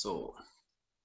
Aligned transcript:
So. 0.00 0.36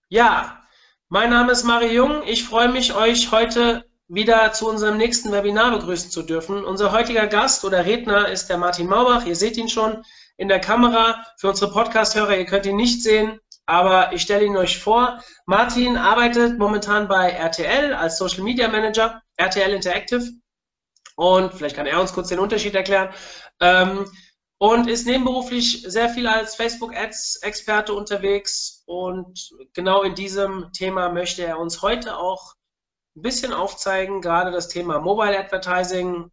Ja, 0.08 0.64
mein 1.10 1.32
Name 1.32 1.54
ist 1.54 1.64
Mario 1.64 1.90
Jung. 1.90 2.28
Ich 2.28 2.44
freue 2.44 2.70
mich, 2.70 2.94
euch 2.94 3.32
heute 3.32 3.86
wieder 4.08 4.54
zu 4.54 4.70
unserem 4.70 4.98
nächsten 4.98 5.32
Webinar 5.32 5.72
begrüßen 5.72 6.12
zu 6.12 6.22
dürfen. 6.22 6.64
Unser 6.64 6.92
heutiger 6.92 7.26
Gast 7.26 7.66
oder 7.66 7.88
Redner 7.88 8.28
ist 8.28 8.52
der 8.52 8.60
Martin 8.60 8.86
Maubach. 8.86 9.26
Ihr 9.26 9.36
seht 9.36 9.58
ihn 9.58 9.68
schon 9.68 10.04
in 10.38 10.48
der 10.48 10.60
Kamera. 10.60 11.26
Für 11.40 11.50
unsere 11.50 11.72
Podcast-Hörer, 11.72 12.38
ihr 12.38 12.46
könnt 12.46 12.68
ihn 12.68 12.76
nicht 12.76 13.02
sehen, 13.02 13.40
aber 13.66 14.14
ich 14.14 14.22
stelle 14.22 14.46
ihn 14.46 14.58
euch 14.58 14.78
vor. 14.78 15.24
Martin 15.48 15.98
arbeitet 15.98 16.60
momentan 16.60 17.08
bei 17.08 17.32
RTL 17.32 17.96
als 17.96 18.20
Social 18.20 18.44
Media 18.44 18.68
Manager, 18.68 19.24
RTL 19.38 19.74
Interactive. 19.74 20.30
Und 21.16 21.52
vielleicht 21.52 21.76
kann 21.76 21.88
er 21.88 22.00
uns 22.00 22.14
kurz 22.14 22.28
den 22.28 22.38
Unterschied 22.38 22.76
erklären. 22.76 23.12
Ähm, 23.60 24.06
und 24.64 24.88
ist 24.88 25.06
nebenberuflich 25.06 25.84
sehr 25.86 26.08
viel 26.08 26.26
als 26.26 26.56
Facebook 26.56 26.96
Ads 26.96 27.42
Experte 27.42 27.94
unterwegs 27.94 28.73
und 28.86 29.50
genau 29.74 30.04
in 30.04 30.16
diesem 30.16 30.72
Thema 30.74 31.10
möchte 31.10 31.44
er 31.44 31.60
uns 31.60 31.82
heute 31.82 32.18
auch 32.18 32.56
ein 33.16 33.22
bisschen 33.22 33.54
aufzeigen, 33.54 34.22
gerade 34.22 34.52
das 34.52 34.68
Thema 34.68 35.00
Mobile 35.00 35.38
Advertising. 35.38 36.32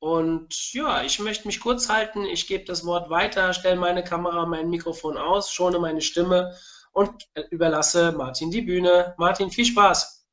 Und 0.00 0.72
ja, 0.72 1.02
ich 1.02 1.20
möchte 1.20 1.46
mich 1.46 1.60
kurz 1.60 1.88
halten. 1.88 2.24
Ich 2.24 2.48
gebe 2.48 2.64
das 2.64 2.84
Wort 2.84 3.10
weiter, 3.10 3.52
stelle 3.52 3.78
meine 3.78 4.02
Kamera, 4.02 4.46
mein 4.46 4.68
Mikrofon 4.68 5.16
aus, 5.16 5.52
schone 5.52 5.78
meine 5.78 6.00
Stimme 6.00 6.56
und 6.92 7.28
überlasse 7.50 8.12
Martin 8.12 8.50
die 8.50 8.62
Bühne. 8.62 9.14
Martin, 9.18 9.50
viel 9.50 9.64
Spaß. 9.64 10.26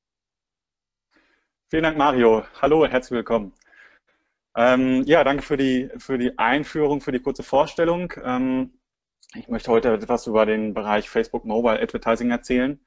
Vielen 1.70 1.84
Dank, 1.84 1.98
Mario. 1.98 2.46
Hallo, 2.62 2.88
herzlich 2.88 3.18
willkommen. 3.18 3.54
Ähm, 4.55 5.04
ja, 5.05 5.24
danke 5.24 5.44
für 5.44 5.55
die, 5.55 5.90
für 5.98 6.18
die 6.18 6.38
Einführung, 6.40 6.99
für 6.99 7.12
die 7.12 7.21
kurze 7.21 7.43
Vorstellung. 7.43 8.12
Ähm, 8.24 8.79
ich 9.35 9.48
möchte 9.48 9.72
heute 9.72 9.94
etwas 9.94 10.27
über 10.27 10.46
den 10.46 10.74
Bereich 10.74 11.10
Facebook 11.10 11.46
Mobile 11.46 11.80
Advertising 11.80 12.32
erzählen. 12.32 12.80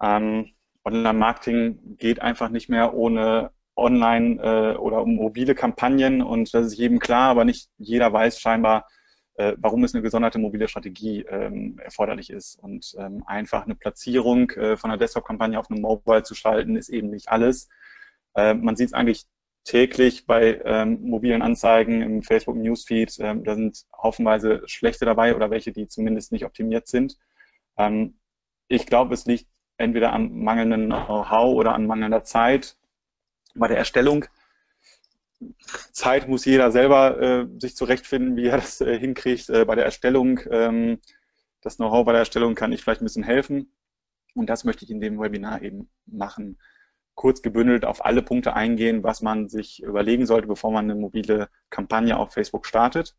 Ähm, 0.00 0.52
Online-Marketing 0.84 1.96
geht 1.96 2.20
einfach 2.22 2.50
nicht 2.50 2.68
mehr 2.68 2.94
ohne 2.94 3.50
Online- 3.76 4.40
äh, 4.40 4.76
oder 4.76 5.04
mobile 5.04 5.54
Kampagnen 5.54 6.22
und 6.22 6.54
das 6.54 6.66
ist 6.66 6.78
jedem 6.78 7.00
klar, 7.00 7.30
aber 7.30 7.44
nicht 7.44 7.68
jeder 7.78 8.12
weiß 8.12 8.38
scheinbar, 8.38 8.86
äh, 9.36 9.54
warum 9.58 9.82
es 9.82 9.94
eine 9.94 10.02
gesonderte 10.02 10.38
mobile 10.38 10.68
Strategie 10.68 11.22
ähm, 11.28 11.78
erforderlich 11.82 12.30
ist. 12.30 12.56
Und 12.62 12.94
ähm, 12.98 13.24
einfach 13.26 13.64
eine 13.64 13.74
Platzierung 13.74 14.50
äh, 14.50 14.76
von 14.76 14.90
einer 14.90 14.98
Desktop-Kampagne 14.98 15.58
auf 15.58 15.70
einem 15.70 15.80
Mobile 15.80 16.22
zu 16.22 16.34
schalten, 16.36 16.76
ist 16.76 16.88
eben 16.88 17.10
nicht 17.10 17.28
alles. 17.28 17.68
Äh, 18.36 18.54
man 18.54 18.76
sieht 18.76 18.88
es 18.88 18.92
eigentlich 18.92 19.24
täglich 19.64 20.26
bei 20.26 20.60
ähm, 20.64 21.00
mobilen 21.02 21.42
Anzeigen 21.42 22.02
im 22.02 22.22
Facebook 22.22 22.56
Newsfeed. 22.56 23.18
Ähm, 23.20 23.44
da 23.44 23.54
sind 23.54 23.84
haufenweise 23.96 24.62
schlechte 24.66 25.06
dabei 25.06 25.34
oder 25.34 25.50
welche, 25.50 25.72
die 25.72 25.88
zumindest 25.88 26.32
nicht 26.32 26.44
optimiert 26.44 26.86
sind. 26.86 27.18
Ähm, 27.76 28.14
ich 28.68 28.86
glaube, 28.86 29.14
es 29.14 29.24
liegt 29.26 29.48
entweder 29.78 30.12
am 30.12 30.38
mangelnden 30.40 30.86
Know-how 30.86 31.54
oder 31.54 31.74
an 31.74 31.86
mangelnder 31.86 32.24
Zeit 32.24 32.76
bei 33.54 33.68
der 33.68 33.78
Erstellung. 33.78 34.26
Zeit 35.92 36.28
muss 36.28 36.44
jeder 36.44 36.70
selber 36.70 37.20
äh, 37.20 37.46
sich 37.58 37.74
zurechtfinden, 37.74 38.36
wie 38.36 38.46
er 38.46 38.58
das 38.58 38.80
äh, 38.80 38.98
hinkriegt. 38.98 39.48
Äh, 39.48 39.64
bei 39.64 39.74
der 39.74 39.84
Erstellung, 39.84 40.40
ähm, 40.50 41.00
das 41.62 41.76
Know-how 41.76 42.04
bei 42.04 42.12
der 42.12 42.20
Erstellung 42.20 42.54
kann 42.54 42.72
ich 42.72 42.82
vielleicht 42.82 43.00
ein 43.00 43.06
bisschen 43.06 43.24
helfen. 43.24 43.72
Und 44.34 44.50
das 44.50 44.64
möchte 44.64 44.84
ich 44.84 44.90
in 44.90 45.00
dem 45.00 45.18
Webinar 45.20 45.62
eben 45.62 45.88
machen 46.06 46.58
kurz 47.14 47.42
gebündelt 47.42 47.84
auf 47.84 48.04
alle 48.04 48.22
Punkte 48.22 48.54
eingehen, 48.54 49.02
was 49.02 49.22
man 49.22 49.48
sich 49.48 49.82
überlegen 49.82 50.26
sollte, 50.26 50.48
bevor 50.48 50.72
man 50.72 50.84
eine 50.90 51.00
mobile 51.00 51.48
Kampagne 51.70 52.16
auf 52.16 52.32
Facebook 52.32 52.66
startet. 52.66 53.16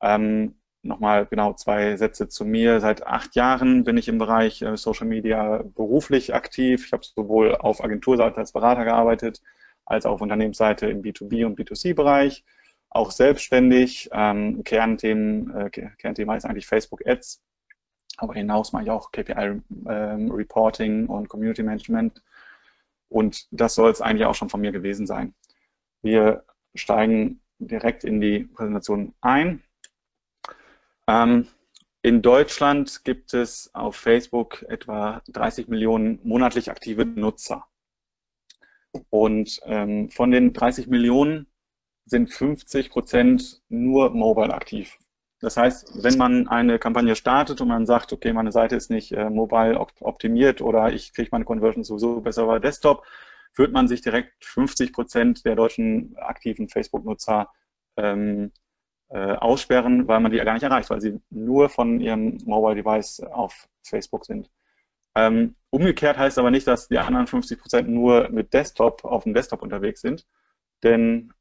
Ähm, 0.00 0.56
Nochmal 0.86 1.26
genau 1.26 1.52
zwei 1.54 1.96
Sätze 1.96 2.28
zu 2.28 2.44
mir. 2.44 2.80
Seit 2.80 3.06
acht 3.06 3.34
Jahren 3.34 3.84
bin 3.84 3.96
ich 3.96 4.08
im 4.08 4.18
Bereich 4.18 4.62
äh, 4.62 4.76
Social 4.76 5.06
Media 5.06 5.62
beruflich 5.74 6.34
aktiv. 6.34 6.86
Ich 6.86 6.92
habe 6.92 7.04
sowohl 7.04 7.56
auf 7.56 7.82
Agenturseite 7.82 8.38
als 8.38 8.52
Berater 8.52 8.84
gearbeitet, 8.84 9.42
als 9.84 10.06
auch 10.06 10.12
auf 10.12 10.20
Unternehmensseite 10.20 10.86
im 10.86 11.02
B2B 11.02 11.44
und 11.44 11.58
B2C-Bereich. 11.58 12.44
Auch 12.88 13.10
selbstständig. 13.10 14.10
Ähm, 14.12 14.62
Kernthemen, 14.64 15.50
äh, 15.54 15.70
Kernthema 15.70 16.36
ist 16.36 16.44
eigentlich 16.44 16.66
Facebook 16.66 17.06
Ads. 17.06 17.42
Aber 18.18 18.34
hinaus 18.34 18.72
mache 18.72 18.84
ich 18.84 18.90
auch 18.90 19.10
KPI 19.10 19.60
ähm, 19.88 20.30
Reporting 20.30 21.06
und 21.06 21.28
Community 21.28 21.62
Management 21.62 22.22
und 23.08 23.46
das 23.50 23.74
soll 23.74 23.90
es 23.90 24.00
eigentlich 24.00 24.26
auch 24.26 24.34
schon 24.34 24.48
von 24.48 24.60
mir 24.60 24.72
gewesen 24.72 25.06
sein. 25.06 25.34
Wir 26.02 26.44
steigen 26.74 27.40
direkt 27.58 28.04
in 28.04 28.20
die 28.20 28.40
Präsentation 28.44 29.14
ein. 29.20 29.62
Ähm, 31.08 31.48
in 32.02 32.22
Deutschland 32.22 33.04
gibt 33.04 33.34
es 33.34 33.74
auf 33.74 33.96
Facebook 33.96 34.62
etwa 34.68 35.22
30 35.28 35.68
Millionen 35.68 36.20
monatlich 36.22 36.70
aktive 36.70 37.04
Nutzer. 37.04 37.66
Und 39.10 39.60
ähm, 39.64 40.10
von 40.10 40.30
den 40.30 40.52
30 40.52 40.86
Millionen 40.86 41.46
sind 42.04 42.32
50 42.32 42.90
Prozent 42.90 43.62
nur 43.68 44.10
mobile 44.10 44.54
aktiv. 44.54 44.96
Das 45.40 45.56
heißt, 45.56 46.02
wenn 46.02 46.16
man 46.16 46.48
eine 46.48 46.78
Kampagne 46.78 47.14
startet 47.14 47.60
und 47.60 47.68
man 47.68 47.84
sagt, 47.84 48.12
okay, 48.12 48.32
meine 48.32 48.52
Seite 48.52 48.74
ist 48.76 48.90
nicht 48.90 49.12
äh, 49.12 49.28
mobile 49.28 49.78
optimiert 50.00 50.62
oder 50.62 50.92
ich 50.92 51.12
kriege 51.12 51.28
meine 51.32 51.44
Conversion 51.44 51.84
sowieso 51.84 52.20
besser 52.20 52.44
über 52.44 52.58
Desktop, 52.58 53.04
wird 53.54 53.72
man 53.72 53.88
sich 53.88 54.00
direkt 54.00 54.44
50 54.44 54.92
Prozent 54.92 55.44
der 55.44 55.54
deutschen 55.54 56.16
aktiven 56.16 56.68
Facebook-Nutzer 56.68 57.50
ähm, 57.96 58.52
äh, 59.08 59.34
aussperren, 59.34 60.08
weil 60.08 60.20
man 60.20 60.32
die 60.32 60.38
ja 60.38 60.44
gar 60.44 60.54
nicht 60.54 60.62
erreicht, 60.62 60.90
weil 60.90 61.00
sie 61.00 61.20
nur 61.30 61.68
von 61.68 62.00
ihrem 62.00 62.38
Mobile 62.44 62.82
Device 62.82 63.20
auf 63.20 63.68
Facebook 63.82 64.24
sind. 64.24 64.50
Ähm, 65.14 65.54
umgekehrt 65.70 66.18
heißt 66.18 66.38
aber 66.38 66.50
nicht, 66.50 66.66
dass 66.66 66.88
die 66.88 66.98
anderen 66.98 67.26
50 67.26 67.58
Prozent 67.58 67.88
nur 67.88 68.28
mit 68.30 68.52
Desktop 68.52 69.04
auf 69.04 69.24
dem 69.24 69.34
Desktop 69.34 69.62
unterwegs 69.62 70.00
sind, 70.00 70.26
denn 70.82 71.32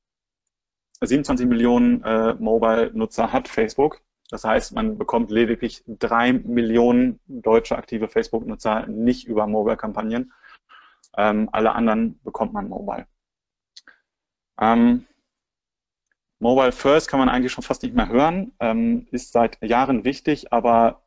27 1.01 1.45
Millionen 1.47 2.03
äh, 2.03 2.33
Mobile-Nutzer 2.35 3.31
hat 3.31 3.47
Facebook. 3.47 4.01
Das 4.29 4.44
heißt, 4.44 4.73
man 4.73 4.97
bekommt 4.97 5.29
lediglich 5.29 5.83
drei 5.88 6.33
Millionen 6.33 7.19
deutsche 7.28 7.78
aktive 7.78 8.07
Facebook-Nutzer 8.07 8.88
nicht 8.88 9.28
über 9.28 9.45
Mobile-Kampagnen. 9.45 10.33
Ähm, 11.17 11.50
alle 11.51 11.73
anderen 11.73 12.19
bekommt 12.23 12.53
man 12.53 12.67
Mobile. 12.67 13.07
Ähm, 14.59 15.06
Mobile 16.39 16.72
First 16.72 17.07
kann 17.07 17.19
man 17.19 17.29
eigentlich 17.29 17.51
schon 17.51 17.63
fast 17.63 17.83
nicht 17.83 17.95
mehr 17.95 18.09
hören, 18.09 18.51
ähm, 18.59 19.07
ist 19.12 19.31
seit 19.31 19.62
Jahren 19.63 20.03
wichtig, 20.03 20.51
aber 20.51 21.01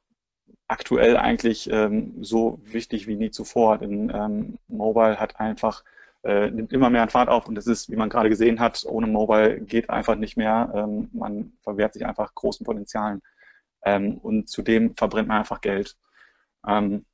aktuell 0.69 1.17
eigentlich 1.17 1.71
ähm, 1.71 2.23
so 2.23 2.61
wichtig 2.65 3.07
wie 3.07 3.17
nie 3.17 3.31
zuvor, 3.31 3.79
denn 3.79 4.11
ähm, 4.15 4.59
Mobile 4.69 5.19
hat 5.19 5.41
einfach 5.41 5.85
äh, 6.29 6.51
nimmt 6.51 6.73
immer 6.73 6.91
mehr 6.91 7.03
an 7.03 7.09
Fahrt 7.09 7.31
auf 7.31 7.49
und 7.49 7.55
das 7.55 7.67
ist, 7.67 7.91
wie 7.91 7.97
man 7.97 8.11
gerade 8.11 8.29
gesehen 8.29 8.61
hat, 8.61 8.85
ohne 8.87 9.07
Mobile 9.07 9.61
geht 9.61 9.89
einfach 9.89 10.15
nicht 10.15 10.37
mehr. 10.37 10.71
Ähm, 10.75 11.09
man 11.13 11.55
verwehrt 11.63 11.95
sich 11.95 12.05
einfach 12.05 12.35
großen 12.35 12.67
Potenzialen 12.67 13.23
ähm, 13.85 14.19
und 14.19 14.49
zudem 14.49 14.95
verbrennt 14.95 15.29
man 15.29 15.39
einfach 15.39 15.63
Geld. 15.63 15.97
Ähm, 16.67 17.07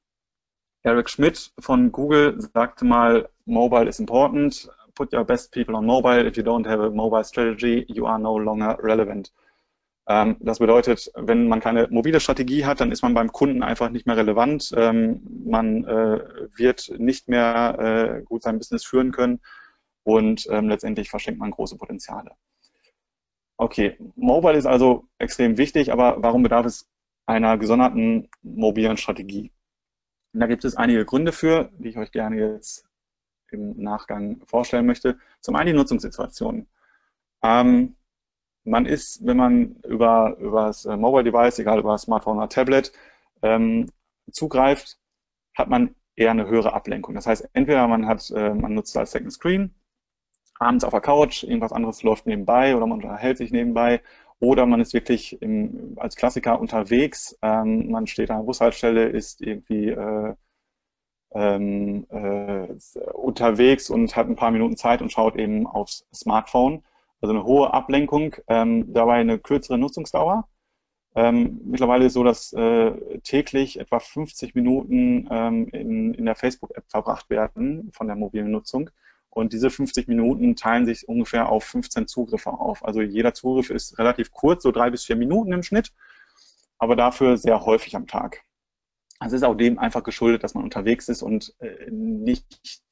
Eric 0.82 1.08
Schmidt 1.08 1.53
von 1.60 1.92
Google 1.92 2.41
sagte 2.54 2.84
mal, 2.84 3.28
Mobile 3.47 3.88
is 3.88 4.00
important. 4.00 4.69
Put 4.97 5.14
your 5.14 5.24
best 5.24 5.53
people 5.53 5.76
on 5.76 5.86
mobile. 5.86 6.26
If 6.26 6.36
you 6.36 6.42
don't 6.42 6.66
have 6.66 6.80
a 6.84 6.91
mobile 6.91 7.24
strategy, 7.24 7.84
you 7.88 8.06
are 8.06 8.19
no 8.19 8.36
longer 8.36 8.76
relevant. 8.82 9.32
Ähm, 10.06 10.37
das 10.41 10.59
bedeutet, 10.59 11.10
wenn 11.15 11.48
man 11.48 11.60
keine 11.60 11.88
mobile 11.91 12.20
Strategie 12.20 12.65
hat, 12.65 12.81
dann 12.81 12.92
ist 12.92 13.03
man 13.03 13.15
beim 13.15 13.32
Kunden 13.32 13.62
einfach 13.62 13.91
nicht 13.91 14.06
mehr 14.06 14.16
relevant. 14.16 14.72
Ähm, 14.76 15.22
man 15.47 15.84
äh, 15.84 16.20
wird 16.56 16.92
nicht 16.98 17.28
mehr 17.28 18.19
äh, 18.20 18.22
gut 18.22 18.42
sein 18.42 18.59
Business 18.59 18.84
führen 18.84 19.12
können 19.12 19.41
und 20.03 20.47
ähm, 20.50 20.69
letztendlich 20.69 21.09
verschenkt 21.10 21.41
man 21.41 21.50
große 21.50 21.77
Potenziale. 21.78 22.33
Okay, 23.56 23.97
Mobile 24.16 24.59
ist 24.59 24.66
also 24.66 25.09
extrem 25.18 25.56
wichtig, 25.56 25.92
aber 25.92 26.22
warum 26.22 26.42
bedarf 26.42 26.66
es 26.66 26.91
einer 27.27 27.56
gesonderten 27.56 28.28
mobilen 28.42 28.97
Strategie? 28.97 29.53
Und 30.34 30.41
da 30.41 30.47
gibt 30.47 30.65
es 30.65 30.77
einige 30.77 31.04
Gründe 31.04 31.33
für, 31.33 31.71
die 31.78 31.89
ich 31.89 31.97
euch 31.97 32.10
gerne 32.10 32.36
jetzt 32.36 32.84
im 33.51 33.80
Nachgang 33.80 34.42
vorstellen 34.47 34.84
möchte. 34.84 35.18
Zum 35.41 35.54
einen 35.54 35.68
die 35.68 35.72
Nutzungssituation. 35.74 36.66
Ähm, 37.42 37.95
man 38.65 38.87
ist, 38.87 39.25
wenn 39.27 39.37
man 39.37 39.77
über, 39.87 40.37
über 40.39 40.66
das 40.66 40.84
äh, 40.87 40.97
Mobile 40.97 41.25
Device, 41.25 41.59
egal 41.59 41.78
über 41.78 41.97
Smartphone 41.99 42.39
oder 42.39 42.49
Tablet, 42.49 42.93
ähm, 43.43 43.91
zugreift, 44.31 44.99
hat 45.57 45.69
man 45.69 45.95
eher 46.16 46.31
eine 46.31 46.47
höhere 46.47 46.72
Ablenkung. 46.72 47.15
Das 47.15 47.27
heißt, 47.27 47.49
entweder 47.53 47.87
man 47.89 48.07
hat, 48.07 48.31
äh, 48.31 48.55
man 48.55 48.75
nutzt 48.75 48.97
als 48.97 49.13
Second 49.13 49.33
Screen, 49.33 49.75
abends 50.59 50.84
auf 50.84 50.93
der 50.93 51.01
Couch, 51.01 51.43
irgendwas 51.45 51.72
anderes 51.72 52.03
läuft 52.03 52.27
nebenbei 52.27 52.77
oder 52.77 52.87
man 52.87 53.03
unterhält 53.03 53.39
sich 53.39 53.51
nebenbei 53.53 54.03
oder 54.41 54.66
man 54.66 54.81
ist 54.81 54.95
wirklich 54.95 55.41
im, 55.43 55.95
als 55.97 56.16
Klassiker 56.16 56.61
unterwegs, 56.61 57.37
ähm, 57.43 57.91
man 57.91 58.07
steht 58.07 58.31
an 58.31 58.39
der 58.39 58.45
Bushaltestelle, 58.45 59.09
ist 59.09 59.41
irgendwie 59.41 59.91
äh, 59.91 60.34
ähm, 61.34 62.07
äh, 62.11 62.69
unterwegs 63.13 63.91
und 63.91 64.15
hat 64.16 64.28
ein 64.28 64.37
paar 64.37 64.51
Minuten 64.53 64.77
Zeit 64.77 65.03
und 65.03 65.11
schaut 65.13 65.37
eben 65.37 65.66
aufs 65.66 66.07
Smartphone 66.15 66.83
also 67.24 67.32
eine 67.32 67.44
hohe 67.44 67.72
Ablenkung, 67.72 68.36
ähm, 68.48 68.92
dabei 68.92 69.15
eine 69.15 69.38
kürzere 69.38 69.78
Nutzungsdauer. 69.78 70.47
Ähm, 71.15 71.59
mittlerweile 71.65 72.04
ist 72.04 72.10
es 72.10 72.15
so, 72.15 72.22
dass 72.22 72.53
äh, 72.53 73.21
täglich 73.21 73.80
etwa 73.80 73.98
50 73.98 74.54
Minuten 74.54 75.26
ähm, 75.30 75.68
in, 75.68 76.12
in 76.12 76.26
der 76.26 76.34
Facebook-App 76.34 76.84
verbracht 76.88 77.30
werden 77.30 77.91
von 77.94 78.09
der 78.09 78.16
mobilen 78.16 78.50
Nutzung. 78.50 78.91
Und 79.30 79.54
diese 79.54 79.71
50 79.71 80.06
Minuten 80.06 80.54
teilen 80.54 80.84
sich 80.84 81.09
ungefähr 81.09 81.48
auf 81.48 81.65
15 81.65 82.06
Zugriffe 82.09 82.50
auf. 82.50 82.84
Also 82.84 83.00
jeder 83.00 83.32
Zugriff 83.32 83.70
ist 83.70 83.98
relativ 83.98 84.30
kurz, 84.30 84.62
so 84.62 84.70
drei 84.70 84.91
bis 84.91 85.06
vier 85.06 85.16
Minuten 85.16 85.53
im 85.53 85.62
Schnitt, 85.62 85.92
aber 86.78 86.94
dafür 86.94 87.38
sehr 87.38 87.65
häufig 87.65 87.97
am 87.97 88.06
Tag. 88.06 88.42
Es 89.24 89.32
ist 89.32 89.44
auch 89.44 89.54
dem 89.54 89.78
einfach 89.78 90.03
geschuldet, 90.03 90.44
dass 90.44 90.54
man 90.54 90.65
unterwegs 90.65 91.09
ist 91.09 91.22
und 91.22 91.54
äh, 91.60 91.91
nicht 91.91 92.44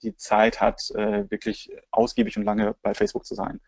die 0.02 0.16
Zeit 0.16 0.62
hat, 0.62 0.90
äh, 0.92 1.30
wirklich 1.30 1.70
ausgiebig 1.90 2.38
und 2.38 2.44
lange 2.44 2.74
bei 2.80 2.94
Facebook 2.94 3.26
zu 3.26 3.34
sein. 3.34 3.60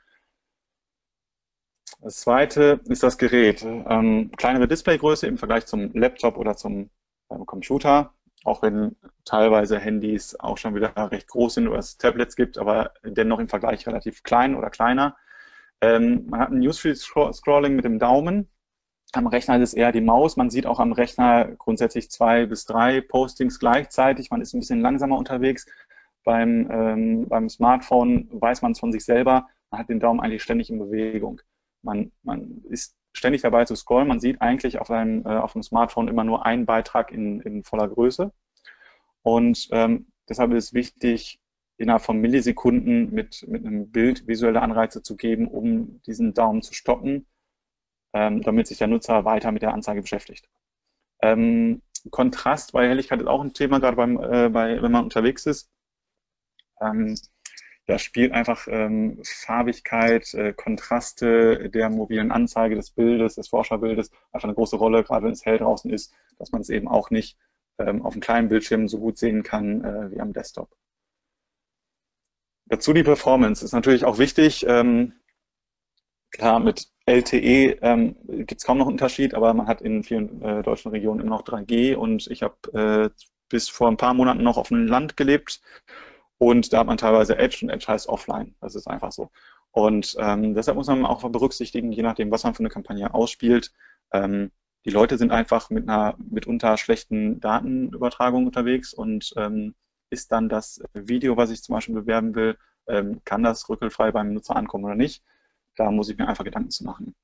Das 2.05 2.21
zweite 2.21 2.81
ist 2.85 3.03
das 3.03 3.17
Gerät. 3.17 3.63
Ähm, 3.65 4.31
kleinere 4.37 4.69
Displaygröße 4.69 5.27
im 5.27 5.39
Vergleich 5.39 5.65
zum 5.65 5.91
Laptop 5.95 6.37
oder 6.37 6.55
zum 6.55 6.91
äh, 7.31 7.39
Computer, 7.47 8.13
auch 8.45 8.61
wenn 8.61 8.95
teilweise 9.25 9.79
Handys 9.79 10.39
auch 10.39 10.59
schon 10.59 10.75
wieder 10.75 10.93
recht 11.11 11.29
groß 11.29 11.55
sind 11.55 11.67
oder 11.67 11.79
es 11.79 11.97
Tablets 11.97 12.37
gibt, 12.37 12.59
aber 12.59 12.93
dennoch 13.05 13.39
im 13.39 13.49
Vergleich 13.49 13.87
relativ 13.87 14.23
klein 14.23 14.55
oder 14.55 14.69
kleiner. 14.69 15.17
Ähm, 15.81 16.27
man 16.29 16.41
hat 16.41 16.51
ein 16.51 16.59
Newsfeed-Scrolling 16.59 17.75
mit 17.75 17.87
dem 17.87 17.99
Daumen. 17.99 18.51
Am 19.15 19.27
Rechner 19.27 19.57
ist 19.57 19.71
es 19.71 19.75
eher 19.75 19.91
die 19.91 20.03
Maus. 20.03 20.37
Man 20.37 20.51
sieht 20.51 20.67
auch 20.67 20.81
am 20.81 20.93
Rechner 20.93 21.53
grundsätzlich 21.57 22.11
zwei 22.11 22.45
bis 22.45 22.67
drei 22.67 23.01
Postings 23.01 23.59
gleichzeitig. 23.59 24.31
Man 24.31 24.43
ist 24.43 24.53
ein 24.53 24.61
bisschen 24.61 24.83
langsamer 24.83 25.17
unterwegs. 25.17 25.65
Beim, 26.23 26.71
ähm, 26.71 27.29
beim 27.29 27.49
Smartphone 27.49 28.29
weiß 28.31 28.61
man 28.61 28.73
es 28.73 28.81
von 28.81 28.93
sich 28.93 29.07
selber. 29.07 29.49
Man 29.71 29.81
hat 29.81 29.89
den 29.89 30.01
Daumen 30.01 30.21
eigentlich 30.21 30.43
ständig 30.43 30.69
in 30.69 30.79
Bewegung. 30.79 31.41
Man, 31.85 32.13
man 32.23 32.63
ist 32.69 32.97
ständig 33.13 33.43
dabei 33.43 33.65
zu 33.65 33.77
scrollen. 33.77 34.09
Man 34.09 34.21
sieht 34.21 34.41
eigentlich 34.41 34.79
auf 34.81 34.91
einem, 34.91 35.25
äh, 35.25 35.37
auf 35.37 35.53
dem 35.53 35.63
Smartphone 35.63 36.09
immer 36.09 36.25
nur 36.25 36.45
einen 36.45 36.67
Beitrag 36.67 37.13
in, 37.13 37.41
in 37.41 37.63
voller 37.63 37.89
Größe. 37.89 38.33
Und 39.23 39.69
ähm, 39.73 40.09
deshalb 40.29 40.53
ist 40.53 40.65
es 40.65 40.75
wichtig, 40.75 41.41
innerhalb 41.77 42.03
von 42.03 42.19
Millisekunden 42.21 43.13
mit, 43.13 43.47
mit 43.49 43.65
einem 43.65 43.91
Bild 43.91 44.27
visuelle 44.27 44.63
Anreize 44.63 45.03
zu 45.03 45.17
geben, 45.17 45.49
um 45.49 46.01
diesen 46.03 46.35
Daumen 46.35 46.63
zu 46.63 46.75
stoppen, 46.75 47.27
ähm, 48.13 48.43
damit 48.43 48.67
sich 48.67 48.79
der 48.79 48.87
Nutzer 48.89 49.25
weiter 49.25 49.53
mit 49.53 49.63
der 49.63 49.75
Anzeige 49.75 50.03
beschäftigt. 50.03 50.49
Ähm, 51.23 51.83
Kontrast 52.11 52.73
bei 52.73 52.89
Helligkeit 52.89 53.21
ist 53.21 53.27
auch 53.27 53.41
ein 53.43 53.55
Thema, 53.55 53.81
gerade 53.81 53.97
beim, 53.97 54.19
äh, 54.19 54.49
bei, 54.51 54.81
wenn 54.83 54.93
man 54.93 55.05
unterwegs 55.05 55.47
ist. 55.47 55.71
Ähm, 56.81 57.17
da 57.87 57.99
spielt 57.99 58.33
einfach 58.33 58.67
ähm, 58.71 59.21
Farbigkeit, 59.25 60.33
äh, 60.35 60.53
Kontraste 60.55 61.69
der 61.69 61.91
mobilen 61.91 62.33
Anzeige 62.33 62.77
des 62.77 62.91
Bildes, 62.91 63.35
des 63.35 63.49
Forscherbildes 63.49 64.11
einfach 64.33 64.49
eine 64.49 64.55
große 64.55 64.77
Rolle, 64.77 65.05
gerade 65.05 65.27
wenn 65.27 65.33
es 65.33 65.45
hell 65.45 65.59
draußen 65.59 65.91
ist, 65.91 66.15
dass 66.39 66.51
man 66.53 66.63
es 66.63 66.71
eben 66.71 66.89
auch 66.89 67.11
nicht 67.11 67.37
ähm, 67.79 68.03
auf 68.03 68.15
einem 68.15 68.23
kleinen 68.23 68.49
Bildschirm 68.49 68.89
so 68.89 68.99
gut 68.99 69.19
sehen 69.19 69.43
kann 69.43 69.85
äh, 69.85 70.11
wie 70.13 70.21
am 70.21 70.33
Desktop. 70.33 70.71
Dazu 72.67 72.95
die 72.95 73.03
Performance 73.03 73.63
ist 73.63 73.73
natürlich 73.73 74.07
auch 74.07 74.19
wichtig. 74.19 74.65
Ähm, 74.67 75.13
klar, 76.31 76.61
mit 76.61 76.89
LTE 77.05 77.79
ähm, 77.83 78.17
gibt 78.27 78.61
es 78.61 78.65
kaum 78.65 78.79
noch 78.79 78.87
einen 78.87 78.95
Unterschied, 78.95 79.35
aber 79.35 79.53
man 79.53 79.67
hat 79.67 79.83
in 79.83 80.03
vielen 80.03 80.41
äh, 80.41 80.63
deutschen 80.63 80.91
Regionen 80.91 81.21
immer 81.21 81.37
noch 81.37 81.45
3G 81.45 81.95
und 81.97 82.29
ich 82.29 82.43
habe 82.43 82.57
äh, 82.73 83.25
bis 83.51 83.69
vor 83.69 83.89
ein 83.89 83.99
paar 83.99 84.15
Monaten 84.15 84.43
noch 84.43 84.57
auf 84.57 84.69
dem 84.69 84.87
Land 84.87 85.19
gelebt 85.19 85.61
und 86.39 86.73
da 86.73 86.81
hat 86.81 86.87
man 86.87 86.97
teilweise 86.97 87.39
Edge 87.39 87.59
und 87.63 87.71
Edge 87.71 87.87
heißt 87.89 88.09
offline. 88.09 88.55
Das 88.61 88.75
ist 88.75 88.87
einfach 88.87 89.13
so. 89.13 89.31
Und 89.71 90.17
ähm, 90.19 90.55
deshalb 90.55 90.77
muss 90.77 90.87
man 90.87 91.05
auch 91.05 91.29
berücksichtigen, 91.29 91.93
je 91.93 92.03
nachdem, 92.03 92.31
was 92.31 92.45
man 92.45 92.55
für 92.55 92.61
eine 92.61 92.69
Kampagne 92.69 93.13
ausspielt. 93.13 93.73
Ähm, 94.13 94.53
die 94.85 94.91
Leute 94.91 95.19
sind 95.19 95.33
einfach 95.33 95.71
mit 95.71 95.89
einer 95.89 96.17
mitunter 96.19 96.77
schlechten 96.77 97.41
Datenübertragung 97.41 98.47
unterwegs 98.47 98.93
und 98.93 99.33
ähm, 99.37 99.75
ist 100.11 100.31
dann 100.31 100.49
das 100.49 100.81
Video, 100.93 101.37
was 101.37 101.51
ich 101.51 101.63
zum 101.63 101.75
Beispiel 101.75 101.95
bewerben 101.95 102.35
will, 102.35 102.59
ähm, 102.87 103.23
kann 103.25 103.43
das 103.43 103.69
rückelfrei 103.69 104.13
beim 104.13 104.35
Nutzer 104.35 104.57
ankommen 104.57 104.85
oder 104.85 104.95
nicht? 104.95 105.23
Da 105.77 105.91
muss 105.91 106.09
ich 106.09 106.19
mir 106.19 106.29
einfach 106.29 106.45
Gedanken 106.45 106.71
zu 106.71 106.85
machen. 106.85 107.15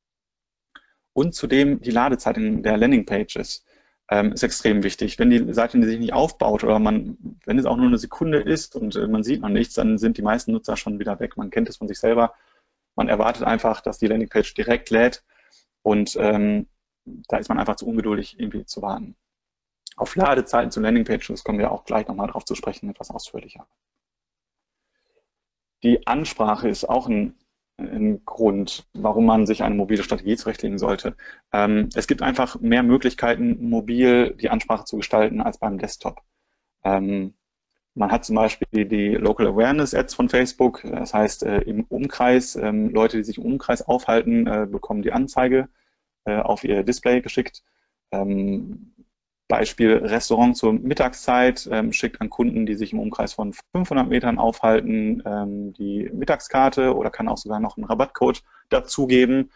Und 1.12 1.34
zudem 1.34 1.80
die 1.80 1.90
Ladezeit 1.90 2.36
in 2.36 2.62
der 2.62 2.78
Landingpages 2.78 3.64
ähm, 4.10 4.32
ist 4.32 4.42
extrem 4.42 4.82
wichtig. 4.82 5.18
Wenn 5.18 5.30
die 5.30 5.52
Seite 5.54 5.82
sich 5.82 5.98
nicht 5.98 6.12
aufbaut 6.12 6.64
oder 6.64 6.78
man, 6.78 7.16
wenn 7.44 7.58
es 7.58 7.66
auch 7.66 7.76
nur 7.76 7.86
eine 7.86 7.98
Sekunde 7.98 8.40
ist 8.40 8.76
und 8.76 8.96
äh, 8.96 9.06
man 9.06 9.22
sieht 9.22 9.40
noch 9.40 9.48
nichts, 9.48 9.74
dann 9.74 9.98
sind 9.98 10.18
die 10.18 10.22
meisten 10.22 10.52
Nutzer 10.52 10.76
schon 10.76 10.98
wieder 10.98 11.20
weg. 11.20 11.36
Man 11.36 11.50
kennt 11.50 11.68
es 11.68 11.76
von 11.76 11.88
sich 11.88 11.98
selber. 11.98 12.34
Man 12.96 13.08
erwartet 13.08 13.44
einfach, 13.44 13.80
dass 13.80 13.98
die 13.98 14.08
Landingpage 14.08 14.52
direkt 14.54 14.90
lädt 14.90 15.24
und 15.82 16.16
ähm, 16.18 16.66
da 17.04 17.38
ist 17.38 17.48
man 17.48 17.58
einfach 17.58 17.76
zu 17.76 17.86
ungeduldig, 17.86 18.38
irgendwie 18.38 18.64
zu 18.66 18.82
warten. 18.82 19.16
Auf 19.96 20.16
Ladezeiten 20.16 20.70
zu 20.70 20.80
Landingpages 20.80 21.44
kommen 21.44 21.58
wir 21.58 21.70
auch 21.70 21.84
gleich 21.84 22.08
nochmal 22.08 22.28
drauf 22.28 22.44
zu 22.44 22.54
sprechen, 22.54 22.90
etwas 22.90 23.10
ausführlicher. 23.10 23.66
Die 25.82 26.06
Ansprache 26.06 26.68
ist 26.68 26.88
auch 26.88 27.08
ein 27.08 27.38
ein 27.80 28.24
Grund, 28.24 28.86
warum 28.94 29.26
man 29.26 29.46
sich 29.46 29.62
eine 29.62 29.74
mobile 29.74 30.02
Strategie 30.02 30.36
zurechtlegen 30.36 30.78
sollte. 30.78 31.16
Ähm, 31.52 31.88
es 31.94 32.06
gibt 32.06 32.22
einfach 32.22 32.60
mehr 32.60 32.82
Möglichkeiten, 32.82 33.68
mobil 33.68 34.34
die 34.34 34.50
Ansprache 34.50 34.84
zu 34.84 34.96
gestalten 34.96 35.40
als 35.40 35.58
beim 35.58 35.78
Desktop. 35.78 36.22
Ähm, 36.84 37.34
man 37.94 38.10
hat 38.12 38.24
zum 38.24 38.36
Beispiel 38.36 38.86
die 38.86 39.14
Local 39.14 39.48
Awareness 39.48 39.94
Ads 39.94 40.14
von 40.14 40.28
Facebook. 40.28 40.82
Das 40.82 41.12
heißt, 41.12 41.42
äh, 41.42 41.60
im 41.62 41.84
Umkreis, 41.84 42.56
ähm, 42.56 42.90
Leute, 42.90 43.16
die 43.16 43.24
sich 43.24 43.38
im 43.38 43.44
Umkreis 43.44 43.82
aufhalten, 43.82 44.46
äh, 44.46 44.66
bekommen 44.70 45.02
die 45.02 45.12
Anzeige 45.12 45.68
äh, 46.24 46.36
auf 46.36 46.64
ihr 46.64 46.82
Display 46.84 47.20
geschickt. 47.20 47.62
Ähm, 48.12 48.92
Beispiel 49.50 49.96
Restaurant 49.96 50.56
zur 50.56 50.72
Mittagszeit 50.72 51.68
ähm, 51.72 51.92
schickt 51.92 52.20
an 52.20 52.30
Kunden, 52.30 52.66
die 52.66 52.76
sich 52.76 52.92
im 52.92 53.00
Umkreis 53.00 53.32
von 53.32 53.52
500 53.74 54.08
Metern 54.08 54.38
aufhalten, 54.38 55.22
ähm, 55.26 55.72
die 55.72 56.08
Mittagskarte 56.14 56.96
oder 56.96 57.10
kann 57.10 57.28
auch 57.28 57.36
sogar 57.36 57.58
noch 57.58 57.76
einen 57.76 57.84
Rabattcode 57.84 58.44
dazugeben. 58.68 59.50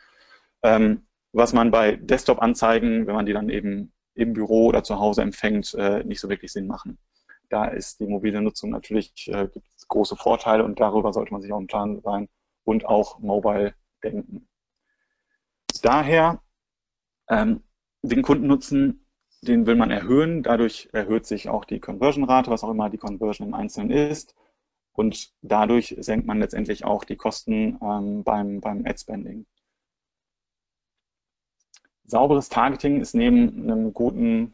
Ähm, 0.64 1.06
was 1.32 1.52
man 1.52 1.70
bei 1.70 1.94
Desktop-Anzeigen, 1.94 3.06
wenn 3.06 3.14
man 3.14 3.24
die 3.24 3.32
dann 3.32 3.48
eben 3.48 3.92
im 4.14 4.32
Büro 4.32 4.66
oder 4.66 4.82
zu 4.82 4.98
Hause 4.98 5.22
empfängt, 5.22 5.72
äh, 5.74 6.02
nicht 6.02 6.20
so 6.20 6.28
wirklich 6.28 6.52
Sinn 6.52 6.66
machen. 6.66 6.98
Da 7.48 7.66
ist 7.66 8.00
die 8.00 8.06
mobile 8.06 8.42
Nutzung 8.42 8.70
natürlich, 8.70 9.28
äh, 9.28 9.48
große 9.86 10.16
Vorteile 10.16 10.64
und 10.64 10.80
darüber 10.80 11.12
sollte 11.12 11.32
man 11.32 11.40
sich 11.40 11.52
auch 11.52 11.60
im 11.60 11.68
Plan 11.68 12.00
sein 12.00 12.28
und 12.64 12.84
auch 12.86 13.20
mobile 13.20 13.74
denken. 14.02 14.48
Daher 15.82 16.42
ähm, 17.28 17.62
den 18.02 18.22
Kundennutzen 18.22 19.03
den 19.44 19.66
will 19.66 19.76
man 19.76 19.90
erhöhen. 19.90 20.42
Dadurch 20.42 20.88
erhöht 20.92 21.26
sich 21.26 21.48
auch 21.48 21.64
die 21.64 21.80
Conversion-Rate, 21.80 22.50
was 22.50 22.64
auch 22.64 22.70
immer 22.70 22.90
die 22.90 22.98
Conversion 22.98 23.48
im 23.48 23.54
Einzelnen 23.54 23.90
ist. 23.90 24.34
Und 24.92 25.32
dadurch 25.42 25.96
senkt 25.98 26.26
man 26.26 26.38
letztendlich 26.38 26.84
auch 26.84 27.04
die 27.04 27.16
Kosten 27.16 27.78
ähm, 27.82 28.22
beim, 28.22 28.60
beim 28.60 28.86
Ad-Spending. 28.86 29.46
Sauberes 32.06 32.48
Targeting 32.48 33.00
ist 33.00 33.14
neben 33.14 33.64
einem 33.64 33.92
guten 33.92 34.52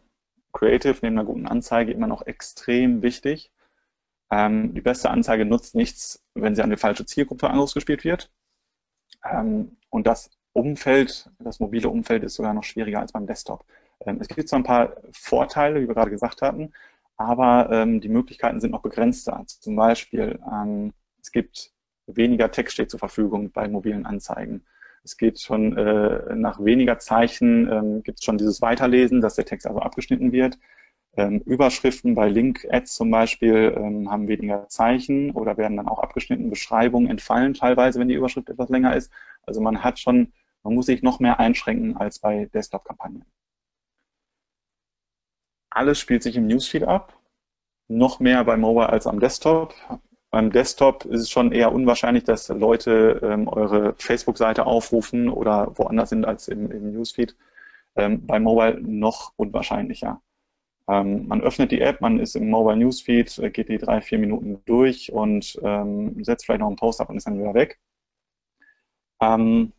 Creative, 0.53 0.97
neben 1.03 1.19
einer 1.19 1.27
guten 1.27 1.47
Anzeige 1.47 1.93
immer 1.93 2.07
noch 2.07 2.27
extrem 2.27 3.03
wichtig. 3.03 3.53
Ähm, 4.31 4.75
die 4.75 4.81
beste 4.81 5.11
Anzeige 5.11 5.45
nutzt 5.45 5.75
nichts, 5.75 6.25
wenn 6.35 6.55
sie 6.55 6.63
an 6.63 6.71
die 6.71 6.77
falsche 6.77 7.05
Zielgruppe 7.05 7.53
ausgespielt 7.53 8.05
wird. 8.05 8.31
Ähm, 9.25 9.77
und 9.91 10.07
das 10.07 10.31
Umfeld, 10.53 11.31
das 11.39 11.61
mobile 11.61 11.89
Umfeld 11.89 12.23
ist 12.25 12.35
sogar 12.35 12.55
noch 12.55 12.65
schwieriger 12.65 13.01
als 13.01 13.13
beim 13.13 13.27
Desktop. 13.27 13.65
Ähm, 14.07 14.19
es 14.21 14.29
gibt 14.29 14.49
zwar 14.49 14.61
ein 14.61 14.65
paar 14.65 14.97
Vorteile, 15.13 15.81
wie 15.81 15.89
wir 15.89 15.95
gerade 15.95 16.11
gesagt 16.11 16.43
hatten, 16.43 16.73
aber 17.17 17.69
ähm, 17.71 18.01
die 18.01 18.09
Möglichkeiten 18.09 18.61
sind 18.61 18.71
noch 18.71 18.83
begrenzter. 18.83 19.43
Zum 19.47 19.77
Beispiel, 19.77 20.39
ähm, 20.51 20.93
es 21.21 21.33
gibt 21.33 21.73
weniger 22.07 22.51
Text 22.51 22.75
steht 22.75 22.91
zur 22.91 22.99
Verfügung 22.99 23.51
bei 23.53 23.69
mobilen 23.69 24.07
Anzeigen. 24.07 24.65
Es 25.03 25.17
geht 25.17 25.41
schon 25.41 25.77
äh, 25.77 26.35
nach 26.35 26.63
weniger 26.63 26.99
Zeichen, 26.99 27.71
ähm, 27.71 28.03
gibt 28.03 28.19
es 28.21 28.25
schon 28.25 28.39
dieses 28.39 28.61
Weiterlesen, 28.61 29.21
dass 29.21 29.35
der 29.37 29.47
Text 29.47 29.67
also 29.67 29.81
abgeschnitten 29.81 30.33
wird. 30.33 30.59
Ähm, 31.17 31.41
Überschriften 31.41 32.15
bei 32.15 32.29
Link-Ads 32.29 32.95
zum 32.95 33.11
Beispiel 33.11 33.75
ähm, 33.77 34.11
haben 34.11 34.29
weniger 34.29 34.69
Zeichen 34.69 35.33
oder 35.33 35.57
werden 35.57 35.77
dann 35.77 35.89
auch 35.89 35.99
abgeschnitten. 35.99 36.51
Beschreibungen 36.51 37.11
entfallen 37.11 37.55
teilweise, 37.55 37.99
wenn 37.99 38.09
die 38.09 38.15
Überschrift 38.15 38.49
etwas 38.49 38.69
länger 38.69 38.95
ist. 38.95 39.11
Also 39.45 39.61
man 39.61 39.83
hat 39.83 39.99
schon, 39.99 40.33
man 40.63 40.75
muss 40.75 40.87
sich 40.87 41.03
noch 41.03 41.19
mehr 41.19 41.41
einschränken 41.41 41.97
als 41.97 42.19
bei 42.21 42.47
Desktop-Kampagnen. 42.55 43.25
Alles 45.71 45.99
spielt 45.99 46.23
sich 46.23 46.37
im 46.37 46.47
Newsfeed 46.47 46.85
ab, 46.85 47.17
noch 47.89 48.21
mehr 48.21 48.45
bei 48.45 48.57
Mobile 48.57 48.89
als 48.89 49.07
am 49.07 49.21
Desktop. 49.21 49.75
Beim 50.31 50.53
Desktop 50.53 51.05
ist 51.07 51.23
es 51.23 51.31
schon 51.31 51.53
eher 51.53 51.73
unwahrscheinlich, 51.73 52.25
dass 52.25 52.49
Leute 52.49 53.21
ähm, 53.23 53.49
eure 53.49 53.95
Facebook-Seite 53.99 54.67
aufrufen 54.67 55.29
oder 55.29 55.77
woanders 55.77 56.11
sind 56.11 56.25
als 56.25 56.49
im, 56.49 56.71
im 56.71 56.93
Newsfeed. 56.93 57.37
Ähm, 57.97 58.27
bei 58.27 58.39
Mobile 58.39 58.81
noch 58.81 59.33
unwahrscheinlicher. 59.37 60.23
Ähm, 60.89 61.27
man 61.29 61.41
öffnet 61.41 61.73
die 61.73 61.81
App, 61.81 62.01
man 62.01 62.19
ist 62.21 62.37
im 62.37 62.51
Mobile 62.51 62.77
Newsfeed, 62.77 63.39
äh, 63.39 63.51
geht 63.51 63.69
die 63.69 63.79
drei, 63.79 64.01
vier 64.01 64.19
Minuten 64.19 64.63
durch 64.67 65.13
und 65.13 65.59
ähm, 65.63 66.23
setzt 66.25 66.47
vielleicht 66.47 66.61
noch 66.61 66.69
einen 66.69 66.77
Post 66.77 67.01
ab 67.01 67.11
und 67.11 67.17
ist 67.17 67.27
dann 67.27 67.39
wieder 67.39 67.55
weg. 67.55 67.81
Ähm, 69.21 69.73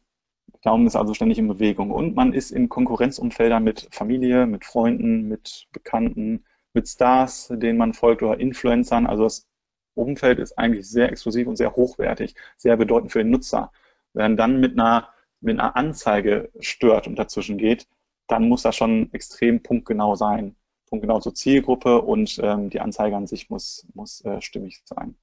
Daumen 0.61 0.87
ist 0.87 0.95
also 0.95 1.13
ständig 1.13 1.39
in 1.39 1.47
Bewegung 1.47 1.91
und 1.91 2.15
man 2.15 2.33
ist 2.33 2.51
in 2.51 2.69
Konkurrenzumfeldern 2.69 3.63
mit 3.63 3.87
Familie, 3.91 4.45
mit 4.45 4.65
Freunden, 4.65 5.27
mit 5.27 5.67
Bekannten, 5.71 6.45
mit 6.73 6.87
Stars, 6.87 7.51
denen 7.51 7.77
man 7.77 7.93
folgt 7.93 8.23
oder 8.23 8.39
Influencern. 8.39 9.07
Also 9.07 9.23
das 9.23 9.47
Umfeld 9.95 10.39
ist 10.39 10.57
eigentlich 10.57 10.87
sehr 10.87 11.09
exklusiv 11.09 11.47
und 11.47 11.57
sehr 11.57 11.75
hochwertig, 11.75 12.35
sehr 12.57 12.77
bedeutend 12.77 13.11
für 13.11 13.19
den 13.19 13.31
Nutzer. 13.31 13.71
Wenn 14.13 14.37
dann 14.37 14.59
mit 14.59 14.79
einer, 14.79 15.09
mit 15.41 15.59
einer 15.59 15.75
Anzeige 15.75 16.51
stört 16.59 17.07
und 17.07 17.17
dazwischen 17.17 17.57
geht, 17.57 17.87
dann 18.27 18.47
muss 18.47 18.61
das 18.63 18.75
schon 18.75 19.11
extrem 19.13 19.61
punktgenau 19.63 20.15
sein. 20.15 20.55
Punktgenau 20.87 21.19
zur 21.19 21.33
Zielgruppe 21.33 22.01
und 22.01 22.39
ähm, 22.43 22.69
die 22.69 22.81
Anzeige 22.81 23.15
an 23.15 23.27
sich 23.27 23.49
muss, 23.49 23.87
muss 23.93 24.23
äh, 24.25 24.41
stimmig 24.41 24.81
sein. 24.85 25.15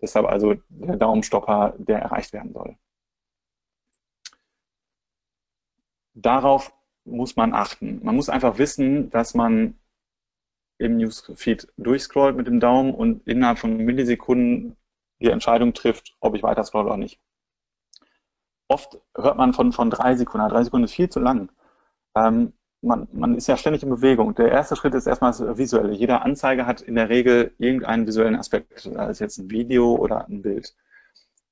Deshalb 0.00 0.26
also 0.26 0.54
der 0.68 0.96
Daumenstopper, 0.96 1.74
der 1.78 1.98
erreicht 1.98 2.32
werden 2.32 2.52
soll. 2.52 2.76
Darauf 6.16 6.72
muss 7.04 7.36
man 7.36 7.52
achten. 7.52 8.00
Man 8.02 8.16
muss 8.16 8.30
einfach 8.30 8.56
wissen, 8.58 9.10
dass 9.10 9.34
man 9.34 9.78
im 10.78 10.96
Newsfeed 10.96 11.68
durchscrollt 11.76 12.36
mit 12.36 12.46
dem 12.46 12.58
Daumen 12.58 12.94
und 12.94 13.26
innerhalb 13.28 13.58
von 13.58 13.76
Millisekunden 13.76 14.76
die 15.20 15.30
Entscheidung 15.30 15.74
trifft, 15.74 16.16
ob 16.20 16.34
ich 16.34 16.42
weiter 16.42 16.64
scroll 16.64 16.86
oder 16.86 16.96
nicht. 16.96 17.20
Oft 18.68 18.98
hört 19.14 19.36
man 19.36 19.52
von, 19.52 19.72
von 19.72 19.90
drei 19.90 20.16
Sekunden, 20.16 20.48
drei 20.48 20.64
Sekunden 20.64 20.84
ist 20.84 20.94
viel 20.94 21.10
zu 21.10 21.20
lang. 21.20 21.50
Ähm, 22.16 22.54
man, 22.80 23.08
man 23.12 23.34
ist 23.34 23.46
ja 23.46 23.58
ständig 23.58 23.82
in 23.82 23.90
Bewegung. 23.90 24.34
Der 24.34 24.50
erste 24.50 24.74
Schritt 24.74 24.94
ist 24.94 25.06
erstmal 25.06 25.32
das 25.32 25.58
Visuelle. 25.58 25.92
Jede 25.92 26.22
Anzeige 26.22 26.66
hat 26.66 26.80
in 26.80 26.94
der 26.94 27.10
Regel 27.10 27.54
irgendeinen 27.58 28.06
visuellen 28.06 28.36
Aspekt, 28.36 28.80
sei 28.80 29.10
es 29.10 29.18
jetzt 29.18 29.38
ein 29.38 29.50
Video 29.50 29.94
oder 29.94 30.26
ein 30.26 30.40
Bild. 30.42 30.74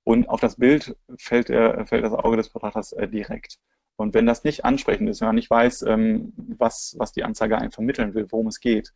Und 0.05 0.29
auf 0.29 0.41
das 0.41 0.57
Bild 0.57 0.97
fällt, 1.19 1.51
äh, 1.51 1.85
fällt 1.87 2.05
das 2.05 2.13
Auge 2.13 2.39
des 2.39 2.49
Betrachters 2.49 2.93
äh, 2.93 3.09
direkt. 3.09 3.59
Und 3.97 4.15
wenn 4.15 4.27
das 4.27 4.45
nicht 4.45 4.65
ansprechend 4.65 5.09
ist, 5.09 5.21
wenn 5.21 5.29
man 5.29 5.37
nicht 5.37 5.51
weiß, 5.51 5.83
ähm, 5.83 6.33
was, 6.37 6.97
was 6.99 7.13
die 7.13 7.25
Anzeige 7.25 7.59
einem 7.59 7.71
vermitteln 7.71 8.15
will, 8.15 8.27
worum 8.31 8.49
es 8.49 8.61
geht, 8.61 8.93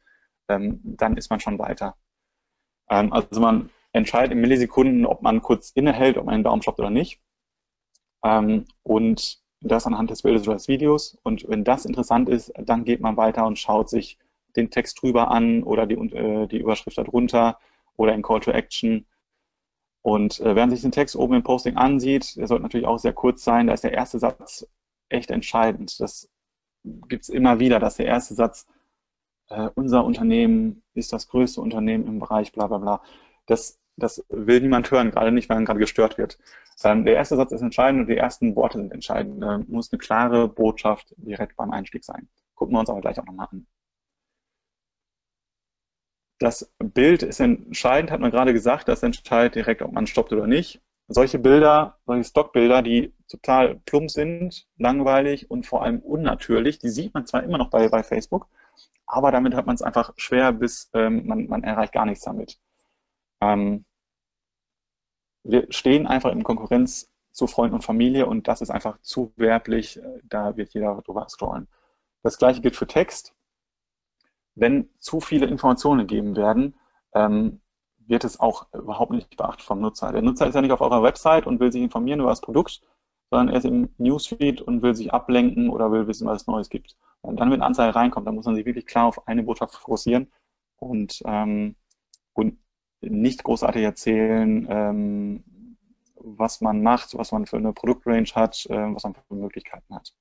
ähm, 0.49 0.81
dann 0.83 1.17
ist 1.17 1.31
man 1.31 1.41
schon 1.41 1.59
weiter. 1.59 1.97
Ähm, 2.91 3.13
also 3.13 3.41
man 3.41 3.71
entscheidet 3.93 4.33
in 4.33 4.41
Millisekunden, 4.41 5.07
ob 5.07 5.23
man 5.23 5.43
kurz 5.43 5.71
innehält, 5.71 6.19
ob 6.19 6.27
man 6.27 6.35
einen 6.35 6.45
Daumen 6.45 6.63
stoppt 6.63 6.81
oder 6.81 6.91
nicht. 6.91 7.21
Ähm, 8.25 8.65
und 8.83 9.41
das 9.61 9.87
anhand 9.87 10.11
des 10.11 10.23
Bildes 10.23 10.47
oder 10.47 10.57
des 10.57 10.69
Videos. 10.69 11.19
Und 11.23 11.49
wenn 11.49 11.65
das 11.65 11.85
interessant 11.85 12.29
ist, 12.29 12.53
dann 12.57 12.85
geht 12.85 13.01
man 13.01 13.17
weiter 13.17 13.47
und 13.47 13.59
schaut 13.59 13.89
sich 13.89 14.19
den 14.57 14.71
Text 14.71 15.01
drüber 15.03 15.31
an 15.31 15.63
oder 15.63 15.87
die, 15.87 15.95
äh, 15.95 16.47
die 16.47 16.59
Überschrift 16.59 16.99
darunter 16.99 17.59
oder 17.97 18.15
in 18.15 18.23
Call 18.23 18.41
to 18.41 18.51
Action. 18.51 19.07
Und 20.03 20.41
äh, 20.41 20.55
während 20.57 20.73
sich 20.73 20.83
den 20.83 20.93
Text 20.93 21.17
oben 21.17 21.35
im 21.35 21.43
Posting 21.43 21.77
ansieht, 21.77 22.37
der 22.37 22.47
sollte 22.47 22.63
natürlich 22.63 22.87
auch 22.87 22.99
sehr 22.99 23.13
kurz 23.13 23.45
sein, 23.45 23.67
da 23.67 23.75
ist 23.75 23.85
der 23.85 23.93
erste 23.93 24.19
Satz 24.19 24.67
echt 25.09 25.31
entscheidend. 25.31 26.01
Das 26.01 26.29
gibt 26.85 27.25
es 27.25 27.29
immer 27.29 27.61
wieder, 27.61 27.79
dass 27.81 27.97
der 27.97 28.07
erste 28.07 28.35
Satz 28.35 28.67
äh, 29.49 29.69
unser 29.75 30.05
Unternehmen 30.05 30.83
ist 30.95 31.13
das 31.13 31.29
größte 31.29 31.61
Unternehmen 31.61 32.07
im 32.07 32.19
Bereich 32.21 32.53
bla 32.53 32.67
bla 32.67 32.79
bla. 32.79 33.03
Das, 33.47 33.79
das 33.97 34.25
will 34.29 34.61
niemand 34.61 34.91
hören, 34.91 35.11
gerade 35.11 35.33
nicht, 35.33 35.49
weil 35.49 35.57
man 35.57 35.65
gerade 35.65 35.81
gestört 35.81 36.19
wird. 36.19 36.39
Ähm, 36.85 37.05
der 37.05 37.15
erste 37.15 37.37
Satz 37.37 37.53
ist 37.53 37.63
entscheidend 37.63 38.03
und 38.03 38.09
die 38.09 38.17
ersten 38.17 38.55
Worte 38.57 38.79
sind 38.79 38.93
entscheidend. 38.93 39.43
Äh, 39.43 39.59
muss 39.71 39.93
eine 39.93 39.99
klare 39.99 40.49
Botschaft 40.49 41.15
direkt 41.17 41.57
beim 41.57 41.71
Einstieg 41.73 42.05
sein. 42.05 42.29
Gucken 42.55 42.75
wir 42.75 42.81
uns 42.81 42.91
aber 42.91 43.01
gleich 43.01 43.19
auch 43.19 43.25
nochmal 43.27 43.49
an. 43.51 43.67
Das 46.41 46.73
Bild 46.79 47.23
ist 47.25 47.41
entscheidend, 47.41 48.11
hat 48.13 48.21
man 48.21 48.31
gerade 48.31 48.53
gesagt, 48.53 48.89
das 48.89 49.03
entscheidet 49.03 49.57
direkt, 49.57 49.83
ob 49.83 49.93
man 49.93 50.07
stoppt 50.07 50.33
oder 50.33 50.47
nicht. 50.47 50.81
Solche 51.09 51.39
Bilder, 51.39 51.99
solche 52.07 52.25
Stockbilder, 52.25 52.83
die 52.83 53.15
total 53.29 53.77
plump 53.87 54.11
sind, 54.11 54.67
langweilig 54.77 55.51
und 55.51 55.67
vor 55.67 55.83
allem 55.83 56.01
unnatürlich, 56.01 56.79
die 56.79 56.91
sieht 56.91 57.15
man 57.15 57.27
zwar 57.27 57.43
immer 57.43 57.59
noch 57.59 57.71
bei, 57.71 57.89
bei 57.89 58.03
Facebook, 58.03 58.47
aber 59.07 59.33
damit 59.33 59.55
hat 59.55 59.67
man 59.67 59.75
es 59.75 59.83
einfach 59.83 60.13
schwer, 60.17 60.53
bis 60.53 60.91
ähm, 60.93 61.27
man, 61.27 61.47
man 61.47 61.65
erreicht 61.65 61.95
gar 61.95 62.05
nichts 62.05 62.25
damit. 62.25 62.61
Ähm, 63.41 63.87
wir 65.45 65.67
stehen 65.71 66.07
einfach 66.07 66.31
in 66.31 66.45
Konkurrenz 66.45 67.11
zu 67.33 67.47
Freunden 67.47 67.77
und 67.77 67.85
Familie 67.85 68.27
und 68.27 68.49
das 68.49 68.61
ist 68.61 68.71
einfach 68.71 69.01
zu 69.01 69.33
werblich, 69.37 70.01
da 70.25 70.57
wird 70.57 70.75
jeder 70.75 71.01
drüber 71.03 71.27
scrollen. 71.29 71.69
Das 72.23 72.37
gleiche 72.37 72.61
gilt 72.61 72.77
für 72.77 72.87
Text. 72.87 73.35
Wenn 74.55 74.91
zu 74.99 75.21
viele 75.21 75.47
Informationen 75.47 76.01
gegeben 76.01 76.37
werden, 76.37 76.75
ähm, 77.15 77.61
wird 78.09 78.25
es 78.25 78.41
auch 78.41 78.73
überhaupt 78.73 79.13
nicht 79.13 79.37
beachtet 79.37 79.63
vom 79.63 79.81
Nutzer. 79.81 80.13
Der 80.13 80.23
Nutzer 80.23 80.47
ist 80.47 80.55
ja 80.55 80.63
nicht 80.63 80.73
auf 80.73 80.81
eurer 80.81 81.03
Website 81.03 81.47
und 81.47 81.61
will 81.61 81.73
sich 81.73 81.83
informieren 81.83 82.21
über 82.21 82.31
das 82.31 82.41
Produkt, 82.41 82.81
sondern 83.31 83.49
er 83.49 83.59
ist 83.59 83.65
im 83.65 83.91
Newsfeed 83.99 84.63
und 84.63 84.83
will 84.83 84.95
sich 84.95 85.13
ablenken 85.13 85.69
oder 85.69 85.93
will 85.93 86.07
wissen, 86.07 86.27
was 86.27 86.43
es 86.43 86.47
Neues 86.47 86.71
gibt. 86.71 86.97
Und 87.21 87.39
dann, 87.39 87.51
wenn 87.51 87.61
eine 87.61 87.67
Anzeige 87.67 87.95
reinkommt, 87.95 88.27
dann 88.27 88.35
muss 88.35 88.47
man 88.47 88.55
sich 88.55 88.65
wirklich 88.65 88.87
klar 88.87 89.07
auf 89.07 89.29
eine 89.29 89.43
Botschaft 89.43 89.75
fokussieren 89.75 90.33
und, 90.79 91.23
ähm, 91.27 91.77
und 92.33 92.59
nicht 93.01 93.45
großartig 93.45 93.83
erzählen, 93.83 94.67
ähm, 94.71 95.45
was 96.17 96.61
man 96.61 96.83
macht, 96.83 97.17
was 97.17 97.33
man 97.33 97.47
für 97.47 97.57
eine 97.57 97.73
Produktrange 97.73 98.29
hat, 98.35 98.67
äh, 98.71 98.95
was 98.95 99.05
man 99.05 99.15
für 99.15 99.35
Möglichkeiten 99.35 99.95
hat. 99.95 100.15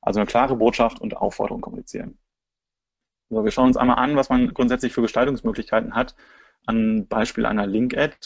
Also 0.00 0.20
eine 0.20 0.26
klare 0.26 0.56
Botschaft 0.56 1.00
und 1.00 1.16
Aufforderung 1.16 1.60
kommunizieren. 1.60 2.18
So, 3.28 3.44
wir 3.44 3.50
schauen 3.50 3.68
uns 3.68 3.76
einmal 3.76 3.98
an, 3.98 4.16
was 4.16 4.28
man 4.28 4.52
grundsätzlich 4.54 4.92
für 4.92 5.02
Gestaltungsmöglichkeiten 5.02 5.94
hat. 5.94 6.16
An 6.70 7.08
Beispiel 7.08 7.46
einer 7.46 7.66
Link-Ad. 7.66 8.16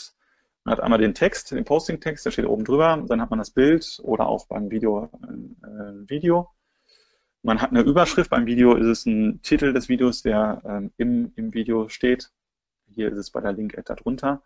Man 0.64 0.72
hat 0.72 0.80
einmal 0.82 0.98
den 0.98 1.14
Text, 1.14 1.52
den 1.52 1.64
Posting-Text, 1.64 2.26
der 2.26 2.30
steht 2.30 2.44
oben 2.44 2.64
drüber. 2.64 3.02
Dann 3.08 3.22
hat 3.22 3.30
man 3.30 3.38
das 3.38 3.50
Bild 3.50 4.00
oder 4.02 4.26
auch 4.26 4.46
beim 4.48 4.70
Video 4.70 5.08
ein 5.22 5.56
äh, 5.62 6.10
Video. 6.10 6.50
Man 7.42 7.62
hat 7.62 7.70
eine 7.70 7.80
Überschrift. 7.80 8.28
Beim 8.28 8.44
Video 8.44 8.74
ist 8.74 8.86
es 8.86 9.06
ein 9.06 9.40
Titel 9.40 9.72
des 9.72 9.88
Videos, 9.88 10.20
der 10.20 10.60
ähm, 10.66 10.92
im, 10.98 11.32
im 11.36 11.54
Video 11.54 11.88
steht. 11.88 12.32
Hier 12.90 13.10
ist 13.10 13.16
es 13.16 13.30
bei 13.30 13.40
der 13.40 13.54
Link-Ad 13.54 13.90
darunter. 13.90 14.42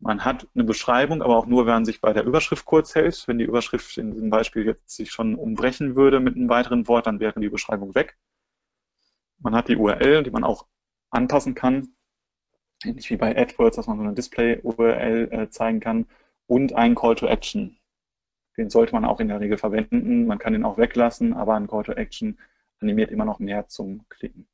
Man 0.00 0.22
hat 0.26 0.46
eine 0.54 0.64
Beschreibung, 0.64 1.22
aber 1.22 1.38
auch 1.38 1.46
nur, 1.46 1.64
wenn 1.64 1.72
man 1.72 1.84
sich 1.86 2.02
bei 2.02 2.12
der 2.12 2.24
Überschrift 2.24 2.66
kurz 2.66 2.94
hält. 2.94 3.26
Wenn 3.26 3.38
die 3.38 3.46
Überschrift 3.46 3.96
in 3.96 4.10
diesem 4.10 4.28
Beispiel 4.28 4.66
jetzt 4.66 4.94
sich 4.94 5.10
schon 5.10 5.34
umbrechen 5.34 5.96
würde 5.96 6.20
mit 6.20 6.36
einem 6.36 6.50
weiteren 6.50 6.86
Wort, 6.88 7.06
dann 7.06 7.20
wäre 7.20 7.40
die 7.40 7.48
Beschreibung 7.48 7.94
weg. 7.94 8.18
Man 9.38 9.54
hat 9.54 9.68
die 9.68 9.76
URL, 9.76 10.24
die 10.24 10.30
man 10.30 10.44
auch 10.44 10.66
anpassen 11.08 11.54
kann. 11.54 11.93
Ähnlich 12.84 13.10
wie 13.10 13.16
bei 13.16 13.36
AdWords, 13.36 13.76
dass 13.76 13.86
man 13.86 13.98
so 13.98 14.04
eine 14.04 14.14
Display-URL 14.14 15.28
äh, 15.30 15.50
zeigen 15.50 15.80
kann. 15.80 16.06
Und 16.46 16.74
einen 16.74 16.94
Call 16.94 17.14
to 17.14 17.26
Action. 17.26 17.76
Den 18.56 18.70
sollte 18.70 18.92
man 18.92 19.04
auch 19.04 19.20
in 19.20 19.28
der 19.28 19.40
Regel 19.40 19.58
verwenden. 19.58 20.26
Man 20.26 20.38
kann 20.38 20.52
den 20.52 20.64
auch 20.64 20.78
weglassen, 20.78 21.32
aber 21.32 21.54
ein 21.54 21.66
Call 21.66 21.84
to 21.84 21.92
Action 21.92 22.38
animiert 22.80 23.10
immer 23.10 23.24
noch 23.24 23.38
mehr 23.38 23.66
zum 23.68 24.06
Klicken. 24.08 24.46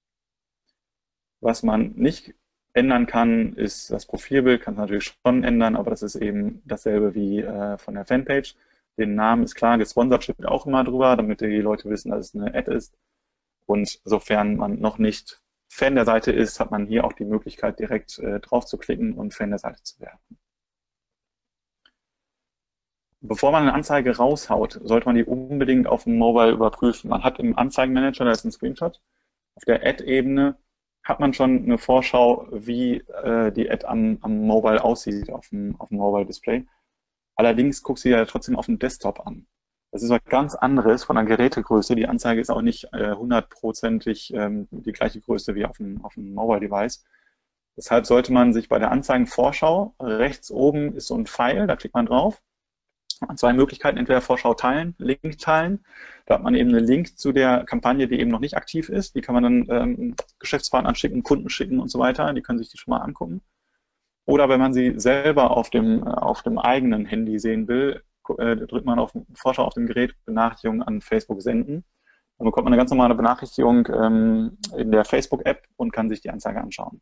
Was 1.41 1.63
man 1.63 1.93
nicht 1.97 2.35
ändern 2.73 3.07
kann, 3.07 3.55
ist 3.55 3.91
das 3.91 4.07
Profilbild, 4.07 4.63
kann 4.63 4.75
es 4.75 4.79
natürlich 4.81 5.17
schon 5.25 5.43
ändern, 5.43 5.75
aber 5.75 5.91
das 5.91 6.03
ist 6.03 6.17
eben 6.17 6.63
dasselbe 6.65 7.15
wie 7.15 7.41
äh, 7.41 7.79
von 7.79 7.95
der 7.95 8.05
Fanpage. 8.05 8.55
Den 8.99 9.15
Namen 9.15 9.45
ist 9.45 9.55
klar, 9.55 9.79
gesponsert 9.79 10.25
steht 10.25 10.45
auch 10.47 10.67
immer 10.67 10.85
drüber, 10.85 11.17
damit 11.17 11.41
die 11.41 11.61
Leute 11.61 11.89
wissen, 11.89 12.11
dass 12.11 12.27
es 12.27 12.35
eine 12.35 12.55
Ad 12.55 12.73
ist. 12.73 12.97
Und 13.67 14.01
sofern 14.05 14.57
man 14.57 14.81
noch 14.81 14.99
nicht 14.99 15.41
Fan 15.73 15.95
der 15.95 16.05
Seite 16.05 16.33
ist, 16.33 16.59
hat 16.59 16.73
man 16.73 16.87
hier 16.87 17.05
auch 17.05 17.13
die 17.13 17.25
Möglichkeit, 17.25 17.79
direkt 17.79 18.19
äh, 18.19 18.41
drauf 18.41 18.67
zu 18.67 18.77
klicken 18.77 19.15
und 19.15 19.33
Fan 19.33 19.51
der 19.51 19.61
Seite 19.61 19.81
zu 19.85 20.01
werden. 20.01 20.19
Bevor 23.21 23.53
man 23.53 23.63
eine 23.63 23.75
Anzeige 23.75 24.17
raushaut, 24.17 24.81
sollte 24.83 25.07
man 25.07 25.15
die 25.15 25.25
unbedingt 25.25 25.87
auf 25.87 26.05
dem 26.05 26.19
Mobile 26.19 26.51
überprüfen. 26.51 27.09
Man 27.09 27.23
hat 27.23 27.39
im 27.39 27.57
Anzeigenmanager, 27.57 28.25
da 28.25 28.33
ist 28.33 28.45
ein 28.45 28.51
Screenshot, 28.51 29.01
auf 29.55 29.65
der 29.65 29.87
Ad-Ebene 29.87 30.59
hat 31.05 31.21
man 31.21 31.35
schon 31.35 31.63
eine 31.63 31.79
Vorschau, 31.79 32.49
wie 32.51 32.97
äh, 33.23 33.53
die 33.53 33.71
Ad 33.71 33.87
am, 33.87 34.19
am 34.23 34.47
Mobile 34.47 34.83
aussieht, 34.83 35.31
auf 35.31 35.49
dem, 35.51 35.81
auf 35.81 35.89
dem 35.91 35.99
Mobile-Display. 35.99 36.67
Allerdings 37.37 37.83
guckt 37.83 38.01
sie 38.01 38.11
ja 38.11 38.25
trotzdem 38.25 38.57
auf 38.57 38.67
dem 38.67 38.81
Desktop 38.81 39.25
an. 39.25 39.47
Das 39.93 40.03
ist 40.03 40.11
was 40.11 40.25
ganz 40.25 40.55
anderes 40.55 41.05
von 41.05 41.17
der 41.17 41.25
Gerätegröße. 41.25 41.97
Die 41.97 42.07
Anzeige 42.07 42.41
ist 42.41 42.51
auch 42.51 42.63
nicht 42.63 42.93
äh, 42.93 43.13
hundertprozentig 43.13 44.33
äh, 44.33 44.39
ähm, 44.39 44.69
die 44.71 44.93
gleiche 44.93 45.21
Größe 45.21 45.55
wie 45.55 45.65
auf 45.65 45.79
dem, 45.79 46.05
auf 46.05 46.15
dem 46.15 46.33
Mobile-Device. 46.35 47.05
Deshalb 47.77 48.07
sollte 48.07 48.33
man 48.33 48.53
sich 48.53 48.69
bei 48.69 48.79
der 48.79 48.91
Anzeigenvorschau, 48.91 49.95
rechts 50.01 50.51
oben 50.51 50.95
ist 50.95 51.07
so 51.07 51.17
ein 51.17 51.27
Pfeil, 51.27 51.67
da 51.67 51.77
klickt 51.77 51.95
man 51.95 52.07
drauf 52.07 52.43
zwei 53.37 53.53
Möglichkeiten, 53.53 53.99
entweder 53.99 54.21
Vorschau 54.21 54.55
teilen, 54.55 54.95
Link 54.99 55.39
teilen. 55.39 55.85
Da 56.27 56.35
hat 56.35 56.43
man 56.43 56.55
eben 56.55 56.71
einen 56.71 56.85
Link 56.85 57.19
zu 57.19 57.33
der 57.33 57.65
Kampagne, 57.65 58.09
die 58.09 58.19
eben 58.19 58.31
noch 58.31 58.41
nicht 58.41 58.57
aktiv 58.57 58.89
ist. 58.89 59.15
Die 59.15 59.21
kann 59.21 59.35
man 59.35 59.43
dann 59.43 59.67
ähm, 59.71 60.17
Geschäftspartnern 60.39 60.95
schicken, 60.95 61.23
Kunden 61.23 61.51
schicken 61.51 61.81
und 61.81 61.91
so 61.91 61.99
weiter. 61.99 62.33
Die 62.33 62.43
können 62.43 62.59
sich 62.59 62.71
die 62.71 62.79
schon 62.79 62.93
mal 62.93 63.03
angucken. 63.03 63.43
Oder 64.27 64.49
wenn 64.49 64.61
man 64.61 64.73
sie 64.73 64.99
selber 64.99 65.57
auf 65.57 65.71
dem, 65.71 66.05
auf 66.05 66.43
dem 66.43 66.59
eigenen 66.59 67.05
Handy 67.05 67.39
sehen 67.39 67.69
will, 67.69 68.03
äh, 68.39 68.57
drückt 68.57 68.87
man 68.87 68.99
auf 68.99 69.13
Vorschau 69.35 69.65
auf 69.65 69.75
dem 69.75 69.87
Gerät 69.87 70.15
Benachrichtigung 70.25 70.83
an 70.83 71.01
Facebook 71.01 71.43
senden. 71.43 71.85
Dann 72.39 72.47
bekommt 72.47 72.65
man 72.65 72.73
eine 72.73 72.81
ganz 72.81 72.91
normale 72.91 73.15
Benachrichtigung 73.15 73.87
ähm, 73.93 74.59
in 74.77 74.91
der 74.93 75.05
Facebook-App 75.05 75.67
und 75.77 75.93
kann 75.93 76.09
sich 76.09 76.21
die 76.21 76.31
Anzeige 76.31 76.61
anschauen. 76.61 77.01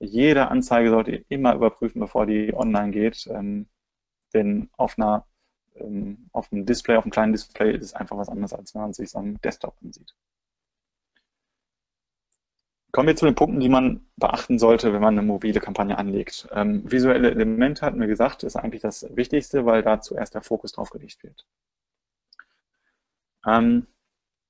Jede 0.00 0.48
Anzeige 0.48 0.90
sollte 0.90 1.10
ihr 1.12 1.24
immer 1.28 1.54
überprüfen, 1.54 2.00
bevor 2.00 2.26
die 2.26 2.54
online 2.54 2.90
geht. 2.90 3.26
Ähm, 3.30 3.68
denn 4.34 4.70
auf 4.76 4.98
einer 4.98 5.26
ähm, 5.76 6.28
auf 6.32 6.48
dem 6.48 6.66
Display, 6.66 6.96
auf 6.96 7.04
dem 7.04 7.12
kleinen 7.12 7.32
Display 7.32 7.74
ist 7.76 7.84
es 7.84 7.94
einfach 7.94 8.16
was 8.16 8.28
anderes, 8.28 8.52
als 8.52 8.74
wenn 8.74 8.82
man 8.82 8.90
es 8.90 8.96
sich 8.96 9.14
am 9.16 9.40
Desktop 9.40 9.76
ansieht. 9.82 10.14
Kommen 12.92 13.08
wir 13.08 13.16
zu 13.16 13.24
den 13.24 13.34
Punkten, 13.34 13.60
die 13.60 13.70
man 13.70 14.06
beachten 14.16 14.58
sollte, 14.58 14.92
wenn 14.92 15.00
man 15.00 15.18
eine 15.18 15.26
mobile 15.26 15.60
Kampagne 15.60 15.96
anlegt. 15.96 16.46
Ähm, 16.52 16.82
visuelle 16.90 17.30
Elemente, 17.30 17.86
hatten 17.86 18.00
wir 18.00 18.06
gesagt, 18.06 18.42
ist 18.42 18.56
eigentlich 18.56 18.82
das 18.82 19.06
Wichtigste, 19.16 19.64
weil 19.64 19.82
da 19.82 20.00
zuerst 20.00 20.34
der 20.34 20.42
Fokus 20.42 20.72
drauf 20.72 20.90
gelegt 20.90 21.22
wird. 21.22 21.46
Ähm, 23.46 23.86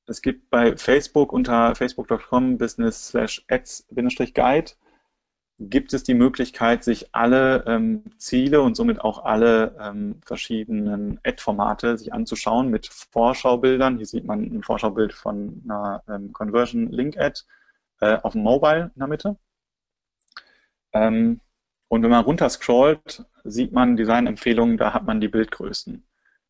es 0.06 0.20
gibt 0.22 0.50
bei 0.50 0.76
Facebook 0.76 1.32
unter 1.32 1.75
facebook.com 1.76 2.58
business 2.58 3.08
slash 3.08 3.44
ads-guide 3.49 4.72
gibt 5.70 5.92
es 5.92 6.02
die 6.02 6.14
Möglichkeit, 6.14 6.82
sich 6.84 7.14
alle 7.14 7.64
ähm, 7.66 8.02
Ziele 8.18 8.62
und 8.62 8.76
somit 8.76 9.00
auch 9.00 9.25
alle 9.25 9.76
ähm, 9.80 10.20
verschiedenen 10.25 11.20
Ad-Formate 11.25 11.99
sich 11.99 12.12
anzuschauen 12.12 12.68
mit 12.68 12.87
Vorschaubildern. 12.87 13.96
Hier 13.96 14.06
sieht 14.06 14.25
man 14.25 14.42
ein 14.42 14.62
Vorschaubild 14.62 15.12
von 15.12 15.62
einer 15.64 16.02
ähm, 16.08 16.32
Conversion 16.32 16.90
Link 16.90 17.16
Ad 17.16 17.42
äh, 18.02 18.18
auf 18.23 18.32
dem 18.32 18.42
Mobile 18.42 18.90
in 18.94 18.99
der 18.99 19.09
Mitte. 19.09 19.37
Ähm, 20.92 21.40
und 21.88 22.02
wenn 22.02 22.11
man 22.11 22.25
runter 22.25 22.49
scrollt, 22.50 23.25
sieht 23.44 23.73
man 23.73 23.97
Designempfehlungen, 23.97 24.76
da 24.76 24.92
hat 24.92 25.04
man 25.04 25.21
die 25.21 25.28
Bildgrößen. 25.28 26.04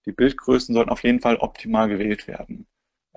Die 0.07 0.13
Bildgrößen 0.13 0.75
sollten 0.75 0.91
auf 0.91 1.05
jeden 1.05 1.21
Fall 1.21 1.37
optimal 1.37 1.89
gewählt 1.89 2.27
werden. 2.27 2.67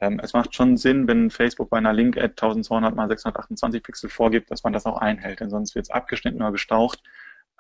Ähm, 0.02 0.20
es 0.20 0.34
macht 0.34 0.54
schon 0.54 0.76
Sinn, 0.76 1.08
wenn 1.08 1.32
Facebook 1.32 1.70
bei 1.70 1.78
einer 1.78 1.94
Link-Ad 1.94 2.32
1200 2.32 2.94
x 2.94 3.24
628 3.24 3.84
Pixel 3.84 4.10
vorgibt, 4.10 4.52
dass 4.52 4.64
man 4.64 4.74
das 4.74 4.86
auch 4.86 4.98
einhält, 4.98 5.40
denn 5.40 5.50
sonst 5.50 5.74
wird 5.74 5.86
es 5.86 5.92
abgeschnitten 5.92 6.42
oder 6.42 6.52
gestaucht. 6.52 7.02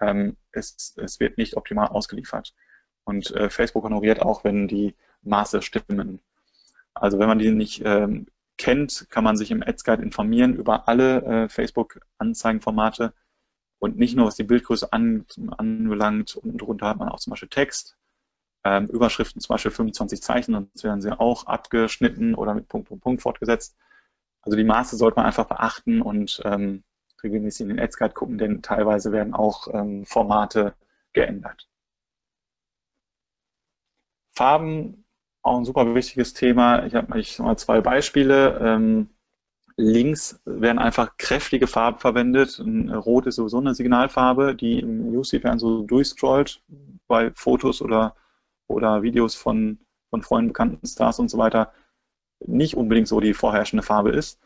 Ähm, 0.01 0.35
es, 0.51 0.93
es, 0.97 1.21
wird 1.21 1.37
nicht 1.37 1.55
optimal 1.55 1.87
ausgeliefert. 1.87 2.53
Und 3.05 3.31
äh, 3.31 3.49
Facebook 3.49 3.85
honoriert 3.85 4.21
auch, 4.21 4.43
wenn 4.43 4.67
die 4.67 4.95
Maße 5.21 5.61
stimmen. 5.61 6.19
Also 6.93 7.17
wenn 7.17 7.27
man 7.27 7.39
die 7.39 7.51
nicht 7.51 7.81
ähm, 7.85 8.27
kennt, 8.57 9.07
kann 9.09 9.23
man 9.23 9.37
sich 9.37 9.51
im 9.51 9.63
Ads 9.63 9.83
Guide 9.83 10.03
informieren 10.03 10.55
über 10.55 10.87
alle 10.87 11.23
äh, 11.23 11.49
Facebook-Anzeigenformate 11.49 13.13
und 13.79 13.97
nicht 13.97 14.15
nur 14.15 14.27
was 14.27 14.35
die 14.35 14.43
Bildgröße 14.43 14.91
an, 14.93 15.25
anbelangt. 15.57 16.35
Unten 16.35 16.57
drunter 16.57 16.87
hat 16.87 16.97
man 16.97 17.09
auch 17.09 17.19
zum 17.19 17.31
Beispiel 17.31 17.49
Text, 17.49 17.97
ähm, 18.63 18.87
Überschriften 18.87 19.41
zum 19.41 19.53
Beispiel 19.53 19.71
25 19.71 20.21
Zeichen, 20.21 20.53
sonst 20.53 20.83
werden 20.83 21.01
sie 21.01 21.17
auch 21.17 21.45
abgeschnitten 21.45 22.35
oder 22.35 22.53
mit 22.53 22.67
Punkt, 22.67 22.87
Punkt, 22.87 23.03
Punkt 23.03 23.21
fortgesetzt. 23.21 23.75
Also 24.41 24.57
die 24.57 24.63
Maße 24.63 24.95
sollte 24.95 25.17
man 25.17 25.25
einfach 25.25 25.47
beachten 25.47 26.01
und 26.01 26.41
ähm, 26.45 26.83
regelmäßig 27.23 27.61
in 27.61 27.69
den 27.69 27.79
Ads 27.79 27.97
Guide 27.97 28.13
gucken, 28.13 28.37
denn 28.37 28.61
teilweise 28.61 29.11
werden 29.11 29.33
auch 29.33 29.67
ähm, 29.73 30.05
Formate 30.05 30.75
geändert. 31.13 31.67
Farben 34.31 35.04
auch 35.45 35.57
ein 35.57 35.65
super 35.65 35.93
wichtiges 35.93 36.33
Thema. 36.33 36.85
Ich 36.85 36.95
habe 36.95 37.07
mal 37.39 37.57
zwei 37.57 37.81
Beispiele. 37.81 38.59
Ähm, 38.61 39.09
links 39.77 40.39
werden 40.45 40.79
einfach 40.79 41.17
kräftige 41.17 41.67
Farben 41.67 41.99
verwendet. 41.99 42.59
Rot 42.59 43.27
ist 43.27 43.35
sowieso 43.35 43.59
eine 43.59 43.75
Signalfarbe, 43.75 44.55
die 44.55 44.79
im 44.79 45.11
Newsfeed 45.11 45.43
so 45.57 45.83
durchscrollt 45.83 46.61
bei 47.07 47.31
Fotos 47.35 47.81
oder, 47.81 48.15
oder 48.67 49.03
Videos 49.03 49.35
von, 49.35 49.79
von 50.09 50.21
Freunden, 50.21 50.49
bekannten 50.49 50.87
Stars 50.87 51.19
und 51.19 51.29
so 51.29 51.37
weiter 51.37 51.71
nicht 52.47 52.75
unbedingt 52.75 53.07
so 53.07 53.19
die 53.19 53.33
vorherrschende 53.33 53.83
Farbe 53.83 54.11
ist. 54.11 54.39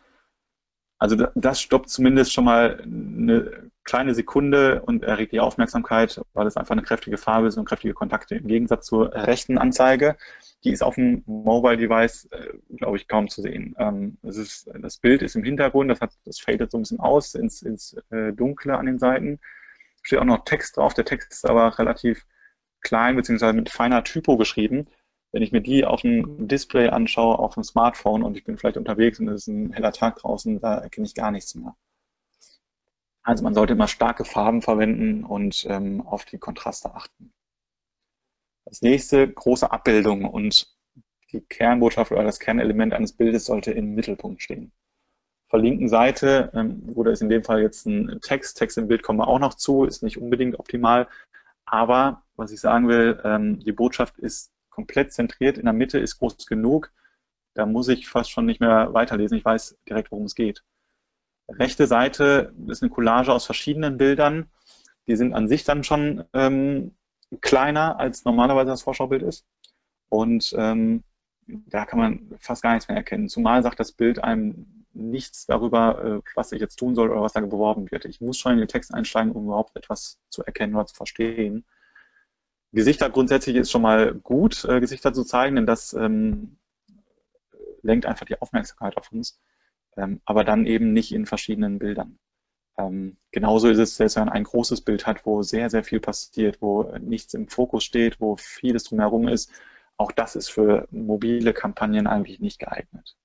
Also 1.00 1.16
das 1.36 1.62
stoppt 1.62 1.90
zumindest 1.90 2.34
schon 2.34 2.46
mal 2.46 2.82
eine 2.84 3.69
kleine 3.90 4.14
Sekunde 4.14 4.84
und 4.84 5.04
erregt 5.04 5.32
die 5.32 5.40
Aufmerksamkeit, 5.40 6.22
weil 6.34 6.46
es 6.46 6.58
einfach 6.58 6.74
eine 6.74 6.84
kräftige 6.84 7.18
Farbe 7.18 7.48
ist 7.48 7.58
und 7.58 7.66
kräftige 7.66 7.96
Kontakte. 7.96 8.36
Im 8.36 8.48
Gegensatz 8.48 8.86
zur 8.86 9.12
rechten 9.12 9.58
Anzeige, 9.58 10.16
die 10.64 10.70
ist 10.70 10.84
auf 10.84 10.94
dem 10.94 11.24
Mobile 11.26 11.76
Device, 11.76 12.26
äh, 12.26 12.54
glaube 12.78 12.98
ich, 12.98 13.08
kaum 13.08 13.30
zu 13.30 13.42
sehen. 13.42 13.76
Ähm, 13.80 14.20
das, 14.22 14.38
ist, 14.38 14.70
das 14.80 15.00
Bild 15.00 15.24
ist 15.24 15.36
im 15.36 15.44
Hintergrund, 15.44 15.90
das, 15.90 16.02
hat, 16.02 16.12
das 16.24 16.40
fadet 16.40 16.70
so 16.70 16.78
ein 16.78 16.82
bisschen 16.82 17.00
aus 17.00 17.34
ins, 17.34 17.64
ins 17.64 17.98
äh, 18.12 18.32
Dunkle 18.32 18.78
an 18.78 18.86
den 18.86 19.00
Seiten. 19.00 19.40
Steht 20.04 20.20
auch 20.20 20.26
noch 20.26 20.46
Text 20.46 20.78
drauf, 20.78 20.94
der 20.94 21.06
Text 21.06 21.32
ist 21.32 21.50
aber 21.50 21.80
relativ 21.80 22.28
klein 22.82 23.16
bzw. 23.16 23.54
mit 23.54 23.70
feiner 23.70 24.04
Typo 24.04 24.38
geschrieben. 24.38 24.86
Wenn 25.32 25.42
ich 25.42 25.52
mir 25.52 25.62
die 25.62 25.84
auf 25.84 26.02
dem 26.02 26.48
Display 26.48 26.90
anschaue, 26.90 27.40
auf 27.40 27.56
dem 27.56 27.64
Smartphone 27.64 28.22
und 28.22 28.38
ich 28.38 28.44
bin 28.44 28.56
vielleicht 28.60 28.78
unterwegs 28.78 29.20
und 29.20 29.30
es 29.30 29.42
ist 29.42 29.48
ein 29.48 29.74
heller 29.74 29.94
Tag 29.94 30.18
draußen, 30.18 30.60
da 30.60 30.78
erkenne 30.78 31.08
ich 31.08 31.16
gar 31.16 31.32
nichts 31.32 31.56
mehr. 31.56 31.76
Also 33.30 33.44
man 33.44 33.54
sollte 33.54 33.74
immer 33.74 33.88
starke 33.88 34.26
Farben 34.26 34.64
verwenden 34.64 35.24
und 35.24 35.64
ähm, 35.70 36.02
auf 36.02 36.26
die 36.26 36.40
Kontraste 36.40 36.96
achten. 36.96 37.32
Das 38.66 38.82
nächste, 38.82 39.32
große 39.32 39.72
Abbildung 39.72 40.26
und 40.26 40.76
die 41.32 41.42
Kernbotschaft 41.42 42.12
oder 42.12 42.24
das 42.24 42.40
Kernelement 42.40 42.92
eines 42.92 43.14
Bildes 43.14 43.46
sollte 43.46 43.72
im 43.72 43.94
Mittelpunkt 43.94 44.42
stehen. 44.42 44.72
Auf 45.46 45.52
der 45.52 45.60
linken 45.60 45.90
Seite, 45.90 46.50
ähm, 46.56 46.82
wo 46.88 47.04
da 47.04 47.12
ist 47.12 47.22
in 47.22 47.30
dem 47.30 47.44
Fall 47.44 47.62
jetzt 47.62 47.86
ein 47.86 48.20
Text, 48.24 48.58
Text 48.58 48.80
im 48.80 48.88
Bild 48.88 49.04
kommen 49.04 49.20
wir 49.20 49.28
auch 49.28 49.38
noch 49.38 49.54
zu, 49.54 49.84
ist 49.84 50.02
nicht 50.02 50.18
unbedingt 50.18 50.58
optimal, 50.58 51.08
aber 51.66 52.24
was 52.36 52.52
ich 52.52 52.60
sagen 52.60 52.88
will, 52.88 53.22
ähm, 53.24 53.60
die 53.60 53.74
Botschaft 53.74 54.18
ist 54.18 54.52
komplett 54.72 55.14
zentriert, 55.14 55.60
in 55.60 55.66
der 55.66 55.74
Mitte 55.74 56.00
ist 56.00 56.18
groß 56.18 56.48
genug, 56.48 56.92
da 57.54 57.68
muss 57.68 57.90
ich 57.90 58.10
fast 58.10 58.32
schon 58.32 58.48
nicht 58.48 58.60
mehr 58.60 58.92
weiterlesen, 58.96 59.38
ich 59.38 59.46
weiß 59.46 59.78
direkt, 59.88 60.10
worum 60.10 60.26
es 60.26 60.34
geht. 60.34 60.64
Rechte 61.58 61.88
Seite 61.88 62.54
ist 62.68 62.84
eine 62.84 62.92
Collage 62.92 63.34
aus 63.34 63.46
verschiedenen 63.46 63.98
Bildern, 63.98 64.50
die 65.08 65.16
sind 65.16 65.34
an 65.34 65.48
sich 65.48 65.64
dann 65.64 65.84
schon 65.84 66.24
ähm, 66.34 66.92
kleiner, 67.42 68.00
als 68.00 68.26
normalerweise 68.26 68.70
das 68.70 68.84
Vorschaubild 68.84 69.24
ist. 69.24 69.46
Und 70.10 70.54
ähm, 70.58 71.04
da 71.48 71.86
kann 71.86 72.00
man 72.00 72.32
fast 72.40 72.62
gar 72.62 72.74
nichts 72.74 72.88
mehr 72.88 72.98
erkennen. 72.98 73.30
Zumal 73.30 73.64
sagt 73.64 73.80
das 73.80 73.92
Bild 73.92 74.24
einem 74.24 74.86
nichts 74.94 75.46
darüber, 75.46 76.04
äh, 76.04 76.22
was 76.36 76.52
ich 76.52 76.62
jetzt 76.62 76.78
tun 76.78 76.96
soll 76.96 77.10
oder 77.10 77.22
was 77.22 77.34
da 77.34 77.42
beworben 77.42 77.90
wird. 77.92 78.06
Ich 78.06 78.22
muss 78.22 78.38
schon 78.38 78.54
in 78.54 78.60
den 78.60 78.68
Text 78.68 78.94
einsteigen, 78.94 79.32
um 79.32 79.46
überhaupt 79.46 79.76
etwas 79.76 80.20
zu 80.30 80.44
erkennen 80.44 80.76
oder 80.76 80.86
zu 80.86 80.96
verstehen. 80.96 81.66
Gesichter 82.72 83.10
grundsätzlich 83.10 83.56
ist 83.56 83.72
schon 83.72 83.82
mal 83.82 84.14
gut, 84.14 84.64
äh, 84.66 84.80
Gesichter 84.80 85.14
zu 85.14 85.24
zeigen, 85.24 85.56
denn 85.56 85.66
das 85.66 85.94
ähm, 85.94 86.58
lenkt 87.82 88.06
einfach 88.06 88.26
die 88.26 88.40
Aufmerksamkeit 88.40 88.98
auf 88.98 89.12
uns, 89.12 89.40
ähm, 90.00 90.22
aber 90.26 90.44
dann 90.44 90.66
eben 90.66 90.94
nicht 90.94 91.14
in 91.14 91.26
verschiedenen 91.26 91.80
Bildern. 91.80 92.18
Ähm, 92.78 93.18
genauso 93.32 93.70
ist 93.70 93.78
es, 93.78 93.98
selbst 93.98 94.16
wenn 94.16 94.26
man 94.26 94.34
ein 94.34 94.44
großes 94.44 94.82
Bild 94.82 95.06
hat, 95.06 95.26
wo 95.26 95.42
sehr, 95.44 95.70
sehr 95.70 95.84
viel 95.84 96.00
passiert, 96.00 96.62
wo 96.62 96.84
nichts 97.00 97.34
im 97.34 97.48
Fokus 97.48 97.84
steht, 97.84 98.22
wo 98.22 98.38
vieles 98.38 98.86
drumherum 98.86 99.28
ist, 99.28 99.52
auch 99.98 100.12
das 100.12 100.36
ist 100.36 100.50
für 100.50 100.88
mobile 100.92 101.54
Kampagnen 101.54 102.08
eigentlich 102.08 102.40
nicht 102.40 102.60
geeignet. 102.60 103.18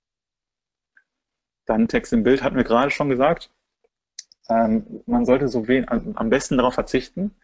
Dann 1.66 1.88
Text 1.88 2.12
im 2.12 2.24
Bild 2.24 2.42
hatten 2.42 2.56
wir 2.56 2.64
gerade 2.64 2.90
schon 2.90 3.08
gesagt. 3.08 3.50
Ähm, 4.48 5.02
man 5.06 5.24
sollte 5.24 5.48
so 5.48 5.64
also 5.86 6.12
am 6.16 6.30
besten 6.30 6.58
darauf 6.58 6.74
verzichten, 6.74 7.34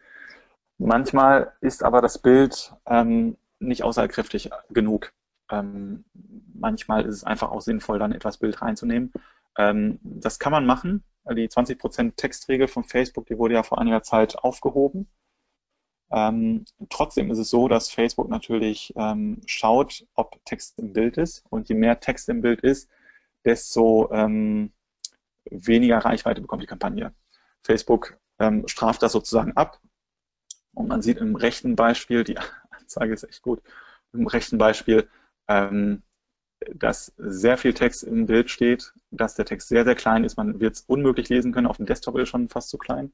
Manchmal 0.83 1.53
ist 1.61 1.83
aber 1.83 2.01
das 2.01 2.17
Bild 2.17 2.73
ähm, 2.87 3.37
nicht 3.59 3.83
aussagekräftig 3.83 4.49
genug. 4.71 5.13
Ähm, 5.51 6.05
manchmal 6.53 7.05
ist 7.05 7.15
es 7.15 7.23
einfach 7.23 7.51
auch 7.51 7.61
sinnvoll, 7.61 7.99
dann 7.99 8.11
etwas 8.11 8.37
Bild 8.37 8.61
reinzunehmen. 8.61 9.11
Ähm, 9.57 9.99
das 10.03 10.39
kann 10.39 10.51
man 10.51 10.65
machen. 10.65 11.03
Die 11.29 11.47
20% 11.47 12.15
Textregel 12.15 12.67
von 12.67 12.83
Facebook, 12.83 13.27
die 13.27 13.37
wurde 13.37 13.53
ja 13.53 13.63
vor 13.63 13.79
einiger 13.79 14.01
Zeit 14.01 14.39
aufgehoben. 14.39 15.07
Ähm, 16.11 16.65
trotzdem 16.89 17.29
ist 17.31 17.37
es 17.37 17.49
so, 17.49 17.67
dass 17.67 17.91
Facebook 17.91 18.29
natürlich 18.29 18.93
ähm, 18.95 19.41
schaut, 19.45 20.05
ob 20.15 20.43
Text 20.45 20.79
im 20.79 20.93
Bild 20.93 21.17
ist. 21.17 21.43
Und 21.49 21.69
je 21.69 21.75
mehr 21.75 21.99
Text 21.99 22.27
im 22.29 22.41
Bild 22.41 22.61
ist, 22.61 22.89
desto 23.45 24.09
ähm, 24.11 24.73
weniger 25.49 25.99
Reichweite 25.99 26.41
bekommt 26.41 26.63
die 26.63 26.67
Kampagne. 26.67 27.13
Facebook 27.63 28.17
straft 28.65 29.03
das 29.03 29.11
sozusagen 29.11 29.55
ab 29.55 29.79
und 30.73 30.87
man 30.87 31.01
sieht 31.01 31.17
im 31.17 31.35
rechten 31.35 31.75
Beispiel, 31.75 32.23
die 32.23 32.37
Anzeige 32.71 33.13
ist 33.13 33.23
echt 33.23 33.41
gut, 33.41 33.61
im 34.13 34.27
rechten 34.27 34.57
Beispiel, 34.57 35.07
ähm, 35.51 36.03
dass 36.75 37.13
sehr 37.17 37.57
viel 37.57 37.73
Text 37.73 38.03
im 38.03 38.27
Bild 38.27 38.49
steht, 38.49 38.93
dass 39.09 39.35
der 39.35 39.45
Text 39.45 39.67
sehr, 39.67 39.83
sehr 39.83 39.95
klein 39.95 40.23
ist. 40.23 40.37
Man 40.37 40.59
wird 40.59 40.75
es 40.75 40.81
unmöglich 40.81 41.29
lesen 41.29 41.51
können. 41.51 41.67
Auf 41.67 41.77
dem 41.77 41.87
Desktop 41.87 42.17
ist 42.17 42.29
schon 42.29 42.49
fast 42.49 42.69
zu 42.69 42.77
klein. 42.77 43.11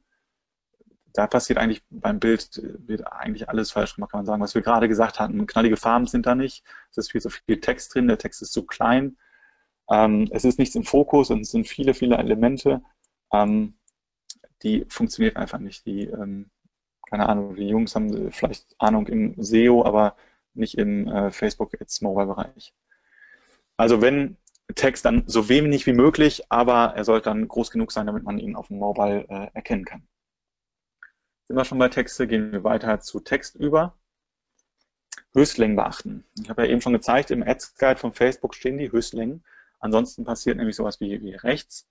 Da 1.14 1.26
passiert 1.28 1.58
eigentlich 1.58 1.82
beim 1.90 2.20
Bild 2.20 2.62
wird 2.86 3.08
eigentlich 3.12 3.50
alles 3.50 3.72
falsch 3.72 3.96
gemacht, 3.96 4.12
kann 4.12 4.20
man 4.20 4.26
sagen. 4.26 4.42
Was 4.42 4.54
wir 4.54 4.62
gerade 4.62 4.88
gesagt 4.88 5.20
hatten, 5.20 5.48
knallige 5.48 5.78
Farben 5.78 6.06
sind 6.06 6.26
da 6.26 6.36
nicht. 6.36 6.64
Es 6.92 6.98
ist 6.98 7.12
viel 7.12 7.22
zu 7.22 7.30
viel 7.30 7.60
Text 7.60 7.96
drin, 7.96 8.08
der 8.08 8.20
Text 8.20 8.42
ist 8.42 8.54
zu 8.54 8.66
klein. 8.66 9.18
Ähm, 9.90 10.28
es 10.32 10.46
ist 10.46 10.60
nichts 10.60 10.76
im 10.76 10.84
Fokus 10.84 11.32
und 11.32 11.42
es 11.42 11.52
sind 11.52 11.68
viele, 11.68 11.94
viele 11.94 12.18
Elemente. 12.18 12.84
Ähm, 13.34 13.78
die 14.64 14.86
funktioniert 14.90 15.38
einfach 15.38 15.60
nicht. 15.60 15.86
Die 15.86 16.06
ähm, 16.06 16.52
keine 17.10 17.30
Ahnung, 17.30 17.56
die 17.56 17.70
Jungs 17.70 17.96
haben 17.96 18.32
vielleicht 18.32 18.76
Ahnung 18.80 19.08
im 19.08 19.36
SEO, 19.42 19.86
aber 19.86 20.16
nicht 20.58 20.78
im 20.78 21.08
äh, 21.08 21.32
Facebook 21.32 21.80
Ads 21.80 22.02
Mobile 22.02 22.28
Bereich. 22.28 22.74
Also 23.78 24.02
wenn 24.02 24.38
Text 24.76 25.06
dann 25.06 25.24
so 25.28 25.50
wenig 25.50 25.86
wie 25.86 25.94
möglich, 25.94 26.44
aber 26.50 26.94
er 26.96 27.06
sollte 27.06 27.30
dann 27.30 27.48
groß 27.48 27.72
genug 27.72 27.92
sein, 27.92 28.06
damit 28.06 28.24
man 28.24 28.38
ihn 28.38 28.56
auf 28.56 28.68
dem 28.68 28.80
Mobile 28.80 29.26
äh, 29.30 29.50
erkennen 29.54 29.86
kann. 29.86 30.08
Sind 31.48 31.56
wir 31.56 31.64
schon 31.64 31.80
bei 31.80 31.88
Texte, 31.88 32.28
gehen 32.28 32.52
wir 32.52 32.64
weiter 32.64 33.00
zu 33.00 33.20
Text 33.22 33.56
über. 33.56 33.98
Höchstlängen 35.34 35.76
beachten. 35.76 36.26
Ich 36.42 36.50
habe 36.50 36.66
ja 36.66 36.72
eben 36.72 36.82
schon 36.82 36.94
gezeigt, 36.94 37.32
im 37.32 37.44
Ads 37.44 37.78
Guide 37.78 38.00
von 38.00 38.14
Facebook 38.14 38.56
stehen 38.56 38.78
die 38.78 38.92
Höchstlängen. 38.92 39.44
Ansonsten 39.80 40.26
passiert 40.26 40.58
nämlich 40.58 40.76
sowas 40.76 41.00
wie, 41.00 41.22
wie 41.22 41.36
rechts. 41.36 41.88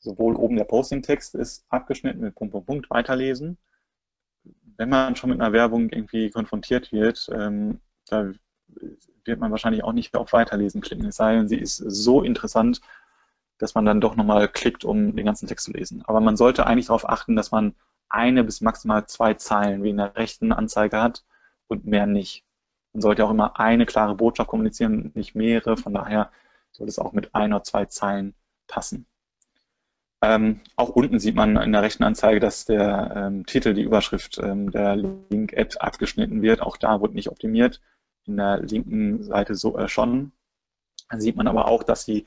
Sowohl 0.00 0.36
oben 0.36 0.56
der 0.56 0.64
Posting-Text 0.64 1.34
ist 1.34 1.64
abgeschnitten 1.68 2.20
mit 2.20 2.34
Punkt, 2.34 2.52
Punkt, 2.52 2.66
Punkt, 2.66 2.90
weiterlesen. 2.90 3.58
Wenn 4.76 4.88
man 4.88 5.16
schon 5.16 5.30
mit 5.30 5.40
einer 5.40 5.52
Werbung 5.52 5.90
irgendwie 5.90 6.30
konfrontiert 6.30 6.92
wird, 6.92 7.28
ähm, 7.32 7.80
da 8.10 8.32
wird 9.24 9.40
man 9.40 9.50
wahrscheinlich 9.50 9.84
auch 9.84 9.92
nicht 9.92 10.14
auf 10.16 10.32
Weiterlesen 10.32 10.80
klicken. 10.80 11.06
Es 11.06 11.16
sei 11.16 11.36
denn, 11.36 11.48
sie 11.48 11.58
ist 11.58 11.76
so 11.76 12.22
interessant, 12.22 12.80
dass 13.58 13.74
man 13.74 13.84
dann 13.84 14.00
doch 14.00 14.16
nochmal 14.16 14.48
klickt, 14.48 14.84
um 14.84 15.14
den 15.14 15.26
ganzen 15.26 15.46
Text 15.46 15.66
zu 15.66 15.72
lesen. 15.72 16.02
Aber 16.06 16.20
man 16.20 16.36
sollte 16.36 16.66
eigentlich 16.66 16.86
darauf 16.86 17.08
achten, 17.08 17.36
dass 17.36 17.50
man 17.50 17.74
eine 18.08 18.42
bis 18.42 18.60
maximal 18.60 19.06
zwei 19.06 19.34
Zeilen 19.34 19.82
wie 19.82 19.90
in 19.90 19.98
der 19.98 20.16
rechten 20.16 20.52
Anzeige 20.52 21.00
hat 21.00 21.24
und 21.68 21.86
mehr 21.86 22.06
nicht. 22.06 22.44
Man 22.92 23.02
sollte 23.02 23.24
auch 23.24 23.30
immer 23.30 23.58
eine 23.60 23.86
klare 23.86 24.16
Botschaft 24.16 24.50
kommunizieren, 24.50 25.12
nicht 25.14 25.34
mehrere. 25.34 25.76
Von 25.76 25.94
daher 25.94 26.30
sollte 26.72 26.90
es 26.90 26.98
auch 26.98 27.12
mit 27.12 27.34
ein 27.34 27.52
oder 27.52 27.62
zwei 27.62 27.84
Zeilen 27.84 28.34
passen. 28.66 29.06
Ähm, 30.22 30.60
auch 30.76 30.90
unten 30.90 31.18
sieht 31.18 31.34
man 31.34 31.56
in 31.56 31.72
der 31.72 31.82
rechten 31.82 32.04
Anzeige, 32.04 32.40
dass 32.40 32.66
der 32.66 33.12
ähm, 33.16 33.46
Titel, 33.46 33.72
die 33.72 33.82
Überschrift, 33.82 34.38
ähm, 34.38 34.70
der 34.70 34.96
Link-Ad 34.96 35.78
abgeschnitten 35.78 36.42
wird. 36.42 36.60
Auch 36.60 36.76
da 36.76 37.00
wurde 37.00 37.14
nicht 37.14 37.30
optimiert. 37.30 37.80
In 38.26 38.36
der 38.36 38.60
linken 38.60 39.22
Seite 39.24 39.54
so 39.54 39.78
äh, 39.78 39.88
schon. 39.88 40.32
Dann 41.08 41.20
sieht 41.20 41.36
man 41.36 41.48
aber 41.48 41.66
auch, 41.68 41.82
dass 41.82 42.04
die, 42.04 42.26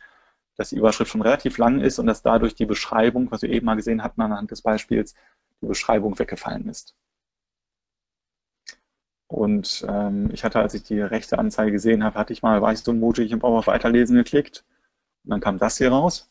dass 0.58 0.70
die 0.70 0.78
Überschrift 0.78 1.12
schon 1.12 1.22
relativ 1.22 1.58
lang 1.58 1.82
ist 1.82 2.00
und 2.00 2.08
dass 2.08 2.22
dadurch 2.22 2.56
die 2.56 2.66
Beschreibung, 2.66 3.32
was 3.32 3.42
wir 3.42 3.50
eben 3.50 3.66
mal 3.66 3.76
gesehen 3.76 4.04
hatten 4.04 4.22
anhand 4.22 4.52
des 4.52 4.62
Beispiels, 4.62 5.16
die 5.62 5.68
Beschreibung 5.68 6.18
weggefallen 6.20 6.68
ist. 6.70 6.96
Und 9.28 9.84
ähm, 9.90 10.30
ich 10.32 10.44
hatte, 10.44 10.60
als 10.60 10.76
ich 10.76 10.84
die 10.84 11.02
rechte 11.02 11.40
Anzeige 11.40 11.72
gesehen 11.72 12.04
habe, 12.04 12.20
hatte 12.20 12.34
ich 12.34 12.44
mal, 12.44 12.72
ich 12.72 12.80
so 12.82 12.94
mutig, 12.94 13.26
ich 13.28 13.34
habe 13.34 13.48
auf 13.48 13.68
Weiterlesen 13.68 14.16
geklickt. 14.16 14.64
Und 15.24 15.32
dann 15.32 15.42
kam 15.42 15.58
das 15.58 15.78
hier 15.78 15.90
raus. 15.92 16.30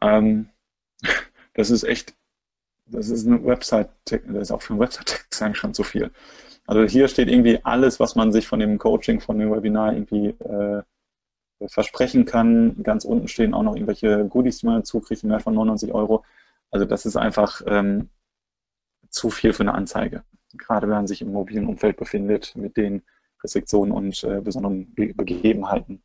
Ähm, 0.00 0.48
das 1.54 1.70
ist 1.70 1.84
echt, 1.84 2.14
das 2.86 3.08
ist 3.10 3.26
eine 3.26 3.44
Website, 3.44 3.90
das 4.06 4.22
ist 4.24 4.50
auch 4.52 4.62
für 4.62 4.72
einen 4.74 4.80
Website-Text 4.80 5.42
eigentlich 5.42 5.58
schon 5.58 5.74
zu 5.74 5.84
viel. 5.84 6.10
Also 6.66 6.84
hier 6.84 7.08
steht 7.08 7.28
irgendwie 7.28 7.60
alles, 7.64 8.00
was 8.00 8.16
man 8.16 8.32
sich 8.32 8.46
von 8.46 8.60
dem 8.60 8.78
Coaching, 8.78 9.20
von 9.20 9.38
dem 9.38 9.52
Webinar 9.52 9.92
irgendwie 9.92 10.28
äh, 10.28 10.82
versprechen 11.68 12.24
kann. 12.24 12.82
Ganz 12.82 13.04
unten 13.04 13.28
stehen 13.28 13.54
auch 13.54 13.62
noch 13.62 13.74
irgendwelche 13.74 14.26
Goodies, 14.26 14.58
die 14.58 14.66
man 14.66 14.76
dazu 14.76 15.00
kriegt, 15.00 15.24
mehr 15.24 15.40
von 15.40 15.54
99 15.54 15.92
Euro. 15.92 16.24
Also 16.70 16.84
das 16.84 17.06
ist 17.06 17.16
einfach 17.16 17.62
ähm, 17.66 18.10
zu 19.10 19.30
viel 19.30 19.52
für 19.52 19.62
eine 19.62 19.74
Anzeige 19.74 20.24
gerade 20.58 20.88
wenn 20.88 20.96
man 20.96 21.06
sich 21.06 21.22
im 21.22 21.32
mobilen 21.32 21.66
Umfeld 21.66 21.96
befindet, 21.96 22.54
mit 22.56 22.76
den 22.76 23.02
Restriktionen 23.42 23.92
und 23.92 24.22
äh, 24.24 24.40
besonderen 24.40 24.94
Be 24.94 25.12
Begebenheiten. 25.14 26.02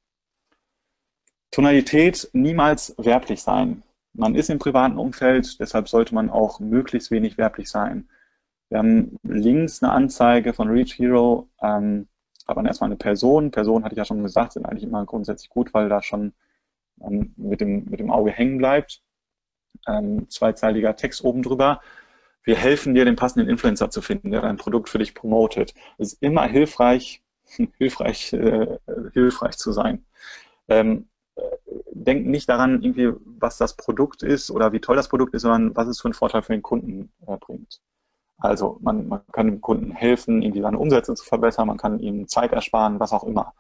Tonalität 1.52 2.30
niemals 2.34 2.96
werblich 2.98 3.42
sein. 3.42 3.84
Man 4.14 4.36
ist 4.36 4.50
im 4.50 4.60
privaten 4.60 4.98
Umfeld, 4.98 5.60
deshalb 5.60 5.90
sollte 5.90 6.14
man 6.14 6.30
auch 6.30 6.60
möglichst 6.60 7.12
wenig 7.12 7.38
werblich 7.38 7.70
sein. 7.70 8.10
Wir 8.72 8.80
haben 8.80 9.18
links 9.24 9.84
eine 9.84 9.92
Anzeige 9.92 10.54
von 10.54 10.70
Reach 10.70 10.98
Hero, 10.98 11.50
ähm, 11.62 12.08
hat 12.48 12.56
man 12.56 12.66
erstmal 12.66 12.90
eine 12.90 12.98
Person. 12.98 13.52
Person 13.52 13.84
hatte 13.84 13.94
ich 13.94 13.98
ja 13.98 14.06
schon 14.06 14.24
gesagt, 14.24 14.54
sind 14.54 14.66
eigentlich 14.66 14.84
immer 14.84 15.06
grundsätzlich 15.06 15.50
gut, 15.50 15.74
weil 15.74 15.90
da 15.90 16.02
schon 16.02 16.34
ähm, 17.02 17.34
mit, 17.38 17.62
dem, 17.62 17.86
mit 17.86 18.00
dem 18.00 18.10
Auge 18.10 18.32
hängen 18.32 18.58
bleibt. 18.58 19.04
Ähm, 19.88 20.30
zweizeiliger 20.30 20.96
Text 20.96 21.24
oben 21.24 21.44
drüber 21.44 21.82
wir 22.44 22.56
helfen 22.56 22.94
dir, 22.96 23.06
den 23.06 23.16
passenden 23.16 23.50
Influencer 23.50 23.90
zu 23.90 24.02
finden, 24.02 24.32
der 24.32 24.42
dein 24.42 24.58
Produkt 24.58 24.90
für 24.90 24.98
dich 25.00 25.14
promotet. 25.14 25.74
Es 25.98 26.14
ist 26.14 26.24
immer 26.24 26.48
hilfreich, 26.48 27.22
hilfreich, 27.78 28.34
äh, 28.34 28.78
hilfreich 29.14 29.58
zu 29.58 29.72
sein. 29.72 30.06
Ähm, 30.68 31.08
äh, 31.36 31.42
denk 31.92 32.26
nicht 32.28 32.50
daran, 32.50 32.82
irgendwie, 32.82 33.12
was 33.26 33.58
das 33.58 33.76
Produkt 33.76 34.24
ist 34.24 34.52
oder 34.52 34.72
wie 34.72 34.80
toll 34.80 34.96
das 34.96 35.10
Produkt 35.10 35.34
ist, 35.34 35.44
sondern 35.44 35.76
was 35.76 35.88
es 35.88 36.02
für 36.02 36.06
einen 36.06 36.14
Vorteil 36.14 36.42
für 36.42 36.54
den 36.54 36.64
Kunden 36.64 37.12
äh, 37.28 37.38
bringt. 37.38 37.82
Also 38.42 38.78
man, 38.82 39.08
man, 39.08 39.22
kann 39.32 39.48
dem 39.48 39.62
Kunden 39.62 39.92
helfen, 39.92 40.42
irgendwie 40.42 40.62
seine 40.62 40.80
Umsätze 40.80 41.16
zu 41.16 41.24
verbessern, 41.24 41.68
man 41.68 41.78
kann 41.78 42.00
ihm 42.00 42.28
Zeit 42.28 42.52
ersparen, 42.52 43.00
was 43.00 43.14
auch 43.14 43.24
immer. 43.24 43.54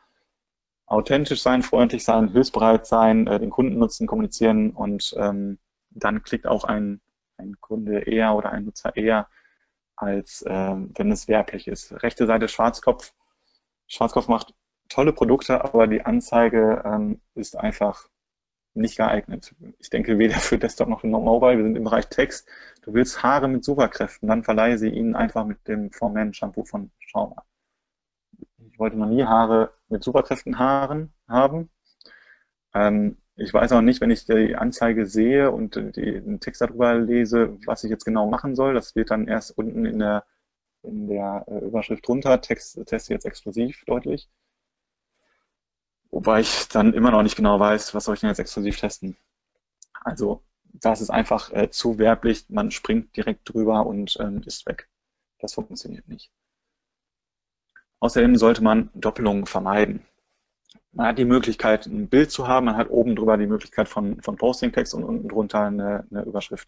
Authentisch 0.87 1.41
sein, 1.41 1.63
freundlich 1.63 2.03
sein, 2.03 2.29
hilfsbereit 2.29 2.85
sein, 2.85 3.27
äh, 3.27 3.39
den 3.39 3.49
Kundennutzen 3.49 4.07
kommunizieren 4.07 4.71
und 4.71 5.15
ähm, 5.17 5.59
dann 5.91 6.23
klickt 6.23 6.47
auch 6.47 6.65
ein 6.65 6.99
ein 7.41 7.59
Kunde 7.59 8.01
eher 8.01 8.35
oder 8.35 8.51
ein 8.51 8.65
Nutzer 8.65 8.95
eher, 8.95 9.27
als 9.95 10.43
ähm, 10.47 10.91
wenn 10.95 11.11
es 11.11 11.27
werblich 11.27 11.67
ist. 11.67 11.91
Rechte 12.03 12.25
Seite 12.25 12.47
Schwarzkopf. 12.47 13.13
Schwarzkopf 13.87 14.27
macht 14.27 14.53
tolle 14.89 15.13
Produkte, 15.13 15.63
aber 15.63 15.87
die 15.87 16.05
Anzeige 16.05 16.81
ähm, 16.85 17.21
ist 17.35 17.57
einfach 17.57 18.07
nicht 18.73 18.97
geeignet. 18.97 19.53
Ich 19.79 19.89
denke 19.89 20.17
weder 20.17 20.35
für 20.35 20.57
Desktop 20.57 20.89
noch 20.89 21.01
für 21.01 21.07
Mobile. 21.07 21.57
Wir 21.57 21.63
sind 21.63 21.75
im 21.75 21.83
Bereich 21.83 22.07
Text. 22.07 22.47
Du 22.83 22.93
willst 22.93 23.23
Haare 23.23 23.47
mit 23.47 23.63
Superkräften, 23.63 24.27
dann 24.27 24.43
verleihe 24.43 24.77
sie 24.77 24.89
ihnen 24.89 25.15
einfach 25.15 25.45
mit 25.45 25.67
dem 25.67 25.91
Formen 25.91 26.33
Shampoo 26.33 26.63
von 26.65 26.91
Schauma. 26.99 27.43
Ich 28.69 28.79
wollte 28.79 28.97
noch 28.97 29.07
nie 29.07 29.23
Haare 29.23 29.73
mit 29.89 30.03
Superkräften 30.03 30.57
Haaren 30.57 31.13
haben. 31.27 31.69
Ähm, 32.73 33.17
ich 33.35 33.53
weiß 33.53 33.71
auch 33.73 33.81
nicht, 33.81 34.01
wenn 34.01 34.11
ich 34.11 34.25
die 34.25 34.55
Anzeige 34.55 35.05
sehe 35.05 35.51
und 35.51 35.75
den 35.75 36.39
Text 36.39 36.61
darüber 36.61 36.95
lese, 36.95 37.57
was 37.65 37.83
ich 37.83 37.89
jetzt 37.89 38.05
genau 38.05 38.29
machen 38.29 38.55
soll. 38.55 38.73
Das 38.73 38.95
wird 38.95 39.11
dann 39.11 39.27
erst 39.27 39.57
unten 39.57 39.85
in 39.85 39.99
der, 39.99 40.25
in 40.83 41.07
der 41.07 41.45
äh, 41.47 41.65
Überschrift 41.65 42.07
drunter, 42.07 42.41
Text, 42.41 42.79
Test 42.85 43.09
jetzt 43.09 43.25
exklusiv 43.25 43.83
deutlich. 43.85 44.29
Wobei 46.11 46.41
ich 46.41 46.67
dann 46.67 46.93
immer 46.93 47.11
noch 47.11 47.23
nicht 47.23 47.37
genau 47.37 47.59
weiß, 47.59 47.95
was 47.95 48.05
soll 48.05 48.15
ich 48.15 48.21
denn 48.21 48.29
jetzt 48.29 48.39
exklusiv 48.39 48.77
testen. 48.77 49.15
Also 49.93 50.43
das 50.73 51.01
ist 51.01 51.09
einfach 51.09 51.51
äh, 51.53 51.69
zu 51.69 51.97
werblich, 51.97 52.45
man 52.49 52.71
springt 52.71 53.15
direkt 53.15 53.53
drüber 53.53 53.85
und 53.85 54.17
ähm, 54.19 54.41
ist 54.45 54.65
weg. 54.65 54.89
Das 55.39 55.53
funktioniert 55.53 56.07
nicht. 56.07 56.31
Außerdem 57.99 58.35
sollte 58.35 58.63
man 58.63 58.89
Doppelungen 58.93 59.45
vermeiden. 59.45 60.05
Man 60.91 61.07
hat 61.07 61.17
die 61.17 61.25
Möglichkeit, 61.25 61.85
ein 61.85 62.09
Bild 62.09 62.31
zu 62.31 62.47
haben, 62.47 62.65
man 62.65 62.75
hat 62.75 62.89
oben 62.89 63.15
drüber 63.15 63.37
die 63.37 63.47
Möglichkeit 63.47 63.87
von, 63.87 64.21
von 64.21 64.35
Posting-Text 64.35 64.93
und 64.93 65.03
unten 65.03 65.29
drunter 65.29 65.61
eine, 65.61 66.05
eine 66.09 66.23
Überschrift. 66.23 66.67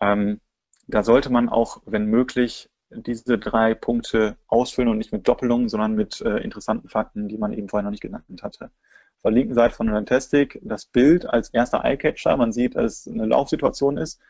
Ähm, 0.00 0.40
da 0.86 1.02
sollte 1.02 1.30
man 1.30 1.48
auch, 1.48 1.82
wenn 1.84 2.06
möglich, 2.06 2.70
diese 2.94 3.38
drei 3.38 3.74
Punkte 3.74 4.36
ausfüllen 4.46 4.88
und 4.88 4.98
nicht 4.98 5.12
mit 5.12 5.26
Doppelungen, 5.28 5.68
sondern 5.68 5.94
mit 5.94 6.20
äh, 6.20 6.38
interessanten 6.38 6.88
Fakten, 6.88 7.28
die 7.28 7.38
man 7.38 7.52
eben 7.52 7.68
vorher 7.68 7.84
noch 7.84 7.90
nicht 7.90 8.02
genannt 8.02 8.24
hatte. 8.42 8.66
Auf 8.66 9.22
der 9.24 9.32
linken 9.32 9.54
Seite 9.54 9.74
von 9.74 9.88
Fantastic 9.88 10.60
das 10.62 10.86
Bild 10.86 11.26
als 11.26 11.50
erster 11.50 11.84
Eyecatcher. 11.84 12.36
Man 12.36 12.52
sieht, 12.52 12.74
dass 12.74 13.06
es 13.06 13.12
eine 13.12 13.26
Laufsituation 13.26 13.96
ist. 13.96 14.20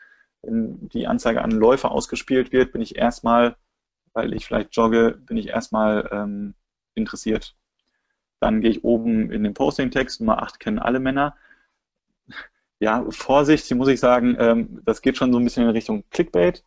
Wenn 0.41 0.89
die 0.89 1.07
Anzeige 1.07 1.41
an 1.41 1.51
Läufer 1.51 1.91
ausgespielt 1.91 2.51
wird, 2.51 2.71
bin 2.71 2.81
ich 2.81 2.97
erstmal, 2.97 3.55
weil 4.13 4.33
ich 4.33 4.45
vielleicht 4.45 4.75
jogge, 4.75 5.17
bin 5.25 5.37
ich 5.37 5.47
erstmal 5.47 6.09
ähm, 6.11 6.53
interessiert 6.95 7.55
dann 8.43 8.59
gehe 8.59 8.71
ich 8.71 8.83
oben 8.83 9.31
in 9.31 9.43
den 9.43 9.53
Posting-Text, 9.53 10.19
Nummer 10.19 10.43
8 10.43 10.59
kennen 10.59 10.77
alle 10.77 10.99
Männer. 10.99 11.35
Ja, 12.79 13.05
Vorsicht, 13.09 13.65
hier 13.65 13.77
muss 13.77 13.87
ich 13.87 14.01
sagen, 14.01 14.35
ähm, 14.37 14.81
das 14.83 15.01
geht 15.01 15.15
schon 15.15 15.31
so 15.31 15.39
ein 15.39 15.45
bisschen 15.45 15.63
in 15.63 15.69
Richtung 15.69 16.03
Clickbait. 16.09 16.65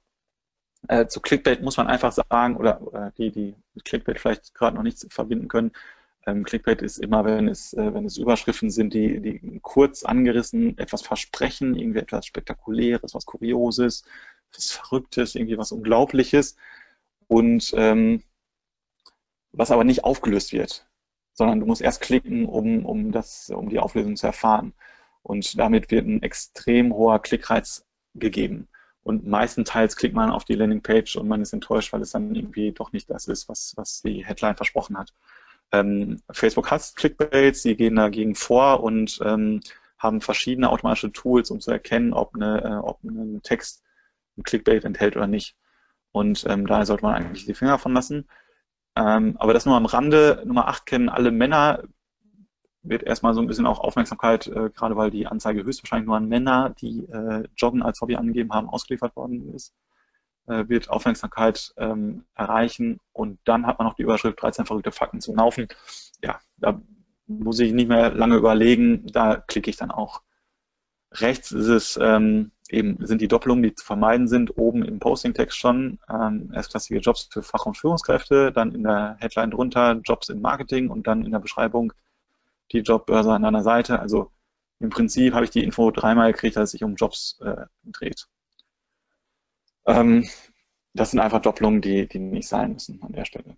Äh, 0.88 1.06
zu 1.06 1.20
Clickbait 1.20 1.62
muss 1.62 1.76
man 1.76 1.86
einfach 1.88 2.12
sagen, 2.12 2.56
oder 2.56 2.80
äh, 2.92 3.10
die, 3.18 3.30
die 3.30 3.54
mit 3.74 3.84
Clickbait 3.84 4.20
vielleicht 4.20 4.54
gerade 4.54 4.76
noch 4.76 4.82
nichts 4.82 5.06
verbinden 5.10 5.48
können, 5.48 5.72
ähm, 6.26 6.44
Clickbait 6.44 6.82
ist 6.82 6.98
immer, 6.98 7.24
wenn 7.24 7.48
es, 7.48 7.72
äh, 7.74 7.94
wenn 7.94 8.04
es 8.04 8.18
Überschriften 8.18 8.70
sind, 8.70 8.94
die, 8.94 9.20
die 9.20 9.60
kurz 9.62 10.04
angerissen 10.04 10.76
etwas 10.78 11.02
versprechen, 11.02 11.76
irgendwie 11.76 12.00
etwas 12.00 12.26
Spektakuläres, 12.26 13.14
was 13.14 13.26
Kurioses, 13.26 14.04
was 14.54 14.72
Verrücktes, 14.72 15.34
irgendwie 15.34 15.58
was 15.58 15.72
Unglaubliches 15.72 16.56
und 17.28 17.72
ähm, 17.76 18.22
was 19.52 19.70
aber 19.70 19.84
nicht 19.84 20.04
aufgelöst 20.04 20.52
wird 20.52 20.86
sondern 21.36 21.60
du 21.60 21.66
musst 21.66 21.82
erst 21.82 22.00
klicken, 22.00 22.46
um, 22.46 22.86
um, 22.86 23.12
das, 23.12 23.50
um 23.50 23.68
die 23.68 23.78
Auflösung 23.78 24.16
zu 24.16 24.26
erfahren. 24.26 24.72
Und 25.22 25.58
damit 25.58 25.90
wird 25.90 26.06
ein 26.06 26.22
extrem 26.22 26.94
hoher 26.94 27.20
Klickreiz 27.20 27.84
gegeben. 28.14 28.68
Und 29.06 29.24
meistenteils 29.24 29.94
klickt 29.94 30.16
man 30.16 30.32
auf 30.32 30.44
die 30.44 30.56
Landingpage 30.56 31.14
und 31.14 31.28
man 31.28 31.40
ist 31.40 31.52
enttäuscht, 31.52 31.92
weil 31.92 32.02
es 32.02 32.10
dann 32.10 32.34
irgendwie 32.34 32.72
doch 32.72 32.90
nicht 32.90 33.08
das 33.08 33.28
ist, 33.28 33.48
was, 33.48 33.72
was 33.76 34.02
die 34.02 34.26
Headline 34.26 34.56
versprochen 34.56 34.98
hat. 34.98 35.14
Ähm, 35.70 36.20
Facebook 36.32 36.72
hat 36.72 36.92
Clickbaits, 36.96 37.62
sie 37.62 37.76
gehen 37.76 37.94
dagegen 37.94 38.34
vor 38.34 38.82
und 38.82 39.20
ähm, 39.24 39.60
haben 39.96 40.20
verschiedene 40.20 40.70
automatische 40.70 41.12
Tools, 41.12 41.52
um 41.52 41.60
zu 41.60 41.70
erkennen, 41.70 42.14
ob, 42.14 42.34
eine, 42.34 42.64
äh, 42.64 42.84
ob 42.84 43.04
ein 43.04 43.42
Text 43.44 43.84
ein 44.36 44.42
Clickbait 44.42 44.84
enthält 44.84 45.16
oder 45.16 45.28
nicht. 45.28 45.54
Und 46.10 46.44
ähm, 46.48 46.66
daher 46.66 46.84
sollte 46.84 47.04
man 47.04 47.14
eigentlich 47.14 47.46
die 47.46 47.54
Finger 47.54 47.72
davon 47.72 47.94
lassen. 47.94 48.26
Ähm, 48.96 49.36
aber 49.38 49.52
das 49.52 49.66
nur 49.66 49.76
am 49.76 49.86
Rande. 49.86 50.42
Nummer 50.44 50.66
8 50.66 50.84
kennen 50.84 51.08
alle 51.08 51.30
Männer. 51.30 51.84
Wird 52.88 53.02
erstmal 53.02 53.34
so 53.34 53.40
ein 53.40 53.46
bisschen 53.46 53.66
auch 53.66 53.80
Aufmerksamkeit, 53.80 54.46
äh, 54.48 54.70
gerade 54.70 54.96
weil 54.96 55.10
die 55.10 55.26
Anzeige 55.26 55.64
höchstwahrscheinlich 55.64 56.06
nur 56.06 56.16
an 56.16 56.28
Männer, 56.28 56.70
die 56.80 57.04
äh, 57.06 57.44
Joggen 57.56 57.82
als 57.82 58.00
Hobby 58.00 58.16
angegeben 58.16 58.52
haben, 58.52 58.68
ausgeliefert 58.68 59.16
worden 59.16 59.52
ist. 59.54 59.74
äh, 60.46 60.68
wird 60.68 60.90
Aufmerksamkeit 60.90 61.72
ähm, 61.76 62.24
erreichen 62.34 63.00
und 63.12 63.38
dann 63.44 63.66
hat 63.66 63.78
man 63.78 63.86
noch 63.88 63.94
die 63.94 64.02
Überschrift 64.02 64.40
13 64.40 64.66
verrückte 64.66 64.92
Fakten 64.92 65.20
zum 65.20 65.36
Laufen. 65.36 65.68
Ja, 66.22 66.40
da 66.58 66.80
muss 67.26 67.60
ich 67.60 67.72
nicht 67.72 67.88
mehr 67.88 68.12
lange 68.14 68.36
überlegen, 68.36 69.06
da 69.06 69.36
klicke 69.36 69.70
ich 69.70 69.76
dann 69.76 69.90
auch. 69.90 70.22
Rechts 71.12 71.52
ist 71.52 71.66
es 71.68 71.98
ähm, 72.02 72.52
eben 72.68 72.98
sind 73.06 73.20
die 73.20 73.28
Doppelungen, 73.28 73.62
die 73.62 73.74
zu 73.74 73.84
vermeiden 73.84 74.28
sind, 74.28 74.56
oben 74.58 74.84
im 74.84 74.98
Posting-Text 74.98 75.56
schon 75.56 75.98
ähm, 76.10 76.50
erstklassige 76.54 77.00
Jobs 77.00 77.28
für 77.32 77.42
Fach- 77.42 77.66
und 77.66 77.76
Führungskräfte, 77.78 78.52
dann 78.52 78.74
in 78.74 78.82
der 78.82 79.16
Headline 79.20 79.50
drunter 79.52 80.00
Jobs 80.04 80.28
im 80.28 80.40
Marketing 80.40 80.90
und 80.90 81.06
dann 81.06 81.24
in 81.24 81.32
der 81.32 81.38
Beschreibung 81.40 81.92
die 82.72 82.80
Jobbörse 82.80 83.32
an 83.32 83.44
einer 83.44 83.62
Seite. 83.62 84.00
Also 84.00 84.32
im 84.80 84.90
Prinzip 84.90 85.34
habe 85.34 85.44
ich 85.44 85.50
die 85.50 85.64
Info 85.64 85.90
dreimal 85.90 86.32
gekriegt, 86.32 86.56
dass 86.56 86.64
es 86.64 86.70
sich 86.72 86.84
um 86.84 86.96
Jobs 86.96 87.38
äh, 87.40 87.66
dreht. 87.84 88.28
Ähm, 89.86 90.28
das 90.94 91.10
sind 91.10 91.20
einfach 91.20 91.42
Doppelungen, 91.42 91.80
die, 91.80 92.08
die 92.08 92.18
nicht 92.18 92.48
sein 92.48 92.72
müssen 92.74 93.02
an 93.02 93.12
der 93.12 93.24
Stelle. 93.24 93.56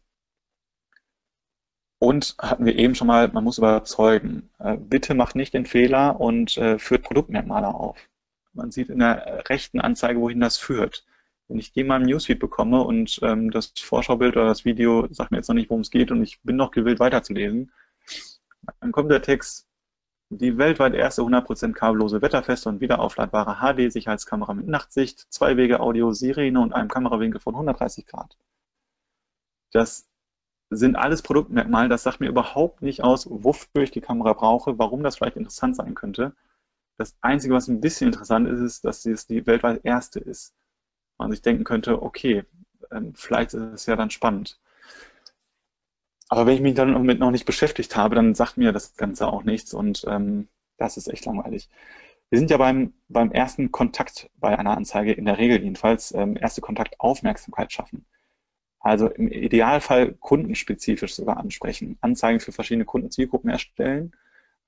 Und 2.00 2.36
hatten 2.38 2.64
wir 2.64 2.76
eben 2.76 2.94
schon 2.94 3.08
mal, 3.08 3.28
man 3.28 3.44
muss 3.44 3.58
überzeugen. 3.58 4.50
Äh, 4.58 4.76
bitte 4.76 5.14
macht 5.14 5.34
nicht 5.34 5.54
den 5.54 5.66
Fehler 5.66 6.20
und 6.20 6.56
äh, 6.56 6.78
führt 6.78 7.02
Produktmerkmale 7.02 7.68
auf. 7.68 7.98
Man 8.52 8.70
sieht 8.70 8.88
in 8.88 9.00
der 9.00 9.44
rechten 9.48 9.80
Anzeige, 9.80 10.20
wohin 10.20 10.40
das 10.40 10.56
führt. 10.56 11.04
Wenn 11.48 11.58
ich 11.58 11.72
die 11.72 11.82
mal 11.82 12.00
im 12.00 12.06
Newsfeed 12.06 12.38
bekomme 12.38 12.82
und 12.82 13.18
ähm, 13.22 13.50
das 13.50 13.72
Vorschaubild 13.76 14.36
oder 14.36 14.46
das 14.46 14.64
Video 14.64 15.08
sagt 15.10 15.30
mir 15.30 15.38
jetzt 15.38 15.48
noch 15.48 15.54
nicht, 15.54 15.70
worum 15.70 15.80
es 15.80 15.90
geht 15.90 16.10
und 16.10 16.22
ich 16.22 16.40
bin 16.42 16.56
noch 16.56 16.70
gewillt 16.70 17.00
weiterzulesen, 17.00 17.72
dann 18.80 18.92
kommt 18.92 19.10
der 19.10 19.22
Text, 19.22 19.66
die 20.30 20.58
weltweit 20.58 20.94
erste 20.94 21.22
100% 21.22 21.72
kabellose, 21.72 22.20
wetterfeste 22.22 22.68
und 22.68 22.80
wiederaufladbare 22.80 23.56
HD-Sicherheitskamera 23.60 24.54
mit 24.54 24.68
Nachtsicht, 24.68 25.26
Zwei-Wege-Audio, 25.32 26.12
Sirene 26.12 26.60
und 26.60 26.74
einem 26.74 26.88
Kamerawinkel 26.88 27.40
von 27.40 27.54
130 27.54 28.06
Grad. 28.06 28.36
Das 29.72 30.06
sind 30.70 30.96
alles 30.96 31.22
Produktmerkmale, 31.22 31.88
das 31.88 32.02
sagt 32.02 32.20
mir 32.20 32.28
überhaupt 32.28 32.82
nicht 32.82 33.02
aus, 33.02 33.26
wofür 33.30 33.82
ich 33.82 33.90
die 33.90 34.02
Kamera 34.02 34.34
brauche, 34.34 34.78
warum 34.78 35.02
das 35.02 35.16
vielleicht 35.16 35.36
interessant 35.36 35.76
sein 35.76 35.94
könnte. 35.94 36.34
Das 36.98 37.16
Einzige, 37.22 37.54
was 37.54 37.68
ein 37.68 37.80
bisschen 37.80 38.08
interessant 38.08 38.48
ist, 38.48 38.60
ist, 38.60 38.84
dass 38.84 39.06
es 39.06 39.26
die 39.26 39.46
weltweit 39.46 39.84
erste 39.84 40.20
ist. 40.20 40.54
Man 41.16 41.30
sich 41.30 41.42
denken 41.42 41.64
könnte, 41.64 42.02
okay, 42.02 42.44
ähm, 42.90 43.14
vielleicht 43.14 43.54
ist 43.54 43.62
es 43.62 43.86
ja 43.86 43.96
dann 43.96 44.10
spannend. 44.10 44.60
Aber 46.28 46.46
wenn 46.46 46.54
ich 46.54 46.60
mich 46.60 46.74
dann 46.74 46.92
damit 46.92 47.18
noch 47.20 47.30
nicht 47.30 47.46
beschäftigt 47.46 47.96
habe, 47.96 48.14
dann 48.14 48.34
sagt 48.34 48.56
mir 48.58 48.72
das 48.72 48.96
Ganze 48.96 49.28
auch 49.28 49.44
nichts 49.44 49.72
und 49.74 50.04
ähm, 50.08 50.48
das 50.76 50.96
ist 50.96 51.08
echt 51.08 51.24
langweilig. 51.26 51.68
Wir 52.30 52.38
sind 52.38 52.50
ja 52.50 52.58
beim, 52.58 52.92
beim 53.08 53.32
ersten 53.32 53.72
Kontakt 53.72 54.30
bei 54.36 54.58
einer 54.58 54.76
Anzeige, 54.76 55.12
in 55.12 55.24
der 55.24 55.38
Regel 55.38 55.62
jedenfalls, 55.62 56.12
ähm, 56.12 56.36
erste 56.36 56.60
Kontakt 56.60 57.00
Aufmerksamkeit 57.00 57.72
schaffen. 57.72 58.04
Also 58.80 59.08
im 59.08 59.28
Idealfall 59.28 60.12
kundenspezifisch 60.14 61.14
sogar 61.14 61.38
ansprechen, 61.38 61.98
Anzeigen 62.00 62.40
für 62.40 62.52
verschiedene 62.52 62.84
Kundenzielgruppen 62.84 63.50
erstellen 63.50 64.12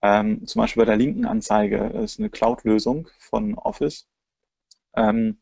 ähm, 0.03 0.47
zum 0.47 0.61
Beispiel 0.61 0.83
bei 0.83 0.87
der 0.87 0.97
linken 0.97 1.27
Anzeige 1.27 1.77
ist 2.03 2.19
eine 2.19 2.31
Cloud-Lösung 2.31 3.09
von 3.19 3.55
Office. 3.55 4.09
Ähm, 4.95 5.39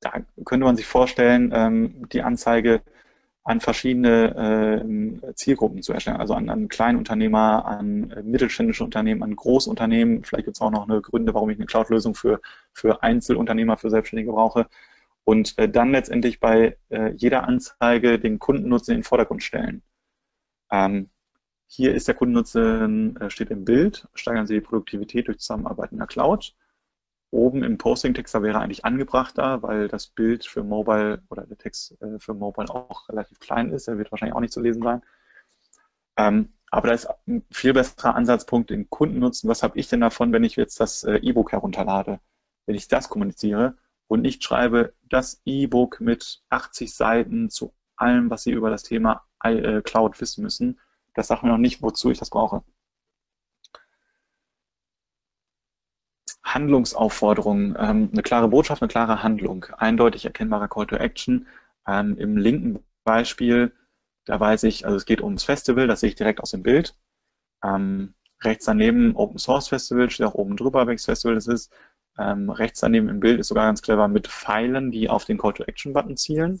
da 0.00 0.12
könnte 0.44 0.64
man 0.64 0.76
sich 0.76 0.86
vorstellen, 0.86 1.52
ähm, 1.54 2.08
die 2.10 2.22
Anzeige 2.22 2.82
an 3.44 3.60
verschiedene 3.60 5.22
äh, 5.26 5.34
Zielgruppen 5.34 5.82
zu 5.82 5.92
erstellen, 5.92 6.18
also 6.18 6.34
an, 6.34 6.48
an 6.48 6.68
Kleinunternehmer, 6.68 7.64
an 7.64 8.10
äh, 8.12 8.22
mittelständische 8.22 8.84
Unternehmen, 8.84 9.22
an 9.22 9.34
Großunternehmen. 9.34 10.24
Vielleicht 10.24 10.44
gibt 10.44 10.56
es 10.56 10.60
auch 10.60 10.70
noch 10.70 10.88
eine 10.88 11.00
Gründe, 11.00 11.34
warum 11.34 11.50
ich 11.50 11.58
eine 11.58 11.66
Cloud-Lösung 11.66 12.14
für, 12.14 12.40
für 12.72 13.02
Einzelunternehmer, 13.02 13.76
für 13.76 13.90
Selbstständige 13.90 14.32
brauche. 14.32 14.68
Und 15.24 15.58
äh, 15.58 15.68
dann 15.68 15.90
letztendlich 15.90 16.38
bei 16.40 16.76
äh, 16.90 17.12
jeder 17.16 17.44
Anzeige 17.48 18.18
den 18.18 18.38
Kundennutzen 18.38 18.92
in 18.92 18.98
den 18.98 19.04
Vordergrund 19.04 19.42
stellen. 19.42 19.82
Ähm, 20.70 21.10
hier 21.66 21.94
ist 21.94 22.06
der 22.06 22.14
Kundennutzen, 22.14 23.16
äh, 23.16 23.30
steht 23.30 23.50
im 23.50 23.64
Bild, 23.64 24.08
steigern 24.14 24.46
Sie 24.46 24.54
die 24.54 24.60
Produktivität 24.60 25.26
durch 25.26 25.38
Zusammenarbeit 25.38 25.92
in 25.92 25.98
der 25.98 26.06
Cloud. 26.06 26.54
Oben 27.32 27.64
im 27.64 27.78
Posting-Text, 27.78 28.34
da 28.34 28.42
wäre 28.42 28.60
eigentlich 28.60 28.84
angebrachter, 28.84 29.62
weil 29.62 29.88
das 29.88 30.06
Bild 30.06 30.44
für 30.44 30.62
Mobile 30.62 31.22
oder 31.30 31.46
der 31.46 31.56
Text 31.56 32.00
äh, 32.02 32.18
für 32.18 32.34
Mobile 32.34 32.68
auch 32.68 33.08
relativ 33.08 33.40
klein 33.40 33.70
ist. 33.70 33.88
Der 33.88 33.96
wird 33.96 34.12
wahrscheinlich 34.12 34.36
auch 34.36 34.40
nicht 34.40 34.52
zu 34.52 34.60
lesen 34.60 34.82
sein. 34.82 35.02
Ähm, 36.18 36.52
aber 36.70 36.88
da 36.88 36.94
ist 36.94 37.08
ein 37.26 37.42
viel 37.50 37.72
besserer 37.72 38.14
Ansatzpunkt 38.16 38.68
den 38.68 38.90
Kundennutzen. 38.90 39.48
Was 39.48 39.62
habe 39.62 39.78
ich 39.78 39.88
denn 39.88 40.00
davon, 40.02 40.32
wenn 40.32 40.44
ich 40.44 40.56
jetzt 40.56 40.78
das 40.78 41.04
äh, 41.04 41.16
E-Book 41.16 41.52
herunterlade? 41.52 42.20
Wenn 42.66 42.74
ich 42.74 42.88
das 42.88 43.08
kommuniziere 43.08 43.78
und 44.08 44.20
nicht 44.20 44.44
schreibe, 44.44 44.92
das 45.08 45.40
E-Book 45.46 46.00
mit 46.00 46.42
80 46.50 46.94
Seiten 46.94 47.48
zu 47.48 47.72
allem, 47.96 48.28
was 48.28 48.42
Sie 48.42 48.52
über 48.52 48.70
das 48.70 48.82
Thema 48.82 49.24
Cloud 49.82 50.20
wissen 50.20 50.42
müssen, 50.42 50.78
das 51.14 51.26
sagt 51.26 51.42
mir 51.42 51.48
noch 51.48 51.58
nicht, 51.58 51.82
wozu 51.82 52.10
ich 52.10 52.18
das 52.18 52.30
brauche. 52.30 52.62
Handlungsaufforderung, 56.54 57.76
ähm, 57.78 58.10
eine 58.12 58.22
klare 58.22 58.48
Botschaft, 58.48 58.82
eine 58.82 58.88
klare 58.88 59.22
Handlung, 59.22 59.66
eindeutig 59.78 60.24
erkennbarer 60.24 60.68
Call 60.68 60.86
to 60.86 60.96
Action. 60.96 61.46
Ähm, 61.86 62.16
Im 62.18 62.36
linken 62.36 62.80
Beispiel, 63.04 63.72
da 64.24 64.38
weiß 64.38 64.64
ich, 64.64 64.84
also 64.84 64.96
es 64.96 65.06
geht 65.06 65.20
ums 65.20 65.44
Festival, 65.44 65.86
das 65.86 66.00
sehe 66.00 66.10
ich 66.10 66.14
direkt 66.16 66.40
aus 66.40 66.50
dem 66.50 66.62
Bild. 66.62 66.94
Ähm, 67.64 68.14
rechts 68.42 68.66
daneben 68.66 69.16
Open 69.16 69.38
Source 69.38 69.68
Festival, 69.68 70.10
steht 70.10 70.26
auch 70.26 70.34
oben 70.34 70.56
drüber, 70.56 70.86
welches 70.86 71.06
Festival 71.06 71.34
das 71.34 71.46
ist. 71.46 71.72
Ähm, 72.18 72.50
rechts 72.50 72.80
daneben 72.80 73.08
im 73.08 73.20
Bild 73.20 73.40
ist 73.40 73.48
sogar 73.48 73.66
ganz 73.66 73.82
clever 73.82 74.08
mit 74.08 74.28
Pfeilen, 74.28 74.90
die 74.90 75.08
auf 75.08 75.24
den 75.24 75.38
Call 75.38 75.54
to 75.54 75.64
Action 75.64 75.92
Button 75.92 76.16
zielen. 76.16 76.60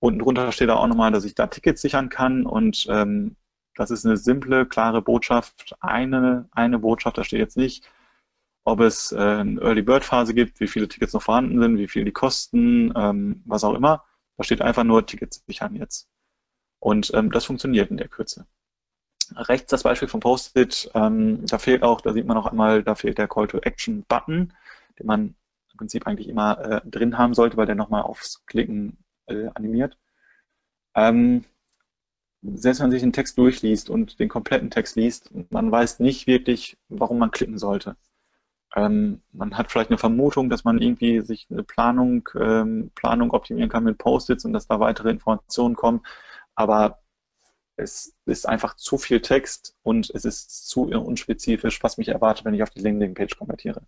Unten 0.00 0.20
drunter 0.20 0.50
steht 0.52 0.70
auch 0.70 0.86
nochmal, 0.86 1.12
dass 1.12 1.24
ich 1.24 1.34
da 1.34 1.46
Tickets 1.46 1.82
sichern 1.82 2.08
kann 2.08 2.46
und 2.46 2.86
ähm, 2.88 3.36
das 3.74 3.90
ist 3.90 4.04
eine 4.04 4.16
simple, 4.16 4.66
klare 4.66 5.02
Botschaft. 5.02 5.74
Eine, 5.80 6.48
eine 6.52 6.78
Botschaft, 6.78 7.18
da 7.18 7.24
steht 7.24 7.38
jetzt 7.38 7.56
nicht, 7.56 7.88
ob 8.64 8.80
es 8.80 9.12
äh, 9.12 9.16
eine 9.18 9.60
Early 9.60 9.82
Bird 9.82 10.04
Phase 10.04 10.34
gibt, 10.34 10.60
wie 10.60 10.68
viele 10.68 10.88
Tickets 10.88 11.12
noch 11.12 11.22
vorhanden 11.22 11.60
sind, 11.60 11.78
wie 11.78 11.88
viel 11.88 12.04
die 12.04 12.12
kosten, 12.12 12.92
ähm, 12.96 13.42
was 13.44 13.64
auch 13.64 13.74
immer. 13.74 14.04
Da 14.36 14.44
steht 14.44 14.62
einfach 14.62 14.84
nur 14.84 15.06
Tickets 15.06 15.42
sichern 15.46 15.76
jetzt. 15.76 16.08
Und 16.78 17.12
ähm, 17.14 17.30
das 17.30 17.44
funktioniert 17.44 17.90
in 17.90 17.96
der 17.96 18.08
Kürze. 18.08 18.46
Rechts 19.36 19.70
das 19.70 19.84
Beispiel 19.84 20.08
vom 20.08 20.20
Post-it, 20.20 20.90
ähm, 20.94 21.46
da 21.46 21.58
fehlt 21.58 21.82
auch, 21.82 22.00
da 22.00 22.12
sieht 22.12 22.26
man 22.26 22.36
noch 22.36 22.46
einmal, 22.46 22.82
da 22.82 22.94
fehlt 22.94 23.18
der 23.18 23.28
Call 23.28 23.48
to 23.48 23.58
Action 23.58 24.04
Button, 24.08 24.52
den 24.98 25.06
man 25.06 25.34
im 25.72 25.78
Prinzip 25.78 26.06
eigentlich 26.06 26.28
immer 26.28 26.58
äh, 26.58 26.80
drin 26.84 27.18
haben 27.18 27.34
sollte, 27.34 27.56
weil 27.56 27.66
der 27.66 27.74
nochmal 27.74 28.02
aufs 28.02 28.44
Klicken 28.46 28.98
äh, 29.26 29.48
animiert. 29.54 29.96
Ähm, 30.94 31.44
selbst 32.42 32.80
wenn 32.80 32.86
man 32.86 32.90
sich 32.92 33.02
den 33.02 33.12
Text 33.12 33.38
durchliest 33.38 33.88
und 33.88 34.18
den 34.18 34.28
kompletten 34.28 34.70
Text 34.70 34.96
liest, 34.96 35.30
man 35.50 35.70
weiß 35.70 36.00
nicht 36.00 36.26
wirklich, 36.26 36.76
warum 36.88 37.18
man 37.18 37.30
klicken 37.30 37.58
sollte. 37.58 37.96
Ähm, 38.74 39.22
man 39.32 39.56
hat 39.56 39.70
vielleicht 39.70 39.90
eine 39.90 39.98
Vermutung, 39.98 40.48
dass 40.50 40.64
man 40.64 40.80
irgendwie 40.80 41.20
sich 41.20 41.46
eine 41.50 41.62
Planung, 41.62 42.28
ähm, 42.38 42.90
Planung 42.94 43.30
optimieren 43.32 43.68
kann 43.68 43.84
mit 43.84 43.98
Post-its 43.98 44.44
und 44.44 44.52
dass 44.52 44.66
da 44.66 44.80
weitere 44.80 45.10
Informationen 45.10 45.76
kommen. 45.76 46.02
Aber 46.54 47.02
es 47.76 48.14
ist 48.26 48.48
einfach 48.48 48.76
zu 48.76 48.98
viel 48.98 49.20
Text 49.20 49.76
und 49.82 50.10
es 50.10 50.24
ist 50.24 50.68
zu 50.68 50.84
unspezifisch, 50.84 51.82
was 51.82 51.98
mich 51.98 52.08
erwartet, 52.08 52.44
wenn 52.44 52.54
ich 52.54 52.62
auf 52.62 52.70
die 52.70 52.80
Landingpage 52.80 53.36
konvertiere. 53.36 53.82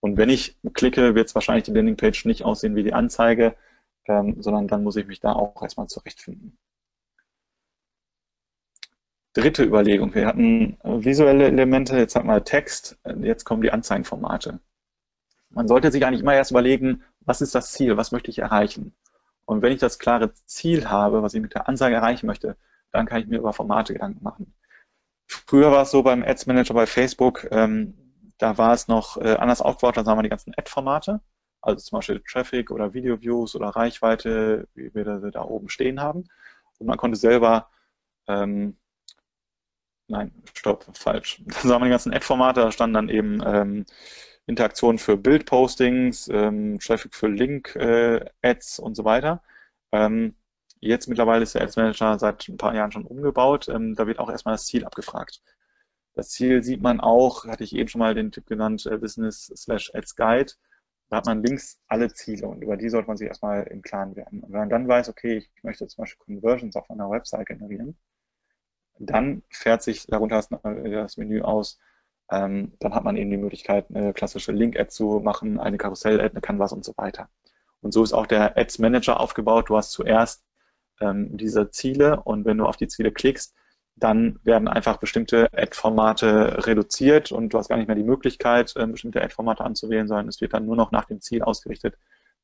Und 0.00 0.16
wenn 0.16 0.30
ich 0.30 0.56
klicke, 0.74 1.14
wird 1.14 1.28
es 1.28 1.34
wahrscheinlich 1.34 1.64
die 1.64 1.72
Landingpage 1.72 2.24
nicht 2.24 2.44
aussehen 2.44 2.76
wie 2.76 2.84
die 2.84 2.94
Anzeige, 2.94 3.56
ähm, 4.06 4.40
sondern 4.42 4.68
dann 4.68 4.84
muss 4.84 4.96
ich 4.96 5.06
mich 5.06 5.20
da 5.20 5.32
auch 5.32 5.62
erstmal 5.62 5.88
zurechtfinden. 5.88 6.56
Dritte 9.38 9.62
Überlegung. 9.62 10.12
Wir 10.16 10.26
hatten 10.26 10.76
äh, 10.82 11.04
visuelle 11.04 11.46
Elemente, 11.46 11.96
jetzt 11.96 12.16
hat 12.16 12.24
man 12.24 12.44
Text, 12.44 12.98
jetzt 13.20 13.44
kommen 13.44 13.62
die 13.62 13.70
Anzeigenformate. 13.70 14.58
Man 15.50 15.68
sollte 15.68 15.92
sich 15.92 16.04
eigentlich 16.04 16.22
immer 16.22 16.34
erst 16.34 16.50
überlegen, 16.50 17.04
was 17.20 17.40
ist 17.40 17.54
das 17.54 17.70
Ziel, 17.70 17.96
was 17.96 18.10
möchte 18.10 18.32
ich 18.32 18.40
erreichen? 18.40 18.96
Und 19.44 19.62
wenn 19.62 19.70
ich 19.70 19.78
das 19.78 20.00
klare 20.00 20.34
Ziel 20.46 20.90
habe, 20.90 21.22
was 21.22 21.34
ich 21.34 21.40
mit 21.40 21.54
der 21.54 21.68
Anzeige 21.68 21.94
erreichen 21.94 22.26
möchte, 22.26 22.56
dann 22.90 23.06
kann 23.06 23.20
ich 23.20 23.28
mir 23.28 23.38
über 23.38 23.52
Formate 23.52 23.92
Gedanken 23.92 24.24
machen. 24.24 24.54
Früher 25.28 25.70
war 25.70 25.82
es 25.82 25.92
so 25.92 26.02
beim 26.02 26.24
Ads 26.24 26.46
Manager 26.46 26.74
bei 26.74 26.86
Facebook, 26.86 27.46
ähm, 27.52 27.94
da 28.38 28.58
war 28.58 28.72
es 28.72 28.88
noch 28.88 29.18
äh, 29.18 29.36
anders 29.36 29.62
aufgebaut, 29.62 29.98
da 29.98 30.02
sahen 30.02 30.18
wir 30.18 30.24
die 30.24 30.30
ganzen 30.30 30.52
Ad-Formate, 30.56 31.20
also 31.60 31.78
zum 31.80 31.98
Beispiel 31.98 32.20
Traffic 32.28 32.72
oder 32.72 32.92
Video 32.92 33.20
Views 33.20 33.54
oder 33.54 33.68
Reichweite, 33.68 34.66
wie 34.74 34.92
wir 34.92 35.04
da 35.30 35.42
oben 35.42 35.68
stehen 35.68 36.00
haben. 36.00 36.24
Und 36.78 36.88
man 36.88 36.96
konnte 36.96 37.16
selber 37.16 37.68
ähm, 38.26 38.76
nein, 40.08 40.32
stopp, 40.54 40.86
falsch. 40.94 41.42
Da 41.46 41.60
sah 41.60 41.78
man 41.78 41.86
die 41.86 41.90
ganzen 41.90 42.12
Ad-Formate, 42.12 42.60
da 42.60 42.72
standen 42.72 42.94
dann 42.94 43.08
eben 43.08 43.42
ähm, 43.44 43.86
Interaktionen 44.46 44.98
für 44.98 45.16
Bildpostings, 45.16 46.28
ähm, 46.28 46.78
Traffic 46.80 47.14
für 47.14 47.28
Link-Ads 47.28 48.78
äh, 48.78 48.82
und 48.82 48.94
so 48.96 49.04
weiter. 49.04 49.42
Ähm, 49.92 50.34
jetzt 50.80 51.08
mittlerweile 51.08 51.42
ist 51.42 51.54
der 51.54 51.62
Ads 51.62 51.76
Manager 51.76 52.18
seit 52.18 52.48
ein 52.48 52.56
paar 52.56 52.74
Jahren 52.74 52.92
schon 52.92 53.04
umgebaut. 53.04 53.68
Ähm, 53.68 53.94
da 53.94 54.06
wird 54.06 54.18
auch 54.18 54.30
erstmal 54.30 54.54
das 54.54 54.66
Ziel 54.66 54.84
abgefragt. 54.84 55.42
Das 56.14 56.30
Ziel 56.30 56.62
sieht 56.62 56.82
man 56.82 57.00
auch, 57.00 57.44
hatte 57.46 57.64
ich 57.64 57.74
eben 57.76 57.88
schon 57.88 58.00
mal 58.00 58.14
den 58.14 58.32
Tipp 58.32 58.46
genannt, 58.46 58.86
äh, 58.86 58.96
Business 58.98 59.52
slash 59.54 59.94
Ads 59.94 60.16
Guide. 60.16 60.52
da 61.10 61.18
hat 61.18 61.26
man 61.26 61.42
links 61.42 61.78
alle 61.88 62.12
Ziele 62.12 62.48
und 62.48 62.62
über 62.62 62.76
die 62.76 62.88
sollte 62.90 63.08
man 63.08 63.16
sich 63.16 63.28
erstmal 63.28 63.64
im 63.64 63.82
Klaren 63.82 64.16
werden. 64.16 64.40
Und 64.40 64.52
wenn 64.52 64.60
man 64.60 64.70
dann 64.70 64.88
weiß, 64.88 65.08
okay, 65.10 65.38
ich 65.54 65.62
möchte 65.64 65.86
zum 65.86 66.02
Beispiel 66.02 66.24
Conversions 66.24 66.76
auf 66.76 66.90
einer 66.90 67.10
Website 67.10 67.46
generieren, 67.46 67.96
dann 68.98 69.42
fährt 69.50 69.82
sich 69.82 70.06
darunter 70.06 70.42
das 70.62 71.16
Menü 71.16 71.42
aus. 71.42 71.78
Ähm, 72.30 72.72
dann 72.78 72.94
hat 72.94 73.04
man 73.04 73.16
eben 73.16 73.30
die 73.30 73.36
Möglichkeit, 73.36 73.86
eine 73.90 74.12
klassische 74.12 74.52
Link-Ad 74.52 74.90
zu 74.90 75.20
machen, 75.20 75.58
eine 75.58 75.78
Karussell-Ad, 75.78 76.30
eine 76.30 76.40
Canvas 76.40 76.72
und 76.72 76.84
so 76.84 76.92
weiter. 76.96 77.28
Und 77.80 77.92
so 77.92 78.02
ist 78.02 78.12
auch 78.12 78.26
der 78.26 78.56
Ads 78.58 78.78
Manager 78.80 79.20
aufgebaut. 79.20 79.70
Du 79.70 79.76
hast 79.76 79.92
zuerst 79.92 80.44
ähm, 81.00 81.36
diese 81.36 81.70
Ziele 81.70 82.20
und 82.22 82.44
wenn 82.44 82.58
du 82.58 82.66
auf 82.66 82.76
die 82.76 82.88
Ziele 82.88 83.12
klickst, 83.12 83.54
dann 83.96 84.38
werden 84.44 84.68
einfach 84.68 84.98
bestimmte 84.98 85.48
Ad-Formate 85.52 86.66
reduziert 86.66 87.32
und 87.32 87.52
du 87.52 87.58
hast 87.58 87.68
gar 87.68 87.76
nicht 87.76 87.88
mehr 87.88 87.96
die 87.96 88.04
Möglichkeit, 88.04 88.74
ähm, 88.76 88.92
bestimmte 88.92 89.22
Ad-Formate 89.22 89.64
anzuwählen, 89.64 90.06
sondern 90.06 90.28
es 90.28 90.40
wird 90.40 90.52
dann 90.54 90.66
nur 90.66 90.76
noch 90.76 90.92
nach 90.92 91.06
dem 91.06 91.20
Ziel 91.20 91.42
ausgerichtet, 91.42 91.96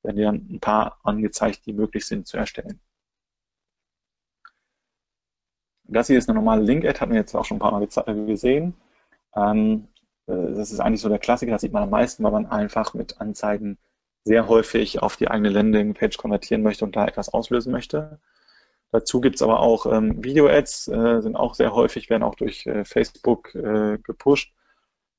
werden 0.03 0.17
dir 0.17 0.27
dann 0.27 0.47
ein 0.51 0.61
paar 0.61 0.99
angezeigt, 1.05 1.67
die 1.67 1.73
möglich 1.73 2.07
sind 2.07 2.27
zu 2.27 2.37
erstellen. 2.37 2.81
Das 5.85 6.07
hier 6.07 6.19
ist 6.19 6.29
eine 6.29 6.39
normale 6.39 6.63
Link-Ad, 6.63 7.01
hatten 7.01 7.13
wir 7.13 7.21
jetzt 7.21 7.35
auch 7.35 7.45
schon 7.45 7.59
ein 7.59 7.61
paar 7.61 7.73
Mal 7.73 7.83
äh, 7.83 8.27
gesehen. 8.27 8.75
Ähm, 9.37 9.89
äh, 10.27 10.33
das 10.55 10.73
ist 10.73 10.81
eigentlich 10.81 11.01
so 11.01 11.09
der 11.09 11.19
Klassiker, 11.19 11.53
das 11.53 11.61
sieht 11.61 11.73
man 11.73 11.83
am 11.83 11.91
meisten, 11.91 12.25
weil 12.25 12.33
man 12.33 12.47
einfach 12.47 12.95
mit 12.95 13.21
Anzeigen 13.21 13.79
sehr 14.25 14.49
häufig 14.49 15.03
auf 15.03 15.17
die 15.17 15.29
eigene 15.29 15.51
Landing-Page 15.51 16.17
konvertieren 16.17 16.63
möchte 16.63 16.85
und 16.85 16.97
da 16.97 17.07
etwas 17.07 17.29
auslösen 17.29 17.73
möchte. 17.73 18.19
Dazu 18.91 19.21
gibt 19.21 19.37
es 19.37 19.43
aber 19.43 19.61
auch 19.61 19.87
ähm, 19.87 20.23
Video-Ads, 20.23 20.89
äh, 20.89 21.21
sind 21.21 21.37
auch 21.37 21.55
sehr 21.55 21.75
häufig, 21.75 22.11
werden 22.11 22.23
auch 22.23 22.37
durch 22.37 22.67
äh, 22.67 22.85
Facebook 22.85 23.55
äh, 23.55 23.99
gepusht. 23.99 24.55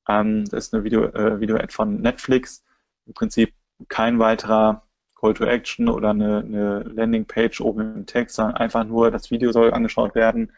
Ähm, 0.08 0.44
das 0.46 0.68
ist 0.68 0.74
eine 0.74 0.82
Video-Ad 0.82 1.18
äh, 1.18 1.40
Video 1.40 1.58
von 1.68 2.00
Netflix. 2.00 2.64
Im 3.06 3.14
Prinzip 3.14 3.52
kein 3.88 4.18
weiterer 4.18 4.85
Call 5.16 5.34
to 5.34 5.44
Action 5.44 5.88
oder 5.88 6.10
eine, 6.10 6.38
eine 6.38 6.78
Landing-Page 6.80 7.60
oben 7.60 7.96
im 7.96 8.06
Text, 8.06 8.36
sondern 8.36 8.56
einfach 8.56 8.84
nur 8.84 9.10
das 9.10 9.30
Video 9.30 9.50
soll 9.50 9.72
angeschaut 9.72 10.14
werden. 10.14 10.52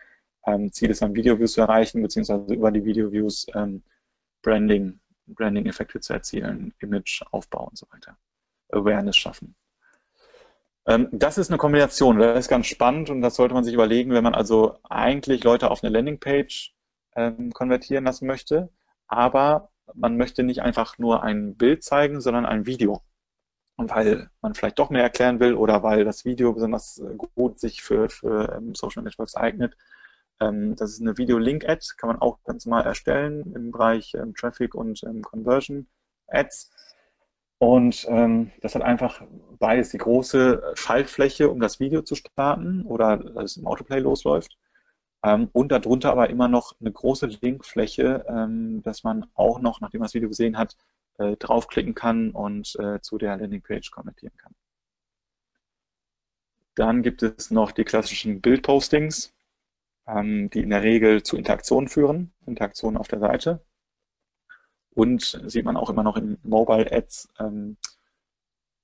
Ähm, 0.46 0.72
Ziel 0.72 0.90
ist 0.90 1.02
dann 1.02 1.14
Video-Views 1.14 1.52
zu 1.52 1.60
erreichen, 1.60 2.02
beziehungsweise 2.02 2.52
über 2.52 2.70
die 2.70 2.84
Video-Views 2.84 3.46
ähm, 3.54 3.82
Branding, 4.42 4.98
Branding-Effekte 5.26 6.00
zu 6.00 6.12
erzielen, 6.12 6.74
Image-Aufbau 6.80 7.68
und 7.68 7.78
so 7.78 7.86
weiter, 7.90 8.16
Awareness 8.70 9.16
schaffen. 9.16 9.54
Ähm, 10.86 11.08
das 11.12 11.38
ist 11.38 11.50
eine 11.50 11.58
Kombination, 11.58 12.18
das 12.18 12.38
ist 12.38 12.48
ganz 12.48 12.66
spannend 12.66 13.10
und 13.10 13.20
das 13.20 13.36
sollte 13.36 13.54
man 13.54 13.64
sich 13.64 13.74
überlegen, 13.74 14.12
wenn 14.12 14.24
man 14.24 14.34
also 14.34 14.78
eigentlich 14.88 15.44
Leute 15.44 15.70
auf 15.70 15.84
eine 15.84 15.92
Landingpage 15.92 16.74
ähm, 17.14 17.52
konvertieren 17.52 18.04
lassen 18.04 18.26
möchte, 18.26 18.70
aber 19.06 19.70
man 19.94 20.16
möchte 20.16 20.42
nicht 20.42 20.62
einfach 20.62 20.98
nur 20.98 21.22
ein 21.22 21.56
Bild 21.56 21.82
zeigen, 21.84 22.20
sondern 22.20 22.46
ein 22.46 22.66
Video. 22.66 23.02
Und 23.78 23.90
weil 23.92 24.28
man 24.42 24.54
vielleicht 24.54 24.80
doch 24.80 24.90
mehr 24.90 25.04
erklären 25.04 25.38
will 25.38 25.54
oder 25.54 25.84
weil 25.84 26.04
das 26.04 26.24
Video 26.24 26.52
besonders 26.52 26.98
äh, 26.98 27.14
gut 27.14 27.60
sich 27.60 27.80
für, 27.80 28.08
für 28.10 28.52
ähm, 28.56 28.74
Social 28.74 29.04
Networks 29.04 29.36
eignet. 29.36 29.76
Ähm, 30.40 30.74
das 30.74 30.90
ist 30.90 31.00
eine 31.00 31.16
Video-Link-Ad, 31.16 31.86
kann 31.96 32.08
man 32.08 32.20
auch 32.20 32.42
ganz 32.42 32.66
normal 32.66 32.84
erstellen 32.86 33.54
im 33.54 33.70
Bereich 33.70 34.14
ähm, 34.14 34.34
Traffic 34.34 34.74
und 34.74 35.04
ähm, 35.04 35.22
Conversion 35.22 35.86
Ads. 36.26 36.72
Und 37.60 38.06
das 38.60 38.76
hat 38.76 38.82
einfach 38.82 39.20
beides 39.58 39.90
die 39.90 39.98
große 39.98 40.74
Schaltfläche, 40.74 41.50
um 41.50 41.58
das 41.58 41.80
Video 41.80 42.02
zu 42.02 42.14
starten 42.14 42.82
oder 42.82 43.16
dass 43.16 43.50
es 43.52 43.56
im 43.56 43.66
Autoplay 43.66 43.98
losläuft. 43.98 44.56
Und 45.22 45.72
darunter 45.72 46.12
aber 46.12 46.30
immer 46.30 46.46
noch 46.46 46.76
eine 46.80 46.92
große 46.92 47.26
Linkfläche, 47.26 48.24
ähm, 48.28 48.80
dass 48.84 49.02
man 49.02 49.26
auch 49.34 49.58
noch, 49.58 49.80
nachdem 49.80 49.98
man 49.98 50.06
das 50.06 50.14
Video 50.14 50.28
gesehen 50.28 50.56
hat, 50.56 50.76
äh, 51.18 51.36
draufklicken 51.36 51.94
kann 51.94 52.30
und 52.30 52.76
äh, 52.78 53.00
zu 53.00 53.18
der 53.18 53.36
Landingpage 53.36 53.90
kommentieren 53.90 54.36
kann. 54.36 54.54
Dann 56.74 57.02
gibt 57.02 57.22
es 57.22 57.50
noch 57.50 57.72
die 57.72 57.84
klassischen 57.84 58.40
Bildpostings, 58.40 59.34
ähm, 60.06 60.48
die 60.50 60.60
in 60.60 60.70
der 60.70 60.82
Regel 60.82 61.22
zu 61.22 61.36
Interaktionen 61.36 61.88
führen, 61.88 62.32
Interaktionen 62.46 62.96
auf 62.96 63.08
der 63.08 63.18
Seite. 63.20 63.60
Und 64.90 65.40
sieht 65.46 65.64
man 65.64 65.76
auch 65.76 65.90
immer 65.90 66.02
noch 66.02 66.16
in 66.16 66.38
Mobile 66.42 66.90
Ads 66.90 67.28
ähm, 67.38 67.76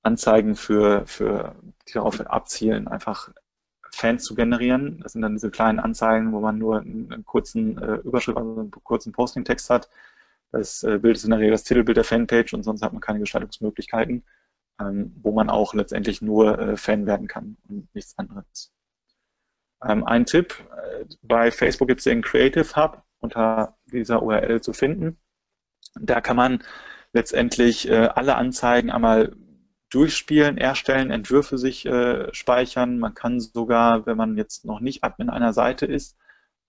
Anzeigen 0.03 0.55
für, 0.55 1.05
für, 1.07 1.55
die 1.87 1.93
darauf 1.93 2.19
abzielen, 2.21 2.87
einfach 2.87 3.31
Fans 3.91 4.23
zu 4.23 4.35
generieren. 4.35 4.99
Das 5.01 5.13
sind 5.13 5.21
dann 5.21 5.33
diese 5.33 5.51
kleinen 5.51 5.79
Anzeigen, 5.79 6.31
wo 6.31 6.39
man 6.41 6.57
nur 6.57 6.79
einen, 6.81 7.25
kurzen 7.25 7.77
äh, 7.81 7.95
Überschrift, 7.95 8.37
also 8.37 8.59
einen 8.59 8.71
kurzen 8.71 9.13
Posting-Text 9.13 9.69
hat. 9.69 9.89
Das 10.55 10.83
äh, 10.83 10.99
Bild 10.99 11.17
ist 11.17 11.25
in 11.25 11.31
der 11.31 11.39
Regel 11.39 11.51
das 11.51 11.65
Titelbild 11.65 11.97
der 11.97 12.05
Fanpage 12.05 12.53
und 12.53 12.63
sonst 12.63 12.81
hat 12.81 12.93
man 12.93 13.01
keine 13.01 13.19
Gestaltungsmöglichkeiten, 13.19 14.23
ähm, 14.79 15.13
wo 15.21 15.33
man 15.33 15.49
auch 15.49 15.73
letztendlich 15.73 16.21
nur 16.21 16.57
äh, 16.57 16.77
Fan 16.77 17.05
werden 17.05 17.27
kann 17.27 17.57
und 17.67 17.93
nichts 17.93 18.17
anderes. 18.17 18.71
Ähm, 19.83 20.05
ein 20.05 20.25
Tipp, 20.25 20.63
äh, 20.71 21.03
bei 21.21 21.51
Facebook 21.51 21.89
gibt 21.89 21.99
es 21.99 22.05
den 22.05 22.21
Creative 22.21 22.73
Hub 22.77 23.03
unter 23.19 23.77
dieser 23.91 24.23
URL 24.23 24.61
zu 24.61 24.71
finden. 24.71 25.17
Da 25.99 26.21
kann 26.21 26.37
man 26.37 26.63
letztendlich 27.11 27.89
alle 27.89 28.35
Anzeigen 28.35 28.91
einmal 28.91 29.33
durchspielen, 29.89 30.57
erstellen, 30.57 31.09
Entwürfe 31.09 31.57
sich 31.57 31.87
speichern. 32.31 32.99
Man 32.99 33.13
kann 33.13 33.39
sogar, 33.39 34.05
wenn 34.05 34.17
man 34.17 34.35
jetzt 34.35 34.65
noch 34.65 34.81
nicht 34.81 35.05
Admin 35.05 35.29
einer 35.29 35.53
Seite 35.53 35.85
ist, 35.85 36.17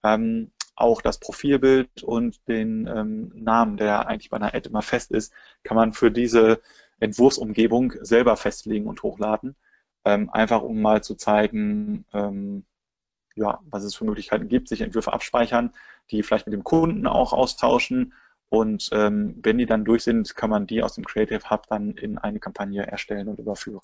ähm, 0.04 0.52
auch 0.76 1.02
das 1.02 1.18
Profilbild 1.18 2.02
und 2.02 2.46
den 2.48 2.86
ähm, 2.86 3.32
Namen, 3.34 3.76
der 3.76 4.08
eigentlich 4.08 4.30
bei 4.30 4.36
einer 4.36 4.54
Ad 4.54 4.68
immer 4.68 4.82
fest 4.82 5.10
ist, 5.10 5.32
kann 5.62 5.76
man 5.76 5.92
für 5.92 6.10
diese 6.10 6.60
Entwurfsumgebung 7.00 7.94
selber 8.00 8.36
festlegen 8.36 8.86
und 8.86 9.02
hochladen. 9.02 9.56
Ähm, 10.04 10.30
einfach 10.30 10.62
um 10.62 10.80
mal 10.82 11.02
zu 11.02 11.16
zeigen, 11.16 12.04
ähm, 12.12 12.64
ja, 13.34 13.60
was 13.64 13.84
es 13.84 13.94
für 13.94 14.04
Möglichkeiten 14.04 14.48
gibt, 14.48 14.68
sich 14.68 14.80
Entwürfe 14.80 15.12
abspeichern, 15.12 15.74
die 16.10 16.22
vielleicht 16.22 16.46
mit 16.46 16.54
dem 16.54 16.64
Kunden 16.64 17.06
auch 17.06 17.32
austauschen 17.32 18.12
und 18.48 18.88
ähm, 18.92 19.38
wenn 19.42 19.58
die 19.58 19.66
dann 19.66 19.84
durch 19.84 20.04
sind, 20.04 20.36
kann 20.36 20.50
man 20.50 20.66
die 20.66 20.82
aus 20.82 20.94
dem 20.94 21.04
Creative 21.04 21.50
Hub 21.50 21.66
dann 21.68 21.92
in 21.96 22.18
eine 22.18 22.38
Kampagne 22.38 22.86
erstellen 22.86 23.28
und 23.28 23.38
überführen. 23.38 23.80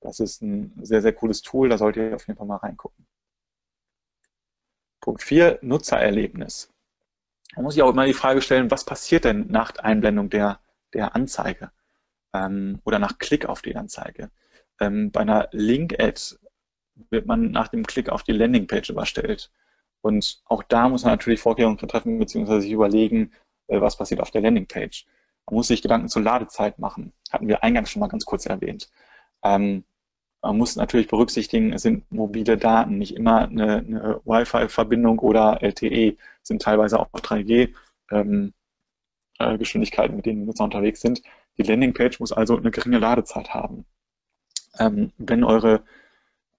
Das 0.00 0.20
ist 0.20 0.42
ein 0.42 0.72
sehr, 0.82 1.02
sehr 1.02 1.12
cooles 1.12 1.42
Tool, 1.42 1.68
da 1.68 1.78
solltet 1.78 2.10
ihr 2.10 2.16
auf 2.16 2.26
jeden 2.26 2.38
Fall 2.38 2.46
mal 2.46 2.56
reingucken. 2.56 3.06
Punkt 5.04 5.22
4, 5.22 5.58
Nutzererlebnis. 5.60 6.70
Da 7.54 7.60
muss 7.60 7.76
ich 7.76 7.82
auch 7.82 7.90
immer 7.90 8.06
die 8.06 8.14
Frage 8.14 8.40
stellen, 8.40 8.70
was 8.70 8.86
passiert 8.86 9.26
denn 9.26 9.48
nach 9.48 9.76
Einblendung 9.76 10.30
der, 10.30 10.60
der 10.94 11.14
Anzeige 11.14 11.70
ähm, 12.32 12.80
oder 12.84 12.98
nach 12.98 13.18
Klick 13.18 13.44
auf 13.44 13.60
die 13.60 13.76
Anzeige? 13.76 14.30
Ähm, 14.80 15.10
bei 15.10 15.20
einer 15.20 15.48
Link-Ad 15.52 16.36
wird 17.10 17.26
man 17.26 17.50
nach 17.50 17.68
dem 17.68 17.86
Klick 17.86 18.08
auf 18.08 18.22
die 18.22 18.32
Landingpage 18.32 18.88
überstellt. 18.88 19.52
Und 20.00 20.42
auch 20.46 20.62
da 20.62 20.88
muss 20.88 21.04
man 21.04 21.12
natürlich 21.12 21.40
Vorkehrungen 21.40 21.76
treffen, 21.76 22.18
beziehungsweise 22.18 22.62
sich 22.62 22.72
überlegen, 22.72 23.34
äh, 23.66 23.82
was 23.82 23.98
passiert 23.98 24.20
auf 24.20 24.30
der 24.30 24.40
Landingpage. 24.40 25.04
Man 25.44 25.56
muss 25.56 25.66
sich 25.68 25.82
Gedanken 25.82 26.08
zur 26.08 26.22
Ladezeit 26.22 26.78
machen. 26.78 27.12
Hatten 27.30 27.48
wir 27.48 27.62
eingangs 27.62 27.90
schon 27.90 28.00
mal 28.00 28.08
ganz 28.08 28.24
kurz 28.24 28.46
erwähnt. 28.46 28.88
Ähm, 29.42 29.84
man 30.44 30.58
muss 30.58 30.76
natürlich 30.76 31.08
berücksichtigen, 31.08 31.72
es 31.72 31.82
sind 31.82 32.10
mobile 32.12 32.56
Daten, 32.56 32.98
nicht 32.98 33.16
immer 33.16 33.48
eine, 33.48 33.78
eine 33.78 34.20
Wi-Fi-Verbindung 34.24 35.18
oder 35.18 35.62
LTE, 35.62 36.16
sind 36.42 36.62
teilweise 36.62 37.00
auch 37.00 37.08
3G. 37.12 37.74
Ähm, 38.10 38.52
äh, 39.38 39.56
mit 39.56 40.26
denen 40.26 40.44
Nutzer 40.46 40.64
unterwegs 40.64 41.00
sind. 41.00 41.22
Die 41.58 41.62
Landingpage 41.62 42.20
muss 42.20 42.32
also 42.32 42.56
eine 42.56 42.70
geringe 42.70 42.98
Ladezeit 42.98 43.50
haben. 43.52 43.84
Ähm, 44.78 45.12
wenn 45.18 45.44
eure, 45.44 45.82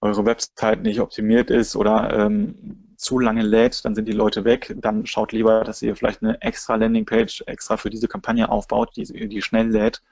eure 0.00 0.26
Website 0.26 0.82
nicht 0.82 1.00
optimiert 1.00 1.50
ist 1.50 1.76
oder 1.76 2.12
ähm, 2.12 2.94
zu 2.96 3.18
lange 3.18 3.42
lädt, 3.42 3.84
dann 3.84 3.94
sind 3.94 4.08
die 4.08 4.12
Leute 4.12 4.44
weg. 4.44 4.74
Dann 4.78 5.06
schaut 5.06 5.32
lieber, 5.32 5.64
dass 5.64 5.82
ihr 5.82 5.96
vielleicht 5.96 6.22
eine 6.22 6.40
extra 6.42 6.76
Landingpage 6.76 7.44
extra 7.46 7.76
für 7.76 7.90
diese 7.90 8.08
Kampagne 8.08 8.48
aufbaut, 8.48 8.96
die, 8.96 9.28
die 9.28 9.42
schnell 9.42 9.68
lädt. 9.68 10.02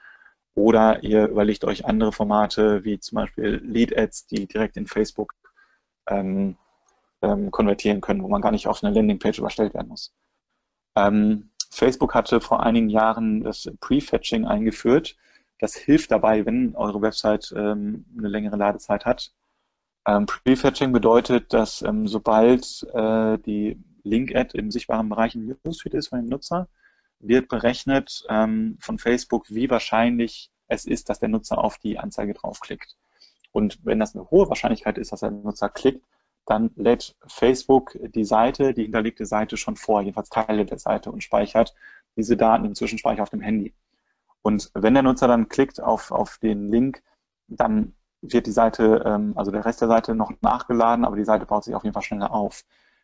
Oder 0.55 1.03
ihr 1.03 1.27
überlegt 1.27 1.65
euch 1.65 1.85
andere 1.85 2.11
Formate, 2.11 2.83
wie 2.85 2.99
zum 2.99 3.17
Beispiel 3.17 3.61
Lead-Ads, 3.63 4.27
die 4.27 4.47
direkt 4.47 4.77
in 4.77 4.87
Facebook 4.87 5.33
ähm, 6.07 6.57
ähm, 7.21 7.51
konvertieren 7.51 8.01
können, 8.01 8.23
wo 8.23 8.29
man 8.29 8.41
gar 8.41 8.51
nicht 8.51 8.67
auf 8.67 8.83
eine 8.83 8.93
Landingpage 8.93 9.39
überstellt 9.39 9.73
werden 9.73 9.89
muss. 9.89 10.13
Ähm, 10.95 11.49
Facebook 11.71 12.15
hatte 12.15 12.39
vor 12.39 12.63
einigen 12.63 12.89
Jahren 12.89 13.43
das 13.43 13.69
Prefetching 13.81 14.45
eingeführt. 14.45 15.17
Das 15.59 15.75
hilft 15.75 16.11
dabei, 16.11 16.45
wenn 16.45 16.75
eure 16.75 17.01
Website 17.01 17.53
ähm, 17.55 18.05
eine 18.17 18.29
längere 18.29 18.55
Ladezeit 18.55 19.05
hat, 19.05 19.33
ähm, 20.07 20.25
Prefetching 20.25 20.91
bedeutet, 20.91 21.51
dass 21.53 21.81
ähm, 21.81 22.07
sobald 22.07 22.85
äh, 22.93 23.37
die 23.39 23.79
Link-Ad 24.03 24.57
im 24.57 24.69
sichtbaren 24.69 25.09
Bereich 25.09 25.35
im 25.35 25.57
Newsfeed 25.63 25.95
ist 25.95 26.09
von 26.09 26.19
dem 26.19 26.29
Nutzer, 26.29 26.67
wird 27.19 27.47
berechnet 27.47 28.25
ähm, 28.29 28.77
von 28.79 28.99
Facebook, 28.99 29.45
wie 29.49 29.69
wahrscheinlich 29.69 30.51
es 30.67 30.85
ist, 30.85 31.09
dass 31.09 31.19
der 31.19 31.29
Nutzer 31.29 31.57
auf 31.57 31.77
die 31.77 31.99
Anzeige 31.99 32.33
draufklickt. 32.33 32.95
Und 33.51 33.79
wenn 33.83 33.99
das 33.99 34.15
eine 34.15 34.29
hohe 34.31 34.49
Wahrscheinlichkeit 34.49 34.97
ist, 34.97 35.11
dass 35.11 35.21
der 35.21 35.31
Nutzer 35.31 35.69
klickt, 35.69 36.05
dann 36.45 36.71
lädt 36.75 37.15
Facebook 37.27 37.97
die 38.13 38.25
Seite, 38.25 38.73
die 38.73 38.83
hinterlegte 38.83 39.25
Seite 39.25 39.57
schon 39.57 39.75
vor, 39.75 40.01
jedenfalls 40.01 40.29
Teile 40.29 40.65
der 40.65 40.77
Seite 40.77 41.11
und 41.11 41.23
speichert 41.23 41.73
diese 42.15 42.37
Daten 42.37 42.65
im 42.65 42.75
Zwischenspeicher 42.75 43.23
auf 43.23 43.29
dem 43.29 43.41
Handy. 43.41 43.73
Und 44.41 44.69
wenn 44.73 44.93
der 44.93 45.03
Nutzer 45.03 45.27
dann 45.27 45.49
klickt 45.49 45.81
auf, 45.81 46.11
auf 46.11 46.37
den 46.37 46.69
Link, 46.69 47.01
dann 47.47 47.95
wird 48.21 48.45
die 48.45 48.51
Seite, 48.51 49.03
ähm, 49.05 49.33
also 49.35 49.51
der 49.51 49.65
Rest 49.65 49.81
der 49.81 49.87
Seite 49.87 50.15
noch 50.15 50.31
nachgeladen, 50.41 51.05
aber 51.05 51.15
die 51.15 51.25
Seite 51.25 51.45
baut 51.45 51.63
sich 51.63 51.75
auf 51.75 51.83
jeden 51.83 51.93
Fall 51.93 52.03
schneller 52.03 52.31
auf. 52.31 52.63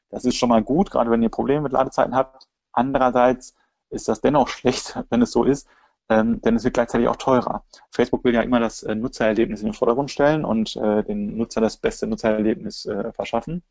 Das 0.09 0.25
ist 0.25 0.35
schon 0.35 0.49
mal 0.49 0.63
gut, 0.63 0.91
gerade 0.91 1.09
wenn 1.09 1.23
ihr 1.23 1.29
Probleme 1.29 1.61
mit 1.61 1.71
Ladezeiten 1.71 2.15
habt. 2.15 2.47
Andererseits 2.73 3.55
ist 3.91 4.07
das 4.07 4.21
dennoch 4.21 4.47
schlecht, 4.47 4.97
wenn 5.09 5.21
es 5.21 5.31
so 5.31 5.43
ist, 5.43 5.67
ähm, 6.09 6.41
denn 6.41 6.55
es 6.55 6.63
wird 6.63 6.73
gleichzeitig 6.73 7.07
auch 7.07 7.15
teurer. 7.15 7.63
Facebook 7.91 8.23
will 8.23 8.33
ja 8.33 8.41
immer 8.41 8.59
das 8.59 8.83
äh, 8.83 8.95
Nutzererlebnis 8.95 9.61
in 9.61 9.67
den 9.67 9.73
Vordergrund 9.73 10.11
stellen 10.11 10.43
und 10.43 10.75
äh, 10.75 11.03
den 11.03 11.37
Nutzer 11.37 11.61
das 11.61 11.77
beste 11.77 12.07
Nutzererlebnis 12.07 12.85
äh, 12.85 13.11
verschaffen. 13.13 13.63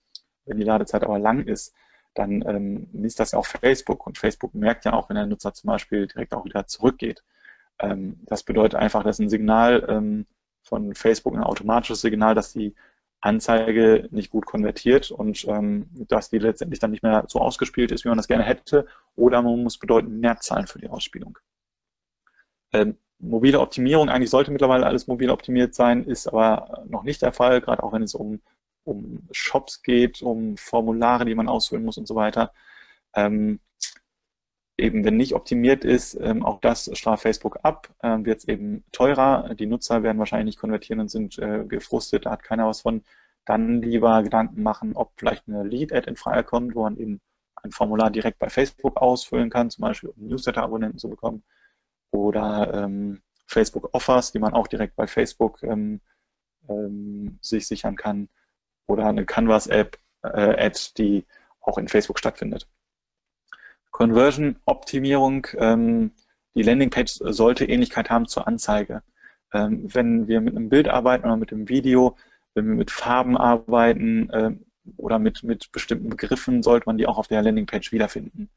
Wenn 0.47 0.57
die 0.57 0.65
Ladezeit 0.65 1.03
aber 1.05 1.19
lang 1.19 1.45
ist, 1.45 1.75
dann 2.15 2.43
ähm, 2.47 2.89
misst 2.93 3.21
das 3.21 3.33
ja 3.33 3.39
auch 3.39 3.47
Facebook 3.47 4.07
und 4.07 4.19
Facebook 4.19 4.55
merkt 4.55 4.85
ja 4.85 4.95
auch, 4.95 5.09
wenn 5.09 5.17
der 5.17 5.27
Nutzer 5.27 5.53
zum 5.55 5.69
Beispiel 5.69 6.07
direkt 6.07 6.35
auch 6.35 6.45
wieder 6.45 6.67
zurückgeht. 6.67 7.23
Ähm, 7.79 8.21
das 8.25 8.43
bedeutet 8.43 8.75
einfach, 8.77 9.05
dass 9.05 9.19
ein 9.19 9.29
Signal 9.29 9.85
ähm, 9.89 10.27
von 10.63 10.95
Facebook, 10.95 11.35
ein 11.35 11.45
automatisches 11.45 12.01
Signal, 12.01 12.35
dass 12.35 12.53
die 12.53 12.75
Anzeige 13.21 14.09
nicht 14.11 14.31
gut 14.31 14.47
konvertiert 14.47 15.11
und 15.11 15.45
ähm, 15.47 15.89
dass 16.09 16.31
die 16.31 16.39
letztendlich 16.39 16.81
dann 16.81 16.91
nicht 16.91 17.03
mehr 17.03 17.25
so 17.29 17.41
ausgespielt 17.41 17.93
ist, 17.93 18.05
wie 18.05 18.09
man 18.09 18.17
das 18.17 18.29
gerne 18.29 18.45
hätte, 18.45 18.87
oder 19.15 19.43
man 19.43 19.63
muss 19.63 19.79
bedeutend 19.79 20.21
mehr 20.21 20.39
zahlen 20.39 20.67
für 20.67 20.79
die 20.79 20.89
Ausspielung. 20.89 21.39
Ähm, 22.73 22.97
mobile 23.19 23.61
Optimierung, 23.61 24.09
eigentlich 24.09 24.31
sollte 24.31 24.51
mittlerweile 24.51 24.87
alles 24.87 25.07
mobil 25.07 25.31
optimiert 25.31 25.75
sein, 25.75 26.05
ist 26.05 26.29
aber 26.29 26.85
noch 26.89 27.03
nicht 27.03 27.21
der 27.21 27.33
Fall, 27.33 27.61
gerade 27.61 27.83
auch 27.83 27.93
wenn 27.93 28.03
es 28.03 28.15
um, 28.15 28.41
um 28.85 29.29
Shops 29.33 29.83
geht, 29.83 30.23
um 30.23 30.57
Formulare, 30.57 31.27
die 31.27 31.35
man 31.35 31.49
ausfüllen 31.49 31.85
muss 31.85 31.99
und 31.99 32.09
so 32.09 32.15
weiter. 32.15 32.53
Ähm, 33.15 33.61
eben, 34.81 35.05
wenn 35.05 35.17
nicht 35.17 35.35
optimiert 35.35 35.85
ist, 35.85 36.15
ähm, 36.21 36.45
auch 36.45 36.61
das 36.61 36.91
straft 36.95 37.23
Facebook 37.23 37.59
ab, 37.63 37.89
ähm, 38.03 38.25
wird 38.25 38.39
es 38.41 38.49
eben 38.49 38.85
teurer. 38.93 39.55
Die 39.55 39.67
Nutzer 39.67 40.03
werden 40.03 40.19
wahrscheinlich 40.19 40.47
nicht 40.47 40.59
konvertieren 40.61 41.01
und 41.01 41.11
sind 41.11 41.39
äh, 41.39 41.65
gefrustet, 41.65 42.27
da 42.27 42.33
hat 42.33 42.43
keiner 42.43 42.67
was 42.67 42.83
von. 42.83 43.05
Dann 43.45 43.83
lieber 43.83 44.23
Gedanken 44.23 44.63
machen, 44.63 44.95
ob 44.97 45.13
vielleicht 45.17 45.49
eine 45.49 45.65
Lead-Ad 45.65 46.09
in 46.09 46.17
Frage 46.17 46.45
kommt, 46.45 46.75
wo 46.75 46.83
man 46.83 46.97
eben 46.97 47.21
ein 47.63 47.71
Formular 47.73 48.11
direkt 48.11 48.39
bei 48.39 48.49
Facebook 48.49 48.97
ausfüllen 48.97 49.51
kann, 49.51 49.71
zum 49.71 49.83
Beispiel 49.83 50.11
um 50.11 50.29
Newsletter-Abonnenten 50.29 50.99
zu 50.99 51.09
bekommen. 51.09 51.43
Oder 52.11 52.73
ähm, 52.75 53.23
Facebook 53.47 53.91
Offers, 53.93 54.33
die 54.33 54.39
man 54.39 54.55
auch 54.55 54.69
direkt 54.69 54.97
bei 54.97 55.07
Facebook 55.07 55.63
ähm, 55.63 56.01
ähm, 56.69 57.39
sich 57.41 57.67
sichern 57.67 57.97
kann. 57.97 58.29
Oder 58.87 59.07
eine 59.07 59.27
Canvas-App, 59.27 59.99
äh, 60.23 60.67
Ad, 60.67 60.79
die 60.99 61.27
auch 61.61 61.79
in 61.79 61.89
Facebook 61.89 62.19
stattfindet. 62.19 62.69
Conversion-Optimierung, 63.91 65.47
ähm, 65.59 66.13
die 66.55 66.63
Landingpage 66.63 67.21
sollte 67.21 67.65
Ähnlichkeit 67.65 68.11
haben 68.11 68.27
zur 68.27 68.47
Anzeige. 68.47 69.03
Ähm, 69.53 69.93
wenn 69.93 70.29
wir 70.29 70.41
mit 70.41 70.57
einem 70.57 70.69
Bild 70.69 70.89
arbeiten 70.89 71.25
oder 71.25 71.37
mit 71.37 71.53
einem 71.53 71.69
Video, 71.69 72.17
wenn 72.55 72.67
wir 72.67 72.75
mit 72.75 72.91
Farben 72.91 73.37
arbeiten 73.37 74.31
äh, 74.31 74.53
oder 74.97 75.19
mit, 75.19 75.43
mit 75.43 75.73
bestimmten 75.73 76.09
Begriffen, 76.09 76.63
sollte 76.63 76.87
man 76.87 76.99
die 76.99 77.07
auch 77.07 77.19
auf 77.19 77.29
der 77.29 77.43
Landingpage 77.43 77.93
wiederfinden. 77.93 78.51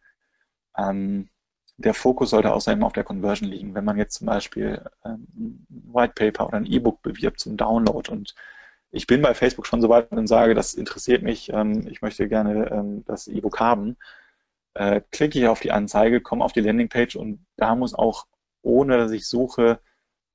Ähm, 0.78 1.30
der 1.78 1.94
Fokus 1.94 2.30
sollte 2.32 2.54
außerdem 2.54 2.84
auf 2.84 2.94
der 2.94 3.04
Conversion 3.04 3.50
liegen. 3.50 3.76
Wenn 3.76 3.86
man 3.86 3.98
jetzt 3.98 4.16
zum 4.16 4.28
Beispiel 4.28 4.82
ähm, 5.06 5.28
ein 5.70 5.94
White 5.94 6.14
Paper 6.16 6.48
oder 6.48 6.58
ein 6.58 6.66
E-Book 6.66 7.02
bewirbt 7.02 7.40
zum 7.40 7.58
Download 7.58 8.12
und 8.12 8.36
ich 8.92 9.08
bin 9.08 9.24
bei 9.24 9.34
Facebook 9.34 9.66
schon 9.66 9.82
so 9.82 9.90
weit 9.90 10.12
und 10.12 10.28
sage, 10.28 10.54
das 10.54 10.76
interessiert 10.76 11.24
mich, 11.24 11.52
ähm, 11.52 11.88
ich 11.88 12.02
möchte 12.02 12.28
gerne 12.28 12.70
ähm, 12.72 13.04
das 13.06 13.28
E-Book 13.28 13.60
haben, 13.60 13.98
äh, 14.76 15.01
klicke 15.11 15.39
ich 15.39 15.47
auf 15.47 15.59
die 15.59 15.71
Anzeige, 15.71 16.21
komme 16.21 16.43
auf 16.43 16.53
die 16.53 16.61
Landingpage 16.61 17.15
und 17.15 17.45
da 17.57 17.76
muss 17.76 17.93
auch, 17.93 18.26
ohne 18.61 18.97
dass 18.97 19.11
ich 19.11 19.28
suche, 19.28 19.80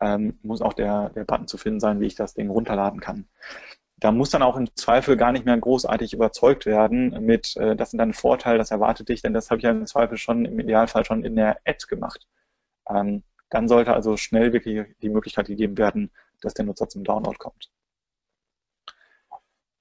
ähm, 0.00 0.38
muss 0.42 0.62
auch 0.62 0.74
der, 0.74 1.10
der 1.10 1.24
Button 1.24 1.48
zu 1.48 1.58
finden 1.58 1.80
sein, 1.80 2.00
wie 2.00 2.06
ich 2.06 2.14
das 2.14 2.34
Ding 2.34 2.50
runterladen 2.50 3.00
kann. 3.00 3.28
Da 3.96 4.12
muss 4.12 4.30
dann 4.30 4.42
auch 4.42 4.56
im 4.56 4.74
Zweifel 4.76 5.16
gar 5.16 5.32
nicht 5.32 5.44
mehr 5.44 5.58
großartig 5.58 6.12
überzeugt 6.12 6.66
werden 6.66 7.24
mit, 7.24 7.56
äh, 7.56 7.74
das 7.74 7.90
sind 7.90 7.98
dann 7.98 8.12
Vorteil, 8.14 8.58
das 8.58 8.70
erwartet 8.70 9.08
dich, 9.08 9.22
denn 9.22 9.34
das 9.34 9.50
habe 9.50 9.58
ich 9.58 9.64
ja 9.64 9.70
im 9.70 9.86
Zweifel 9.86 10.18
schon, 10.18 10.44
im 10.44 10.60
Idealfall 10.60 11.04
schon 11.04 11.24
in 11.24 11.34
der 11.36 11.58
Ad 11.64 11.86
gemacht. 11.88 12.28
Ähm, 12.88 13.24
dann 13.50 13.66
sollte 13.66 13.94
also 13.94 14.16
schnell 14.16 14.52
wirklich 14.52 14.86
die 15.02 15.08
Möglichkeit 15.08 15.46
gegeben 15.46 15.78
werden, 15.78 16.12
dass 16.42 16.54
der 16.54 16.64
Nutzer 16.64 16.88
zum 16.88 17.02
Download 17.02 17.36
kommt. 17.38 17.70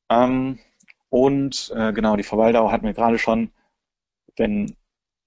Ähm, 0.10 0.60
und 1.10 1.72
äh, 1.76 1.94
genau, 1.94 2.16
die 2.16 2.24
Verweildauer 2.24 2.72
hatten 2.72 2.86
wir 2.86 2.94
gerade 2.94 3.18
schon 3.20 3.52
wenn 4.38 4.76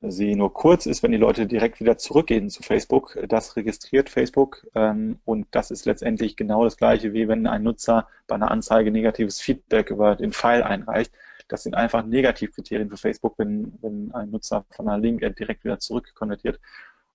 sie 0.02 0.34
nur 0.34 0.52
kurz 0.54 0.86
ist, 0.86 1.02
wenn 1.02 1.12
die 1.12 1.18
Leute 1.18 1.46
direkt 1.46 1.80
wieder 1.80 1.98
zurückgehen 1.98 2.48
zu 2.48 2.62
Facebook. 2.62 3.18
Das 3.28 3.56
registriert 3.56 4.08
Facebook 4.08 4.66
ähm, 4.74 5.18
und 5.24 5.46
das 5.50 5.70
ist 5.70 5.84
letztendlich 5.84 6.36
genau 6.36 6.64
das 6.64 6.76
gleiche, 6.76 7.12
wie 7.12 7.28
wenn 7.28 7.46
ein 7.46 7.62
Nutzer 7.62 8.08
bei 8.26 8.36
einer 8.36 8.50
Anzeige 8.50 8.90
negatives 8.90 9.40
Feedback 9.40 9.90
über 9.90 10.16
den 10.16 10.32
Pfeil 10.32 10.62
einreicht. 10.62 11.12
Das 11.48 11.64
sind 11.64 11.74
einfach 11.74 12.04
Negativkriterien 12.06 12.88
für 12.88 12.96
Facebook, 12.96 13.34
wenn, 13.38 13.76
wenn 13.82 14.12
ein 14.14 14.30
Nutzer 14.30 14.64
von 14.70 14.88
einer 14.88 14.98
Link-Ad 14.98 15.34
direkt 15.38 15.64
wieder 15.64 15.78
zurück 15.80 16.14
konvertiert. 16.14 16.60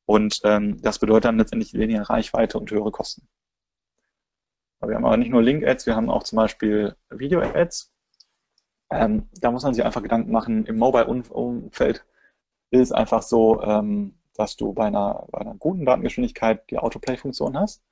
Und 0.05 0.41
ähm, 0.43 0.79
das 0.81 0.99
bedeutet 0.99 1.25
dann 1.25 1.39
letztendlich 1.39 1.73
weniger 1.73 2.03
Reichweite 2.03 2.59
und 2.59 2.69
höhere 2.69 2.91
Kosten. 2.91 3.27
Aber 4.79 4.91
wir 4.91 4.97
haben 4.97 5.05
aber 5.05 5.17
nicht 5.17 5.31
nur 5.31 5.41
Link-Ads, 5.41 5.87
wir 5.87 5.95
haben 5.95 6.09
auch 6.09 6.23
zum 6.23 6.35
Beispiel 6.35 6.95
Video-Ads. 7.09 7.94
Ähm, 8.91 9.29
da 9.39 9.51
muss 9.51 9.63
man 9.63 9.73
sich 9.73 9.83
einfach 9.83 10.03
Gedanken 10.03 10.31
machen, 10.31 10.65
im 10.65 10.77
Mobile-Umfeld 10.77 12.05
ist 12.71 12.81
es 12.81 12.91
einfach 12.91 13.21
so, 13.23 13.61
ähm, 13.63 14.15
dass 14.35 14.55
du 14.57 14.73
bei 14.73 14.85
einer, 14.85 15.27
bei 15.31 15.39
einer 15.39 15.55
guten 15.55 15.85
Datengeschwindigkeit 15.85 16.69
die 16.69 16.77
Autoplay-Funktion 16.77 17.57
hast. 17.57 17.83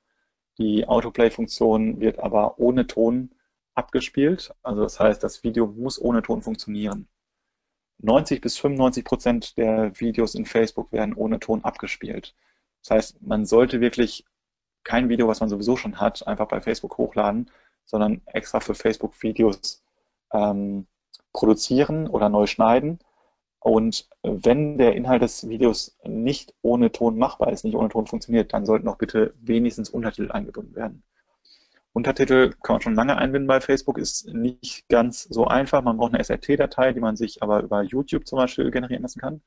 Die 0.58 0.86
Autoplay-Funktion 0.86 2.00
wird 2.00 2.18
aber 2.18 2.58
ohne 2.58 2.86
Ton 2.86 3.30
abgespielt. 3.74 4.54
Also 4.62 4.82
das 4.82 5.00
heißt, 5.00 5.22
das 5.22 5.42
Video 5.42 5.66
muss 5.66 6.00
ohne 6.00 6.22
Ton 6.22 6.42
funktionieren. 6.42 7.08
90 7.98 8.40
bis 8.40 8.58
95 8.58 9.04
Prozent 9.04 9.56
der 9.56 9.98
Videos 9.98 10.34
in 10.34 10.46
Facebook 10.46 10.92
werden 10.92 11.14
ohne 11.14 11.40
Ton 11.40 11.64
abgespielt. 11.64 12.34
Das 12.82 12.90
heißt, 12.90 13.22
man 13.22 13.46
sollte 13.46 13.80
wirklich 13.80 14.24
kein 14.84 15.08
Video, 15.08 15.26
was 15.28 15.40
man 15.40 15.48
sowieso 15.48 15.76
schon 15.76 16.00
hat, 16.00 16.26
einfach 16.26 16.46
bei 16.48 16.60
Facebook 16.60 16.98
hochladen, 16.98 17.50
sondern 17.86 18.20
extra 18.26 18.60
für 18.60 18.74
Facebook 18.74 19.22
Videos 19.22 19.83
ähm, 20.34 20.86
produzieren 21.32 22.06
oder 22.08 22.28
neu 22.28 22.46
schneiden. 22.46 22.98
Und 23.60 24.08
wenn 24.22 24.76
der 24.76 24.94
Inhalt 24.94 25.22
des 25.22 25.48
Videos 25.48 25.96
nicht 26.04 26.54
ohne 26.60 26.92
Ton 26.92 27.16
machbar 27.16 27.50
ist, 27.50 27.64
nicht 27.64 27.76
ohne 27.76 27.88
Ton 27.88 28.06
funktioniert, 28.06 28.52
dann 28.52 28.66
sollten 28.66 28.88
auch 28.88 28.98
bitte 28.98 29.32
wenigstens 29.40 29.88
Untertitel 29.88 30.30
eingebunden 30.30 30.74
werden. 30.76 31.02
Untertitel 31.94 32.50
kann 32.62 32.74
man 32.74 32.80
schon 32.82 32.94
lange 32.94 33.16
einbinden 33.16 33.46
bei 33.46 33.60
Facebook, 33.60 33.98
ist 33.98 34.26
nicht 34.34 34.88
ganz 34.88 35.22
so 35.22 35.46
einfach. 35.46 35.82
Man 35.82 35.96
braucht 35.96 36.12
eine 36.12 36.22
SRT-Datei, 36.22 36.92
die 36.92 37.00
man 37.00 37.16
sich 37.16 37.42
aber 37.42 37.62
über 37.62 37.82
YouTube 37.82 38.26
zum 38.26 38.36
Beispiel 38.38 38.70
generieren 38.70 39.02
lassen 39.02 39.20
kann. 39.20 39.40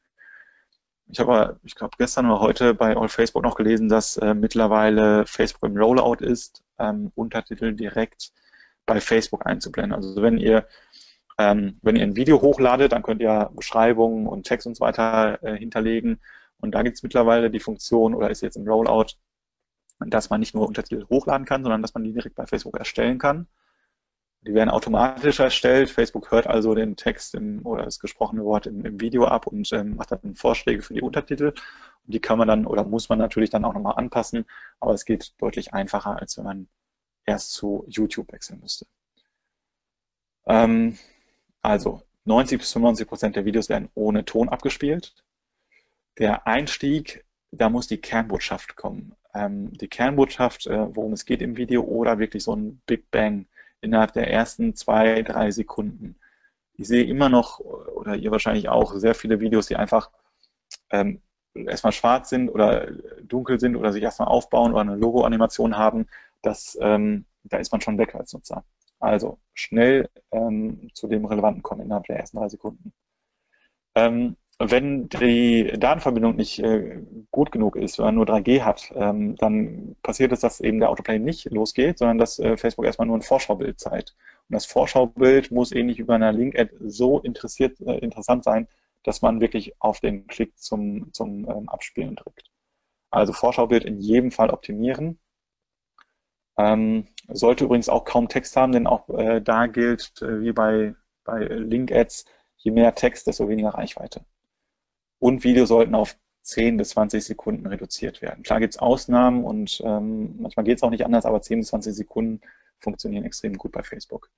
Ich 1.09 1.19
habe, 1.19 1.59
ich 1.63 1.75
glaube, 1.75 1.95
gestern 1.97 2.25
oder 2.25 2.39
heute 2.39 2.73
bei 2.73 2.97
All 2.97 3.09
Facebook 3.09 3.43
noch 3.43 3.55
gelesen, 3.55 3.87
dass 3.87 4.17
äh, 4.17 4.33
mittlerweile 4.33 5.25
Facebook 5.25 5.69
im 5.69 5.77
Rollout 5.77 6.25
ist, 6.25 6.63
ähm, 6.79 7.11
Untertitel 7.15 7.73
direkt 7.73 8.31
bei 8.87 8.99
Facebook 8.99 9.45
einzublenden. 9.45 9.93
Also 9.93 10.21
wenn 10.23 10.39
ihr 10.39 10.67
ähm, 11.37 11.77
wenn 11.83 11.95
ihr 11.95 12.03
ein 12.03 12.15
Video 12.15 12.41
hochladet, 12.41 12.91
dann 12.91 13.03
könnt 13.03 13.21
ihr 13.21 13.51
Beschreibungen 13.55 14.27
und 14.27 14.43
Text 14.47 14.65
und 14.65 14.75
so 14.75 14.81
weiter 14.81 15.41
äh, 15.43 15.55
hinterlegen. 15.57 16.19
Und 16.59 16.73
da 16.73 16.81
gibt 16.81 16.97
es 16.97 17.03
mittlerweile 17.03 17.51
die 17.51 17.59
Funktion 17.59 18.15
oder 18.15 18.31
ist 18.31 18.41
jetzt 18.41 18.57
im 18.57 18.67
Rollout, 18.67 19.13
dass 19.99 20.29
man 20.29 20.39
nicht 20.39 20.55
nur 20.55 20.67
Untertitel 20.67 21.05
hochladen 21.09 21.45
kann, 21.45 21.63
sondern 21.63 21.81
dass 21.81 21.93
man 21.93 22.03
die 22.03 22.13
direkt 22.13 22.35
bei 22.35 22.47
Facebook 22.47 22.77
erstellen 22.77 23.19
kann. 23.19 23.47
Die 24.41 24.53
werden 24.53 24.69
automatisch 24.69 25.39
erstellt. 25.39 25.89
Facebook 25.89 26.31
hört 26.31 26.47
also 26.47 26.73
den 26.73 26.95
Text 26.95 27.35
im, 27.35 27.65
oder 27.65 27.83
das 27.83 27.99
gesprochene 27.99 28.43
Wort 28.43 28.65
im, 28.65 28.85
im 28.85 28.99
Video 29.01 29.25
ab 29.25 29.47
und 29.47 29.71
ähm, 29.73 29.95
macht 29.95 30.11
dann 30.11 30.35
Vorschläge 30.35 30.81
für 30.81 30.93
die 30.93 31.01
Untertitel. 31.01 31.47
Und 31.47 32.13
die 32.13 32.19
kann 32.19 32.37
man 32.37 32.47
dann 32.47 32.65
oder 32.65 32.83
muss 32.83 33.09
man 33.09 33.19
natürlich 33.19 33.49
dann 33.49 33.65
auch 33.65 33.73
nochmal 33.73 33.95
anpassen, 33.97 34.45
aber 34.79 34.93
es 34.93 35.05
geht 35.05 35.33
deutlich 35.39 35.73
einfacher, 35.73 36.19
als 36.19 36.37
wenn 36.37 36.45
man 36.45 36.67
erst 37.27 37.51
zu 37.51 37.85
YouTube 37.87 38.31
wechseln 38.31 38.59
müsste. 38.61 38.87
Ähm, 40.47 40.97
also 41.61 42.01
90 42.25 42.59
bis 42.59 42.71
95 42.73 43.07
Prozent 43.07 43.35
der 43.35 43.45
Videos 43.45 43.69
werden 43.69 43.89
ohne 43.93 44.25
Ton 44.25 44.49
abgespielt. 44.49 45.13
Der 46.17 46.47
Einstieg, 46.47 47.25
da 47.51 47.69
muss 47.69 47.87
die 47.87 47.99
Kernbotschaft 48.01 48.75
kommen. 48.75 49.15
Ähm, 49.35 49.71
die 49.77 49.87
Kernbotschaft, 49.87 50.65
äh, 50.65 50.95
worum 50.95 51.13
es 51.13 51.25
geht 51.25 51.41
im 51.41 51.57
Video 51.57 51.83
oder 51.83 52.17
wirklich 52.17 52.43
so 52.43 52.55
ein 52.55 52.81
Big 52.87 53.11
Bang 53.11 53.45
innerhalb 53.81 54.13
der 54.13 54.31
ersten 54.31 54.75
zwei, 54.75 55.21
drei 55.21 55.51
Sekunden. 55.51 56.15
Ich 56.73 56.87
sehe 56.87 57.05
immer 57.05 57.29
noch, 57.29 57.59
oder 57.59 58.15
ihr 58.15 58.31
wahrscheinlich 58.31 58.69
auch, 58.69 58.95
sehr 58.95 59.15
viele 59.15 59.39
Videos, 59.39 59.67
die 59.67 59.75
einfach 59.75 60.09
ähm, 60.91 61.21
erstmal 61.53 61.93
schwarz 61.93 62.29
sind 62.29 62.49
oder 62.49 62.91
dunkel 63.23 63.59
sind 63.59 63.75
oder 63.75 63.91
sich 63.91 64.03
erstmal 64.03 64.27
aufbauen 64.27 64.71
oder 64.71 64.81
eine 64.81 64.95
Logo-Animation 64.95 65.77
haben. 65.77 66.07
Das, 66.41 66.77
ähm, 66.81 67.25
da 67.43 67.57
ist 67.57 67.71
man 67.71 67.81
schon 67.81 67.97
weg 67.97 68.15
als 68.15 68.33
Nutzer. 68.33 68.63
Also 68.99 69.39
schnell 69.53 70.09
ähm, 70.31 70.89
zu 70.93 71.07
dem 71.07 71.25
Relevanten 71.25 71.63
kommen 71.63 71.81
innerhalb 71.81 72.05
der 72.05 72.17
ersten 72.17 72.37
drei 72.37 72.49
Sekunden. 72.49 72.93
Ähm, 73.95 74.37
wenn 74.59 75.07
die 75.09 75.71
Datenverbindung 75.77 76.35
nicht 76.35 76.59
äh, 76.59 76.99
gut 77.29 77.51
genug 77.51 77.75
ist, 77.75 77.99
wenn 77.99 78.05
man 78.05 78.15
nur 78.15 78.25
3G 78.25 78.63
hat, 78.63 78.91
ähm, 78.95 79.35
dann 79.35 79.95
passiert 80.01 80.31
es, 80.31 80.39
dass 80.39 80.61
eben 80.61 80.79
der 80.79 80.89
Autoplay 80.89 81.19
nicht 81.19 81.45
losgeht, 81.45 81.99
sondern 81.99 82.17
dass 82.17 82.39
äh, 82.39 82.57
Facebook 82.57 82.85
erstmal 82.85 83.07
nur 83.07 83.17
ein 83.17 83.21
Vorschaubild 83.21 83.79
zeigt. 83.79 84.15
Und 84.49 84.55
das 84.55 84.65
Vorschaubild 84.65 85.51
muss 85.51 85.71
ähnlich 85.71 85.99
wie 85.99 86.03
bei 86.03 86.15
einer 86.15 86.31
Link-Ad 86.31 86.71
so 86.79 87.19
interessiert, 87.19 87.79
äh, 87.81 87.99
interessant 87.99 88.43
sein, 88.43 88.67
dass 89.03 89.21
man 89.21 89.41
wirklich 89.41 89.73
auf 89.79 89.99
den 89.99 90.25
Klick 90.25 90.57
zum, 90.57 91.13
zum 91.13 91.47
ähm, 91.47 91.69
Abspielen 91.69 92.15
drückt. 92.15 92.49
Also 93.11 93.33
Vorschaubild 93.33 93.85
in 93.85 93.99
jedem 93.99 94.31
Fall 94.31 94.49
optimieren. 94.49 95.19
Ähm, 96.57 97.07
sollte 97.27 97.65
übrigens 97.65 97.89
auch 97.89 98.05
kaum 98.05 98.29
Text 98.29 98.55
haben, 98.57 98.71
denn 98.71 98.87
auch 98.87 99.09
äh, 99.09 99.41
da 99.41 99.67
gilt, 99.67 100.21
äh, 100.21 100.41
wie 100.41 100.51
bei, 100.51 100.95
bei 101.23 101.39
Link-Ads, 101.43 102.25
je 102.57 102.71
mehr 102.71 102.95
Text, 102.95 103.27
desto 103.27 103.47
weniger 103.49 103.69
Reichweite 103.69 104.25
und 105.19 105.43
Video 105.43 105.65
sollten 105.65 105.95
auf 105.95 106.15
10 106.43 106.77
bis 106.77 106.89
20 106.89 107.25
Sekunden 107.25 107.65
reduziert 107.67 108.21
werden. 108.21 108.43
Klar 108.43 108.59
gibt 108.59 108.75
es 108.75 108.79
Ausnahmen 108.79 109.43
und 109.43 109.81
ähm, 109.83 110.35
manchmal 110.39 110.65
geht 110.65 110.77
es 110.77 110.83
auch 110.83 110.89
nicht 110.89 111.05
anders, 111.05 111.25
aber 111.25 111.41
10 111.41 111.59
bis 111.59 111.67
20 111.69 111.93
Sekunden 111.93 112.41
funktionieren 112.79 113.25
extrem 113.25 113.57
gut 113.57 113.71
bei 113.71 113.83
Facebook. 113.83 114.29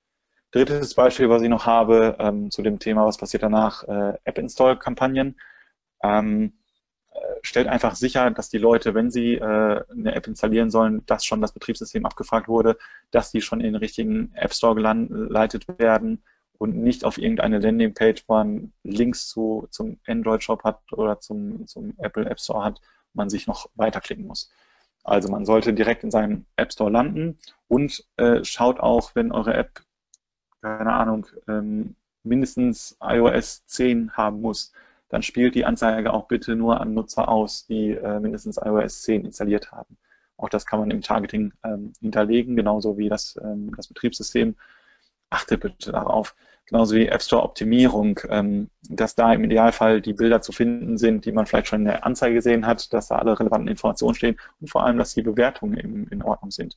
Drittes 0.50 0.94
Beispiel, 0.94 1.28
was 1.28 1.42
ich 1.42 1.48
noch 1.48 1.66
habe 1.66 2.16
ähm, 2.18 2.50
zu 2.50 2.62
dem 2.62 2.80
Thema, 2.80 3.06
was 3.06 3.18
passiert 3.18 3.44
danach, 3.44 3.84
äh, 3.84 4.14
App-Install-Kampagnen. 4.24 5.38
Ähm, 6.02 6.46
äh, 6.46 6.59
stellt 7.42 7.66
einfach 7.66 7.94
sicher, 7.94 8.30
dass 8.30 8.48
die 8.48 8.58
Leute, 8.58 8.94
wenn 8.94 9.10
sie 9.10 9.34
äh, 9.34 9.40
eine 9.90 10.14
App 10.14 10.26
installieren 10.26 10.70
sollen, 10.70 11.04
dass 11.06 11.24
schon 11.24 11.40
das 11.40 11.52
Betriebssystem 11.52 12.06
abgefragt 12.06 12.48
wurde, 12.48 12.76
dass 13.10 13.30
die 13.30 13.40
schon 13.40 13.60
in 13.60 13.66
den 13.66 13.76
richtigen 13.76 14.32
App 14.34 14.54
Store 14.54 14.74
geleitet 14.74 15.66
werden 15.78 16.22
und 16.58 16.76
nicht 16.76 17.04
auf 17.04 17.18
irgendeine 17.18 17.58
Landingpage, 17.58 18.24
wo 18.26 18.34
man 18.34 18.72
Links 18.82 19.28
zu, 19.28 19.66
zum 19.70 19.98
Android-Shop 20.06 20.62
hat 20.62 20.80
oder 20.92 21.18
zum, 21.20 21.66
zum 21.66 21.94
Apple 21.98 22.26
App 22.26 22.38
Store 22.38 22.64
hat, 22.64 22.80
man 23.14 23.30
sich 23.30 23.46
noch 23.46 23.70
weiterklicken 23.74 24.26
muss. 24.26 24.50
Also 25.02 25.30
man 25.30 25.46
sollte 25.46 25.72
direkt 25.72 26.04
in 26.04 26.10
seinem 26.10 26.44
App 26.56 26.72
Store 26.72 26.90
landen 26.90 27.38
und 27.68 28.04
äh, 28.18 28.44
schaut 28.44 28.78
auch, 28.78 29.14
wenn 29.14 29.32
eure 29.32 29.54
App, 29.54 29.80
keine 30.60 30.92
Ahnung, 30.92 31.26
ähm, 31.48 31.96
mindestens 32.22 32.96
iOS 33.02 33.64
10 33.66 34.12
haben 34.12 34.42
muss, 34.42 34.72
dann 35.10 35.22
spielt 35.22 35.54
die 35.54 35.64
Anzeige 35.64 36.12
auch 36.12 36.26
bitte 36.26 36.56
nur 36.56 36.80
an 36.80 36.94
Nutzer 36.94 37.28
aus, 37.28 37.66
die 37.66 37.90
äh, 37.90 38.20
mindestens 38.20 38.56
iOS 38.56 39.02
10 39.02 39.26
installiert 39.26 39.70
haben. 39.72 39.96
Auch 40.36 40.48
das 40.48 40.64
kann 40.64 40.80
man 40.80 40.90
im 40.90 41.02
Targeting 41.02 41.52
ähm, 41.64 41.92
hinterlegen, 42.00 42.56
genauso 42.56 42.96
wie 42.96 43.08
das, 43.08 43.38
ähm, 43.42 43.72
das 43.76 43.88
Betriebssystem. 43.88 44.56
Achtet 45.28 45.60
bitte 45.60 45.92
darauf 45.92 46.34
genauso 46.70 46.94
wie 46.94 47.06
App 47.06 47.22
Store 47.22 47.42
Optimierung, 47.42 48.20
ähm, 48.28 48.70
dass 48.88 49.14
da 49.14 49.32
im 49.32 49.44
Idealfall 49.44 50.00
die 50.00 50.12
Bilder 50.12 50.40
zu 50.40 50.52
finden 50.52 50.96
sind, 50.98 51.24
die 51.24 51.32
man 51.32 51.46
vielleicht 51.46 51.66
schon 51.66 51.80
in 51.80 51.86
der 51.86 52.06
Anzeige 52.06 52.36
gesehen 52.36 52.64
hat, 52.64 52.92
dass 52.92 53.08
da 53.08 53.16
alle 53.16 53.38
relevanten 53.38 53.68
Informationen 53.68 54.14
stehen 54.14 54.36
und 54.60 54.70
vor 54.70 54.84
allem, 54.84 54.96
dass 54.96 55.14
die 55.14 55.22
Bewertungen 55.22 55.76
in, 55.76 56.06
in 56.06 56.22
Ordnung 56.22 56.50
sind. 56.50 56.76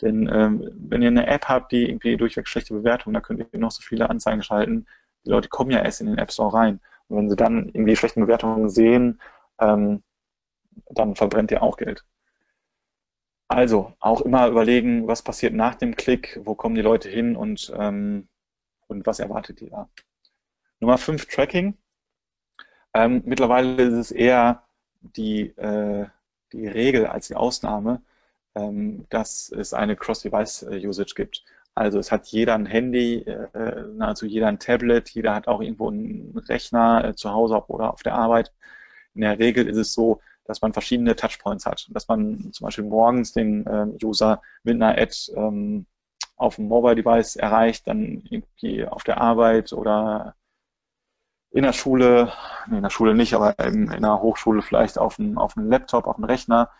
Denn 0.00 0.28
ähm, 0.32 0.68
wenn 0.74 1.02
ihr 1.02 1.08
eine 1.08 1.26
App 1.26 1.46
habt, 1.46 1.72
die 1.72 1.88
irgendwie 1.88 2.16
durchweg 2.16 2.48
schlechte 2.48 2.74
Bewertungen, 2.74 3.14
da 3.14 3.20
könnt 3.20 3.40
ihr 3.52 3.58
noch 3.60 3.70
so 3.70 3.82
viele 3.82 4.10
Anzeigen 4.10 4.42
schalten. 4.42 4.86
Die 5.24 5.30
Leute 5.30 5.48
kommen 5.48 5.70
ja 5.70 5.80
erst 5.82 6.00
in 6.00 6.08
den 6.08 6.18
App 6.18 6.32
Store 6.32 6.52
rein. 6.52 6.80
Und 7.14 7.22
wenn 7.22 7.30
sie 7.30 7.36
dann 7.36 7.68
irgendwie 7.68 7.96
schlechte 7.96 8.20
Bewertungen 8.20 8.68
sehen, 8.68 9.20
ähm, 9.60 10.02
dann 10.90 11.14
verbrennt 11.14 11.50
ihr 11.52 11.62
auch 11.62 11.76
Geld. 11.76 12.04
Also 13.48 13.92
auch 14.00 14.20
immer 14.22 14.48
überlegen, 14.48 15.06
was 15.06 15.22
passiert 15.22 15.54
nach 15.54 15.76
dem 15.76 15.96
Klick, 15.96 16.40
wo 16.44 16.54
kommen 16.54 16.74
die 16.74 16.82
Leute 16.82 17.08
hin 17.08 17.36
und 17.36 17.72
ähm, 17.76 18.28
und 18.88 19.06
was 19.06 19.18
erwartet 19.18 19.62
ihr 19.62 19.70
da? 19.70 19.88
Nummer 20.80 20.98
5, 20.98 21.26
Tracking. 21.26 21.76
Ähm, 22.94 23.22
mittlerweile 23.24 23.82
ist 23.82 23.94
es 23.94 24.10
eher 24.10 24.64
die, 25.00 25.48
äh, 25.56 26.06
die 26.52 26.66
Regel 26.66 27.06
als 27.06 27.28
die 27.28 27.34
Ausnahme, 27.36 28.02
ähm, 28.54 29.06
dass 29.10 29.50
es 29.50 29.74
eine 29.74 29.96
Cross-Device-Usage 29.96 31.14
gibt. 31.14 31.44
Also 31.74 31.98
es 31.98 32.12
hat 32.12 32.26
jeder 32.28 32.54
ein 32.54 32.66
Handy, 32.66 33.22
äh, 33.22 33.84
nahezu 33.94 34.26
jeder 34.26 34.46
ein 34.48 34.60
Tablet, 34.60 35.10
jeder 35.10 35.34
hat 35.34 35.48
auch 35.48 35.60
irgendwo 35.60 35.90
einen 35.90 36.36
Rechner 36.48 37.04
äh, 37.04 37.14
zu 37.14 37.30
Hause 37.32 37.60
oder 37.68 37.92
auf 37.92 38.02
der 38.02 38.14
Arbeit. 38.14 38.52
In 39.14 39.22
der 39.22 39.38
Regel 39.38 39.68
ist 39.68 39.76
es 39.76 39.92
so, 39.92 40.20
dass 40.44 40.62
man 40.62 40.72
verschiedene 40.72 41.16
Touchpoints 41.16 41.66
hat. 41.66 41.86
Dass 41.90 42.08
man 42.08 42.52
zum 42.52 42.66
Beispiel 42.66 42.84
morgens 42.84 43.32
den 43.32 43.64
ähm, 43.68 43.98
User 44.02 44.42
mit 44.62 44.76
einer 44.76 44.96
Ad 44.98 45.14
ähm, 45.36 45.86
auf 46.36 46.56
dem 46.56 46.68
Mobile 46.68 46.96
Device 46.96 47.36
erreicht, 47.36 47.86
dann 47.88 48.22
irgendwie 48.28 48.86
auf 48.86 49.04
der 49.04 49.20
Arbeit 49.20 49.72
oder 49.72 50.36
in 51.50 51.62
der 51.62 51.72
Schule, 51.72 52.32
nee, 52.68 52.76
in 52.76 52.82
der 52.82 52.90
Schule 52.90 53.14
nicht, 53.14 53.34
aber 53.34 53.58
in, 53.60 53.90
in 53.90 54.02
der 54.02 54.20
Hochschule 54.20 54.62
vielleicht 54.62 54.98
auf 54.98 55.16
dem, 55.16 55.38
auf 55.38 55.54
dem 55.54 55.70
Laptop, 55.70 56.06
auf 56.06 56.16
dem 56.16 56.24
Rechner, 56.24 56.70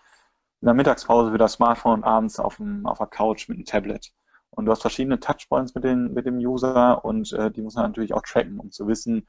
in 0.61 0.67
der 0.67 0.75
Mittagspause 0.75 1.33
wieder 1.33 1.49
Smartphone 1.49 2.01
und 2.01 2.05
abends 2.05 2.41
auf, 2.41 2.57
dem, 2.57 2.87
auf 2.87 2.99
der 2.99 3.07
Couch 3.07 3.49
mit 3.49 3.59
einem 3.59 3.65
Tablet. 3.67 4.13
Und 4.55 4.67
du 4.67 4.73
hast 4.73 4.83
verschiedene 4.83 5.21
Touchpoints 5.21 5.75
mit, 5.75 5.85
den, 5.85 6.13
mit 6.15 6.27
dem 6.27 6.39
User 6.39 7.05
und 7.05 7.33
äh, 7.33 7.51
die 7.51 7.63
muss 7.63 7.75
man 7.75 7.87
natürlich 7.87 8.15
auch 8.15 8.23
tracken, 8.23 8.61
um 8.61 8.71
zu 8.71 8.87
wissen, 8.87 9.27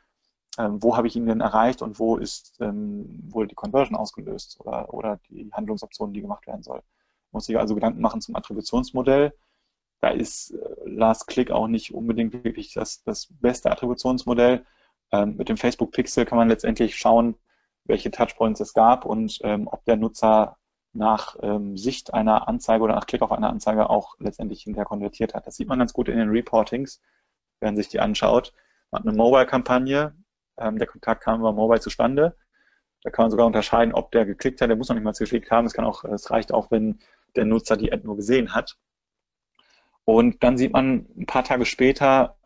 ähm, 0.57 0.81
wo 0.81 0.95
habe 0.95 1.07
ich 1.07 1.15
ihn 1.15 1.25
denn 1.25 1.41
erreicht 1.41 1.81
und 1.81 1.99
wo 1.99 2.17
ist 2.17 2.55
ähm, 2.59 3.23
wohl 3.29 3.47
die 3.47 3.55
Conversion 3.55 3.97
ausgelöst 3.97 4.59
oder, 4.59 4.93
oder 4.93 5.19
die 5.29 5.49
Handlungsoption, 5.51 6.13
die 6.13 6.21
gemacht 6.21 6.47
werden 6.47 6.63
soll. 6.63 6.81
Muss 7.31 7.45
sich 7.45 7.57
also 7.57 7.75
Gedanken 7.75 8.01
machen 8.01 8.21
zum 8.21 8.35
Attributionsmodell 8.35 9.33
da 10.05 10.11
ist 10.11 10.51
äh, 10.51 10.57
Last 10.85 11.27
Click 11.27 11.49
auch 11.49 11.67
nicht 11.67 11.93
unbedingt 11.93 12.43
wirklich 12.43 12.73
das, 12.73 13.03
das 13.03 13.27
beste 13.41 13.71
Attributionsmodell. 13.71 14.63
Ähm, 15.11 15.35
mit 15.35 15.49
dem 15.49 15.57
Facebook 15.57 15.91
Pixel 15.91 16.25
kann 16.25 16.37
man 16.37 16.49
letztendlich 16.49 16.95
schauen, 16.95 17.35
welche 17.85 18.11
Touchpoints 18.11 18.59
es 18.59 18.73
gab 18.73 19.05
und 19.05 19.39
ähm, 19.43 19.67
ob 19.67 19.83
der 19.85 19.95
Nutzer 19.95 20.57
nach 20.95 21.35
ähm, 21.41 21.77
Sicht 21.77 22.13
einer 22.13 22.47
Anzeige 22.47 22.83
oder 22.83 22.95
nach 22.95 23.05
Klick 23.05 23.21
auf 23.21 23.31
eine 23.31 23.49
Anzeige 23.49 23.89
auch 23.89 24.15
letztendlich 24.19 24.63
hinterher 24.63 24.85
konvertiert 24.85 25.33
hat. 25.33 25.45
Das 25.47 25.55
sieht 25.55 25.67
man 25.67 25.79
ganz 25.79 25.93
gut 25.93 26.07
in 26.07 26.17
den 26.17 26.29
Reportings, 26.29 27.01
wenn 27.59 27.69
man 27.69 27.75
sich 27.75 27.89
die 27.89 27.99
anschaut. 27.99 28.53
Man 28.91 29.01
hat 29.01 29.07
eine 29.07 29.17
Mobile-Kampagne, 29.17 30.15
ähm, 30.57 30.77
der 30.77 30.87
Kontakt 30.87 31.23
kam 31.23 31.39
über 31.41 31.51
Mobile 31.51 31.81
zustande. 31.81 32.35
Da 33.03 33.09
kann 33.11 33.23
man 33.23 33.31
sogar 33.31 33.45
unterscheiden, 33.45 33.93
ob 33.93 34.11
der 34.11 34.25
geklickt 34.25 34.61
hat, 34.61 34.69
der 34.69 34.77
muss 34.77 34.89
noch 34.89 34.95
nicht 34.95 35.03
mal 35.03 35.11
geklickt 35.11 35.51
haben. 35.51 35.67
Es 35.67 35.73
kann 35.73 35.85
auch, 35.85 36.03
es 36.05 36.31
reicht 36.31 36.53
auch, 36.53 36.71
wenn 36.71 36.99
der 37.35 37.45
Nutzer 37.45 37.77
die 37.77 37.91
Ad 37.91 38.03
nur 38.03 38.15
gesehen 38.15 38.55
hat. 38.55 38.77
Und 40.05 40.43
dann 40.43 40.57
sieht 40.57 40.73
man 40.73 41.07
ein 41.17 41.25
paar 41.25 41.43
Tage 41.43 41.65
später, 41.65 42.37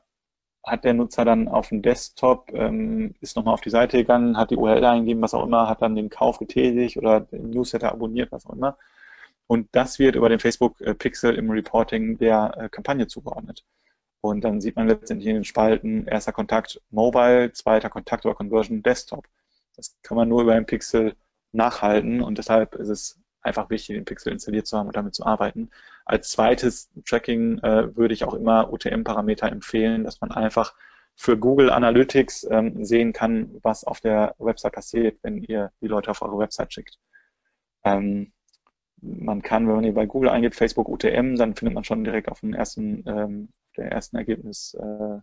hat 0.63 0.83
der 0.83 0.93
Nutzer 0.93 1.25
dann 1.25 1.47
auf 1.47 1.69
dem 1.69 1.81
Desktop, 1.81 2.51
ähm, 2.53 3.15
ist 3.21 3.35
nochmal 3.35 3.53
auf 3.53 3.61
die 3.61 3.69
Seite 3.69 3.97
gegangen, 3.97 4.37
hat 4.37 4.51
die 4.51 4.57
URL 4.57 4.83
eingegeben, 4.83 5.21
was 5.21 5.33
auch 5.33 5.45
immer, 5.45 5.67
hat 5.69 5.81
dann 5.81 5.95
den 5.95 6.09
Kauf 6.09 6.39
getätigt 6.39 6.97
oder 6.97 7.21
den 7.21 7.49
Newsletter 7.49 7.91
abonniert, 7.91 8.31
was 8.31 8.45
auch 8.45 8.53
immer. 8.53 8.77
Und 9.47 9.69
das 9.71 9.99
wird 9.99 10.15
über 10.15 10.29
den 10.29 10.39
Facebook 10.39 10.79
äh, 10.81 10.95
im 11.29 11.49
Reporting 11.49 12.17
der 12.17 12.53
äh, 12.57 12.69
Kampagne 12.69 13.07
zugeordnet. 13.07 13.65
Und 14.21 14.43
dann 14.43 14.61
sieht 14.61 14.75
man 14.75 14.87
letztendlich 14.87 15.27
in 15.29 15.35
den 15.35 15.43
Spalten 15.45 16.05
erster 16.07 16.33
Kontakt 16.33 16.81
Mobile, 16.91 17.51
zweiter 17.53 17.89
Kontakt 17.89 18.25
oder 18.25 18.35
Conversion 18.35 18.83
Desktop. 18.83 19.27
Das 19.75 19.97
kann 20.03 20.17
man 20.17 20.27
nur 20.27 20.41
über 20.41 20.55
den 20.55 20.65
Pixel 20.65 21.15
nachhalten 21.51 22.21
und 22.21 22.37
deshalb 22.37 22.75
ist 22.75 22.89
es 22.89 23.19
einfach 23.41 23.69
wichtig, 23.69 23.95
den 23.95 24.05
Pixel 24.05 24.33
installiert 24.33 24.67
zu 24.67 24.77
haben 24.77 24.87
und 24.87 24.95
damit 24.95 25.15
zu 25.15 25.25
arbeiten. 25.25 25.69
Als 26.09 26.31
zweites 26.31 26.89
Tracking 27.05 27.59
äh, 27.59 27.95
würde 27.95 28.15
ich 28.15 28.23
auch 28.23 28.33
immer 28.33 28.73
UTM-Parameter 28.73 29.51
empfehlen, 29.51 30.03
dass 30.03 30.19
man 30.21 30.31
einfach 30.31 30.73
für 31.13 31.37
Google 31.37 31.69
Analytics 31.69 32.47
ähm, 32.49 32.83
sehen 32.83 33.13
kann, 33.13 33.59
was 33.61 33.83
auf 33.83 34.01
der 34.01 34.33
Website 34.39 34.73
passiert, 34.73 35.19
wenn 35.21 35.37
ihr 35.37 35.71
die 35.81 35.87
Leute 35.87 36.09
auf 36.09 36.23
eure 36.23 36.39
Website 36.39 36.73
schickt. 36.73 36.97
Ähm, 37.83 38.33
man 39.01 39.43
kann, 39.43 39.67
wenn 39.67 39.75
man 39.75 39.83
hier 39.83 39.93
bei 39.93 40.07
Google 40.07 40.29
eingeht, 40.31 40.55
Facebook 40.55 40.89
UTM, 40.89 41.35
dann 41.35 41.53
findet 41.53 41.75
man 41.75 41.83
schon 41.83 42.03
direkt 42.03 42.27
auf 42.27 42.39
dem 42.39 42.55
ersten, 42.55 43.03
ähm, 43.05 43.49
der 43.77 43.91
ersten 43.91 44.17
Ergebnis, 44.17 44.73
äh, 44.73 45.19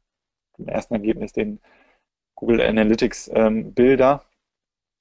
dem 0.56 0.68
ersten 0.68 0.94
Ergebnis 0.94 1.32
den 1.32 1.58
Google 2.36 2.60
Analytics 2.60 3.28
ähm, 3.34 3.74
Bilder. 3.74 4.24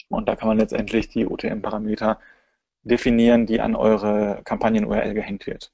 Und 0.09 0.27
da 0.27 0.35
kann 0.35 0.47
man 0.47 0.57
letztendlich 0.57 1.09
die 1.09 1.27
UTM-Parameter 1.27 2.19
definieren, 2.85 3.45
die 3.45 3.59
an 3.59 3.75
eure 3.75 4.41
Kampagnen-URL 4.45 5.13
gehängt 5.13 5.47
wird. 5.47 5.73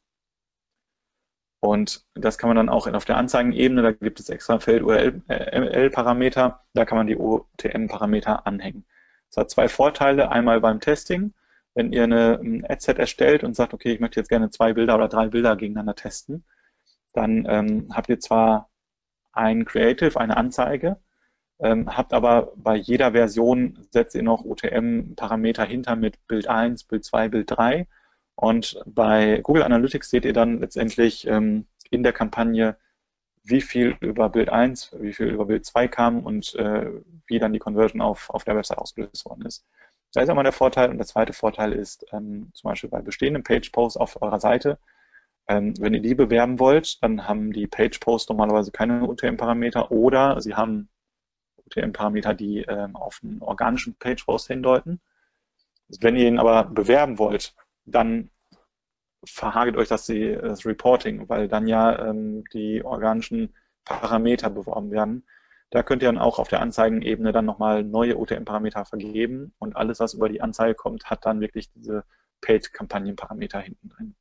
Und 1.60 2.04
das 2.16 2.40
kann 2.40 2.48
man 2.48 2.58
dann 2.58 2.70
auch 2.70 2.88
auf 2.88 3.06
der 3.06 3.18
Anzeigenebene, 3.18 3.84
da 3.84 3.92
gibt 3.92 4.20
es 4.20 4.30
extra 4.30 4.60
Feld 4.60 4.82
URL-Parameter, 4.82 6.64
da 6.74 6.86
kann 6.86 6.98
man 6.98 7.06
die 7.06 7.18
OTM-Parameter 7.18 8.48
anhängen. 8.48 8.86
Das 9.30 9.38
hat 9.38 9.52
zwei 9.52 9.68
Vorteile. 9.68 10.32
Einmal 10.32 10.60
beim 10.60 10.80
Testing, 10.80 11.34
wenn 11.76 11.94
ihr 11.94 12.04
eine 12.04 12.64
Adset 12.68 12.98
erstellt 12.98 13.44
und 13.44 13.56
sagt, 13.56 13.74
okay, 13.74 13.94
ich 13.94 14.00
möchte 14.00 14.20
jetzt 14.20 14.30
gerne 14.30 14.50
zwei 14.50 14.74
Bilder 14.74 14.96
oder 14.96 15.08
drei 15.08 15.28
Bilder 15.28 15.56
gegeneinander 15.56 15.96
testen, 15.96 16.44
dann 17.14 17.46
ähm, 17.48 17.90
habt 17.94 18.10
ihr 18.10 18.20
zwar 18.20 18.72
ein 19.32 19.66
Creative, 19.66 20.20
eine 20.20 20.38
Anzeige, 20.38 20.98
ähm, 21.62 21.96
habt 21.96 22.14
aber 22.14 22.52
bei 22.56 22.76
jeder 22.76 23.12
Version 23.12 23.88
setzt 23.92 24.16
ihr 24.16 24.24
noch 24.24 24.44
UTM-Parameter 24.44 25.64
hinter 25.64 25.96
mit 25.96 26.26
Bild 26.28 26.48
1, 26.48 26.86
Bild 26.86 27.06
2, 27.06 27.30
Bild 27.30 27.52
3. 27.52 27.88
Und 28.36 28.82
bei 28.86 29.40
Google 29.44 29.64
Analytics 29.64 30.10
seht 30.10 30.26
ihr 30.26 30.34
dann 30.34 30.60
letztendlich 30.60 31.28
ähm, 31.28 31.68
in 31.92 32.02
der 32.04 32.14
Kampagne, 32.14 32.78
wie 33.44 33.62
viel 33.62 33.96
über 34.00 34.30
Bild 34.30 34.50
1, 34.50 34.96
wie 35.00 35.14
viel 35.14 35.28
über 35.28 35.46
Bild 35.46 35.66
2 35.66 35.88
kam 35.88 36.24
und 36.24 36.56
äh, 36.56 36.90
wie 37.28 37.40
dann 37.40 37.54
die 37.54 37.60
Conversion 37.60 38.02
auf, 38.02 38.30
auf 38.32 38.44
der 38.44 38.56
Website 38.56 38.80
ausgelöst 38.80 39.26
worden 39.26 39.46
ist. 39.46 39.66
Da 40.14 40.22
ist 40.22 40.30
einmal 40.30 40.44
der 40.44 40.54
Vorteil. 40.54 40.90
Und 40.90 40.98
der 40.98 41.08
zweite 41.08 41.34
Vorteil 41.34 41.74
ist 41.74 42.06
ähm, 42.12 42.50
zum 42.54 42.70
Beispiel 42.70 42.90
bei 42.90 43.02
bestehenden 43.02 43.44
Page-Posts 43.44 43.98
auf 43.98 44.22
eurer 44.22 44.40
Seite, 44.40 44.80
ähm, 45.48 45.74
wenn 45.80 45.94
ihr 45.94 46.02
die 46.02 46.16
bewerben 46.16 46.60
wollt, 46.60 47.02
dann 47.04 47.28
haben 47.28 47.52
die 47.54 47.68
Page-Posts 47.68 48.30
normalerweise 48.30 48.72
keine 48.72 49.08
UTM-Parameter 49.08 49.92
oder 49.92 50.40
sie 50.42 50.56
haben 50.56 50.90
UTM-Parameter, 51.72 52.34
die 52.34 52.60
ähm, 52.62 52.96
auf 52.96 53.20
einen 53.24 53.42
organischen 53.42 53.96
Page-Post 53.96 54.48
hindeuten. 54.48 55.02
Wenn 56.00 56.16
ihr 56.16 56.28
ihn 56.28 56.40
aber 56.40 56.66
bewerben 56.66 57.20
wollt, 57.20 57.56
dann 57.86 58.30
verhagelt 59.26 59.78
euch 59.78 59.88
das, 59.88 60.08
das 60.08 60.66
Reporting, 60.66 61.30
weil 61.30 61.48
dann 61.48 61.68
ja 61.68 62.08
ähm, 62.08 62.44
die 62.54 62.84
organischen 62.84 63.56
Parameter 63.86 64.50
beworben 64.50 64.92
werden. 64.92 65.26
Da 65.70 65.84
könnt 65.84 66.04
ihr 66.04 66.10
dann 66.10 66.18
auch 66.18 66.40
auf 66.40 66.50
der 66.50 66.62
Anzeigenebene 66.62 67.32
dann 67.32 67.46
nochmal 67.46 67.84
neue 67.84 68.18
OTM-Parameter 68.18 68.86
vergeben 68.86 69.54
und 69.60 69.76
alles, 69.76 70.00
was 70.00 70.14
über 70.14 70.28
die 70.28 70.42
Anzeige 70.42 70.76
kommt, 70.76 71.06
hat 71.06 71.26
dann 71.26 71.40
wirklich 71.40 71.72
diese 71.72 72.04
Paid-Kampagnen-Parameter 72.42 73.60
hinten 73.60 73.90
drin. 73.90 74.16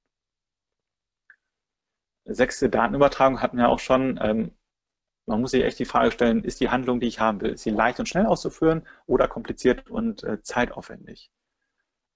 Sechste 2.24 2.68
Datenübertragung 2.68 3.42
hatten 3.42 3.56
wir 3.56 3.68
auch 3.68 3.80
schon. 3.80 4.20
Ähm, 4.22 4.52
man 5.26 5.40
muss 5.40 5.52
sich 5.52 5.64
echt 5.64 5.78
die 5.78 5.84
Frage 5.84 6.10
stellen, 6.10 6.44
ist 6.44 6.60
die 6.60 6.70
Handlung, 6.70 7.00
die 7.00 7.06
ich 7.06 7.20
haben 7.20 7.40
will, 7.40 7.52
ist 7.52 7.62
sie 7.62 7.70
leicht 7.70 8.00
und 8.00 8.08
schnell 8.08 8.26
auszuführen 8.26 8.82
oder 9.06 9.28
kompliziert 9.28 9.90
und 9.90 10.24
äh, 10.24 10.42
zeitaufwendig? 10.42 11.30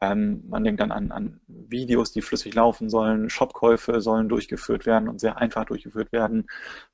Ähm, 0.01 0.45
man 0.49 0.65
denkt 0.65 0.81
dann 0.81 0.93
an, 0.93 1.13
an, 1.13 1.41
Videos, 1.47 2.13
die 2.13 2.23
flüssig 2.23 2.55
laufen 2.55 2.91
sollen, 2.91 3.31
Shopkäufe 3.31 4.01
sollen 4.01 4.29
durchgeführt 4.29 4.87
werden 4.87 5.09
und 5.09 5.21
sehr 5.21 5.39
einfach 5.39 5.65
durchgeführt 5.65 6.13
werden, 6.13 6.47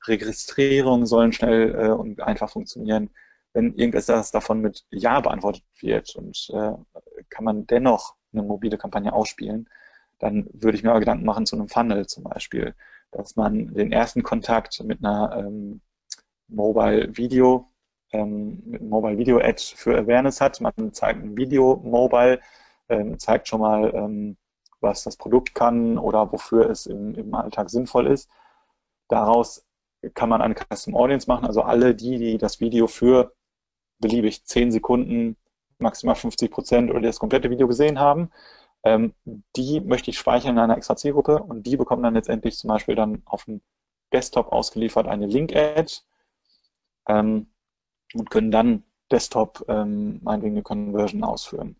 Registrierungen 0.07 1.05
sollen 1.05 1.33
schnell 1.33 1.75
äh, 1.75 1.89
und 1.89 2.21
einfach 2.21 2.49
funktionieren. 2.49 3.09
Wenn 3.53 3.73
irgendetwas 3.75 4.31
davon 4.31 4.61
mit 4.61 4.85
Ja 4.91 5.19
beantwortet 5.19 5.63
wird 5.79 6.15
und 6.15 6.49
äh, 6.53 6.73
kann 7.29 7.43
man 7.45 7.67
dennoch 7.67 8.15
eine 8.33 8.43
mobile 8.43 8.77
Kampagne 8.77 9.11
ausspielen, 9.11 9.67
dann 10.19 10.47
würde 10.53 10.77
ich 10.77 10.83
mir 10.83 10.91
aber 10.91 10.99
Gedanken 10.99 11.25
machen 11.25 11.45
zu 11.45 11.55
einem 11.55 11.67
Funnel 11.67 12.05
zum 12.07 12.23
Beispiel, 12.23 12.75
dass 13.11 13.35
man 13.35 13.73
den 13.73 13.91
ersten 13.91 14.23
Kontakt 14.23 14.81
mit 14.83 15.03
einer 15.03 15.35
ähm, 15.37 15.81
Mobile 16.51 17.15
Video, 17.17 17.67
ähm, 18.11 18.61
Mobile 18.81 19.17
Video 19.17 19.39
Ad 19.39 19.61
für 19.75 19.97
Awareness 19.97 20.41
hat. 20.41 20.61
Man 20.61 20.93
zeigt 20.93 21.23
ein 21.23 21.35
Video 21.37 21.81
mobile 21.83 22.39
ähm, 22.91 23.17
zeigt 23.17 23.47
schon 23.47 23.61
mal, 23.61 23.91
ähm, 23.95 24.37
was 24.81 25.03
das 25.03 25.15
Produkt 25.15 25.55
kann 25.55 25.97
oder 25.97 26.31
wofür 26.31 26.69
es 26.69 26.85
im, 26.85 27.15
im 27.15 27.33
Alltag 27.33 27.69
sinnvoll 27.69 28.07
ist. 28.07 28.29
Daraus 29.07 29.65
kann 30.13 30.29
man 30.29 30.41
eine 30.41 30.55
Custom 30.55 30.95
Audience 30.95 31.27
machen, 31.27 31.45
also 31.45 31.61
alle 31.61 31.95
die, 31.95 32.17
die 32.17 32.37
das 32.37 32.59
Video 32.59 32.87
für 32.87 33.33
beliebig 33.99 34.45
10 34.45 34.71
Sekunden, 34.71 35.37
maximal 35.79 36.15
50 36.15 36.51
Prozent 36.51 36.91
oder 36.91 37.01
das 37.01 37.19
komplette 37.19 37.49
Video 37.49 37.67
gesehen 37.67 37.99
haben, 37.99 38.31
ähm, 38.83 39.13
die 39.55 39.79
möchte 39.81 40.09
ich 40.11 40.17
speichern 40.17 40.57
in 40.57 40.59
einer 40.59 40.77
extra 40.77 40.95
Zielgruppe 40.95 41.43
und 41.43 41.63
die 41.67 41.77
bekommen 41.77 42.03
dann 42.03 42.15
letztendlich 42.15 42.57
zum 42.57 42.69
Beispiel 42.69 42.95
dann 42.95 43.21
auf 43.25 43.45
dem 43.45 43.61
Desktop 44.11 44.51
ausgeliefert 44.51 45.07
eine 45.07 45.27
Link-Ad 45.27 45.93
ähm, 47.07 47.47
und 48.13 48.29
können 48.29 48.51
dann 48.51 48.83
Desktop 49.11 49.65
ähm, 49.67 50.19
meinetwegen 50.23 50.55
eine 50.55 50.63
Conversion 50.63 51.23
ausführen 51.23 51.75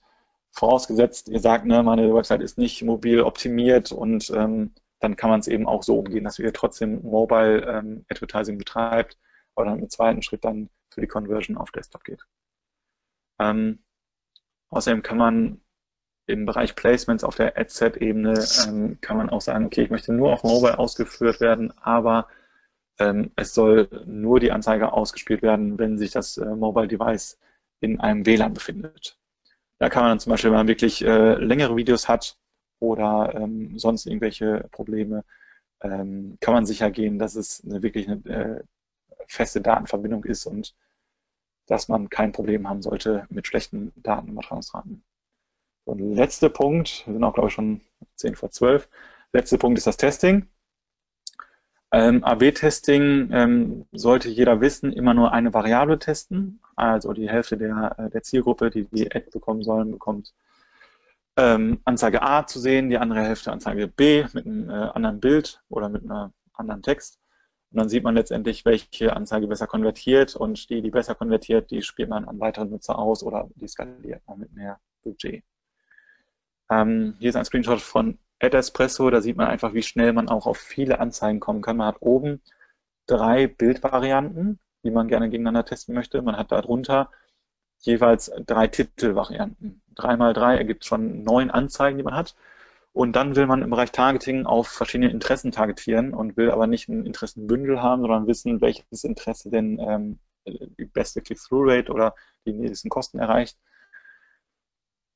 vorausgesetzt, 0.52 1.30
ihr 1.30 1.40
sagt, 1.40 1.66
ne, 1.66 1.82
meine 1.84 2.14
Website 2.14 2.42
ist 2.42 2.58
nicht 2.58 2.82
mobil 2.84 3.22
optimiert 3.22 3.92
und 3.92 4.30
ähm, 4.32 4.74
dann 5.00 5.16
kann 5.16 5.30
man 5.30 5.40
es 5.40 5.48
eben 5.48 5.68
auch 5.68 5.84
so 5.84 6.00
umgehen, 6.00 6.24
dass 6.24 6.40
ihr 6.40 6.54
trotzdem 6.54 7.02
Mobile 7.02 7.62
ähm, 7.66 8.06
Advertising 8.10 8.58
betreibt 8.58 9.18
oder 9.56 9.74
im 9.74 9.90
zweiten 9.90 10.22
Schritt 10.22 10.46
dann 10.46 10.70
für 10.90 11.02
die 11.02 11.08
Conversion 11.08 11.58
auf 11.58 11.72
Desktop 11.72 12.04
geht. 12.04 12.26
Ähm, 13.40 13.80
außerdem 14.70 15.02
kann 15.02 15.18
man 15.18 15.62
im 16.28 16.46
Bereich 16.46 16.76
Placements 16.76 17.24
auf 17.24 17.36
der 17.36 17.58
Ad-Set-Ebene 17.58 18.46
ähm, 18.68 19.00
kann 19.02 19.18
man 19.18 19.30
auch 19.30 19.42
sagen, 19.42 19.66
okay, 19.66 19.84
ich 19.84 19.90
möchte 19.90 20.14
nur 20.14 20.34
auf 20.34 20.44
Mobile 20.44 20.78
ausgeführt 20.78 21.40
werden, 21.40 21.74
aber 21.80 22.28
ähm, 23.02 23.32
es 23.36 23.54
soll 23.54 23.90
nur 24.06 24.40
die 24.40 24.52
Anzeige 24.52 24.94
ausgespielt 24.94 25.42
werden, 25.42 25.80
wenn 25.80 25.98
sich 25.98 26.12
das 26.12 26.38
äh, 26.38 26.46
Mobile 26.46 26.88
Device 26.88 27.38
in 27.80 28.00
einem 28.00 28.26
WLAN 28.26 28.54
befindet. 28.54 29.18
Da 29.80 29.90
kann 29.90 30.04
man 30.04 30.12
dann 30.12 30.20
zum 30.20 30.32
Beispiel, 30.32 30.52
wenn 30.52 30.60
man 30.60 30.68
wirklich 30.68 31.04
äh, 31.04 31.36
längere 31.36 31.76
Videos 31.76 32.08
hat 32.08 32.38
oder 32.80 33.34
ähm, 33.36 33.78
sonst 33.80 34.06
irgendwelche 34.06 34.68
Probleme, 34.72 35.24
ähm, 35.82 36.38
kann 36.40 36.54
man 36.54 36.66
sicher 36.66 36.92
gehen, 36.92 37.18
dass 37.18 37.36
es 37.36 37.64
eine, 37.66 37.82
wirklich 37.82 38.08
eine 38.08 38.26
äh, 38.26 38.64
feste 39.28 39.62
Datenverbindung 39.62 40.24
ist 40.26 40.46
und 40.46 40.76
dass 41.68 41.88
man 41.88 42.10
kein 42.10 42.32
Problem 42.32 42.70
haben 42.70 42.82
sollte 42.82 43.26
mit 43.30 43.48
schlechten 43.48 43.92
Datenübertragungsraten. 43.96 45.04
Und 45.86 46.00
letzter 46.16 46.50
Punkt, 46.50 47.04
wir 47.08 47.14
sind 47.14 47.24
auch 47.24 47.34
glaube 47.34 47.50
ich 47.50 47.56
schon 47.56 47.82
10 48.16 48.36
vor 48.36 48.52
12, 48.52 48.88
letzter 49.34 49.58
Punkt 49.58 49.80
ist 49.80 49.88
das 49.88 49.98
Testing. 49.98 50.48
Ähm, 51.94 52.24
AB-Testing 52.24 53.30
ähm, 53.34 53.86
sollte 53.92 54.30
jeder 54.30 54.62
wissen, 54.62 54.94
immer 54.94 55.14
nur 55.14 55.34
eine 55.34 55.54
Variable 55.54 56.00
testen. 56.00 56.62
Also 56.76 57.12
die 57.12 57.30
Hälfte 57.30 57.58
der, 57.58 57.96
äh, 57.98 58.10
der 58.10 58.24
Zielgruppe, 58.24 58.70
die 58.70 58.86
die 58.86 59.14
Ad 59.14 59.30
bekommen 59.32 59.62
sollen, 59.64 59.92
bekommt 59.92 60.34
ähm, 61.38 61.80
Anzeige 61.86 62.22
A 62.22 62.46
zu 62.48 62.60
sehen, 62.60 62.90
die 62.90 62.98
andere 62.98 63.22
Hälfte 63.24 63.52
Anzeige 63.52 63.88
B 63.88 64.26
mit 64.34 64.46
einem 64.46 64.70
äh, 64.70 64.74
anderen 64.74 65.20
Bild 65.20 65.62
oder 65.70 65.90
mit 65.90 66.10
einem 66.10 66.32
anderen 66.54 66.82
Text. 66.82 67.20
Und 67.72 67.80
dann 67.80 67.90
sieht 67.90 68.04
man 68.04 68.16
letztendlich, 68.16 68.66
welche 68.66 69.16
Anzeige 69.16 69.48
besser 69.48 69.68
konvertiert 69.68 70.36
und 70.36 70.70
die, 70.70 70.82
die 70.82 70.92
besser 70.92 71.16
konvertiert, 71.16 71.72
die 71.72 71.82
spielt 71.82 72.10
man 72.10 72.26
an 72.26 72.40
weitere 72.40 72.66
Nutzer 72.66 73.00
aus 73.00 73.24
oder 73.24 73.50
die 73.56 73.68
skaliert 73.68 74.22
man 74.28 74.40
mit 74.40 74.54
mehr 74.54 74.80
Budget. 75.04 75.44
Ähm, 76.70 77.16
hier 77.20 77.30
ist 77.30 77.36
ein 77.36 77.46
Screenshot 77.46 77.82
von 77.82 78.18
Ad 78.42 78.58
Espresso, 78.58 79.10
da 79.12 79.22
sieht 79.22 79.38
man 79.38 79.48
einfach, 79.48 79.74
wie 79.74 79.84
schnell 79.84 80.14
man 80.14 80.28
auch 80.28 80.48
auf 80.48 80.58
viele 80.58 81.00
Anzeigen 81.00 81.40
kommen 81.40 81.62
kann. 81.62 81.78
Man 81.78 81.88
hat 81.88 82.02
oben 82.02 82.42
drei 83.06 83.48
Bildvarianten, 83.48 84.60
die 84.84 84.92
man 84.92 85.08
gerne 85.08 85.30
gegeneinander 85.30 85.66
testen 85.66 85.94
möchte. 85.94 86.22
Man 86.24 86.38
hat 86.38 86.52
darunter 86.52 87.12
jeweils 87.82 88.32
drei 88.48 88.68
Titelvarianten. 88.68 89.82
Drei 89.96 90.18
mal 90.18 90.34
drei 90.34 90.58
ergibt 90.58 90.86
schon 90.86 91.24
neun 91.24 91.52
Anzeigen, 91.52 91.98
die 91.98 92.04
man 92.04 92.16
hat. 92.16 92.36
Und 92.94 93.16
dann 93.16 93.36
will 93.36 93.46
man 93.46 93.62
im 93.62 93.70
Bereich 93.70 93.92
Targeting 93.92 94.46
auf 94.46 94.68
verschiedene 94.68 95.12
Interessen 95.12 95.52
targetieren 95.52 96.14
und 96.14 96.36
will 96.36 96.52
aber 96.52 96.68
nicht 96.68 96.90
ein 96.90 97.06
Interessenbündel 97.06 97.82
haben, 97.82 98.02
sondern 98.02 98.28
wissen, 98.28 98.60
welches 98.60 99.04
Interesse 99.04 99.50
denn 99.50 99.80
ähm, 99.80 100.20
die 100.46 100.86
beste 100.86 101.22
Click-Through-Rate 101.22 101.92
oder 101.92 102.16
die 102.46 102.54
niedrigsten 102.54 102.90
Kosten 102.90 103.20
erreicht. 103.20 103.58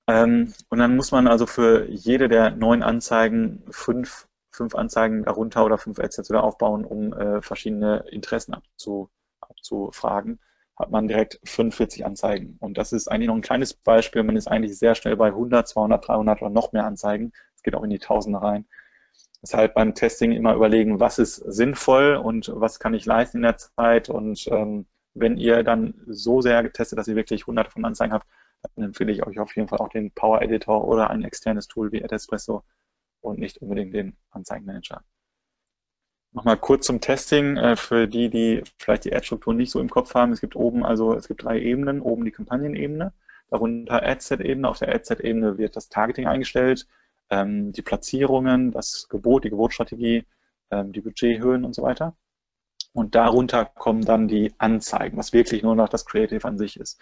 Ähm, 0.07 0.53
und 0.69 0.79
dann 0.79 0.95
muss 0.95 1.11
man 1.11 1.27
also 1.27 1.45
für 1.45 1.89
jede 1.89 2.27
der 2.29 2.51
neun 2.51 2.83
Anzeigen 2.83 3.63
fünf, 3.71 4.27
fünf 4.51 4.75
Anzeigen 4.75 5.23
darunter 5.23 5.65
oder 5.65 5.77
fünf 5.77 5.99
Ads 5.99 6.29
wieder 6.29 6.43
aufbauen, 6.43 6.85
um 6.85 7.13
äh, 7.13 7.41
verschiedene 7.41 8.05
Interessen 8.11 8.53
abzu, 8.53 9.09
abzufragen. 9.41 10.39
Hat 10.77 10.91
man 10.91 11.07
direkt 11.07 11.39
45 11.45 12.05
Anzeigen. 12.05 12.57
Und 12.59 12.77
das 12.77 12.91
ist 12.91 13.07
eigentlich 13.07 13.27
noch 13.27 13.35
ein 13.35 13.41
kleines 13.41 13.73
Beispiel. 13.73 14.23
Man 14.23 14.35
ist 14.35 14.47
eigentlich 14.47 14.77
sehr 14.77 14.93
schnell 14.93 15.15
bei 15.15 15.27
100, 15.27 15.67
200, 15.67 16.07
300 16.07 16.41
oder 16.41 16.51
noch 16.51 16.73
mehr 16.73 16.85
Anzeigen. 16.85 17.31
Es 17.55 17.63
geht 17.63 17.75
auch 17.75 17.83
in 17.83 17.89
die 17.89 17.99
Tausende 17.99 18.41
rein. 18.41 18.65
Deshalb 19.41 19.73
beim 19.75 19.93
Testing 19.95 20.31
immer 20.33 20.53
überlegen, 20.53 20.99
was 20.99 21.19
ist 21.19 21.35
sinnvoll 21.35 22.15
und 22.15 22.51
was 22.53 22.79
kann 22.79 22.93
ich 22.93 23.05
leisten 23.05 23.37
in 23.37 23.43
der 23.43 23.57
Zeit. 23.57 24.09
Und 24.09 24.47
ähm, 24.47 24.85
wenn 25.13 25.37
ihr 25.37 25.63
dann 25.63 25.93
so 26.07 26.41
sehr 26.41 26.61
getestet, 26.63 26.99
dass 26.99 27.07
ihr 27.07 27.15
wirklich 27.15 27.47
hunderte 27.47 27.71
von 27.71 27.85
Anzeigen 27.85 28.13
habt, 28.13 28.27
dann 28.75 28.85
empfehle 28.85 29.11
ich 29.11 29.25
euch 29.25 29.39
auf 29.39 29.55
jeden 29.55 29.67
Fall 29.67 29.79
auch 29.79 29.89
den 29.89 30.11
Power 30.11 30.41
Editor 30.41 30.87
oder 30.87 31.09
ein 31.09 31.23
externes 31.23 31.67
Tool 31.67 31.91
wie 31.91 32.03
AdEspresso 32.03 32.63
und 33.21 33.39
nicht 33.39 33.57
unbedingt 33.57 33.93
den 33.93 34.15
Anzeigenmanager. 34.31 35.03
Nochmal 36.35 36.57
kurz 36.57 36.85
zum 36.85 36.99
Testing 36.99 37.55
äh, 37.55 37.75
für 37.77 38.07
die, 38.07 38.29
die 38.29 38.61
vielleicht 38.77 39.05
die 39.05 39.15
Ad-Struktur 39.15 39.53
nicht 39.53 39.71
so 39.71 39.79
im 39.79 39.89
Kopf 39.89 40.15
haben. 40.15 40.33
Es 40.33 40.41
gibt 40.41 40.57
oben 40.57 40.85
also, 40.85 41.13
es 41.13 41.29
gibt 41.29 41.43
drei 41.43 41.61
Ebenen. 41.61 42.01
Oben 42.01 42.25
die 42.25 42.31
Kampagnenebene, 42.31 43.13
darunter 43.49 44.05
Adset-Ebene. 44.05 44.67
Auf 44.67 44.79
der 44.79 44.93
Adset-Ebene 44.93 45.57
wird 45.57 45.77
das 45.77 45.87
Targeting 45.87 46.27
eingestellt, 46.27 46.87
ähm, 47.29 47.71
die 47.71 47.81
Platzierungen, 47.81 48.71
das 48.71 49.07
Gebot, 49.09 49.45
die 49.45 49.49
Gebotstrategie, 49.49 50.25
ähm, 50.71 50.91
die 50.91 50.99
Budgethöhen 50.99 51.63
und 51.63 51.73
so 51.73 51.83
weiter. 51.83 52.17
Und 52.91 53.15
darunter 53.15 53.63
kommen 53.63 54.03
dann 54.03 54.27
die 54.27 54.53
Anzeigen, 54.57 55.17
was 55.17 55.31
wirklich 55.31 55.63
nur 55.63 55.75
noch 55.75 55.87
das 55.89 56.05
Creative 56.05 56.45
an 56.45 56.57
sich 56.57 56.77
ist. 56.77 57.01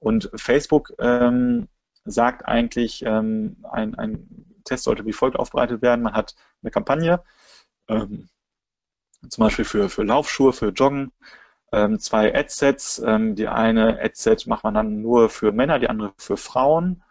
Und 0.00 0.30
Facebook 0.36 0.92
ähm, 0.98 1.68
sagt 2.04 2.46
eigentlich, 2.46 3.02
ähm, 3.04 3.56
ein, 3.70 3.94
ein 3.96 4.46
Test 4.64 4.84
sollte 4.84 5.06
wie 5.06 5.12
folgt 5.12 5.38
aufbereitet 5.38 5.82
werden. 5.82 6.02
Man 6.02 6.14
hat 6.14 6.34
eine 6.62 6.70
Kampagne, 6.70 7.22
ähm, 7.88 8.28
zum 9.28 9.44
Beispiel 9.44 9.64
für, 9.64 9.88
für 9.88 10.04
Laufschuhe, 10.04 10.52
für 10.52 10.68
Joggen, 10.68 11.12
ähm, 11.72 11.98
zwei 11.98 12.34
Adsets. 12.34 13.00
Ähm, 13.04 13.34
die 13.34 13.48
eine 13.48 14.00
Adset 14.00 14.46
macht 14.46 14.64
man 14.64 14.74
dann 14.74 15.02
nur 15.02 15.28
für 15.30 15.52
Männer, 15.52 15.78
die 15.78 15.88
andere 15.88 16.12
für 16.18 16.36
Frauen. 16.36 17.02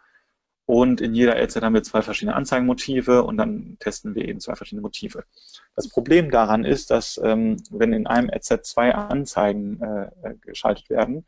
und 0.66 1.00
in 1.00 1.14
jeder 1.14 1.36
Adset 1.36 1.62
haben 1.62 1.74
wir 1.74 1.82
zwei 1.82 2.02
verschiedene 2.02 2.36
Anzeigenmotive 2.36 3.24
und 3.24 3.38
dann 3.38 3.78
testen 3.80 4.14
wir 4.14 4.28
eben 4.28 4.40
zwei 4.40 4.54
verschiedene 4.54 4.82
Motive. 4.82 5.24
Das 5.74 5.88
Problem 5.88 6.30
daran 6.30 6.64
ist, 6.64 6.90
dass 6.90 7.18
ähm, 7.24 7.56
wenn 7.70 7.92
in 7.94 8.06
einem 8.06 8.30
Adset 8.30 8.66
zwei 8.66 8.94
Anzeigen 8.94 9.80
äh, 9.82 10.34
geschaltet 10.42 10.90
werden, 10.90 11.26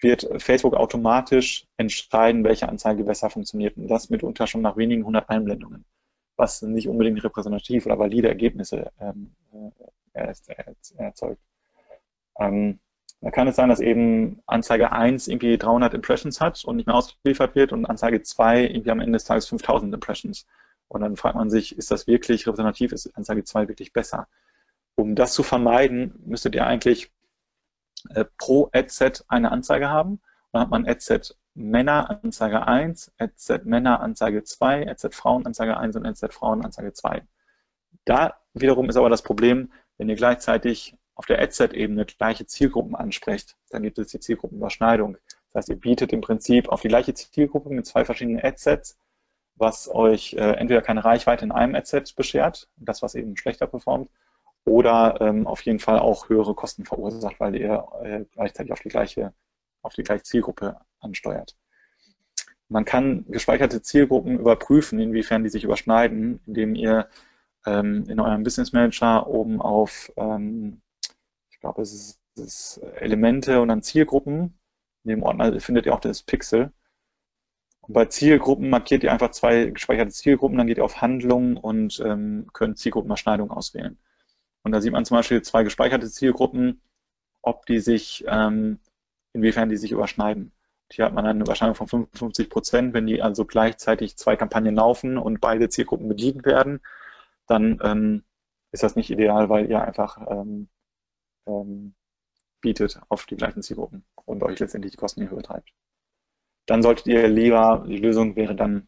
wird 0.00 0.28
Facebook 0.38 0.74
automatisch 0.74 1.66
entscheiden, 1.76 2.44
welche 2.44 2.68
Anzeige 2.68 3.04
besser 3.04 3.30
funktioniert. 3.30 3.76
Und 3.76 3.88
das 3.88 4.10
mitunter 4.10 4.46
schon 4.46 4.62
nach 4.62 4.76
wenigen 4.76 5.04
hundert 5.04 5.28
Einblendungen, 5.28 5.84
was 6.36 6.62
nicht 6.62 6.88
unbedingt 6.88 7.22
repräsentativ 7.22 7.86
oder 7.86 7.98
valide 7.98 8.28
Ergebnisse 8.28 8.92
ähm, 9.00 9.32
äh, 10.12 10.34
erzeugt. 10.96 11.40
Ähm, 12.38 12.78
da 13.20 13.30
kann 13.30 13.48
es 13.48 13.56
sein, 13.56 13.68
dass 13.68 13.80
eben 13.80 14.40
Anzeige 14.46 14.92
1 14.92 15.26
irgendwie 15.26 15.58
300 15.58 15.94
Impressions 15.94 16.40
hat 16.40 16.64
und 16.64 16.76
nicht 16.76 16.86
mehr 16.86 16.94
ausgeliefert 16.94 17.56
wird 17.56 17.72
und 17.72 17.84
Anzeige 17.86 18.22
2 18.22 18.66
irgendwie 18.66 18.90
am 18.90 19.00
Ende 19.00 19.16
des 19.16 19.24
Tages 19.24 19.48
5000 19.48 19.92
Impressions. 19.92 20.46
Und 20.86 21.00
dann 21.00 21.16
fragt 21.16 21.34
man 21.34 21.50
sich, 21.50 21.76
ist 21.76 21.90
das 21.90 22.06
wirklich 22.06 22.46
repräsentativ? 22.46 22.92
Ist 22.92 23.14
Anzeige 23.16 23.42
2 23.42 23.68
wirklich 23.68 23.92
besser? 23.92 24.28
Um 24.94 25.16
das 25.16 25.34
zu 25.34 25.42
vermeiden, 25.42 26.14
müsstet 26.24 26.54
ihr 26.54 26.66
eigentlich 26.66 27.10
äh, 28.10 28.24
pro 28.36 28.70
Adset 28.72 29.24
eine 29.28 29.50
Anzeige 29.52 29.88
haben. 29.88 30.20
Dann 30.52 30.62
hat 30.62 30.70
man 30.70 30.86
Adset 30.86 31.36
Männer 31.54 32.08
Anzeige 32.22 32.66
1, 32.66 33.12
Adset 33.18 33.66
Männer 33.66 34.00
Anzeige 34.00 34.44
2, 34.44 34.88
Adset 34.88 35.14
Frauen 35.14 35.44
Anzeige 35.46 35.76
1 35.76 35.96
und 35.96 36.06
Adset 36.06 36.32
Frauen 36.32 36.64
Anzeige 36.64 36.92
2. 36.92 37.22
Da 38.04 38.38
wiederum 38.54 38.88
ist 38.88 38.96
aber 38.96 39.10
das 39.10 39.22
Problem, 39.22 39.72
wenn 39.98 40.08
ihr 40.08 40.16
gleichzeitig 40.16 40.96
auf 41.14 41.26
der 41.26 41.42
Adset-Ebene 41.42 42.06
gleiche 42.06 42.46
Zielgruppen 42.46 42.94
ansprecht, 42.94 43.56
dann 43.70 43.82
gibt 43.82 43.98
es 43.98 44.08
die 44.08 44.20
Zielgruppenüberschneidung. 44.20 45.16
Das 45.52 45.62
heißt, 45.62 45.68
ihr 45.70 45.80
bietet 45.80 46.12
im 46.12 46.20
Prinzip 46.20 46.68
auf 46.68 46.82
die 46.82 46.88
gleiche 46.88 47.12
Zielgruppe 47.12 47.70
mit 47.70 47.86
zwei 47.86 48.04
verschiedenen 48.04 48.40
Adsets, 48.42 48.98
was 49.56 49.92
euch 49.92 50.34
äh, 50.34 50.52
entweder 50.52 50.80
keine 50.80 51.04
Reichweite 51.04 51.44
in 51.44 51.50
einem 51.50 51.74
Adset 51.74 52.14
beschert, 52.14 52.68
das 52.76 53.02
was 53.02 53.16
eben 53.16 53.36
schlechter 53.36 53.66
performt, 53.66 54.08
oder 54.68 55.20
ähm, 55.20 55.46
auf 55.46 55.62
jeden 55.62 55.78
Fall 55.78 55.98
auch 55.98 56.28
höhere 56.28 56.54
Kosten 56.54 56.84
verursacht, 56.84 57.40
weil 57.40 57.56
ihr 57.56 57.86
äh, 58.02 58.24
gleichzeitig 58.32 58.72
auf 58.72 58.80
die 58.80 58.88
gleiche 58.88 59.32
auf 59.82 59.94
die 59.94 60.02
gleiche 60.02 60.24
Zielgruppe 60.24 60.76
ansteuert. 61.00 61.56
Man 62.68 62.84
kann 62.84 63.24
gespeicherte 63.28 63.80
Zielgruppen 63.80 64.38
überprüfen, 64.38 64.98
inwiefern 64.98 65.44
die 65.44 65.50
sich 65.50 65.64
überschneiden, 65.64 66.40
indem 66.46 66.74
ihr 66.74 67.08
ähm, 67.64 68.04
in 68.08 68.20
eurem 68.20 68.42
Business 68.42 68.72
Manager 68.72 69.26
oben 69.26 69.60
auf 69.62 70.12
ähm, 70.16 70.82
ich 71.58 71.60
glaube, 71.60 71.82
es 71.82 71.92
ist, 71.92 72.20
es 72.36 72.76
ist 72.76 72.80
Elemente 73.00 73.60
und 73.60 73.66
dann 73.66 73.82
Zielgruppen. 73.82 74.56
In 75.02 75.10
dem 75.10 75.24
Ordner 75.24 75.58
findet 75.60 75.86
ihr 75.86 75.94
auch 75.94 75.98
das 75.98 76.22
Pixel. 76.22 76.72
Und 77.80 77.94
bei 77.94 78.04
Zielgruppen 78.04 78.70
markiert 78.70 79.02
ihr 79.02 79.10
einfach 79.10 79.32
zwei 79.32 79.64
gespeicherte 79.64 80.12
Zielgruppen, 80.12 80.56
dann 80.56 80.68
geht 80.68 80.76
ihr 80.76 80.84
auf 80.84 81.00
Handlungen 81.02 81.56
und 81.56 82.00
ähm, 82.06 82.46
könnt 82.52 82.78
Zielgruppenüberschneidung 82.78 83.50
auswählen. 83.50 83.98
Und 84.68 84.72
da 84.72 84.82
sieht 84.82 84.92
man 84.92 85.06
zum 85.06 85.16
Beispiel 85.16 85.40
zwei 85.40 85.62
gespeicherte 85.62 86.10
Zielgruppen, 86.10 86.82
ob 87.40 87.64
die 87.64 87.78
sich, 87.78 88.22
ähm, 88.28 88.80
inwiefern 89.32 89.70
die 89.70 89.78
sich 89.78 89.92
überschneiden. 89.92 90.52
Hier 90.92 91.06
hat 91.06 91.14
man 91.14 91.24
eine 91.24 91.40
Überschneidung 91.40 91.74
von 91.74 91.88
55 91.88 92.50
Prozent. 92.50 92.92
Wenn 92.92 93.06
die 93.06 93.22
also 93.22 93.46
gleichzeitig 93.46 94.18
zwei 94.18 94.36
Kampagnen 94.36 94.74
laufen 94.74 95.16
und 95.16 95.40
beide 95.40 95.70
Zielgruppen 95.70 96.06
bedient 96.06 96.44
werden, 96.44 96.80
dann 97.46 97.80
ähm, 97.82 98.24
ist 98.70 98.82
das 98.82 98.94
nicht 98.94 99.08
ideal, 99.08 99.48
weil 99.48 99.70
ihr 99.70 99.80
einfach 99.80 100.18
ähm, 100.28 100.68
bietet 102.60 103.00
auf 103.08 103.24
die 103.24 103.36
gleichen 103.36 103.62
Zielgruppen 103.62 104.04
und 104.26 104.42
euch 104.42 104.58
letztendlich 104.58 104.92
die 104.92 104.98
Kosten 104.98 105.22
in 105.22 105.28
die 105.28 105.34
Höhe 105.34 105.42
treibt. 105.42 105.72
Dann 106.66 106.82
solltet 106.82 107.06
ihr 107.06 107.26
lieber, 107.26 107.86
die 107.88 107.96
Lösung 107.96 108.36
wäre 108.36 108.54
dann, 108.54 108.86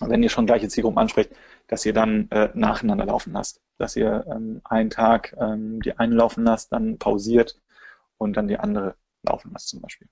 wenn 0.00 0.22
ihr 0.22 0.28
schon 0.28 0.46
gleiche 0.46 0.68
Zielgruppen 0.68 0.98
ansprecht, 0.98 1.30
dass 1.68 1.84
ihr 1.86 1.92
dann 1.92 2.30
äh, 2.30 2.50
nacheinander 2.54 3.06
laufen 3.06 3.32
lasst. 3.32 3.60
Dass 3.78 3.96
ihr 3.96 4.24
ähm, 4.30 4.60
einen 4.64 4.90
Tag 4.90 5.36
ähm, 5.40 5.80
die 5.82 5.98
eine 5.98 6.14
laufen 6.14 6.44
lasst, 6.44 6.72
dann 6.72 6.98
pausiert 6.98 7.60
und 8.18 8.36
dann 8.36 8.48
die 8.48 8.58
andere 8.58 8.96
laufen 9.22 9.50
lasst 9.52 9.68
zum 9.68 9.80
Beispiel. 9.80 10.08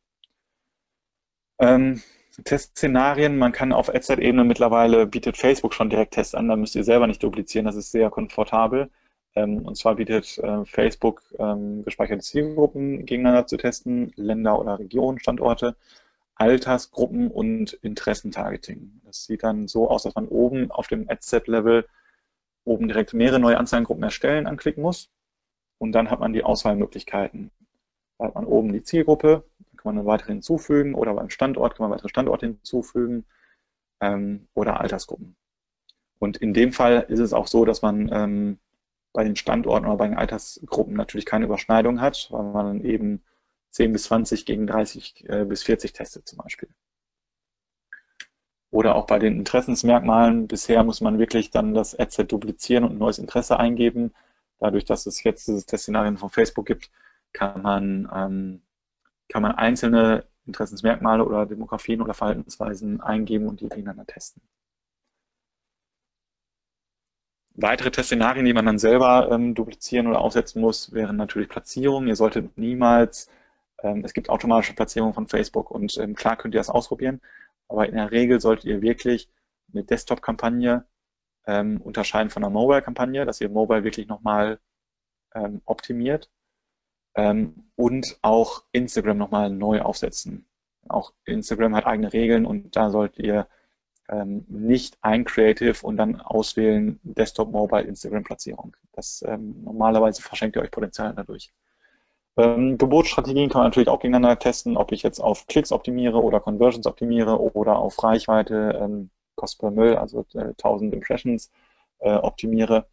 Ähm, 1.59 2.03
Testszenarien, 2.45 3.39
man 3.39 3.53
kann 3.53 3.72
auf 3.72 3.95
Adset-Ebene 3.95 4.43
mittlerweile 4.45 5.07
bietet 5.07 5.37
Facebook 5.37 5.72
schon 5.72 5.91
direkt 5.91 6.14
Tests 6.14 6.35
an, 6.35 6.49
da 6.49 6.57
müsst 6.57 6.74
ihr 6.74 6.82
selber 6.82 7.07
nicht 7.07 7.22
duplizieren, 7.22 7.66
das 7.66 7.76
ist 7.76 7.93
sehr 7.93 8.11
komfortabel. 8.11 8.91
Ähm, 9.37 9.64
und 9.64 9.76
zwar 9.76 9.97
bietet 9.97 10.39
äh, 10.39 10.64
Facebook 10.64 11.22
ähm, 11.39 11.85
gespeicherte 11.85 12.22
Zielgruppen 12.22 13.05
gegeneinander 13.07 13.47
zu 13.47 13.57
testen, 13.57 14.12
Länder 14.16 14.59
oder 14.59 14.78
Regionen, 14.78 15.18
Standorte, 15.20 15.76
Altersgruppen 16.37 17.30
und 17.30 17.74
Interessentargeting. 17.74 19.01
Das 19.05 19.24
sieht 19.24 19.43
dann 19.43 19.68
so 19.68 19.89
aus, 19.89 20.03
dass 20.03 20.14
man 20.14 20.28
oben 20.28 20.70
auf 20.70 20.89
dem 20.89 21.09
Adset-Level 21.09 21.87
oben 22.64 22.89
direkt 22.89 23.14
mehrere 23.14 23.39
neue 23.39 23.59
Anzeigengruppen 23.59 24.03
erstellen 24.03 24.47
anklicken 24.47 24.82
muss. 24.82 25.11
Und 25.78 25.93
dann 25.93 26.11
hat 26.11 26.20
man 26.20 26.32
die 26.32 26.45
Auswahlmöglichkeiten. 26.45 27.51
Da 28.18 28.26
hat 28.26 28.35
man 28.35 28.47
oben 28.47 28.72
die 28.72 28.82
Zielgruppe, 28.82 29.45
dann 29.59 29.76
kann 29.76 29.95
man 29.95 29.99
eine 29.99 30.07
weitere 30.07 30.32
hinzufügen 30.32 30.95
oder 30.95 31.14
beim 31.14 31.30
Standort 31.30 31.76
kann 31.76 31.85
man 31.85 31.93
weitere 31.93 32.09
Standorte 32.09 32.47
hinzufügen 32.47 33.24
ähm, 34.01 34.49
oder 34.55 34.80
Altersgruppen. 34.80 35.37
Und 36.18 36.39
in 36.39 36.55
dem 36.55 36.72
Fall 36.72 37.07
ist 37.09 37.18
es 37.20 37.32
auch 37.32 37.47
so, 37.47 37.64
dass 37.64 37.82
man 37.82 38.09
ähm, 38.12 38.59
bei 39.12 39.24
den 39.24 39.37
Standorten 39.37 39.87
oder 39.87 39.97
bei 39.97 40.09
den 40.09 40.16
Altersgruppen 40.16 40.95
natürlich 40.95 41.26
keine 41.26 41.45
Überschneidung 41.45 42.01
hat, 42.01 42.28
weil 42.30 42.45
man 42.45 42.80
eben 42.80 43.22
10 43.75 43.93
bis 43.93 44.05
20 44.05 44.47
gegen 44.47 44.68
30 44.68 45.29
äh, 45.29 45.45
bis 45.45 45.64
40 45.64 45.93
testet 45.93 46.29
zum 46.29 46.39
Beispiel. 46.39 46.68
Oder 48.70 48.95
auch 48.95 49.07
bei 49.07 49.18
den 49.18 49.37
Interessensmerkmalen. 49.37 50.47
Bisher 50.47 50.85
muss 50.85 51.01
man 51.01 51.18
wirklich 51.18 51.51
dann 51.51 51.75
das 51.75 51.99
Adset 51.99 52.31
duplizieren 52.31 52.85
und 52.85 52.93
ein 52.93 52.99
neues 52.99 53.18
Interesse 53.18 53.59
eingeben. 53.59 54.14
Dadurch, 54.61 54.85
dass 54.85 55.07
es 55.07 55.25
jetzt 55.25 55.49
dieses 55.49 55.66
Testszenarien 55.66 56.18
von 56.18 56.31
Facebook 56.31 56.66
gibt, 56.66 56.91
kann 57.33 57.62
man, 57.62 58.09
ähm, 58.14 58.62
kann 59.29 59.43
man 59.43 59.53
einzelne 59.53 60.25
Interessensmerkmale 60.47 61.25
oder 61.25 61.45
Demografien 61.47 62.01
oder 62.01 62.14
Verhaltensweisen 62.14 63.01
eingeben 63.01 63.49
und 63.49 63.61
die 63.61 63.68
gegeneinander 63.68 64.07
testen. 64.07 64.41
Weitere 67.57 67.91
Testszenarien, 67.91 68.45
die 68.45 68.53
man 68.53 68.66
dann 68.66 68.79
selber 68.79 69.31
ähm, 69.33 69.55
duplizieren 69.55 70.07
oder 70.07 70.20
aufsetzen 70.20 70.61
muss, 70.61 70.93
wären 70.93 71.16
natürlich 71.16 71.49
Platzierungen. 71.49 72.09
Ihr 72.09 72.16
solltet 72.16 72.57
niemals, 72.57 73.29
ähm, 73.85 74.03
es 74.05 74.14
gibt 74.14 74.30
automatische 74.30 74.74
Platzierungen 74.74 75.14
von 75.14 75.28
Facebook 75.28 75.70
und 75.70 75.97
ähm, 75.99 76.14
klar 76.14 76.37
könnt 76.37 76.55
ihr 76.55 76.61
das 76.61 76.70
ausprobieren, 76.70 77.20
aber 77.68 77.89
in 77.89 77.95
der 77.95 78.11
Regel 78.11 78.41
solltet 78.41 78.64
ihr 78.64 78.82
wirklich 78.82 79.28
eine 79.72 79.85
Desktop-Kampagne 79.85 80.87
ähm, 81.47 81.80
unterscheiden 81.80 82.30
von 82.30 82.43
einer 82.43 82.53
Mobile-Kampagne, 82.53 83.24
dass 83.26 83.41
ihr 83.41 83.49
Mobile 83.51 83.85
wirklich 83.85 84.09
nochmal 84.09 84.59
ähm, 85.35 85.61
optimiert 85.66 86.30
ähm, 87.14 87.70
und 87.76 88.18
auch 88.22 88.64
Instagram 88.72 89.18
nochmal 89.18 89.51
neu 89.51 89.82
aufsetzen. 89.82 90.47
Auch 90.89 91.12
Instagram 91.24 91.74
hat 91.76 91.87
eigene 91.87 92.12
Regeln 92.12 92.47
und 92.47 92.76
da 92.76 92.91
solltet 92.91 93.18
ihr 93.18 93.49
ähm, 94.09 94.45
nicht 94.49 94.99
ein 95.03 95.24
Creative 95.24 95.76
und 95.82 95.97
dann 95.97 96.20
auswählen 96.20 97.01
Desktop, 97.03 97.51
Mobile, 97.51 97.82
Instagram-Platzierung. 97.82 98.76
Das 98.93 99.24
ähm, 99.26 99.62
normalerweise 99.64 100.22
verschenkt 100.22 100.57
ihr 100.57 100.62
euch 100.62 100.70
Potenzial 100.70 101.14
dadurch. 101.14 101.53
Ähm, 102.37 102.78
Geburtsstrategien 102.78 103.49
kann 103.49 103.61
man 103.61 103.68
natürlich 103.68 103.89
auch 103.89 104.01
gegeneinander 104.01 104.39
testen, 104.39 104.76
ob 104.76 104.93
ich 104.93 105.03
jetzt 105.03 105.20
auf 105.20 105.47
Klicks 105.47 105.70
optimiere 105.72 106.22
oder 106.22 106.41
Conversions 106.41 106.87
optimiere 106.87 107.41
oder 107.55 107.78
auf 107.78 108.03
Reichweite, 108.03 108.78
ähm, 108.80 109.11
Cost 109.37 109.61
per 109.61 109.70
Müll, 109.70 109.97
also 109.97 110.24
äh, 110.35 110.49
1000 110.51 110.95
Impressions 110.95 111.51
äh, 112.01 112.14
optimiere. 112.14 112.87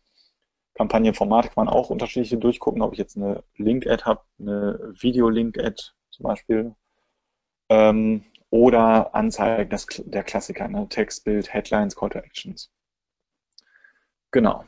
Kampagnenformate 0.76 1.50
kann 1.50 1.66
man 1.66 1.74
auch 1.74 1.90
unterschiedliche 1.90 2.38
durchgucken, 2.38 2.82
ob 2.82 2.94
ich 2.94 3.00
jetzt 3.00 3.18
eine 3.18 3.44
Link-Ad 3.58 4.04
habe, 4.06 4.22
eine 4.40 4.94
Video-Link-Ad 5.00 5.82
zum 6.12 6.24
Beispiel. 6.24 6.76
Ähm, 7.70 8.24
oder 8.52 9.16
Anzeigen 9.16 9.70
das, 9.70 9.88
der 10.06 10.24
Klassiker, 10.24 10.68
ne? 10.68 10.88
Text, 10.90 11.24
Bild, 11.24 11.54
Headlines, 11.54 11.96
Call 11.96 12.10
to 12.10 12.20
Actions. 12.20 12.72
Genau. 14.32 14.66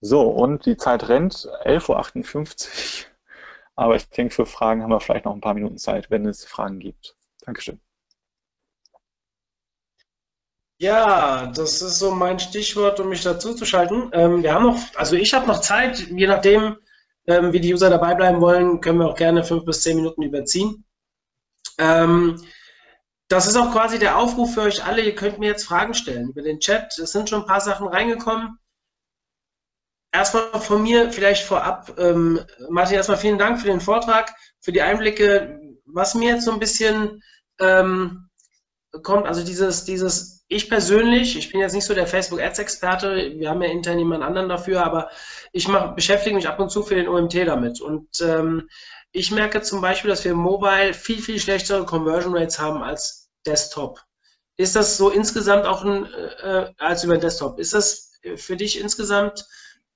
So, 0.00 0.22
und 0.28 0.66
die 0.66 0.76
Zeit 0.76 1.08
rennt, 1.08 1.34
11.58 1.64 3.04
Uhr. 3.04 3.17
Aber 3.78 3.94
ich 3.94 4.08
denke, 4.08 4.34
für 4.34 4.44
Fragen 4.44 4.82
haben 4.82 4.90
wir 4.90 4.98
vielleicht 4.98 5.24
noch 5.24 5.32
ein 5.32 5.40
paar 5.40 5.54
Minuten 5.54 5.78
Zeit, 5.78 6.10
wenn 6.10 6.26
es 6.26 6.44
Fragen 6.44 6.80
gibt. 6.80 7.14
Dankeschön. 7.42 7.80
Ja, 10.78 11.46
das 11.46 11.80
ist 11.80 12.00
so 12.00 12.10
mein 12.10 12.40
Stichwort, 12.40 12.98
um 12.98 13.08
mich 13.08 13.22
dazu 13.22 13.54
zu 13.54 13.64
schalten. 13.64 14.10
Ähm, 14.12 14.42
wir 14.42 14.52
haben 14.52 14.64
noch, 14.64 14.80
also 14.96 15.14
ich 15.14 15.32
habe 15.32 15.46
noch 15.46 15.60
Zeit, 15.60 16.00
je 16.00 16.26
nachdem, 16.26 16.78
ähm, 17.28 17.52
wie 17.52 17.60
die 17.60 17.72
User 17.72 17.88
dabei 17.88 18.16
bleiben 18.16 18.40
wollen, 18.40 18.80
können 18.80 18.98
wir 18.98 19.06
auch 19.06 19.16
gerne 19.16 19.44
fünf 19.44 19.64
bis 19.64 19.82
zehn 19.82 19.96
Minuten 19.96 20.22
überziehen. 20.22 20.84
Ähm, 21.78 22.44
das 23.28 23.46
ist 23.46 23.56
auch 23.56 23.70
quasi 23.70 24.00
der 24.00 24.18
Aufruf 24.18 24.54
für 24.54 24.62
euch 24.62 24.84
alle. 24.84 25.02
Ihr 25.02 25.14
könnt 25.14 25.38
mir 25.38 25.50
jetzt 25.50 25.66
Fragen 25.66 25.94
stellen 25.94 26.30
über 26.30 26.42
den 26.42 26.58
Chat. 26.58 26.98
Es 26.98 27.12
sind 27.12 27.30
schon 27.30 27.42
ein 27.42 27.46
paar 27.46 27.60
Sachen 27.60 27.86
reingekommen. 27.86 28.58
Erstmal 30.12 30.60
von 30.60 30.82
mir 30.82 31.12
vielleicht 31.12 31.44
vorab, 31.44 31.92
ähm, 31.98 32.40
Martin, 32.70 32.96
erstmal 32.96 33.18
vielen 33.18 33.38
Dank 33.38 33.60
für 33.60 33.66
den 33.66 33.80
Vortrag, 33.80 34.34
für 34.60 34.72
die 34.72 34.82
Einblicke. 34.82 35.60
Was 35.84 36.14
mir 36.14 36.34
jetzt 36.34 36.44
so 36.44 36.52
ein 36.52 36.58
bisschen 36.58 37.22
ähm, 37.60 38.28
kommt, 39.02 39.26
also 39.26 39.44
dieses, 39.44 39.84
dieses 39.84 40.38
ich 40.48 40.70
persönlich, 40.70 41.36
ich 41.36 41.52
bin 41.52 41.60
jetzt 41.60 41.74
nicht 41.74 41.84
so 41.84 41.94
der 41.94 42.06
Facebook 42.06 42.40
Ads 42.40 42.58
Experte, 42.58 43.34
wir 43.36 43.50
haben 43.50 43.62
ja 43.62 43.70
intern 43.70 43.98
jemand 43.98 44.24
anderen 44.24 44.48
dafür, 44.48 44.82
aber 44.82 45.10
ich 45.52 45.68
mach, 45.68 45.94
beschäftige 45.94 46.34
mich 46.34 46.48
ab 46.48 46.58
und 46.58 46.70
zu 46.70 46.82
für 46.82 46.94
den 46.94 47.08
OMT 47.08 47.34
damit. 47.46 47.82
Und 47.82 48.08
ähm, 48.22 48.68
ich 49.12 49.30
merke 49.30 49.60
zum 49.60 49.82
Beispiel, 49.82 50.08
dass 50.08 50.24
wir 50.24 50.34
Mobile 50.34 50.94
viel, 50.94 51.20
viel 51.20 51.38
schlechtere 51.38 51.84
Conversion 51.84 52.34
Rates 52.34 52.58
haben 52.58 52.82
als 52.82 53.30
Desktop. 53.46 54.00
Ist 54.56 54.74
das 54.74 54.96
so 54.96 55.10
insgesamt 55.10 55.66
auch 55.66 55.84
ein, 55.84 56.06
äh, 56.42 56.72
als 56.78 57.04
über 57.04 57.18
Desktop? 57.18 57.58
Ist 57.58 57.74
das 57.74 58.12
für 58.36 58.56
dich 58.56 58.80
insgesamt 58.80 59.46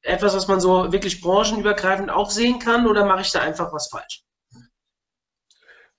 etwas, 0.03 0.35
was 0.35 0.49
man 0.49 0.61
so 0.61 0.93
wirklich 0.93 1.21
branchenübergreifend 1.21 2.11
auch 2.11 2.31
sehen 2.31 2.59
kann 2.59 2.87
oder 2.87 3.05
mache 3.05 3.23
ich 3.23 3.31
da 3.31 3.41
einfach 3.41 3.73
was 3.73 3.89
falsch? 3.89 4.25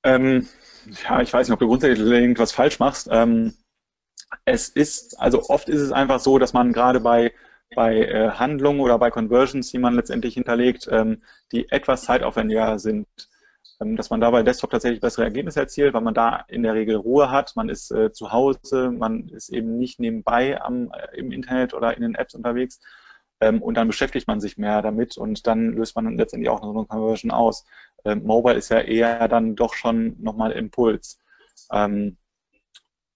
Ähm, 0.04 0.48
ja, 1.04 1.22
ich 1.22 1.32
weiß 1.32 1.48
nicht, 1.48 1.54
ob 1.54 1.60
du 1.60 1.68
grundsätzlich 1.68 2.06
irgendwas 2.06 2.52
falsch 2.52 2.80
machst. 2.80 3.08
Ähm, 3.12 3.54
es 4.46 4.70
ist, 4.70 5.20
also 5.20 5.44
oft 5.50 5.70
ist 5.70 5.82
es 5.82 5.92
einfach 5.92 6.20
so, 6.20 6.38
dass 6.40 6.54
man 6.54 6.74
gerade 6.74 7.00
bei, 7.00 7.34
bei 7.76 8.00
äh, 8.00 8.32
Handlungen 8.32 8.82
oder 8.82 9.00
bei 9.00 9.10
Conversions, 9.10 9.72
die 9.72 9.78
man 9.78 9.96
letztendlich 9.96 10.34
hinterlegt, 10.34 10.88
ähm, 10.92 11.24
die 11.52 11.70
etwas 11.72 12.04
zeitaufwendiger 12.04 12.80
sind, 12.80 13.08
ähm, 13.80 13.96
dass 13.96 14.10
man 14.10 14.20
da 14.20 14.32
bei 14.32 14.44
Desktop 14.44 14.72
tatsächlich 14.72 15.00
bessere 15.00 15.24
Ergebnisse 15.24 15.62
erzielt, 15.62 15.94
weil 15.94 16.02
man 16.02 16.14
da 16.14 16.44
in 16.48 16.64
der 16.64 16.74
Regel 16.74 16.96
Ruhe 16.96 17.32
hat, 17.32 17.56
man 17.56 17.70
ist 17.70 17.92
äh, 17.92 18.12
zu 18.12 18.32
Hause, 18.34 18.92
man 18.92 19.30
ist 19.30 19.50
eben 19.50 19.78
nicht 19.78 20.00
nebenbei 20.00 20.62
am, 20.62 20.92
äh, 20.92 21.18
im 21.18 21.32
Internet 21.32 21.74
oder 21.74 21.96
in 21.96 22.02
den 22.02 22.16
Apps 22.16 22.36
unterwegs 22.36 22.82
ähm, 23.44 23.62
und 23.62 23.76
dann 23.76 23.88
beschäftigt 23.88 24.28
man 24.28 24.40
sich 24.40 24.58
mehr 24.58 24.82
damit 24.82 25.18
und 25.18 25.46
dann 25.48 25.74
löst 25.74 25.96
man 25.96 26.18
letztendlich 26.18 26.50
auch 26.50 26.62
so 26.62 26.72
eine 26.72 26.86
Conversion 26.86 27.32
aus. 27.32 27.66
Ähm, 28.06 28.24
Mobile 28.24 28.56
ist 28.56 28.70
ja 28.70 28.80
eher 28.80 29.28
dann 29.28 29.56
doch 29.56 29.74
schon 29.74 30.16
nochmal 30.22 30.52
Impuls. 30.54 31.20
Ähm, 31.72 32.18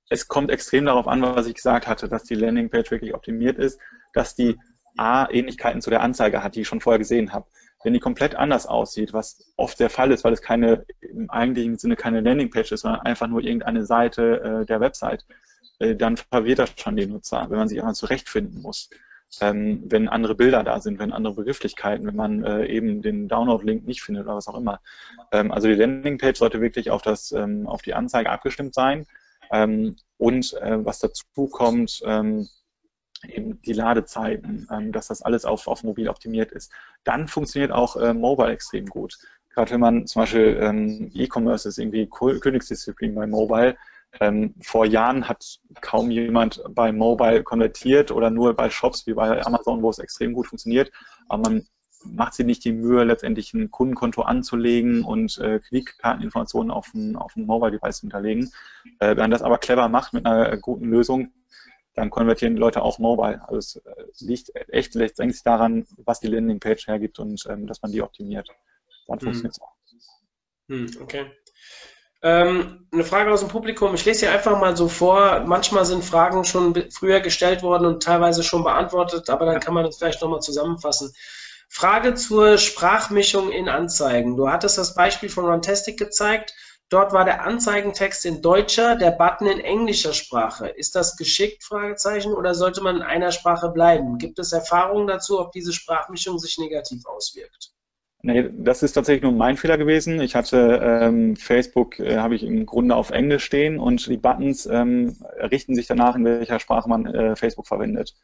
es 0.09 0.27
kommt 0.27 0.51
extrem 0.51 0.85
darauf 0.85 1.07
an, 1.07 1.21
was 1.21 1.47
ich 1.47 1.55
gesagt 1.55 1.87
hatte, 1.87 2.09
dass 2.09 2.23
die 2.23 2.35
Landingpage 2.35 2.91
wirklich 2.91 3.13
optimiert 3.13 3.57
ist, 3.57 3.79
dass 4.13 4.35
die 4.35 4.57
A, 4.97 5.29
Ähnlichkeiten 5.29 5.81
zu 5.81 5.89
der 5.89 6.01
Anzeige 6.01 6.43
hat, 6.43 6.55
die 6.55 6.61
ich 6.61 6.67
schon 6.67 6.81
vorher 6.81 6.99
gesehen 6.99 7.31
habe. 7.33 7.47
Wenn 7.83 7.93
die 7.93 7.99
komplett 7.99 8.35
anders 8.35 8.65
aussieht, 8.65 9.13
was 9.13 9.53
oft 9.55 9.79
der 9.79 9.89
Fall 9.89 10.11
ist, 10.11 10.23
weil 10.23 10.33
es 10.33 10.41
keine, 10.41 10.85
im 10.99 11.29
eigentlichen 11.29 11.77
Sinne 11.77 11.95
keine 11.95 12.21
Landingpage 12.21 12.71
ist, 12.71 12.81
sondern 12.81 13.01
einfach 13.01 13.27
nur 13.27 13.41
irgendeine 13.41 13.85
Seite 13.85 14.41
äh, 14.41 14.65
der 14.65 14.79
Website, 14.79 15.25
äh, 15.79 15.95
dann 15.95 16.17
verwirrt 16.17 16.59
das 16.59 16.73
schon 16.77 16.95
den 16.95 17.11
Nutzer, 17.11 17.45
wenn 17.49 17.57
man 17.57 17.67
sich 17.67 17.79
einmal 17.79 17.95
zurechtfinden 17.95 18.61
muss. 18.61 18.89
Ähm, 19.41 19.83
wenn 19.85 20.07
andere 20.07 20.35
Bilder 20.35 20.63
da 20.63 20.79
sind, 20.79 20.99
wenn 20.99 21.11
andere 21.11 21.35
Begrifflichkeiten, 21.35 22.07
wenn 22.07 22.15
man 22.15 22.43
äh, 22.43 22.65
eben 22.65 23.01
den 23.01 23.27
Download-Link 23.27 23.85
nicht 23.85 24.01
findet 24.01 24.25
oder 24.25 24.35
was 24.35 24.47
auch 24.47 24.57
immer. 24.57 24.79
Ähm, 25.31 25.51
also 25.51 25.67
die 25.67 25.75
Landingpage 25.75 26.37
sollte 26.37 26.61
wirklich 26.61 26.91
auf, 26.91 27.01
das, 27.01 27.31
ähm, 27.33 27.67
auf 27.67 27.81
die 27.81 27.93
Anzeige 27.93 28.29
abgestimmt 28.29 28.73
sein 28.73 29.05
ähm, 29.51 29.97
und 30.17 30.53
äh, 30.53 30.83
was 30.83 30.99
dazu 30.99 31.47
kommt, 31.51 32.01
ähm, 32.05 32.47
eben 33.27 33.61
die 33.61 33.73
Ladezeiten, 33.73 34.67
ähm, 34.71 34.91
dass 34.91 35.07
das 35.07 35.21
alles 35.21 35.43
auf, 35.43 35.67
auf 35.67 35.83
mobil 35.83 36.07
optimiert 36.07 36.51
ist. 36.51 36.71
Dann 37.03 37.27
funktioniert 37.27 37.71
auch 37.71 37.95
äh, 37.97 38.13
Mobile 38.13 38.51
extrem 38.51 38.85
gut. 38.85 39.17
Gerade 39.49 39.71
wenn 39.71 39.79
man 39.79 40.07
zum 40.07 40.21
Beispiel 40.21 41.09
E-Commerce 41.15 41.67
ist 41.67 41.79
irgendwie 41.79 42.07
Königsdisziplin 42.07 43.15
bei 43.15 43.25
Mobile. 43.25 43.75
Ähm, 44.19 44.55
vor 44.61 44.85
Jahren 44.85 45.27
hat 45.27 45.59
kaum 45.81 46.09
jemand 46.11 46.63
bei 46.69 46.91
Mobile 46.91 47.43
konvertiert 47.43 48.11
oder 48.11 48.29
nur 48.29 48.53
bei 48.53 48.69
Shops 48.69 49.05
wie 49.05 49.13
bei 49.13 49.45
Amazon, 49.45 49.81
wo 49.81 49.89
es 49.89 49.99
extrem 49.99 50.33
gut 50.33 50.47
funktioniert. 50.47 50.91
Aber 51.27 51.49
man 51.49 51.67
macht 52.03 52.33
sich 52.33 52.45
nicht 52.45 52.63
die 52.63 52.71
Mühe, 52.71 53.03
letztendlich 53.03 53.53
ein 53.53 53.69
Kundenkonto 53.69 54.21
anzulegen 54.21 55.03
und 55.03 55.37
äh, 55.39 55.59
Kreditkarteninformationen 55.59 56.71
auf 56.71 56.93
ein, 56.93 57.15
auf 57.15 57.35
ein 57.35 57.45
Mobile-Device 57.45 57.97
zu 57.97 58.01
hinterlegen. 58.01 58.51
Äh, 58.99 59.09
wenn 59.09 59.17
man 59.17 59.31
das 59.31 59.41
aber 59.41 59.57
clever 59.57 59.89
macht 59.89 60.13
mit 60.13 60.25
einer 60.25 60.57
guten 60.57 60.89
Lösung, 60.89 61.31
dann 61.97 62.11
konvertieren 62.11 62.55
die 62.55 62.59
Leute 62.59 62.83
auch 62.83 62.99
mobile. 62.99 63.41
Also 63.47 63.57
es 63.57 63.75
äh, 63.77 64.25
liegt 64.25 64.51
echt 64.69 64.93
letztendlich 64.95 65.41
daran, 65.43 65.85
was 65.97 66.19
die 66.19 66.27
Landingpage 66.27 66.87
hergibt 66.87 67.19
und 67.19 67.45
ähm, 67.49 67.65
dass 67.67 67.81
man 67.81 67.91
die 67.91 68.01
optimiert. 68.01 68.49
Dann 69.07 69.19
funktioniert 69.19 69.53
es 69.53 69.61
auch. 69.61 69.73
Hm, 70.69 70.89
okay. 71.01 71.31
Ähm, 72.23 72.87
eine 72.91 73.03
Frage 73.03 73.31
aus 73.31 73.41
dem 73.41 73.49
Publikum. 73.49 73.93
Ich 73.93 74.05
lese 74.05 74.25
hier 74.25 74.31
einfach 74.31 74.59
mal 74.59 74.75
so 74.75 74.87
vor. 74.87 75.41
Manchmal 75.45 75.85
sind 75.85 76.03
Fragen 76.03 76.45
schon 76.45 76.73
früher 76.91 77.19
gestellt 77.19 77.61
worden 77.61 77.85
und 77.85 78.03
teilweise 78.03 78.43
schon 78.43 78.63
beantwortet, 78.63 79.29
aber 79.29 79.45
dann 79.45 79.59
kann 79.59 79.73
man 79.73 79.83
das 79.85 79.97
vielleicht 79.97 80.21
nochmal 80.21 80.41
zusammenfassen. 80.41 81.13
Frage 81.69 82.15
zur 82.15 82.57
Sprachmischung 82.57 83.51
in 83.51 83.69
Anzeigen. 83.69 84.37
Du 84.37 84.49
hattest 84.49 84.77
das 84.77 84.95
Beispiel 84.95 85.29
von 85.29 85.45
Runtastic 85.45 85.97
gezeigt. 85.99 86.53
Dort 86.89 87.11
war 87.11 87.25
der 87.25 87.43
Anzeigentext 87.43 88.25
in 88.25 88.41
deutscher, 88.41 88.95
der 88.95 89.11
Button 89.11 89.47
in 89.47 89.59
englischer 89.59 90.13
Sprache. 90.13 90.69
Ist 90.69 90.95
das 90.95 91.17
geschickt? 91.17 91.65
Fragezeichen. 91.65 92.33
Oder 92.33 92.55
sollte 92.55 92.81
man 92.81 92.95
in 92.95 93.01
einer 93.01 93.33
Sprache 93.33 93.69
bleiben? 93.69 94.17
Gibt 94.17 94.39
es 94.39 94.53
Erfahrungen 94.53 95.07
dazu, 95.07 95.39
ob 95.39 95.51
diese 95.51 95.73
Sprachmischung 95.73 96.39
sich 96.39 96.57
negativ 96.57 97.05
auswirkt? 97.05 97.73
Nee, 98.23 98.49
das 98.51 98.81
ist 98.81 98.93
tatsächlich 98.93 99.23
nur 99.23 99.31
mein 99.31 99.57
Fehler 99.57 99.77
gewesen. 99.77 100.19
Ich 100.21 100.35
hatte 100.35 100.79
ähm, 100.81 101.35
Facebook, 101.35 101.99
äh, 101.99 102.17
habe 102.17 102.35
ich 102.35 102.43
im 102.43 102.65
Grunde 102.65 102.95
auf 102.95 103.11
Englisch 103.11 103.43
stehen 103.43 103.79
und 103.79 104.07
die 104.07 104.17
Buttons 104.17 104.65
ähm, 104.65 105.15
richten 105.39 105.75
sich 105.75 105.85
danach, 105.87 106.15
in 106.15 106.25
welcher 106.25 106.59
Sprache 106.59 106.89
man 106.89 107.05
äh, 107.05 107.35
Facebook 107.35 107.67
verwendet. 107.67 108.15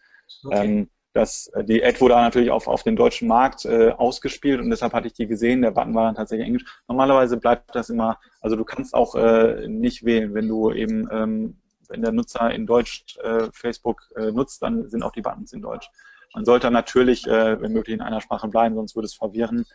Okay. 0.43 0.65
Ähm, 0.65 0.89
das, 1.13 1.47
äh, 1.53 1.63
die 1.63 1.83
Ad 1.85 2.01
wurde 2.01 2.15
natürlich 2.15 2.49
auf, 2.49 2.67
auf 2.67 2.81
den 2.81 2.95
deutschen 2.95 3.27
Markt 3.27 3.65
äh, 3.65 3.91
ausgespielt 3.91 4.59
und 4.59 4.71
deshalb 4.71 4.93
hatte 4.93 5.07
ich 5.07 5.13
die 5.13 5.27
gesehen. 5.27 5.61
Der 5.61 5.71
Button 5.71 5.93
war 5.93 6.05
dann 6.05 6.15
tatsächlich 6.15 6.47
Englisch. 6.47 6.65
Normalerweise 6.87 7.37
bleibt 7.37 7.75
das 7.75 7.89
immer, 7.89 8.19
also 8.41 8.55
du 8.55 8.65
kannst 8.65 8.95
auch 8.95 9.13
äh, 9.13 9.67
nicht 9.67 10.03
wählen, 10.03 10.33
wenn 10.33 10.47
du 10.47 10.71
eben, 10.71 11.07
ähm, 11.11 11.57
wenn 11.87 12.01
der 12.01 12.11
Nutzer 12.11 12.49
in 12.49 12.65
Deutsch 12.65 13.17
äh, 13.23 13.47
Facebook 13.53 14.01
äh, 14.15 14.31
nutzt, 14.31 14.63
dann 14.63 14.89
sind 14.89 15.03
auch 15.03 15.11
die 15.11 15.21
Buttons 15.21 15.53
in 15.53 15.61
Deutsch. 15.61 15.87
Man 16.33 16.45
sollte 16.45 16.71
natürlich, 16.71 17.27
äh, 17.27 17.61
wenn 17.61 17.73
möglich, 17.73 17.95
in 17.95 18.01
einer 18.01 18.21
Sprache 18.21 18.47
bleiben, 18.47 18.75
sonst 18.75 18.95
würde 18.95 19.05
es 19.05 19.13
verwirren 19.13 19.65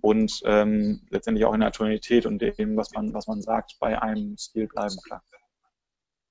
und 0.00 0.40
ähm, 0.44 1.06
letztendlich 1.10 1.44
auch 1.44 1.54
in 1.54 1.60
der 1.60 1.72
Tonalität 1.72 2.26
und 2.26 2.40
dem, 2.40 2.76
was 2.76 2.90
man, 2.92 3.12
was 3.14 3.26
man 3.26 3.42
sagt, 3.42 3.76
bei 3.78 4.00
einem 4.00 4.36
Stil 4.36 4.66
bleiben, 4.66 4.96
klar. 5.04 5.22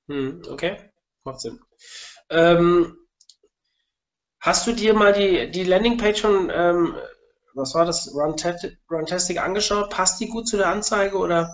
Hm, 0.08 0.42
okay, 0.50 0.78
macht 1.24 1.40
Sinn. 1.40 1.60
Ähm, 2.30 2.98
Hast 4.46 4.68
du 4.68 4.74
dir 4.74 4.94
mal 4.94 5.12
die, 5.12 5.50
die 5.50 5.64
Landingpage 5.64 6.22
von, 6.22 6.52
ähm, 6.54 6.96
was 7.56 7.74
war 7.74 7.84
das, 7.84 8.14
Runtastic 8.14 9.42
angeschaut? 9.42 9.90
Passt 9.90 10.22
die 10.22 10.28
gut 10.28 10.48
zu 10.48 10.56
der 10.58 10.68
Anzeige 10.68 11.18
oder? 11.18 11.50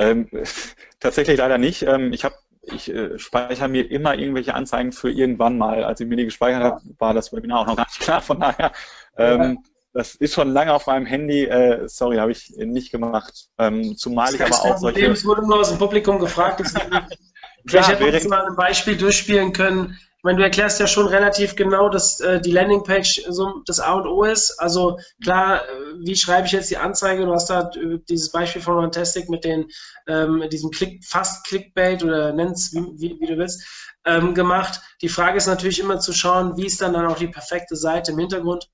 Ähm, 0.00 0.28
tatsächlich 0.98 1.38
leider 1.38 1.56
nicht. 1.56 1.82
Ähm, 1.82 2.12
ich 2.12 2.24
habe 2.24 2.34
ich 2.72 2.92
äh, 2.92 3.18
speichere 3.18 3.68
mir 3.68 3.90
immer 3.90 4.14
irgendwelche 4.14 4.54
Anzeigen 4.54 4.92
für 4.92 5.10
irgendwann 5.10 5.58
mal. 5.58 5.84
Als 5.84 6.00
ich 6.00 6.08
mir 6.08 6.16
die 6.16 6.24
gespeichert 6.24 6.62
habe, 6.62 6.80
war 6.98 7.14
das 7.14 7.32
Webinar 7.32 7.60
auch 7.60 7.66
noch 7.66 7.76
gar 7.76 7.86
nicht 7.86 8.00
klar. 8.00 8.20
Von 8.20 8.40
daher, 8.40 8.72
ähm, 9.16 9.40
ja. 9.40 9.54
das 9.92 10.14
ist 10.14 10.34
schon 10.34 10.52
lange 10.52 10.72
auf 10.72 10.86
meinem 10.86 11.06
Handy. 11.06 11.44
Äh, 11.44 11.88
sorry, 11.88 12.16
habe 12.16 12.32
ich 12.32 12.52
nicht 12.56 12.90
gemacht. 12.90 13.48
Ähm, 13.58 13.96
zumal 13.96 14.34
ich 14.34 14.42
aber 14.42 14.54
auch 14.54 14.78
solche. 14.78 15.06
Es 15.06 15.24
wurde 15.24 15.46
nur 15.46 15.60
aus 15.60 15.68
dem 15.68 15.78
Publikum 15.78 16.18
gefragt. 16.18 16.62
Vielleicht 17.66 17.90
hätten 17.90 18.00
wir 18.02 18.28
mal 18.28 18.46
ein 18.46 18.56
Beispiel 18.56 18.96
durchspielen 18.96 19.52
können 19.52 19.98
ich 20.20 20.24
meine, 20.24 20.36
du 20.36 20.44
erklärst 20.44 20.78
ja 20.78 20.86
schon 20.86 21.06
relativ 21.06 21.56
genau, 21.56 21.88
dass 21.88 22.20
äh, 22.20 22.42
die 22.42 22.52
Landingpage 22.52 23.22
so 23.30 23.62
das 23.64 23.80
A 23.80 23.94
und 23.94 24.06
O 24.06 24.24
ist. 24.24 24.50
Also 24.60 24.98
klar, 25.24 25.62
äh, 25.62 25.94
wie 26.04 26.14
schreibe 26.14 26.46
ich 26.46 26.52
jetzt 26.52 26.70
die 26.70 26.76
Anzeige? 26.76 27.24
Du 27.24 27.32
hast 27.32 27.48
da 27.48 27.70
äh, 27.70 28.00
dieses 28.06 28.30
Beispiel 28.30 28.60
von 28.60 28.82
Fantastic 28.82 29.30
mit 29.30 29.44
den, 29.44 29.70
ähm, 30.06 30.44
diesem 30.52 30.70
Klick, 30.72 31.06
fast 31.06 31.46
Clickbait 31.46 32.04
oder 32.04 32.34
nenn's 32.34 32.74
wie, 32.74 32.82
wie, 33.00 33.18
wie 33.18 33.26
du 33.28 33.38
willst, 33.38 33.66
ähm, 34.04 34.34
gemacht. 34.34 34.82
Die 35.00 35.08
Frage 35.08 35.38
ist 35.38 35.46
natürlich 35.46 35.80
immer 35.80 36.00
zu 36.00 36.12
schauen, 36.12 36.54
wie 36.58 36.66
ist 36.66 36.82
dann 36.82 36.92
dann 36.92 37.06
auch 37.06 37.16
die 37.16 37.28
perfekte 37.28 37.74
Seite 37.74 38.12
im 38.12 38.18
Hintergrund. 38.18 38.68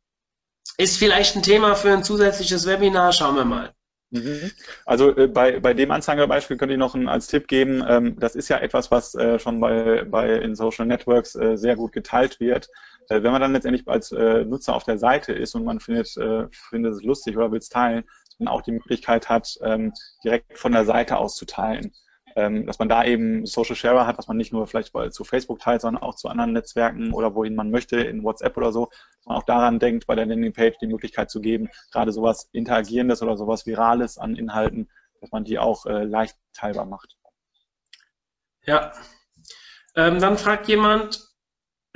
Ist 0.78 0.96
vielleicht 0.96 1.36
ein 1.36 1.44
Thema 1.44 1.76
für 1.76 1.92
ein 1.92 2.02
zusätzliches 2.02 2.66
Webinar, 2.66 3.12
schauen 3.12 3.36
wir 3.36 3.44
mal. 3.44 3.72
Mhm. 4.10 4.52
Also 4.84 5.16
äh, 5.16 5.26
bei, 5.26 5.58
bei 5.60 5.74
dem 5.74 5.90
Anzeigerbeispiel 5.90 6.56
könnte 6.56 6.74
ich 6.74 6.78
noch 6.78 6.94
einen, 6.94 7.08
als 7.08 7.26
Tipp 7.26 7.48
geben, 7.48 7.84
ähm, 7.88 8.16
das 8.18 8.36
ist 8.36 8.48
ja 8.48 8.58
etwas, 8.58 8.90
was 8.90 9.14
äh, 9.14 9.38
schon 9.38 9.60
bei, 9.60 10.04
bei 10.04 10.34
in 10.34 10.54
Social 10.54 10.86
Networks 10.86 11.34
äh, 11.34 11.56
sehr 11.56 11.76
gut 11.76 11.92
geteilt 11.92 12.38
wird. 12.38 12.68
Äh, 13.08 13.22
wenn 13.22 13.32
man 13.32 13.40
dann 13.40 13.52
letztendlich 13.52 13.86
als 13.88 14.12
äh, 14.12 14.44
Nutzer 14.44 14.74
auf 14.76 14.84
der 14.84 14.98
Seite 14.98 15.32
ist 15.32 15.54
und 15.54 15.64
man 15.64 15.80
findet, 15.80 16.16
äh, 16.16 16.46
findet 16.50 16.94
es 16.94 17.02
lustig 17.02 17.36
oder 17.36 17.50
will 17.50 17.58
es 17.58 17.68
teilen, 17.68 18.04
dann 18.38 18.48
auch 18.48 18.62
die 18.62 18.72
Möglichkeit 18.72 19.28
hat, 19.28 19.58
ähm, 19.62 19.92
direkt 20.22 20.58
von 20.58 20.72
der 20.72 20.84
Seite 20.84 21.16
aus 21.16 21.36
zu 21.36 21.46
teilen 21.46 21.92
ähm, 22.36 22.66
dass 22.66 22.78
man 22.78 22.88
da 22.88 23.02
eben 23.02 23.46
Social 23.46 23.74
Sharer 23.74 24.06
hat, 24.06 24.18
dass 24.18 24.28
man 24.28 24.36
nicht 24.36 24.52
nur 24.52 24.66
vielleicht 24.66 24.92
zu 25.10 25.24
Facebook 25.24 25.58
teilt, 25.58 25.80
sondern 25.80 26.02
auch 26.02 26.14
zu 26.14 26.28
anderen 26.28 26.52
Netzwerken 26.52 27.12
oder 27.12 27.34
wohin 27.34 27.54
man 27.54 27.70
möchte, 27.70 27.96
in 27.96 28.22
WhatsApp 28.22 28.56
oder 28.58 28.72
so, 28.72 28.90
dass 29.16 29.26
man 29.26 29.36
auch 29.38 29.42
daran 29.42 29.78
denkt, 29.78 30.06
bei 30.06 30.14
der 30.14 30.26
Landingpage 30.26 30.76
die 30.78 30.86
Möglichkeit 30.86 31.30
zu 31.30 31.40
geben, 31.40 31.70
gerade 31.90 32.12
sowas 32.12 32.48
Interagierendes 32.52 33.22
oder 33.22 33.38
sowas 33.38 33.66
Virales 33.66 34.18
an 34.18 34.36
Inhalten, 34.36 34.90
dass 35.20 35.32
man 35.32 35.44
die 35.44 35.58
auch 35.58 35.86
äh, 35.86 36.04
leicht 36.04 36.36
teilbar 36.52 36.84
macht. 36.84 37.16
Ja. 38.66 38.92
Ähm, 39.94 40.20
dann 40.20 40.36
fragt 40.36 40.68
jemand, 40.68 41.24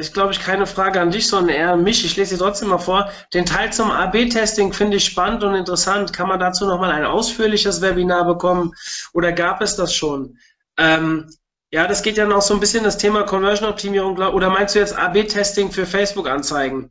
ist, 0.00 0.14
glaube 0.14 0.32
ich, 0.32 0.40
keine 0.40 0.66
Frage 0.66 1.00
an 1.00 1.10
dich, 1.10 1.28
sondern 1.28 1.54
eher 1.54 1.72
an 1.72 1.82
mich. 1.84 2.04
Ich 2.04 2.16
lese 2.16 2.34
sie 2.36 2.42
trotzdem 2.42 2.68
mal 2.68 2.78
vor. 2.78 3.10
Den 3.34 3.46
Teil 3.46 3.72
zum 3.72 3.90
AB-Testing 3.90 4.72
finde 4.72 4.96
ich 4.96 5.04
spannend 5.04 5.44
und 5.44 5.54
interessant. 5.54 6.12
Kann 6.12 6.28
man 6.28 6.40
dazu 6.40 6.66
nochmal 6.66 6.90
ein 6.92 7.04
ausführliches 7.04 7.80
Webinar 7.82 8.24
bekommen 8.24 8.74
oder 9.12 9.32
gab 9.32 9.60
es 9.62 9.76
das 9.76 9.94
schon? 9.94 10.38
Ähm, 10.76 11.30
Ja, 11.72 11.86
das 11.86 12.02
geht 12.02 12.16
ja 12.16 12.26
noch 12.26 12.42
so 12.42 12.54
ein 12.54 12.60
bisschen 12.60 12.82
das 12.82 12.98
Thema 12.98 13.22
Conversion-Optimierung. 13.22 14.16
Oder 14.18 14.50
meinst 14.50 14.74
du 14.74 14.80
jetzt 14.80 14.96
AB-Testing 14.96 15.70
für 15.70 15.86
Facebook-Anzeigen? 15.86 16.90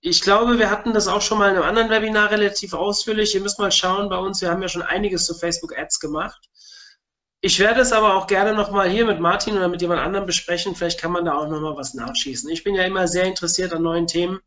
Ich 0.00 0.20
glaube, 0.20 0.58
wir 0.58 0.70
hatten 0.70 0.92
das 0.92 1.08
auch 1.08 1.22
schon 1.22 1.38
mal 1.38 1.50
in 1.50 1.56
einem 1.56 1.64
anderen 1.64 1.90
Webinar 1.90 2.30
relativ 2.30 2.72
ausführlich. 2.72 3.34
Ihr 3.34 3.40
müsst 3.40 3.58
mal 3.58 3.72
schauen 3.72 4.08
bei 4.08 4.16
uns. 4.18 4.40
Wir 4.40 4.50
haben 4.50 4.62
ja 4.62 4.68
schon 4.68 4.82
einiges 4.82 5.24
zu 5.24 5.34
Facebook-Ads 5.34 5.98
gemacht. 5.98 6.40
Ich 7.44 7.58
werde 7.58 7.80
es 7.80 7.92
aber 7.92 8.14
auch 8.14 8.28
gerne 8.28 8.54
nochmal 8.54 8.88
hier 8.88 9.04
mit 9.04 9.18
Martin 9.18 9.56
oder 9.56 9.66
mit 9.66 9.82
jemand 9.82 10.00
anderem 10.00 10.26
besprechen. 10.26 10.76
Vielleicht 10.76 11.00
kann 11.00 11.10
man 11.10 11.24
da 11.24 11.34
auch 11.34 11.48
nochmal 11.48 11.76
was 11.76 11.92
nachschießen. 11.92 12.48
Ich 12.50 12.62
bin 12.62 12.76
ja 12.76 12.84
immer 12.84 13.08
sehr 13.08 13.24
interessiert 13.24 13.72
an 13.72 13.82
neuen 13.82 14.06
Themen 14.06 14.38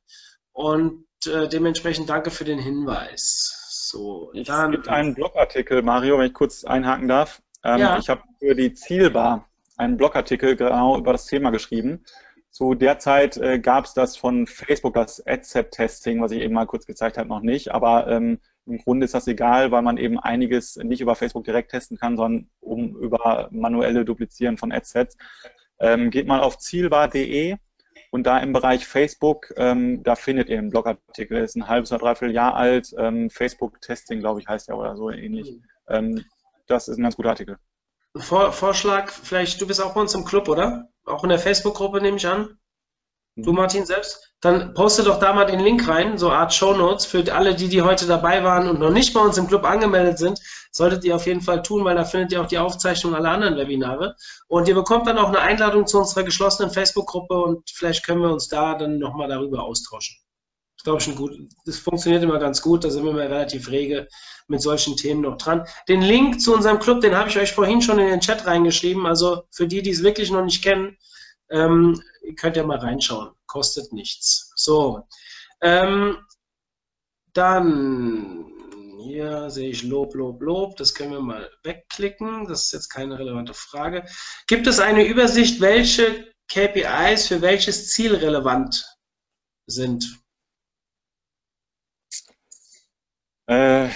und 0.54 1.06
äh, 1.28 1.50
dementsprechend 1.50 2.10
danke 2.10 2.32
für 2.32 2.46
den 2.46 2.58
Hinweis. 2.58 3.90
So, 3.92 4.32
dann, 4.46 4.72
es 4.74 4.78
gibt 4.78 4.88
einen 4.88 5.14
Blogartikel, 5.14 5.82
Mario, 5.82 6.18
wenn 6.18 6.28
ich 6.28 6.34
kurz 6.34 6.64
einhaken 6.64 7.10
darf. 7.10 7.42
Ähm, 7.66 7.80
ja. 7.80 7.98
Ich 7.98 8.08
habe 8.08 8.22
für 8.40 8.56
die 8.56 8.74
Zielbar 8.74 9.46
einen 9.76 9.98
Blogartikel 9.98 10.56
genau 10.56 10.98
über 10.98 11.12
das 11.12 11.26
Thema 11.26 11.50
geschrieben. 11.50 12.06
Zu 12.50 12.76
der 12.76 13.00
Zeit 13.00 13.36
äh, 13.36 13.60
gab 13.60 13.84
es 13.84 13.94
das 13.94 14.16
von 14.16 14.48
Facebook, 14.48 14.94
das 14.94 15.22
AdSet-Testing, 15.28 16.22
was 16.22 16.32
ich 16.32 16.40
eben 16.40 16.54
mal 16.54 16.66
kurz 16.66 16.86
gezeigt 16.86 17.18
habe, 17.18 17.28
noch 17.28 17.42
nicht. 17.42 17.74
Aber 17.74 18.08
ähm, 18.08 18.40
im 18.66 18.78
Grunde 18.80 19.06
ist 19.06 19.14
das 19.14 19.28
egal, 19.28 19.72
weil 19.72 19.82
man 19.82 19.98
eben 19.98 20.20
einiges 20.20 20.76
nicht 20.78 21.02
über 21.02 21.16
Facebook 21.16 21.44
direkt 21.44 21.72
testen 21.72 21.98
kann, 21.98 22.18
sondern 22.18 22.50
um 22.60 22.96
über 22.98 23.50
manuelle 23.52 24.06
Duplizieren 24.06 24.58
von 24.58 24.72
Adsets. 24.72 25.18
Ähm, 25.80 26.10
geht 26.10 26.28
mal 26.28 26.42
auf 26.42 26.58
zielbar.de 26.58 27.58
und 28.12 28.24
da 28.24 28.40
im 28.40 28.54
Bereich 28.54 28.88
Facebook, 28.88 29.54
ähm, 29.58 30.02
da 30.04 30.16
findet 30.16 30.50
ihr 30.50 30.58
einen 30.58 30.70
Blogartikel, 30.70 31.38
ist 31.38 31.56
ein 31.56 31.68
halbes 31.68 31.92
oder 31.92 32.00
dreiviertel 32.00 32.34
Jahr 32.34 32.56
alt, 32.56 32.94
ähm, 32.98 33.30
Facebook-Testing, 33.30 34.20
glaube 34.20 34.40
ich, 34.40 34.48
heißt 34.48 34.70
der 34.70 34.78
oder 34.78 34.96
so 34.96 35.12
ähnlich. 35.12 35.52
Mhm. 35.52 35.64
Ähm, 35.90 36.26
das 36.66 36.88
ist 36.88 36.98
ein 36.98 37.04
ganz 37.04 37.18
guter 37.18 37.30
Artikel. 37.30 37.58
Vor, 38.16 38.54
Vorschlag, 38.54 39.12
vielleicht, 39.12 39.60
du 39.60 39.68
bist 39.68 39.82
auch 39.82 39.94
bei 39.94 40.02
uns 40.02 40.16
im 40.16 40.24
Club, 40.24 40.48
oder? 40.48 40.88
Auch 41.04 41.24
in 41.24 41.30
der 41.30 41.40
Facebook-Gruppe, 41.40 42.02
nehme 42.02 42.18
ich 42.18 42.26
an. 42.26 42.58
Du, 43.36 43.52
mhm. 43.52 43.58
Martin, 43.58 43.86
selbst? 43.86 44.25
Dann 44.46 44.76
poste 44.76 45.02
doch 45.02 45.18
da 45.18 45.34
mal 45.34 45.46
den 45.46 45.60
Link 45.60 45.88
rein, 45.88 46.20
so 46.20 46.30
Art 46.30 46.54
Show 46.54 46.78
Notes 46.78 47.04
für 47.04 47.34
alle, 47.34 47.56
die, 47.56 47.68
die 47.68 47.82
heute 47.82 48.06
dabei 48.06 48.44
waren 48.44 48.70
und 48.70 48.80
noch 48.80 48.92
nicht 48.92 49.12
bei 49.12 49.20
uns 49.20 49.40
im 49.40 49.48
Club 49.48 49.64
angemeldet 49.64 50.20
sind. 50.20 50.40
Solltet 50.72 51.04
ihr 51.04 51.16
auf 51.16 51.26
jeden 51.26 51.42
Fall 51.42 51.64
tun, 51.64 51.84
weil 51.84 51.96
da 51.96 52.06
findet 52.06 52.32
ihr 52.32 52.44
auch 52.44 52.46
die 52.46 52.60
Aufzeichnung 52.60 53.16
aller 53.16 53.32
anderen 53.32 53.58
Webinare. 53.58 54.16
Und 54.48 54.68
ihr 54.68 54.76
bekommt 54.76 55.08
dann 55.08 55.18
auch 55.18 55.30
eine 55.30 55.40
Einladung 55.40 55.88
zu 55.88 55.98
unserer 55.98 56.22
geschlossenen 56.22 56.72
Facebook-Gruppe 56.72 57.34
und 57.34 57.68
vielleicht 57.72 58.06
können 58.06 58.22
wir 58.22 58.30
uns 58.30 58.48
da 58.48 58.76
dann 58.76 59.00
nochmal 59.00 59.30
darüber 59.30 59.64
austauschen. 59.64 60.16
Das 60.78 60.84
glaube 60.84 61.00
ich 61.00 61.06
schon 61.06 61.16
gut. 61.16 61.32
Das 61.66 61.80
funktioniert 61.80 62.22
immer 62.22 62.38
ganz 62.38 62.62
gut, 62.62 62.84
da 62.84 62.92
sind 62.92 63.04
wir 63.04 63.14
immer 63.14 63.22
relativ 63.22 63.72
rege 63.72 64.08
mit 64.48 64.62
solchen 64.62 64.96
Themen 64.96 65.22
noch 65.22 65.38
dran. 65.38 65.66
Den 65.88 66.04
Link 66.04 66.40
zu 66.40 66.54
unserem 66.54 66.78
Club, 66.78 67.02
den 67.02 67.16
habe 67.16 67.30
ich 67.30 67.40
euch 67.40 67.52
vorhin 67.52 67.82
schon 67.82 67.98
in 67.98 68.10
den 68.10 68.20
Chat 68.20 68.46
reingeschrieben. 68.46 69.08
Also 69.08 69.46
für 69.50 69.66
die, 69.66 69.82
die 69.82 69.90
es 69.90 70.04
wirklich 70.04 70.30
noch 70.30 70.46
nicht 70.46 70.64
kennen, 70.64 70.98
ähm, 71.50 72.00
könnt 72.40 72.58
ihr 72.58 72.64
mal 72.64 72.78
reinschauen. 72.78 73.35
Kostet 73.48 73.94
nichts. 73.94 74.52
So. 74.56 75.08
Ähm, 75.62 76.18
dann 77.34 78.52
hier 79.06 79.50
sehe 79.50 79.70
ich 79.70 79.84
Lob, 79.84 80.16
Lob, 80.16 80.42
Lob. 80.42 80.78
Das 80.78 80.94
können 80.94 81.12
wir 81.12 81.22
mal 81.22 81.50
wegklicken. 81.64 82.48
Das 82.48 82.66
ist 82.66 82.74
jetzt 82.74 82.90
keine 82.90 83.20
relevante 83.20 83.54
Frage. 83.54 84.06
Gibt 84.48 84.68
es 84.68 84.80
eine 84.80 85.06
Übersicht, 85.06 85.62
welche 85.62 86.34
KPIs 86.50 87.28
für 87.28 87.42
welches 87.42 87.92
Ziel 87.92 88.16
relevant 88.16 88.84
sind? 89.68 90.22
Äh, 93.48 93.90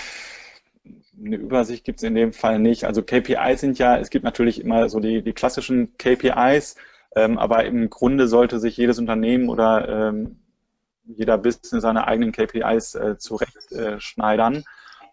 eine 1.18 1.36
Übersicht 1.36 1.84
gibt 1.84 2.00
es 2.00 2.04
in 2.04 2.16
dem 2.16 2.34
Fall 2.34 2.60
nicht. 2.60 2.86
Also 2.86 3.02
KPIs 3.02 3.62
sind 3.62 3.80
ja, 3.80 3.97
es 3.97 4.10
gibt 4.10 4.24
natürlich 4.26 4.62
immer 4.62 4.89
so 4.89 5.00
die, 5.00 5.22
die 5.22 5.34
klassischen 5.34 5.97
KPIs, 5.97 6.76
aber 7.38 7.66
im 7.66 7.89
Grunde 7.89 8.28
sollte 8.28 8.60
sich 8.60 8.78
jedes 8.78 8.99
Unternehmen 8.99 9.49
oder 9.49 10.10
ähm, 10.10 10.39
jeder 11.03 11.38
Business 11.38 11.82
seine 11.82 12.07
eigenen 12.07 12.32
KPIs 12.32 12.95
äh, 12.95 13.18
zurechtschneidern 13.18 14.64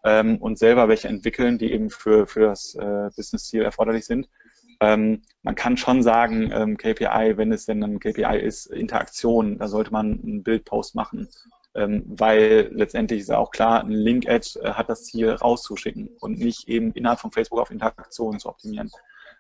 äh, 0.03 0.21
ähm, 0.21 0.37
und 0.39 0.59
selber 0.59 0.89
welche 0.89 1.09
entwickeln, 1.09 1.59
die 1.59 1.73
eben 1.73 1.91
für, 1.91 2.27
für 2.27 2.41
das 2.41 2.75
äh, 2.75 3.11
Business-Ziel 3.17 3.63
erforderlich 3.63 4.05
sind. 4.05 4.29
Ähm, 4.81 5.23
man 5.43 5.55
kann 5.55 5.79
schon 5.79 6.03
sagen, 6.03 6.51
ähm, 6.53 6.77
KPI, 6.77 7.39
wenn 7.39 7.51
es 7.51 7.65
denn 7.65 7.83
ein 7.83 7.99
KPI 7.99 8.39
ist, 8.41 8.67
Interaktion, 8.67 9.57
da 9.57 9.69
sollte 9.69 9.91
man 9.91 10.21
einen 10.23 10.43
Bildpost 10.43 10.95
machen 10.95 11.29
ähm, 11.77 12.05
weil 12.07 12.71
letztendlich 12.73 13.21
ist 13.21 13.31
auch 13.31 13.51
klar, 13.51 13.85
ein 13.85 13.91
Link-Ad 13.91 14.59
äh, 14.61 14.73
hat 14.73 14.89
das 14.89 15.05
Ziel 15.05 15.31
rauszuschicken 15.31 16.09
und 16.21 16.39
nicht 16.39 16.69
eben 16.69 16.93
innerhalb 16.93 17.21
von 17.21 17.33
Facebook 17.33 17.61
auf 17.61 17.71
Interaktionen 17.71 18.41
zu 18.41 18.49
optimieren. 18.49 18.91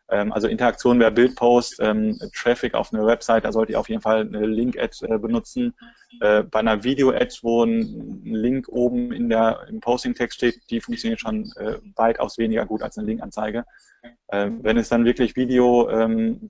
Ähm, 0.08 0.32
also 0.32 0.46
Interaktion 0.46 1.00
wäre 1.00 1.10
Bildpost, 1.10 1.76
ähm, 1.80 2.18
Traffic 2.34 2.74
auf 2.74 2.92
eine 2.92 3.04
Website, 3.04 3.44
da 3.44 3.52
sollte 3.52 3.72
ihr 3.72 3.80
auf 3.80 3.88
jeden 3.88 4.02
Fall 4.02 4.20
eine 4.20 4.46
Link-Ad 4.46 5.04
äh, 5.06 5.18
benutzen. 5.18 5.74
Äh, 6.20 6.44
bei 6.44 6.60
einer 6.60 6.84
Video-Ad, 6.84 7.38
wo 7.42 7.64
ein 7.64 8.22
Link 8.24 8.68
oben 8.68 9.12
in 9.12 9.28
der, 9.28 9.66
im 9.68 9.80
Posting-Text 9.80 10.36
steht, 10.36 10.60
die 10.70 10.80
funktioniert 10.80 11.20
schon 11.20 11.50
äh, 11.56 11.78
weitaus 11.96 12.38
weniger 12.38 12.66
gut 12.66 12.82
als 12.82 12.96
eine 12.98 13.06
Link-Anzeige. 13.08 13.64
Ähm, 14.30 14.60
wenn 14.62 14.76
es 14.76 14.88
dann 14.88 15.04
wirklich 15.04 15.34
Video, 15.34 15.88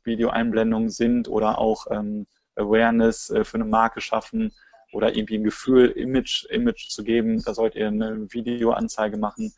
Video-Einblendungen 0.05 0.91
sind 0.91 1.29
oder 1.29 1.59
auch 1.59 1.87
Awareness 2.57 3.33
für 3.45 3.55
eine 3.55 3.65
Marke 3.65 4.03
schaffen, 4.03 4.53
oder 4.93 5.15
irgendwie 5.15 5.37
ein 5.37 5.45
Gefühl, 5.45 5.89
Image, 5.91 6.47
Image 6.49 6.89
zu 6.89 7.05
geben, 7.05 7.43
da 7.45 7.55
sollt 7.55 7.75
ihr 7.75 7.89
eine 7.89 8.33
Videoanzeige 8.33 9.19
machen. 9.19 9.53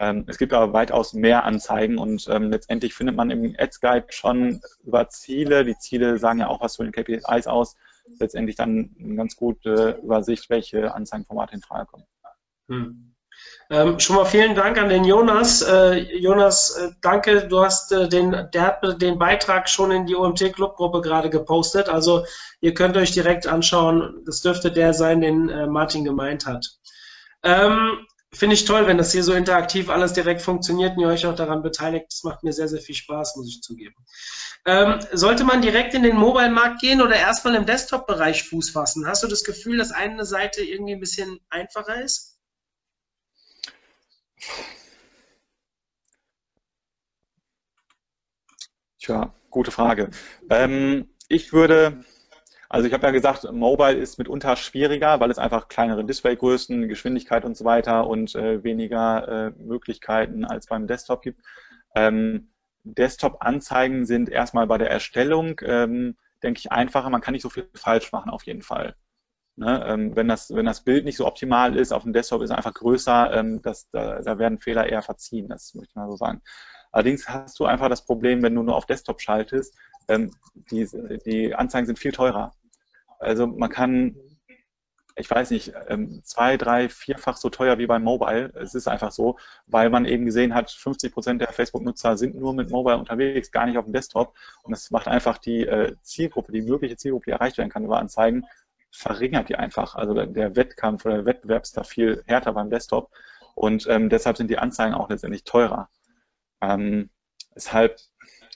Ähm, 0.00 0.24
es 0.26 0.38
gibt 0.38 0.52
aber 0.52 0.72
weitaus 0.72 1.12
mehr 1.12 1.44
Anzeigen 1.44 1.98
und 1.98 2.26
ähm, 2.28 2.50
letztendlich 2.50 2.94
findet 2.94 3.16
man 3.16 3.30
im 3.30 3.54
Ads 3.56 3.80
Guide 3.80 4.06
schon 4.10 4.60
über 4.84 5.08
Ziele. 5.08 5.64
Die 5.64 5.78
Ziele 5.78 6.18
sagen 6.18 6.40
ja 6.40 6.48
auch 6.48 6.60
was 6.60 6.76
für 6.76 6.84
den 6.84 6.92
KPIs 6.92 7.46
aus. 7.46 7.76
Letztendlich 8.18 8.56
dann 8.56 8.94
eine 8.98 9.14
ganz 9.16 9.36
gute 9.36 10.00
Übersicht, 10.02 10.50
welche 10.50 10.94
Anzeigenformate 10.94 11.54
in 11.54 11.62
Frage 11.62 11.86
kommen. 11.86 12.04
Hm. 12.68 13.14
Ähm, 13.70 13.98
schon 13.98 14.16
mal 14.16 14.26
vielen 14.26 14.54
Dank 14.54 14.78
an 14.78 14.88
den 14.88 15.04
Jonas. 15.04 15.62
Äh, 15.62 16.16
Jonas, 16.18 16.76
äh, 16.76 16.90
danke. 17.00 17.48
Du 17.48 17.60
hast 17.60 17.92
äh, 17.92 18.08
den, 18.08 18.48
der 18.52 18.62
hat 18.62 19.02
den 19.02 19.18
Beitrag 19.18 19.68
schon 19.68 19.90
in 19.90 20.06
die 20.06 20.14
OMT 20.14 20.52
Clubgruppe 20.52 21.00
gerade 21.00 21.30
gepostet. 21.30 21.88
Also 21.88 22.24
ihr 22.60 22.74
könnt 22.74 22.96
euch 22.96 23.12
direkt 23.12 23.46
anschauen. 23.46 24.22
Das 24.26 24.42
dürfte 24.42 24.70
der 24.70 24.92
sein, 24.92 25.20
den 25.20 25.48
äh, 25.48 25.66
Martin 25.66 26.04
gemeint 26.04 26.46
hat. 26.46 26.66
Ähm, 27.42 28.06
Finde 28.34 28.54
ich 28.54 28.64
toll, 28.64 28.86
wenn 28.86 28.98
das 28.98 29.12
hier 29.12 29.22
so 29.22 29.32
interaktiv 29.32 29.88
alles 29.88 30.12
direkt 30.12 30.42
funktioniert 30.42 30.96
und 30.96 31.02
ihr 31.02 31.08
euch 31.08 31.26
auch 31.26 31.36
daran 31.36 31.62
beteiligt. 31.62 32.06
Das 32.10 32.24
macht 32.24 32.42
mir 32.42 32.52
sehr, 32.52 32.68
sehr 32.68 32.80
viel 32.80 32.94
Spaß, 32.94 33.36
muss 33.36 33.48
ich 33.48 33.62
zugeben. 33.62 33.94
Ähm, 34.66 34.98
sollte 35.12 35.44
man 35.44 35.62
direkt 35.62 35.94
in 35.94 36.02
den 36.02 36.16
Mobile-Markt 36.16 36.80
gehen 36.80 37.00
oder 37.00 37.16
erstmal 37.16 37.54
im 37.54 37.66
Desktop-Bereich 37.66 38.44
Fuß 38.44 38.70
fassen? 38.70 39.06
Hast 39.06 39.22
du 39.22 39.28
das 39.28 39.44
Gefühl, 39.44 39.78
dass 39.78 39.92
eine 39.92 40.24
Seite 40.24 40.62
irgendwie 40.62 40.94
ein 40.94 41.00
bisschen 41.00 41.38
einfacher 41.48 42.02
ist? 42.02 42.38
Tja, 48.98 49.34
gute 49.50 49.70
Frage. 49.70 50.10
Ähm, 50.50 51.08
ich 51.28 51.52
würde, 51.52 52.04
also 52.74 52.88
ich 52.88 52.92
habe 52.92 53.06
ja 53.06 53.12
gesagt, 53.12 53.50
Mobile 53.52 53.92
ist 53.94 54.18
mitunter 54.18 54.56
schwieriger, 54.56 55.20
weil 55.20 55.30
es 55.30 55.38
einfach 55.38 55.68
kleinere 55.68 56.04
Displaygrößen, 56.04 56.88
Geschwindigkeit 56.88 57.44
und 57.44 57.56
so 57.56 57.64
weiter 57.64 58.08
und 58.08 58.34
äh, 58.34 58.64
weniger 58.64 59.28
äh, 59.28 59.50
Möglichkeiten 59.62 60.44
als 60.44 60.66
beim 60.66 60.88
Desktop 60.88 61.22
gibt. 61.22 61.40
Ähm, 61.94 62.50
Desktop-Anzeigen 62.82 64.06
sind 64.06 64.28
erstmal 64.28 64.66
bei 64.66 64.76
der 64.76 64.90
Erstellung, 64.90 65.60
ähm, 65.62 66.16
denke 66.42 66.58
ich, 66.58 66.72
einfacher. 66.72 67.10
Man 67.10 67.20
kann 67.20 67.34
nicht 67.34 67.42
so 67.42 67.48
viel 67.48 67.68
falsch 67.74 68.10
machen 68.10 68.28
auf 68.28 68.42
jeden 68.42 68.62
Fall. 68.62 68.96
Ne, 69.54 69.84
ähm, 69.86 70.16
wenn, 70.16 70.26
das, 70.26 70.52
wenn 70.52 70.66
das 70.66 70.82
Bild 70.82 71.04
nicht 71.04 71.16
so 71.16 71.28
optimal 71.28 71.76
ist, 71.76 71.92
auf 71.92 72.02
dem 72.02 72.12
Desktop 72.12 72.42
ist 72.42 72.50
es 72.50 72.56
einfach 72.56 72.74
größer, 72.74 73.32
ähm, 73.34 73.62
das, 73.62 73.88
da, 73.90 74.20
da, 74.20 74.36
werden 74.40 74.58
Fehler 74.58 74.88
eher 74.88 75.02
verziehen, 75.02 75.46
das 75.48 75.74
möchte 75.74 75.90
ich 75.90 75.94
mal 75.94 76.10
so 76.10 76.16
sagen. 76.16 76.42
Allerdings 76.90 77.28
hast 77.28 77.60
du 77.60 77.66
einfach 77.66 77.88
das 77.88 78.04
Problem, 78.04 78.42
wenn 78.42 78.56
du 78.56 78.64
nur 78.64 78.74
auf 78.74 78.86
Desktop 78.86 79.20
schaltest, 79.20 79.78
ähm, 80.08 80.32
die, 80.72 80.88
die 81.24 81.54
Anzeigen 81.54 81.86
sind 81.86 82.00
viel 82.00 82.10
teurer. 82.10 82.52
Also 83.24 83.46
man 83.46 83.70
kann, 83.70 84.16
ich 85.16 85.30
weiß 85.30 85.50
nicht, 85.50 85.72
ähm, 85.88 86.22
zwei, 86.24 86.56
drei, 86.56 86.88
vierfach 86.88 87.36
so 87.36 87.48
teuer 87.50 87.78
wie 87.78 87.86
beim 87.86 88.02
Mobile. 88.02 88.52
Es 88.54 88.74
ist 88.74 88.88
einfach 88.88 89.12
so, 89.12 89.38
weil 89.66 89.90
man 89.90 90.04
eben 90.04 90.24
gesehen 90.24 90.54
hat, 90.54 90.70
50 90.70 91.12
Prozent 91.12 91.40
der 91.40 91.52
Facebook-Nutzer 91.52 92.16
sind 92.16 92.34
nur 92.36 92.54
mit 92.54 92.70
Mobile 92.70 92.98
unterwegs, 92.98 93.50
gar 93.50 93.66
nicht 93.66 93.78
auf 93.78 93.84
dem 93.84 93.92
Desktop. 93.92 94.34
Und 94.62 94.72
das 94.72 94.90
macht 94.90 95.08
einfach 95.08 95.38
die 95.38 95.66
äh, 95.66 95.94
Zielgruppe, 96.02 96.52
die 96.52 96.62
mögliche 96.62 96.96
Zielgruppe, 96.96 97.26
die 97.26 97.32
erreicht 97.32 97.58
werden 97.58 97.70
kann 97.70 97.84
über 97.84 97.98
Anzeigen, 97.98 98.44
verringert 98.90 99.48
die 99.48 99.56
einfach. 99.56 99.94
Also 99.94 100.14
der 100.14 100.56
Wettkampf 100.56 101.04
oder 101.04 101.16
der 101.16 101.26
Wettbewerb 101.26 101.62
ist 101.64 101.76
da 101.76 101.84
viel 101.84 102.22
härter 102.26 102.52
beim 102.52 102.70
Desktop 102.70 103.10
und 103.54 103.86
ähm, 103.88 104.08
deshalb 104.08 104.36
sind 104.36 104.50
die 104.50 104.58
Anzeigen 104.58 104.94
auch 104.94 105.08
letztendlich 105.08 105.44
teurer. 105.44 105.88
Ähm, 106.60 107.10
deshalb 107.54 107.98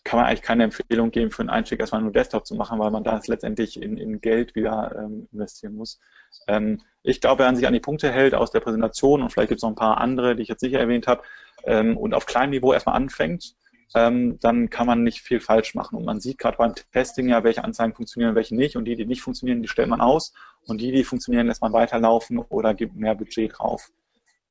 kann 0.05 0.19
man 0.19 0.27
eigentlich 0.27 0.43
keine 0.43 0.65
Empfehlung 0.65 1.11
geben, 1.11 1.31
für 1.31 1.43
einen 1.43 1.51
Einstieg 1.51 1.81
erstmal 1.81 2.03
nur 2.03 2.13
Desktop 2.13 2.47
zu 2.47 2.55
machen, 2.55 2.79
weil 2.79 2.91
man 2.91 3.05
da 3.05 3.21
letztendlich 3.27 3.81
in, 3.81 3.97
in 3.97 4.21
Geld 4.21 4.55
wieder 4.55 4.95
ähm, 4.99 5.29
investieren 5.33 5.75
muss. 5.75 6.01
Ähm, 6.47 6.81
ich 7.03 7.21
glaube, 7.21 7.41
wenn 7.41 7.47
man 7.47 7.57
sich 7.57 7.67
an 7.67 7.73
die 7.73 7.81
Punkte 7.81 8.11
hält 8.11 8.35
aus 8.35 8.51
der 8.51 8.61
Präsentation 8.61 9.23
und 9.23 9.33
vielleicht 9.33 9.49
gibt 9.49 9.59
es 9.59 9.63
noch 9.63 9.71
ein 9.71 9.77
paar 9.77 9.99
andere, 9.99 10.37
die 10.37 10.43
ich 10.43 10.49
jetzt 10.49 10.61
sicher 10.61 10.79
erwähnt 10.79 11.07
habe, 11.07 11.23
ähm, 11.65 11.97
und 11.97 12.15
auf 12.15 12.27
kleinem 12.27 12.51
Niveau 12.51 12.73
erstmal 12.73 12.97
anfängt, 12.97 13.55
ähm, 13.95 14.39
dann 14.41 14.69
kann 14.71 14.87
man 14.87 15.03
nicht 15.03 15.23
viel 15.23 15.41
falsch 15.41 15.75
machen. 15.75 15.97
Und 15.97 16.05
man 16.05 16.21
sieht 16.21 16.39
gerade 16.39 16.59
beim 16.59 16.75
Testing 16.93 17.29
ja, 17.29 17.43
welche 17.45 17.65
Anzeigen 17.65 17.95
funktionieren, 17.95 18.35
welche 18.35 18.55
nicht. 18.55 18.77
Und 18.77 18.85
die, 18.85 18.97
die 18.97 19.07
nicht 19.07 19.23
funktionieren, 19.23 19.63
die 19.63 19.69
stellt 19.69 19.89
man 19.89 20.01
aus. 20.01 20.33
Und 20.67 20.81
die, 20.81 20.93
die 20.93 21.05
funktionieren, 21.05 21.47
lässt 21.47 21.63
man 21.63 21.73
weiterlaufen 21.73 22.39
oder 22.39 22.75
gibt 22.75 22.95
mehr 22.97 23.15
Budget 23.15 23.53
drauf. 23.59 23.89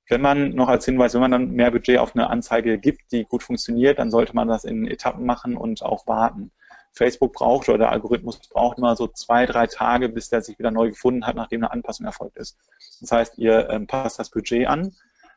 Wenn 0.10 0.22
man 0.22 0.52
noch 0.52 0.70
als 0.70 0.86
Hinweis, 0.86 1.14
wenn 1.14 1.22
man 1.22 1.32
dann 1.32 1.52
mehr 1.52 1.72
Budget 1.72 1.98
auf 1.98 2.16
eine 2.16 2.30
Anzeige 2.30 2.78
gibt, 2.78 3.12
die 3.12 3.26
gut 3.26 3.44
funktioniert, 3.44 4.00
dann 4.00 4.10
sollte 4.10 4.34
man 4.36 4.48
das 4.48 4.64
in 4.64 4.88
Etappen 4.88 5.26
machen 5.26 5.58
und 5.58 5.84
auch 5.84 6.08
warten. 6.08 6.52
Facebook 6.94 7.34
braucht 7.34 7.70
oder 7.70 7.78
der 7.78 7.92
Algorithmus 7.92 8.40
braucht 8.50 8.78
immer 8.78 8.96
so 8.96 9.08
zwei, 9.08 9.46
drei 9.46 9.68
Tage, 9.68 10.10
bis 10.10 10.30
der 10.30 10.42
sich 10.42 10.58
wieder 10.58 10.72
neu 10.72 10.90
gefunden 10.90 11.28
hat, 11.28 11.36
nachdem 11.36 11.64
eine 11.64 11.72
Anpassung 11.72 12.06
erfolgt 12.06 12.38
ist. 12.38 12.58
Das 13.02 13.12
heißt, 13.12 13.38
ihr 13.38 13.70
ähm, 13.70 13.86
passt 13.86 14.18
das 14.18 14.32
Budget 14.32 14.68
an, 14.68 14.96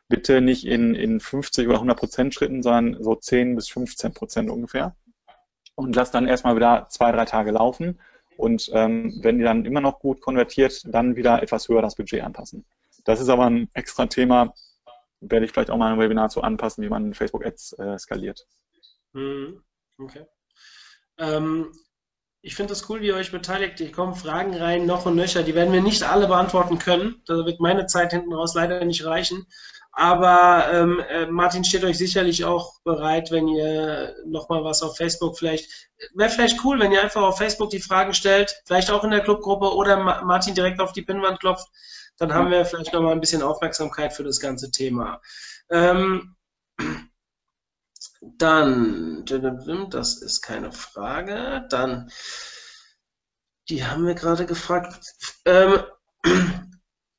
bitte 0.09 0.41
nicht 0.41 0.65
in, 0.65 0.95
in 0.95 1.19
50 1.19 1.67
oder 1.67 1.77
100 1.77 1.99
Prozent 1.99 2.33
Schritten, 2.33 2.63
sondern 2.63 3.01
so 3.03 3.15
10 3.15 3.55
bis 3.55 3.69
15 3.69 4.13
Prozent 4.13 4.49
ungefähr. 4.49 4.95
Und 5.75 5.95
lasst 5.95 6.15
dann 6.15 6.27
erstmal 6.27 6.55
wieder 6.55 6.87
zwei, 6.89 7.11
drei 7.11 7.25
Tage 7.25 7.51
laufen. 7.51 7.99
Und 8.37 8.71
ähm, 8.73 9.19
wenn 9.21 9.39
ihr 9.39 9.45
dann 9.45 9.65
immer 9.65 9.81
noch 9.81 9.99
gut 9.99 10.21
konvertiert, 10.21 10.81
dann 10.85 11.15
wieder 11.15 11.43
etwas 11.43 11.69
höher 11.69 11.81
das 11.81 11.95
Budget 11.95 12.23
anpassen. 12.23 12.65
Das 13.03 13.19
ist 13.19 13.29
aber 13.29 13.45
ein 13.45 13.69
extra 13.73 14.05
Thema, 14.05 14.53
werde 15.21 15.45
ich 15.45 15.51
vielleicht 15.51 15.69
auch 15.69 15.77
mal 15.77 15.93
ein 15.93 15.99
Webinar 15.99 16.29
zu 16.29 16.41
anpassen, 16.41 16.83
wie 16.83 16.89
man 16.89 17.13
Facebook 17.13 17.45
Ads 17.45 17.73
äh, 17.79 17.97
skaliert. 17.97 18.45
Mhm. 19.13 19.63
Okay. 19.97 20.25
Ähm, 21.17 21.71
ich 22.41 22.55
finde 22.55 22.73
es 22.73 22.89
cool, 22.89 23.01
wie 23.01 23.07
ihr 23.07 23.15
euch 23.15 23.31
beteiligt. 23.31 23.77
Hier 23.77 23.91
kommen 23.91 24.15
Fragen 24.15 24.55
rein, 24.55 24.87
noch 24.87 25.05
und 25.05 25.15
nöcher. 25.15 25.43
Die 25.43 25.53
werden 25.53 25.73
wir 25.73 25.81
nicht 25.81 26.03
alle 26.03 26.27
beantworten 26.27 26.79
können. 26.79 27.21
Da 27.27 27.45
wird 27.45 27.59
meine 27.59 27.85
Zeit 27.85 28.11
hinten 28.11 28.33
raus 28.33 28.55
leider 28.55 28.83
nicht 28.83 29.05
reichen. 29.05 29.45
Aber 29.91 30.71
ähm, 30.71 31.03
äh, 31.09 31.25
Martin 31.27 31.63
steht 31.63 31.83
euch 31.83 31.97
sicherlich 31.97 32.45
auch 32.45 32.79
bereit, 32.83 33.29
wenn 33.29 33.47
ihr 33.47 34.15
nochmal 34.25 34.63
was 34.63 34.81
auf 34.81 34.97
Facebook 34.97 35.37
vielleicht. 35.37 35.89
Wäre 36.15 36.29
vielleicht 36.29 36.63
cool, 36.63 36.79
wenn 36.79 36.93
ihr 36.93 37.01
einfach 37.01 37.21
auf 37.21 37.37
Facebook 37.37 37.69
die 37.69 37.81
Fragen 37.81 38.13
stellt, 38.13 38.55
vielleicht 38.65 38.89
auch 38.89 39.03
in 39.03 39.11
der 39.11 39.19
Clubgruppe 39.19 39.75
oder 39.75 40.23
Martin 40.23 40.55
direkt 40.55 40.79
auf 40.79 40.93
die 40.93 41.01
Pinnwand 41.01 41.41
klopft 41.41 41.67
dann 42.21 42.35
haben 42.35 42.51
wir 42.51 42.65
vielleicht 42.65 42.93
noch 42.93 43.01
mal 43.01 43.13
ein 43.13 43.19
bisschen 43.19 43.41
Aufmerksamkeit 43.41 44.13
für 44.13 44.23
das 44.23 44.39
ganze 44.39 44.69
Thema. 44.69 45.19
Ähm, 45.71 46.35
dann, 48.21 49.25
das 49.25 50.21
ist 50.21 50.41
keine 50.43 50.71
Frage. 50.71 51.65
Dann, 51.71 52.11
die 53.69 53.83
haben 53.83 54.05
wir 54.05 54.13
gerade 54.13 54.45
gefragt. 54.45 55.15
Ähm, 55.45 55.79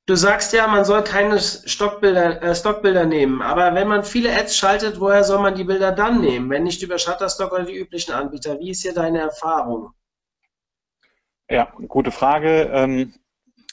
du 0.07 0.14
sagst 0.14 0.53
ja, 0.53 0.68
man 0.68 0.84
soll 0.84 1.03
keine 1.03 1.40
Stockbilder, 1.40 2.40
äh, 2.40 2.55
Stockbilder 2.55 3.05
nehmen. 3.05 3.42
Aber 3.42 3.74
wenn 3.74 3.88
man 3.88 4.05
viele 4.05 4.32
Ads 4.32 4.57
schaltet, 4.57 5.00
woher 5.00 5.24
soll 5.24 5.40
man 5.40 5.57
die 5.57 5.64
Bilder 5.64 5.90
dann 5.90 6.20
nehmen? 6.20 6.48
Wenn 6.48 6.62
nicht 6.62 6.80
über 6.80 6.96
Shutterstock 6.96 7.53
oder 7.53 7.64
die 7.64 7.76
üblichen 7.76 8.12
Anbieter. 8.12 8.61
Wie 8.61 8.70
ist 8.70 8.82
hier 8.82 8.94
deine 8.94 9.18
Erfahrung? 9.18 9.94
Ja, 11.50 11.64
gute 11.88 12.12
Frage. 12.12 12.70
Ähm, 12.72 13.12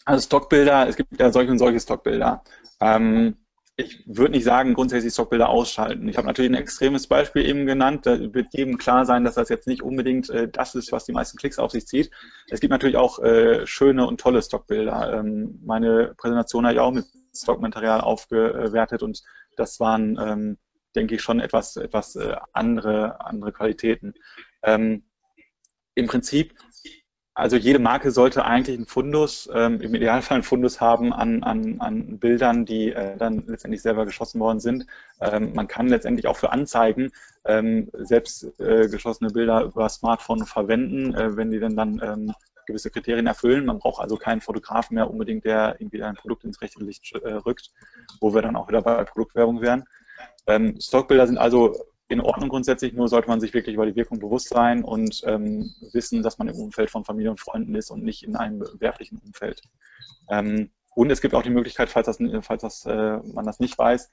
also 0.10 0.26
Stockbilder, 0.26 0.88
es 0.88 0.96
gibt 0.96 1.20
ja 1.20 1.32
solche 1.32 1.52
und 1.52 1.60
solche 1.60 1.80
Stockbilder. 1.80 2.44
Ähm, 2.82 3.38
ich 3.76 4.04
würde 4.08 4.32
nicht 4.32 4.44
sagen, 4.44 4.74
grundsätzlich 4.74 5.14
Stockbilder 5.14 5.50
ausschalten. 5.50 6.10
Ich 6.10 6.18
habe 6.18 6.28
natürlich 6.28 6.52
ein 6.52 6.56
extremes 6.56 7.08
Beispiel 7.08 7.46
eben 7.46 7.66
genannt. 7.66 8.06
Da 8.06 8.20
wird 8.34 8.48
jedem 8.52 8.78
klar 8.78 9.06
sein, 9.06 9.24
dass 9.24 9.36
das 9.36 9.50
jetzt 9.50 9.68
nicht 9.68 9.84
unbedingt 9.84 10.30
äh, 10.32 10.50
das 10.50 10.74
ist, 10.74 10.92
was 10.92 11.06
die 11.06 11.14
meisten 11.14 11.38
Klicks 11.38 11.60
auf 11.60 11.72
sich 11.72 11.86
zieht. 11.86 12.10
Es 12.50 12.60
gibt 12.60 12.72
natürlich 12.72 12.98
auch 12.98 13.20
äh, 13.20 13.66
schöne 13.68 14.08
und 14.08 14.20
tolle 14.20 14.42
Stockbilder. 14.42 15.20
Ähm, 15.20 15.60
meine 15.64 16.16
Präsentation 16.18 16.66
habe 16.66 16.74
ich 16.74 16.80
auch 16.80 16.92
mit 16.92 17.06
Stockmaterial 17.34 18.02
aufgewertet 18.02 19.04
und 19.04 19.22
das 19.56 19.80
waren, 19.80 20.18
ähm, 20.20 20.58
denke 20.96 21.16
ich, 21.16 21.22
schon 21.22 21.40
etwas, 21.40 21.76
etwas 21.78 22.16
äh, 22.16 22.36
andere, 22.52 23.24
andere 23.24 23.54
Qualitäten. 23.54 24.16
Ähm, 24.64 25.04
Im 25.94 26.08
Prinzip 26.08 26.56
also 27.40 27.56
jede 27.56 27.80
Marke 27.80 28.12
sollte 28.12 28.46
eigentlich 28.46 28.78
einen 28.78 28.86
Fundus, 28.86 29.50
ähm, 29.54 29.82
im 29.82 29.96
Idealfall 29.96 30.36
einen 30.36 30.44
Fundus 30.44 30.82
haben 30.82 31.14
an, 31.14 31.42
an, 31.44 31.80
an 31.80 32.20
Bildern, 32.20 32.66
die 32.66 32.92
äh, 32.92 33.18
dann 33.18 33.44
letztendlich 33.48 33.82
selber 33.82 34.06
geschossen 34.06 34.40
worden 34.40 34.60
sind. 34.60 34.86
Ähm, 35.22 35.54
man 35.54 35.68
kann 35.68 35.88
letztendlich 35.88 36.28
auch 36.28 36.38
für 36.38 36.52
Anzeigen 36.52 37.12
ähm, 37.46 37.90
selbst 37.94 38.60
äh, 38.60 38.88
geschossene 38.90 39.32
Bilder 39.32 39.64
über 39.64 39.88
Smartphone 39.90 40.46
verwenden, 40.46 41.16
äh, 41.16 41.36
wenn 41.38 41.50
die 41.50 41.60
dann, 41.60 41.76
dann 41.76 42.02
ähm, 42.04 42.34
gewisse 42.68 42.92
Kriterien 42.92 43.28
erfüllen. 43.28 43.66
Man 43.66 43.80
braucht 43.80 44.02
also 44.02 44.18
keinen 44.18 44.42
Fotografen 44.42 44.96
mehr 44.96 45.10
unbedingt, 45.10 45.46
der 45.46 45.76
irgendwie 45.80 46.04
ein 46.04 46.16
Produkt 46.16 46.44
ins 46.44 46.62
rechte 46.62 46.84
Licht 46.84 47.16
äh, 47.16 47.34
rückt, 47.34 47.72
wo 48.20 48.34
wir 48.34 48.42
dann 48.42 48.56
auch 48.56 48.68
wieder 48.68 48.82
bei 48.82 49.04
Produktwerbung 49.06 49.62
wären. 49.62 49.86
Ähm, 50.46 50.76
Stockbilder 50.80 51.26
sind 51.26 51.38
also 51.38 51.76
in 52.10 52.22
Ordnung 52.22 52.50
grundsätzlich, 52.50 52.94
nur 52.94 53.08
sollte 53.08 53.30
man 53.30 53.40
sich 53.40 53.54
wirklich 53.54 53.76
über 53.76 53.86
die 53.86 53.96
Wirkung 53.96 54.20
bewusst 54.20 54.50
sein 54.50 54.84
und 54.84 55.22
ähm, 55.26 55.72
wissen, 55.94 56.24
dass 56.24 56.40
man 56.40 56.48
im 56.48 56.56
Umfeld 56.56 56.90
von 56.90 57.06
Familie 57.06 57.30
und 57.30 57.40
Freunden 57.40 57.76
ist 57.76 57.92
und 57.92 58.04
nicht 58.04 58.24
in 58.24 58.36
einem 58.36 58.66
werblichen 58.80 59.20
Umfeld. 59.20 59.62
Ähm, 60.30 60.72
und 60.96 61.12
es 61.12 61.22
gibt 61.22 61.36
auch 61.36 61.44
die 61.44 61.52
Möglichkeit, 61.52 61.90
falls, 61.90 62.08
das, 62.08 62.18
falls 62.42 62.64
das, 62.64 62.86
äh, 62.88 63.18
man 63.34 63.46
das 63.46 63.60
nicht 63.60 63.78
weiß, 63.78 64.12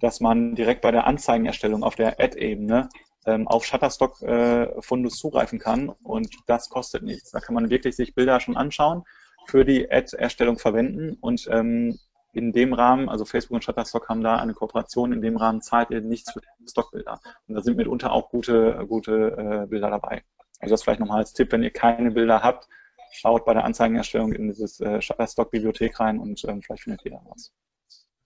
dass 0.00 0.20
man 0.20 0.56
direkt 0.56 0.82
bei 0.82 0.90
der 0.90 1.06
Anzeigenerstellung 1.06 1.84
auf 1.84 1.94
der 1.94 2.20
Ad-Ebene 2.20 2.88
ähm, 3.26 3.46
auf 3.46 3.64
Shutterstock-Fundus 3.64 5.14
äh, 5.14 5.16
zugreifen 5.16 5.60
kann 5.60 5.90
und 6.02 6.28
das 6.46 6.68
kostet 6.68 7.04
nichts. 7.04 7.30
Da 7.30 7.38
kann 7.38 7.54
man 7.54 7.70
wirklich 7.70 7.94
sich 7.94 8.14
Bilder 8.14 8.40
schon 8.40 8.56
anschauen, 8.56 9.04
für 9.46 9.64
die 9.64 9.90
Ad-Erstellung 9.90 10.58
verwenden 10.58 11.16
und 11.20 11.48
ähm, 11.50 11.98
in 12.36 12.52
dem 12.52 12.74
Rahmen, 12.74 13.08
also 13.08 13.24
Facebook 13.24 13.54
und 13.54 13.64
Shutterstock 13.64 14.08
haben 14.08 14.22
da 14.22 14.36
eine 14.36 14.52
Kooperation, 14.52 15.12
in 15.12 15.22
dem 15.22 15.36
Rahmen 15.36 15.62
zahlt 15.62 15.90
ihr 15.90 16.02
nichts 16.02 16.32
für 16.32 16.40
Stockbilder. 16.68 17.20
Und 17.48 17.54
da 17.54 17.62
sind 17.62 17.76
mitunter 17.76 18.12
auch 18.12 18.28
gute, 18.28 18.84
gute 18.86 19.62
äh, 19.64 19.66
Bilder 19.66 19.90
dabei. 19.90 20.22
Also 20.60 20.74
das 20.74 20.82
vielleicht 20.82 21.00
nochmal 21.00 21.18
als 21.18 21.32
Tipp, 21.32 21.50
wenn 21.52 21.62
ihr 21.62 21.70
keine 21.70 22.10
Bilder 22.10 22.42
habt, 22.42 22.68
schaut 23.10 23.46
bei 23.46 23.54
der 23.54 23.64
Anzeigenerstellung 23.64 24.32
in 24.32 24.48
dieses 24.48 24.80
äh, 24.80 25.00
Shutterstock-Bibliothek 25.00 25.98
rein 25.98 26.18
und 26.18 26.44
ähm, 26.44 26.62
vielleicht 26.62 26.82
findet 26.82 27.04
ihr 27.06 27.12
da 27.12 27.20
was. 27.24 27.52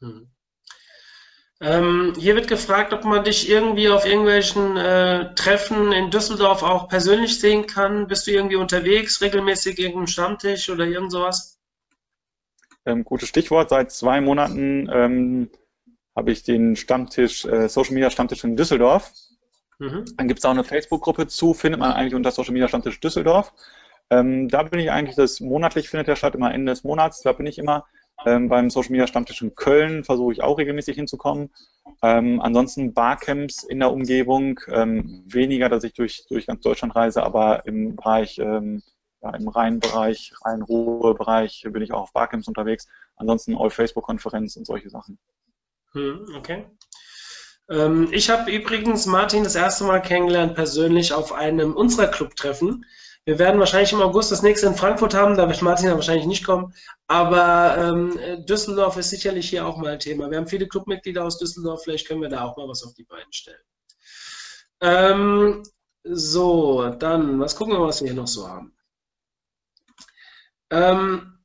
Hm. 0.00 0.28
Ähm, 1.62 2.14
hier 2.18 2.34
wird 2.34 2.48
gefragt, 2.48 2.92
ob 2.92 3.04
man 3.04 3.22
dich 3.22 3.48
irgendwie 3.48 3.90
auf 3.90 4.06
irgendwelchen 4.06 4.76
äh, 4.76 5.34
Treffen 5.34 5.92
in 5.92 6.11
Düsseldorf 6.11 6.62
auch 6.62 6.88
persönlich 6.88 7.38
sehen 7.38 7.66
kann. 7.66 8.06
Bist 8.06 8.26
du 8.26 8.32
irgendwie 8.32 8.56
unterwegs, 8.56 9.20
regelmäßig 9.20 9.78
irgendeinem 9.78 10.06
Stammtisch 10.06 10.70
oder 10.70 10.86
irgend 10.86 11.12
sowas? 11.12 11.49
Ähm, 12.87 13.05
gutes 13.05 13.28
Stichwort. 13.28 13.70
Seit 13.70 13.93
zwei 13.93 14.20
Monaten 14.20 14.89
ähm, 14.93 15.51
habe 16.16 16.33
ich 16.33 16.43
den 16.43 16.76
Stammtisch, 16.76 17.45
äh, 17.45 17.68
Social 17.68 17.95
Media 17.95 18.11
Stammtisch 18.11 18.45
in 18.45 18.57
Düsseldorf. 18.57 19.12
Mhm. 19.78 20.05
Dann 20.16 20.28
gibt 20.28 20.41
es 20.41 20.45
auch 20.45 20.51
eine 20.51 20.64
Facebook-Gruppe 20.64 21.26
zu, 21.26 21.55
findet 21.55 21.81
man 21.81 21.93
eigentlich 21.93 22.14
unter 22.14 22.31
Social 22.31 22.53
Media 22.53 22.68
Stammtisch 22.68 23.01
Düsseldorf. 23.01 23.53
Ähm, 24.11 24.49
da 24.49 24.64
bin 24.64 24.81
ich 24.81 24.91
eigentlich, 24.91 25.16
das 25.16 25.41
monatlich 25.41 25.89
findet 25.89 26.09
der 26.09 26.16
statt, 26.16 26.35
immer 26.35 26.53
Ende 26.53 26.72
des 26.72 26.85
Monats, 26.85 27.22
da 27.22 27.33
bin 27.33 27.47
ich 27.47 27.59
immer. 27.59 27.87
Ähm, 28.26 28.49
beim 28.49 28.68
Social 28.68 28.91
Media 28.91 29.07
Stammtisch 29.07 29.41
in 29.41 29.55
Köln 29.55 30.05
versuche 30.05 30.33
ich 30.33 30.43
auch 30.43 30.59
regelmäßig 30.59 30.97
hinzukommen. 30.97 31.51
Ähm, 32.03 32.41
ansonsten 32.41 32.93
Barcamps 32.93 33.62
in 33.62 33.78
der 33.78 33.93
Umgebung, 33.93 34.61
ähm, 34.68 35.24
weniger, 35.27 35.69
dass 35.69 35.85
ich 35.85 35.94
durch, 35.94 36.24
durch 36.28 36.47
ganz 36.47 36.61
Deutschland 36.61 36.94
reise, 36.94 37.23
aber 37.23 37.65
im 37.66 37.97
Bereich 37.97 38.39
ja, 39.22 39.34
im 39.34 39.48
Rheinbereich, 39.48 40.32
Rhein-Ruhr-Bereich 40.44 41.66
bin 41.70 41.82
ich 41.82 41.92
auch 41.92 42.02
auf 42.02 42.12
Barcamps 42.12 42.48
unterwegs. 42.48 42.86
Ansonsten 43.16 43.56
All-Facebook-Konferenz 43.56 44.56
und 44.56 44.66
solche 44.66 44.90
Sachen. 44.90 45.18
Hm, 45.92 46.26
okay. 46.36 46.66
Ähm, 47.68 48.09
ich 48.12 48.30
habe 48.30 48.51
übrigens 48.51 49.06
Martin 49.06 49.44
das 49.44 49.55
erste 49.55 49.84
Mal 49.84 50.01
kennengelernt 50.01 50.55
persönlich 50.55 51.12
auf 51.12 51.32
einem 51.32 51.74
unserer 51.74 52.09
Clubtreffen. 52.09 52.84
Wir 53.26 53.38
werden 53.38 53.60
wahrscheinlich 53.60 53.92
im 53.92 54.01
August 54.01 54.32
das 54.32 54.42
nächste 54.42 54.66
in 54.66 54.74
Frankfurt 54.74 55.12
haben, 55.12 55.36
da 55.36 55.47
wird 55.47 55.60
Martin 55.60 55.86
ja 55.86 55.94
wahrscheinlich 55.94 56.26
nicht 56.26 56.44
kommen. 56.44 56.72
Aber 57.06 57.76
ähm, 57.78 58.47
Düsseldorf 58.47 58.97
ist 58.97 59.10
sicherlich 59.10 59.51
hier 59.51 59.66
auch 59.66 59.76
mal 59.76 59.92
ein 59.92 59.98
Thema. 60.01 60.30
Wir 60.30 60.38
haben 60.38 60.47
viele 60.47 60.66
Clubmitglieder 60.66 61.24
aus 61.24 61.38
Düsseldorf, 61.38 61.82
vielleicht 61.84 62.09
können 62.09 62.22
wir 62.22 62.30
da 62.30 62.44
auch 62.44 62.56
mal 62.56 62.66
was 62.66 62.82
auf 62.82 62.94
die 62.94 63.05
Beine 63.05 63.30
stellen. 63.30 63.60
Ähm, 64.80 65.62
so, 66.02 66.88
dann, 66.98 67.38
was 67.38 67.56
gucken 67.56 67.74
wir, 67.74 67.82
was 67.82 68.01
wir 68.01 68.10
hier 68.10 68.20
noch 68.20 68.26
so 68.26 68.48
haben. 68.48 68.74
Ähm, 70.70 71.38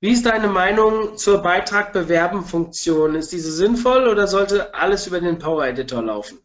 wie 0.00 0.10
ist 0.10 0.26
deine 0.26 0.48
Meinung 0.48 1.16
zur 1.16 1.42
Beitrag 1.42 1.92
bewerben 1.92 2.44
Funktion? 2.44 3.14
Ist 3.14 3.32
diese 3.32 3.50
sinnvoll 3.50 4.08
oder 4.08 4.26
sollte 4.26 4.74
alles 4.74 5.06
über 5.06 5.20
den 5.20 5.38
Power 5.38 5.66
Editor 5.66 6.02
laufen? 6.02 6.38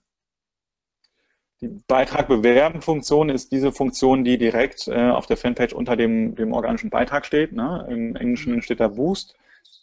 Die 1.62 1.68
Beitrag 1.88 2.28
bewerben 2.28 2.82
Funktion 2.82 3.30
ist 3.30 3.52
diese 3.52 3.72
Funktion, 3.72 4.24
die 4.24 4.40
direkt 4.40 4.88
äh, 4.88 5.12
auf 5.12 5.28
der 5.28 5.38
Fanpage 5.38 5.74
unter 5.74 5.96
dem, 5.96 6.34
dem 6.34 6.54
organischen 6.54 6.90
Beitrag 6.90 7.24
steht. 7.24 7.52
Ne? 7.52 7.86
Im 7.88 8.16
Englischen 8.16 8.64
steht 8.64 8.80
da 8.80 8.88
Boost. 8.88 9.36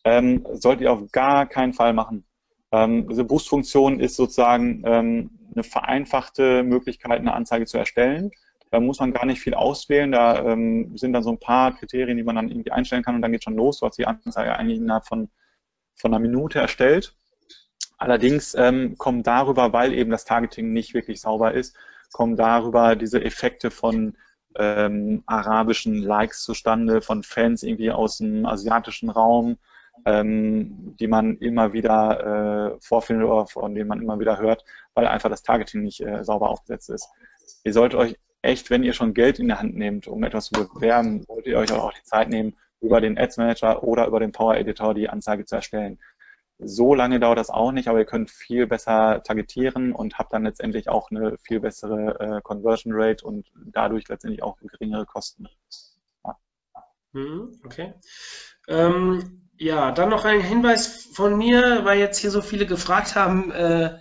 Ähm, 0.02 0.44
sollt 0.54 0.80
ihr 0.80 0.92
auf 0.92 1.12
gar 1.12 1.46
keinen 1.46 1.72
Fall 1.72 1.92
machen. 1.92 2.24
Ähm, 2.72 3.08
diese 3.08 3.22
Boost-Funktion 3.22 4.00
ist 4.00 4.16
sozusagen 4.16 4.82
ähm, 4.84 5.30
eine 5.54 5.62
vereinfachte 5.62 6.64
Möglichkeit, 6.64 7.20
eine 7.20 7.34
Anzeige 7.34 7.66
zu 7.66 7.78
erstellen. 7.78 8.32
Da 8.70 8.80
muss 8.80 9.00
man 9.00 9.12
gar 9.12 9.26
nicht 9.26 9.40
viel 9.40 9.54
auswählen. 9.54 10.12
Da 10.12 10.44
ähm, 10.44 10.96
sind 10.96 11.12
dann 11.12 11.22
so 11.22 11.30
ein 11.30 11.40
paar 11.40 11.74
Kriterien, 11.74 12.16
die 12.16 12.24
man 12.24 12.36
dann 12.36 12.48
irgendwie 12.48 12.72
einstellen 12.72 13.02
kann 13.02 13.14
und 13.14 13.22
dann 13.22 13.32
geht 13.32 13.44
schon 13.44 13.56
los. 13.56 13.80
Du 13.80 13.86
hast 13.86 13.98
die 13.98 14.06
Anzeige 14.06 14.56
eigentlich 14.56 14.78
innerhalb 14.78 15.06
von, 15.06 15.30
von 15.96 16.12
einer 16.12 16.20
Minute 16.20 16.58
erstellt. 16.58 17.14
Allerdings 17.98 18.54
ähm, 18.54 18.96
kommen 18.96 19.22
darüber, 19.22 19.72
weil 19.72 19.92
eben 19.92 20.10
das 20.10 20.24
Targeting 20.24 20.72
nicht 20.72 20.94
wirklich 20.94 21.20
sauber 21.20 21.52
ist, 21.52 21.76
kommen 22.12 22.36
darüber 22.36 22.94
diese 22.94 23.22
Effekte 23.24 23.70
von 23.70 24.16
ähm, 24.56 25.22
arabischen 25.26 25.96
Likes 26.02 26.44
zustande, 26.44 27.02
von 27.02 27.22
Fans 27.22 27.62
irgendwie 27.62 27.90
aus 27.90 28.18
dem 28.18 28.46
asiatischen 28.46 29.10
Raum, 29.10 29.58
ähm, 30.04 30.96
die 30.98 31.08
man 31.08 31.38
immer 31.38 31.72
wieder 31.72 32.76
äh, 32.76 32.80
vorfindet 32.80 33.26
oder 33.26 33.46
von 33.46 33.74
denen 33.74 33.88
man 33.88 34.00
immer 34.00 34.20
wieder 34.20 34.38
hört, 34.38 34.64
weil 34.94 35.06
einfach 35.06 35.28
das 35.28 35.42
Targeting 35.42 35.82
nicht 35.82 36.00
äh, 36.00 36.24
sauber 36.24 36.50
aufgesetzt 36.50 36.90
ist. 36.90 37.08
Ihr 37.64 37.72
solltet 37.72 37.98
euch 37.98 38.16
echt, 38.48 38.70
wenn 38.70 38.82
ihr 38.82 38.94
schon 38.94 39.14
Geld 39.14 39.38
in 39.38 39.48
der 39.48 39.60
Hand 39.60 39.76
nehmt, 39.76 40.08
um 40.08 40.24
etwas 40.24 40.46
zu 40.46 40.68
bewerben, 40.68 41.22
solltet 41.22 41.46
ihr 41.46 41.58
euch 41.58 41.72
auch 41.72 41.92
die 41.92 42.02
Zeit 42.02 42.28
nehmen, 42.28 42.56
über 42.80 43.00
den 43.00 43.18
Ads 43.18 43.36
Manager 43.36 43.82
oder 43.82 44.06
über 44.06 44.20
den 44.20 44.32
Power 44.32 44.56
Editor 44.56 44.94
die 44.94 45.08
Anzeige 45.08 45.44
zu 45.44 45.56
erstellen. 45.56 45.98
So 46.58 46.94
lange 46.94 47.20
dauert 47.20 47.38
das 47.38 47.50
auch 47.50 47.70
nicht, 47.70 47.86
aber 47.86 48.00
ihr 48.00 48.04
könnt 48.04 48.30
viel 48.30 48.66
besser 48.66 49.22
targetieren 49.22 49.92
und 49.92 50.18
habt 50.18 50.32
dann 50.32 50.44
letztendlich 50.44 50.88
auch 50.88 51.10
eine 51.10 51.36
viel 51.38 51.60
bessere 51.60 52.18
äh, 52.18 52.40
Conversion 52.42 52.92
Rate 52.94 53.24
und 53.24 53.46
dadurch 53.54 54.08
letztendlich 54.08 54.42
auch 54.42 54.56
geringere 54.58 55.06
Kosten. 55.06 55.46
Ja. 56.24 56.36
Mhm, 57.12 57.60
okay. 57.64 57.94
Ähm, 58.66 59.48
ja, 59.56 59.92
dann 59.92 60.08
noch 60.08 60.24
ein 60.24 60.40
Hinweis 60.40 61.08
von 61.12 61.36
mir, 61.36 61.84
weil 61.84 61.98
jetzt 61.98 62.18
hier 62.18 62.30
so 62.30 62.42
viele 62.42 62.66
gefragt 62.66 63.14
haben, 63.14 63.52
äh, 63.52 63.98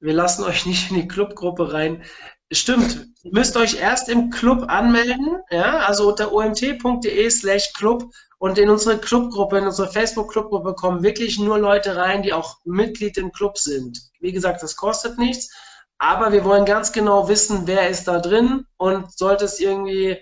wir 0.00 0.12
lassen 0.12 0.44
euch 0.44 0.64
nicht 0.64 0.90
in 0.90 0.96
die 0.96 1.08
Clubgruppe 1.08 1.72
rein. 1.72 2.04
Stimmt, 2.50 3.08
ihr 3.22 3.32
müsst 3.32 3.56
euch 3.56 3.78
erst 3.78 4.08
im 4.08 4.30
Club 4.30 4.64
anmelden, 4.68 5.42
ja, 5.50 5.80
also 5.80 6.08
unter 6.08 6.32
omt.de 6.32 7.30
slash 7.30 7.74
club 7.74 8.10
und 8.38 8.56
in 8.56 8.70
unsere 8.70 8.98
Clubgruppe, 8.98 9.58
in 9.58 9.66
unsere 9.66 9.92
Facebook-Clubgruppe 9.92 10.74
kommen 10.74 11.02
wirklich 11.02 11.38
nur 11.38 11.58
Leute 11.58 11.96
rein, 11.96 12.22
die 12.22 12.32
auch 12.32 12.58
Mitglied 12.64 13.18
im 13.18 13.32
Club 13.32 13.58
sind. 13.58 13.98
Wie 14.20 14.32
gesagt, 14.32 14.62
das 14.62 14.76
kostet 14.76 15.18
nichts, 15.18 15.52
aber 15.98 16.32
wir 16.32 16.44
wollen 16.44 16.64
ganz 16.64 16.92
genau 16.92 17.28
wissen, 17.28 17.66
wer 17.66 17.88
ist 17.88 18.08
da 18.08 18.18
drin 18.18 18.64
und 18.78 19.12
sollte 19.12 19.44
es 19.44 19.60
irgendwie 19.60 20.16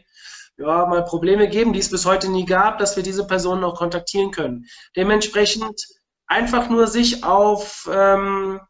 ja, 0.57 0.87
mal 0.87 1.05
Probleme 1.05 1.49
geben, 1.49 1.73
die 1.73 1.81
es 1.81 1.91
bis 1.91 2.07
heute 2.07 2.29
nie 2.29 2.47
gab, 2.47 2.79
dass 2.79 2.97
wir 2.97 3.03
diese 3.03 3.27
Personen 3.27 3.63
auch 3.63 3.77
kontaktieren 3.77 4.31
können. 4.31 4.65
Dementsprechend 4.97 5.81
einfach 6.27 6.69
nur 6.71 6.87
sich 6.87 7.23
auf 7.23 7.89
ähm, 7.93 8.61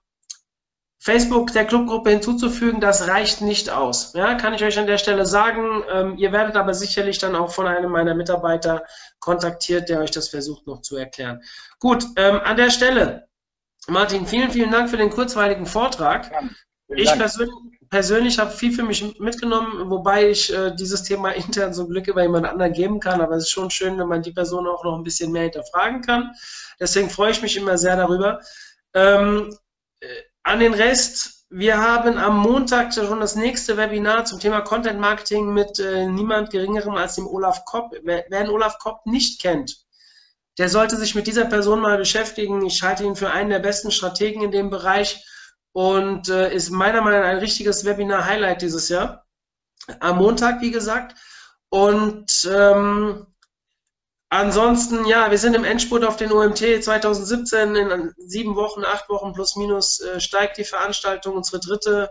Facebook 1.07 1.53
der 1.53 1.67
Clubgruppe 1.67 2.11
hinzuzufügen, 2.11 2.81
das 2.81 3.07
reicht 3.07 3.41
nicht 3.41 3.71
aus. 3.71 4.13
Ja, 4.15 4.35
kann 4.35 4.55
ich 4.55 4.65
euch 4.65 4.77
an 4.77 4.89
der 4.89 4.99
Stelle 4.99 5.25
sagen. 5.25 5.85
Ähm, 5.89 6.17
ihr 6.19 6.33
werdet 6.33 6.57
aber 6.57 6.75
sicherlich 6.75 7.19
dann 7.19 7.37
auch 7.37 7.53
von 7.53 7.69
einem 7.69 7.93
meiner 7.93 8.17
Mitarbeiter 8.17 8.83
kontaktiert, 9.21 9.89
der 9.89 10.01
euch 10.01 10.11
das 10.11 10.31
versucht 10.31 10.67
noch 10.67 10.83
zu 10.83 10.97
erklären. 10.97 11.43
Gut, 11.79 12.05
ähm, 12.17 12.41
an 12.43 12.57
der 12.57 12.71
Stelle, 12.71 13.29
Martin, 13.87 14.27
vielen, 14.27 14.51
vielen 14.51 14.73
Dank 14.73 14.91
für 14.91 14.97
den 14.97 15.11
kurzweiligen 15.11 15.67
Vortrag. 15.67 16.29
Ja, 16.33 16.41
ich 16.89 17.13
persönlich, 17.13 17.55
persönlich 17.89 18.41
habe 18.41 18.51
viel 18.51 18.73
für 18.73 18.83
mich 18.83 19.17
mitgenommen, 19.21 19.89
wobei 19.89 20.31
ich 20.31 20.53
äh, 20.53 20.75
dieses 20.75 21.05
Thema 21.05 21.31
intern 21.37 21.73
zum 21.73 21.89
Glück 21.89 22.09
über 22.09 22.23
jemand 22.23 22.47
anderen 22.47 22.73
geben 22.73 22.99
kann, 22.99 23.21
aber 23.21 23.37
es 23.37 23.45
ist 23.45 23.51
schon 23.51 23.71
schön, 23.71 23.97
wenn 23.97 24.09
man 24.09 24.23
die 24.23 24.33
Person 24.33 24.67
auch 24.67 24.83
noch 24.83 24.97
ein 24.97 25.05
bisschen 25.05 25.31
mehr 25.31 25.45
hinterfragen 25.45 26.03
kann. 26.03 26.33
Deswegen 26.81 27.11
freue 27.11 27.31
ich 27.31 27.43
mich 27.43 27.57
immer 27.57 27.79
sehr 27.79 27.95
darüber. 27.95 28.41
Ähm, 28.93 29.57
äh, 30.01 30.07
an 30.47 30.61
den 30.61 30.75
Rest, 30.75 31.45
wir 31.51 31.79
haben 31.79 32.19
am 32.19 32.39
Montag 32.39 32.95
schon 32.95 33.19
das 33.19 33.35
nächste 33.35 33.77
Webinar 33.77 34.25
zum 34.27 34.39
Thema 34.39 34.61
Content 34.61 35.01
Marketing 35.01 35.53
mit 35.53 35.81
äh, 35.81 36.07
niemand 36.07 36.51
geringerem 36.51 36.95
als 36.95 37.17
dem 37.17 37.27
Olaf 37.27 37.65
Kopp. 37.65 37.93
Wer, 38.05 38.27
wer 38.29 38.45
den 38.45 38.51
Olaf 38.51 38.79
Kopp 38.79 39.05
nicht 39.07 39.43
kennt, 39.43 39.77
der 40.57 40.69
sollte 40.69 40.97
sich 40.97 41.17
mit 41.17 41.27
dieser 41.27 41.47
Person 41.47 41.81
mal 41.81 41.99
beschäftigen. 41.99 42.65
Ich 42.65 42.81
halte 42.83 43.03
ihn 43.03 43.17
für 43.17 43.31
einen 43.31 43.51
der 43.51 43.59
besten 43.59 43.91
Strategen 43.91 44.41
in 44.41 44.53
dem 44.53 44.71
Bereich 44.71 45.27
und 45.73 46.29
äh, 46.29 46.55
ist 46.55 46.71
meiner 46.71 47.01
Meinung 47.01 47.23
nach 47.23 47.29
ein 47.29 47.39
richtiges 47.39 47.85
Webinar-Highlight 47.85 48.63
dieses 48.63 48.89
Jahr. 48.89 49.27
Am 49.99 50.19
Montag, 50.19 50.61
wie 50.61 50.71
gesagt. 50.71 51.19
Und 51.71 52.49
ähm, 52.49 53.27
Ansonsten, 54.29 55.07
ja, 55.07 55.31
wir 55.31 55.39
sind 55.39 55.55
im 55.55 55.63
Endspurt 55.63 56.05
auf 56.05 56.17
den 56.17 56.33
OMT 56.33 56.59
2017. 56.59 57.77
In 57.77 58.13
sieben 58.17 58.57
Wochen, 58.57 58.85
acht 58.85 59.09
Wochen 59.09 59.33
plus 59.33 59.55
minus 59.55 60.01
äh, 60.01 60.19
steigt 60.21 60.59
die 60.59 60.65
Veranstaltung, 60.65 61.37
unsere 61.37 61.61
dritte. 61.61 62.11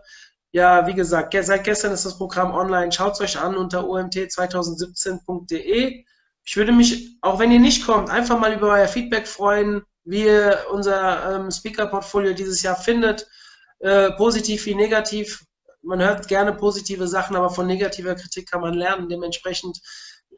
Ja, 0.51 0.87
wie 0.87 0.93
gesagt, 0.93 1.35
seit 1.41 1.65
gestern 1.65 1.91
ist 1.91 2.05
das 2.05 2.17
Programm 2.17 2.53
online. 2.53 2.93
Schaut 2.93 3.15
es 3.15 3.21
euch 3.21 3.37
an 3.37 3.57
unter 3.57 3.83
omt2017.de. 3.83 6.05
Ich 6.45 6.55
würde 6.55 6.71
mich, 6.71 7.17
auch 7.21 7.39
wenn 7.39 7.51
ihr 7.51 7.59
nicht 7.59 7.85
kommt, 7.85 8.09
einfach 8.09 8.39
mal 8.39 8.53
über 8.53 8.69
euer 8.69 8.87
Feedback 8.87 9.27
freuen, 9.27 9.83
wie 10.05 10.23
ihr 10.23 10.67
unser 10.71 11.35
ähm, 11.35 11.51
Speaker-Portfolio 11.51 12.33
dieses 12.33 12.61
Jahr 12.61 12.77
findet. 12.77 13.27
Äh, 13.79 14.11
positiv 14.11 14.65
wie 14.65 14.75
negativ. 14.75 15.43
Man 15.81 16.01
hört 16.01 16.29
gerne 16.29 16.53
positive 16.53 17.09
Sachen, 17.09 17.35
aber 17.35 17.49
von 17.49 17.67
negativer 17.67 18.15
Kritik 18.15 18.49
kann 18.49 18.61
man 18.61 18.75
lernen. 18.75 19.09
Dementsprechend 19.09 19.81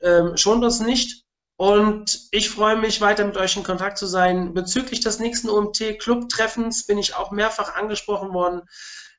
ähm, 0.02 0.36
schont 0.36 0.64
uns 0.64 0.80
nicht. 0.80 1.27
Und 1.58 2.28
ich 2.32 2.52
freue 2.52 2.78
mich, 2.78 3.02
weiter 3.02 3.26
mit 3.26 3.36
euch 3.36 3.58
in 3.58 3.64
Kontakt 3.64 3.98
zu 3.98 4.06
sein. 4.06 4.54
Bezüglich 4.54 5.00
des 5.00 5.20
nächsten 5.20 5.50
OMT-Club-Treffens 5.50 6.86
bin 6.86 7.00
ich 7.00 7.16
auch 7.16 7.32
mehrfach 7.32 7.76
angesprochen 7.76 8.32
worden. 8.32 8.62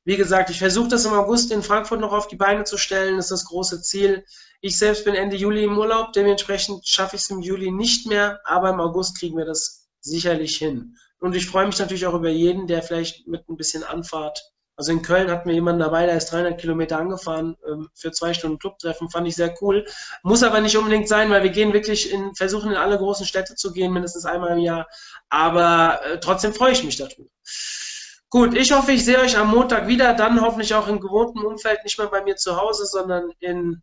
Wie 0.04 0.16
gesagt, 0.16 0.48
ich 0.48 0.60
versuche 0.60 0.88
das 0.88 1.04
im 1.04 1.12
August 1.12 1.50
in 1.50 1.64
Frankfurt 1.64 2.00
noch 2.00 2.12
auf 2.12 2.28
die 2.28 2.36
Beine 2.36 2.62
zu 2.62 2.78
stellen. 2.78 3.16
Das 3.16 3.26
ist 3.26 3.42
das 3.42 3.44
große 3.46 3.82
Ziel. 3.82 4.24
Ich 4.60 4.78
selbst 4.78 5.04
bin 5.04 5.14
Ende 5.14 5.36
Juli 5.36 5.64
im 5.64 5.76
Urlaub, 5.76 6.12
dementsprechend 6.12 6.86
schaffe 6.86 7.16
ich 7.16 7.22
es 7.22 7.30
im 7.30 7.40
Juli 7.40 7.72
nicht 7.72 8.06
mehr, 8.06 8.40
aber 8.44 8.70
im 8.70 8.80
August 8.80 9.18
kriegen 9.18 9.36
wir 9.36 9.44
das 9.44 9.88
sicherlich 10.00 10.56
hin. 10.56 10.96
Und 11.20 11.34
ich 11.34 11.46
freue 11.46 11.66
mich 11.66 11.78
natürlich 11.78 12.06
auch 12.06 12.14
über 12.14 12.30
jeden, 12.30 12.68
der 12.68 12.82
vielleicht 12.82 13.26
mit 13.26 13.48
ein 13.48 13.56
bisschen 13.56 13.82
Anfahrt 13.82 14.52
also 14.78 14.92
in 14.92 15.02
Köln 15.02 15.28
hatten 15.28 15.48
wir 15.48 15.56
jemanden 15.56 15.80
dabei, 15.80 16.06
der 16.06 16.16
ist 16.16 16.30
300 16.30 16.60
Kilometer 16.60 16.98
angefahren 16.98 17.56
ähm, 17.66 17.88
für 17.94 18.12
zwei 18.12 18.32
Stunden 18.32 18.60
Clubtreffen, 18.60 19.10
fand 19.10 19.26
ich 19.26 19.34
sehr 19.34 19.52
cool. 19.60 19.84
Muss 20.22 20.44
aber 20.44 20.60
nicht 20.60 20.76
unbedingt 20.76 21.08
sein, 21.08 21.30
weil 21.30 21.42
wir 21.42 21.50
gehen 21.50 21.72
wirklich 21.72 22.12
in, 22.12 22.32
versuchen 22.36 22.70
in 22.70 22.76
alle 22.76 22.96
großen 22.96 23.26
Städte 23.26 23.56
zu 23.56 23.72
gehen, 23.72 23.92
mindestens 23.92 24.24
einmal 24.24 24.52
im 24.52 24.60
Jahr. 24.60 24.86
Aber 25.30 26.00
äh, 26.04 26.20
trotzdem 26.20 26.54
freue 26.54 26.70
ich 26.70 26.84
mich 26.84 26.96
darüber. 26.96 27.28
Gut, 28.30 28.56
ich 28.56 28.70
hoffe, 28.70 28.92
ich 28.92 29.04
sehe 29.04 29.18
euch 29.18 29.36
am 29.36 29.50
Montag 29.50 29.88
wieder, 29.88 30.14
dann 30.14 30.40
hoffentlich 30.40 30.72
auch 30.74 30.86
im 30.86 31.00
gewohnten 31.00 31.44
Umfeld, 31.44 31.82
nicht 31.82 31.98
mehr 31.98 32.06
bei 32.06 32.22
mir 32.22 32.36
zu 32.36 32.56
Hause, 32.56 32.86
sondern 32.86 33.32
in, 33.40 33.82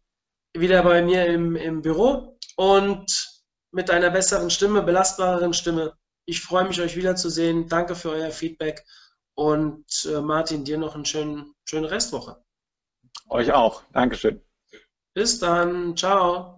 wieder 0.54 0.82
bei 0.82 1.02
mir 1.02 1.26
im, 1.26 1.58
im 1.58 1.82
Büro 1.82 2.38
und 2.56 3.42
mit 3.72 3.92
einer 3.92 4.12
besseren 4.12 4.50
Stimme, 4.50 4.82
belastbareren 4.82 5.52
Stimme. 5.52 5.98
Ich 6.24 6.40
freue 6.40 6.66
mich, 6.66 6.80
euch 6.80 6.96
wiederzusehen. 6.96 7.68
Danke 7.68 7.96
für 7.96 8.12
euer 8.12 8.32
Feedback 8.32 8.86
und 9.36 9.86
äh, 10.06 10.22
Martin, 10.22 10.64
dir 10.64 10.78
noch 10.78 10.96
eine 10.96 11.06
schöne, 11.06 11.46
schöne 11.66 11.92
Restwoche. 11.92 12.44
Euch 13.30 13.52
auch. 13.52 13.84
Dankeschön. 13.92 14.42
Bis 15.14 15.40
dann. 15.40 15.96
Ciao. 15.96 16.55